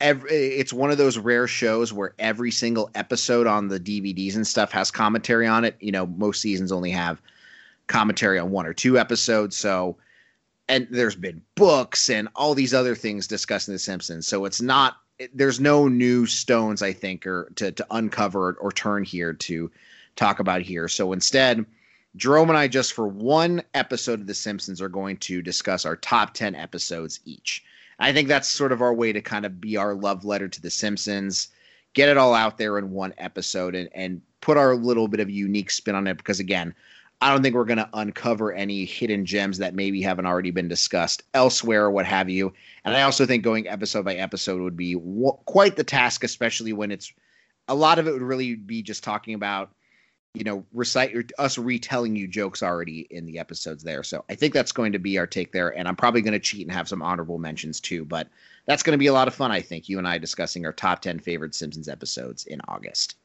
every, 0.00 0.30
it's 0.30 0.72
one 0.72 0.90
of 0.90 0.98
those 0.98 1.18
rare 1.18 1.46
shows 1.46 1.92
where 1.92 2.14
every 2.18 2.50
single 2.50 2.90
episode 2.94 3.46
on 3.46 3.68
the 3.68 3.78
DVDs 3.78 4.34
and 4.34 4.46
stuff 4.46 4.72
has 4.72 4.90
commentary 4.90 5.46
on 5.46 5.64
it. 5.64 5.76
You 5.80 5.92
know, 5.92 6.06
most 6.06 6.40
seasons 6.40 6.72
only 6.72 6.90
have 6.90 7.20
commentary 7.86 8.38
on 8.38 8.50
one 8.50 8.66
or 8.66 8.74
two 8.74 8.98
episodes, 8.98 9.56
so 9.56 9.96
and 10.68 10.86
there's 10.90 11.16
been 11.16 11.42
books 11.54 12.08
and 12.08 12.28
all 12.34 12.54
these 12.54 12.72
other 12.72 12.94
things 12.94 13.26
discussing 13.26 13.74
the 13.74 13.78
Simpsons. 13.78 14.26
So 14.26 14.46
it's 14.46 14.62
not 14.62 14.96
there's 15.34 15.60
no 15.60 15.88
new 15.88 16.26
stones 16.26 16.82
I 16.82 16.92
think 16.92 17.26
or 17.26 17.50
to 17.56 17.72
to 17.72 17.86
uncover 17.90 18.54
or 18.54 18.72
turn 18.72 19.04
here 19.04 19.32
to 19.32 19.70
talk 20.16 20.38
about 20.40 20.62
here. 20.62 20.88
So 20.88 21.12
instead, 21.12 21.64
Jerome 22.16 22.50
and 22.50 22.58
I 22.58 22.68
just 22.68 22.92
for 22.92 23.08
one 23.08 23.62
episode 23.74 24.20
of 24.20 24.26
The 24.26 24.34
Simpsons 24.34 24.80
are 24.82 24.88
going 24.88 25.16
to 25.18 25.40
discuss 25.40 25.86
our 25.86 25.96
top 25.96 26.34
10 26.34 26.54
episodes 26.54 27.20
each. 27.24 27.64
I 27.98 28.12
think 28.12 28.28
that's 28.28 28.48
sort 28.48 28.72
of 28.72 28.82
our 28.82 28.92
way 28.92 29.12
to 29.12 29.22
kind 29.22 29.46
of 29.46 29.60
be 29.60 29.76
our 29.76 29.94
love 29.94 30.24
letter 30.24 30.48
to 30.48 30.60
The 30.60 30.70
Simpsons, 30.70 31.48
get 31.94 32.08
it 32.08 32.18
all 32.18 32.34
out 32.34 32.58
there 32.58 32.78
in 32.78 32.90
one 32.90 33.14
episode 33.18 33.74
and, 33.74 33.88
and 33.94 34.20
put 34.40 34.56
our 34.56 34.74
little 34.74 35.08
bit 35.08 35.20
of 35.20 35.30
unique 35.30 35.70
spin 35.70 35.94
on 35.94 36.06
it. 36.06 36.16
Because 36.16 36.40
again, 36.40 36.74
I 37.22 37.30
don't 37.30 37.40
think 37.40 37.54
we're 37.54 37.64
going 37.64 37.78
to 37.78 37.88
uncover 37.94 38.52
any 38.52 38.84
hidden 38.84 39.24
gems 39.24 39.58
that 39.58 39.76
maybe 39.76 40.02
haven't 40.02 40.26
already 40.26 40.50
been 40.50 40.66
discussed 40.66 41.22
elsewhere 41.34 41.84
or 41.84 41.90
what 41.92 42.04
have 42.04 42.28
you. 42.28 42.52
And 42.84 42.96
I 42.96 43.02
also 43.02 43.26
think 43.26 43.44
going 43.44 43.68
episode 43.68 44.04
by 44.04 44.16
episode 44.16 44.60
would 44.60 44.76
be 44.76 44.94
w- 44.94 45.38
quite 45.44 45.76
the 45.76 45.84
task, 45.84 46.24
especially 46.24 46.72
when 46.72 46.90
it's 46.90 47.12
a 47.68 47.76
lot 47.76 48.00
of 48.00 48.08
it 48.08 48.12
would 48.12 48.22
really 48.22 48.56
be 48.56 48.82
just 48.82 49.04
talking 49.04 49.34
about 49.34 49.70
you 50.34 50.42
know, 50.42 50.64
recite 50.72 51.14
us 51.38 51.58
retelling 51.58 52.16
you 52.16 52.26
jokes 52.26 52.62
already 52.62 53.06
in 53.10 53.24
the 53.26 53.38
episodes 53.38 53.84
there. 53.84 54.02
So 54.02 54.24
I 54.28 54.34
think 54.34 54.52
that's 54.52 54.72
going 54.72 54.92
to 54.92 54.98
be 54.98 55.18
our 55.18 55.26
take 55.26 55.52
there. 55.52 55.76
And 55.76 55.86
I'm 55.86 55.94
probably 55.94 56.22
going 56.22 56.32
to 56.32 56.40
cheat 56.40 56.66
and 56.66 56.74
have 56.74 56.88
some 56.88 57.02
honorable 57.02 57.38
mentions 57.38 57.78
too. 57.80 58.04
But 58.04 58.28
that's 58.66 58.82
going 58.82 58.94
to 58.94 58.98
be 58.98 59.08
a 59.08 59.12
lot 59.12 59.28
of 59.28 59.34
fun, 59.34 59.52
I 59.52 59.60
think. 59.60 59.88
You 59.88 59.98
and 59.98 60.08
I 60.08 60.18
discussing 60.18 60.64
our 60.64 60.72
top 60.72 61.02
10 61.02 61.18
favorite 61.20 61.54
Simpsons 61.54 61.88
episodes 61.88 62.46
in 62.46 62.60
August. 62.66 63.16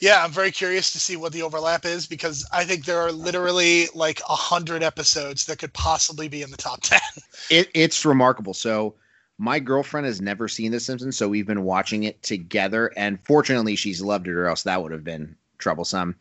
Yeah, 0.00 0.24
I'm 0.24 0.30
very 0.30 0.50
curious 0.50 0.92
to 0.92 0.98
see 0.98 1.16
what 1.16 1.32
the 1.32 1.42
overlap 1.42 1.84
is 1.84 2.06
because 2.06 2.46
I 2.52 2.64
think 2.64 2.86
there 2.86 3.00
are 3.00 3.12
literally 3.12 3.88
like 3.94 4.20
a 4.20 4.34
hundred 4.34 4.82
episodes 4.82 5.44
that 5.44 5.58
could 5.58 5.74
possibly 5.74 6.26
be 6.26 6.40
in 6.40 6.50
the 6.50 6.56
top 6.56 6.80
ten. 6.82 7.00
It, 7.50 7.68
it's 7.74 8.04
remarkable. 8.04 8.54
So 8.54 8.94
my 9.36 9.58
girlfriend 9.58 10.06
has 10.06 10.20
never 10.20 10.46
seen 10.46 10.70
The 10.70 10.78
Simpsons, 10.78 11.16
so 11.16 11.28
we've 11.28 11.46
been 11.46 11.64
watching 11.64 12.04
it 12.04 12.22
together, 12.22 12.92
and 12.96 13.18
fortunately, 13.24 13.74
she's 13.74 14.00
loved 14.00 14.28
it, 14.28 14.34
or 14.34 14.46
else 14.46 14.62
that 14.62 14.80
would 14.80 14.92
have 14.92 15.02
been 15.02 15.34
troublesome. 15.58 16.14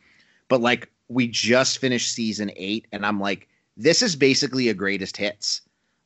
But 0.47 0.61
like 0.61 0.89
we 1.07 1.27
just 1.27 1.77
finished 1.77 2.13
season 2.13 2.51
eight, 2.55 2.87
and 2.91 3.05
I'm 3.05 3.19
like, 3.19 3.47
this 3.77 4.01
is 4.01 4.15
basically 4.15 4.69
a 4.69 4.73
greatest 4.73 5.17
hits. 5.17 5.61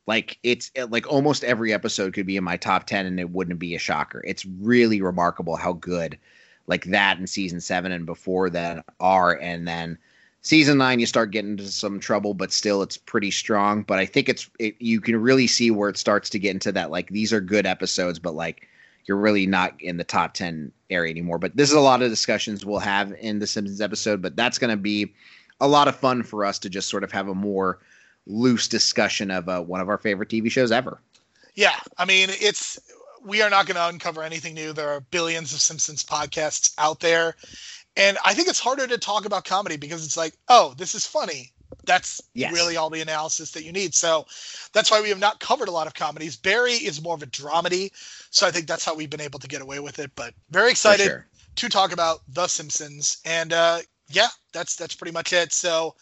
Like 0.06 0.38
it's 0.42 0.70
like 0.88 1.10
almost 1.10 1.44
every 1.44 1.72
episode 1.72 2.12
could 2.12 2.26
be 2.26 2.36
in 2.36 2.44
my 2.44 2.56
top 2.56 2.86
ten, 2.86 3.06
and 3.06 3.18
it 3.18 3.30
wouldn't 3.30 3.58
be 3.58 3.74
a 3.74 3.78
shocker. 3.78 4.22
It's 4.26 4.44
really 4.44 5.00
remarkable 5.00 5.56
how 5.56 5.72
good 5.72 6.18
like 6.66 6.84
that 6.86 7.18
in 7.18 7.26
season 7.26 7.60
seven 7.60 7.92
and 7.92 8.06
before 8.06 8.50
that 8.50 8.84
are, 9.00 9.38
and 9.40 9.66
then 9.66 9.98
season 10.42 10.78
nine 10.78 11.00
you 11.00 11.06
start 11.06 11.30
getting 11.30 11.52
into 11.52 11.68
some 11.68 11.98
trouble, 11.98 12.34
but 12.34 12.52
still 12.52 12.82
it's 12.82 12.96
pretty 12.96 13.30
strong. 13.30 13.82
But 13.82 13.98
I 13.98 14.06
think 14.06 14.28
it's 14.28 14.48
it, 14.58 14.76
you 14.80 15.00
can 15.00 15.16
really 15.20 15.46
see 15.46 15.70
where 15.70 15.88
it 15.88 15.98
starts 15.98 16.30
to 16.30 16.38
get 16.38 16.52
into 16.52 16.72
that 16.72 16.90
like 16.90 17.08
these 17.08 17.32
are 17.32 17.40
good 17.40 17.66
episodes, 17.66 18.18
but 18.18 18.34
like 18.34 18.68
you're 19.06 19.18
really 19.18 19.46
not 19.46 19.74
in 19.80 19.96
the 19.96 20.04
top 20.04 20.34
10 20.34 20.72
area 20.90 21.10
anymore. 21.10 21.38
But 21.38 21.56
this 21.56 21.70
is 21.70 21.76
a 21.76 21.80
lot 21.80 22.02
of 22.02 22.10
discussions 22.10 22.64
we'll 22.64 22.78
have 22.78 23.12
in 23.20 23.38
the 23.38 23.46
Simpsons 23.46 23.80
episode, 23.80 24.22
but 24.22 24.36
that's 24.36 24.58
going 24.58 24.70
to 24.70 24.76
be 24.76 25.12
a 25.60 25.68
lot 25.68 25.88
of 25.88 25.96
fun 25.96 26.22
for 26.22 26.44
us 26.44 26.58
to 26.60 26.70
just 26.70 26.88
sort 26.88 27.04
of 27.04 27.12
have 27.12 27.28
a 27.28 27.34
more 27.34 27.78
loose 28.26 28.68
discussion 28.68 29.30
of 29.30 29.48
uh, 29.48 29.60
one 29.60 29.80
of 29.80 29.88
our 29.88 29.98
favorite 29.98 30.28
TV 30.30 30.50
shows 30.50 30.72
ever. 30.72 31.00
Yeah, 31.54 31.78
I 31.98 32.04
mean, 32.04 32.30
it's 32.32 32.80
we 33.24 33.42
are 33.42 33.50
not 33.50 33.66
going 33.66 33.76
to 33.76 33.88
uncover 33.88 34.22
anything 34.22 34.54
new. 34.54 34.72
There 34.72 34.90
are 34.90 35.00
billions 35.00 35.52
of 35.52 35.60
Simpsons 35.60 36.04
podcasts 36.04 36.74
out 36.78 37.00
there. 37.00 37.34
And 37.96 38.18
I 38.24 38.34
think 38.34 38.48
it's 38.48 38.60
harder 38.60 38.86
to 38.86 38.98
talk 38.98 39.24
about 39.24 39.44
comedy 39.44 39.76
because 39.76 40.04
it's 40.04 40.16
like, 40.16 40.34
oh, 40.48 40.74
this 40.76 40.94
is 40.94 41.06
funny. 41.06 41.52
That's 41.86 42.20
yes. 42.34 42.52
really 42.52 42.76
all 42.76 42.90
the 42.90 43.00
analysis 43.00 43.50
that 43.52 43.64
you 43.64 43.72
need. 43.72 43.94
So 43.94 44.26
that's 44.72 44.90
why 44.90 45.00
we 45.00 45.08
have 45.08 45.18
not 45.18 45.40
covered 45.40 45.68
a 45.68 45.72
lot 45.72 45.86
of 45.86 45.94
comedies. 45.94 46.36
Barry 46.36 46.72
is 46.72 47.02
more 47.02 47.14
of 47.14 47.22
a 47.22 47.26
dramedy. 47.26 47.90
So 48.30 48.46
I 48.46 48.50
think 48.50 48.66
that's 48.66 48.84
how 48.84 48.94
we've 48.94 49.10
been 49.10 49.20
able 49.20 49.38
to 49.40 49.48
get 49.48 49.62
away 49.62 49.80
with 49.80 49.98
it. 49.98 50.10
But 50.14 50.34
very 50.50 50.70
excited 50.70 51.06
sure. 51.06 51.26
to 51.56 51.68
talk 51.68 51.92
about 51.92 52.20
The 52.28 52.46
Simpsons. 52.46 53.18
And 53.24 53.52
uh, 53.52 53.78
yeah, 54.08 54.28
that's 54.52 54.76
that's 54.76 54.94
pretty 54.94 55.12
much 55.12 55.32
it. 55.32 55.52
So 55.52 55.94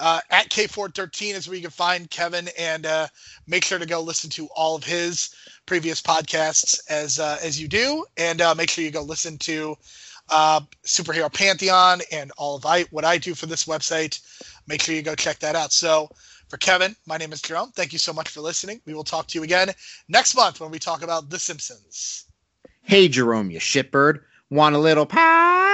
uh, 0.00 0.20
at 0.30 0.48
K413 0.48 1.34
is 1.34 1.46
where 1.46 1.56
you 1.56 1.62
can 1.62 1.70
find 1.70 2.10
Kevin, 2.10 2.48
and 2.58 2.86
uh, 2.86 3.06
make 3.46 3.64
sure 3.64 3.78
to 3.78 3.86
go 3.86 4.00
listen 4.00 4.30
to 4.30 4.48
all 4.56 4.74
of 4.74 4.82
his 4.82 5.34
previous 5.66 6.00
podcasts 6.00 6.80
as 6.88 7.20
uh, 7.20 7.38
as 7.42 7.60
you 7.60 7.68
do, 7.68 8.04
and 8.16 8.40
uh, 8.40 8.54
make 8.54 8.70
sure 8.70 8.82
you 8.82 8.90
go 8.90 9.02
listen 9.02 9.36
to 9.38 9.76
uh, 10.30 10.60
Superhero 10.84 11.32
Pantheon 11.32 12.00
and 12.10 12.32
all 12.38 12.56
of 12.56 12.64
I 12.66 12.82
what 12.84 13.04
I 13.04 13.18
do 13.18 13.34
for 13.34 13.46
this 13.46 13.66
website. 13.66 14.20
Make 14.66 14.82
sure 14.82 14.94
you 14.94 15.02
go 15.02 15.14
check 15.14 15.38
that 15.40 15.54
out. 15.54 15.72
So 15.72 16.08
for 16.48 16.56
Kevin, 16.56 16.96
my 17.06 17.16
name 17.16 17.32
is 17.32 17.42
Jerome. 17.42 17.70
Thank 17.72 17.92
you 17.92 17.98
so 17.98 18.12
much 18.12 18.28
for 18.28 18.40
listening. 18.40 18.80
We 18.86 18.94
will 18.94 19.04
talk 19.04 19.26
to 19.28 19.38
you 19.38 19.44
again 19.44 19.70
next 20.08 20.34
month 20.34 20.60
when 20.60 20.70
we 20.70 20.78
talk 20.78 21.02
about 21.02 21.30
The 21.30 21.38
Simpsons. 21.38 22.24
Hey, 22.82 23.08
Jerome, 23.08 23.50
you 23.50 23.60
shitbird. 23.60 24.20
Want 24.50 24.74
a 24.74 24.78
little 24.78 25.06
pie? 25.06 25.69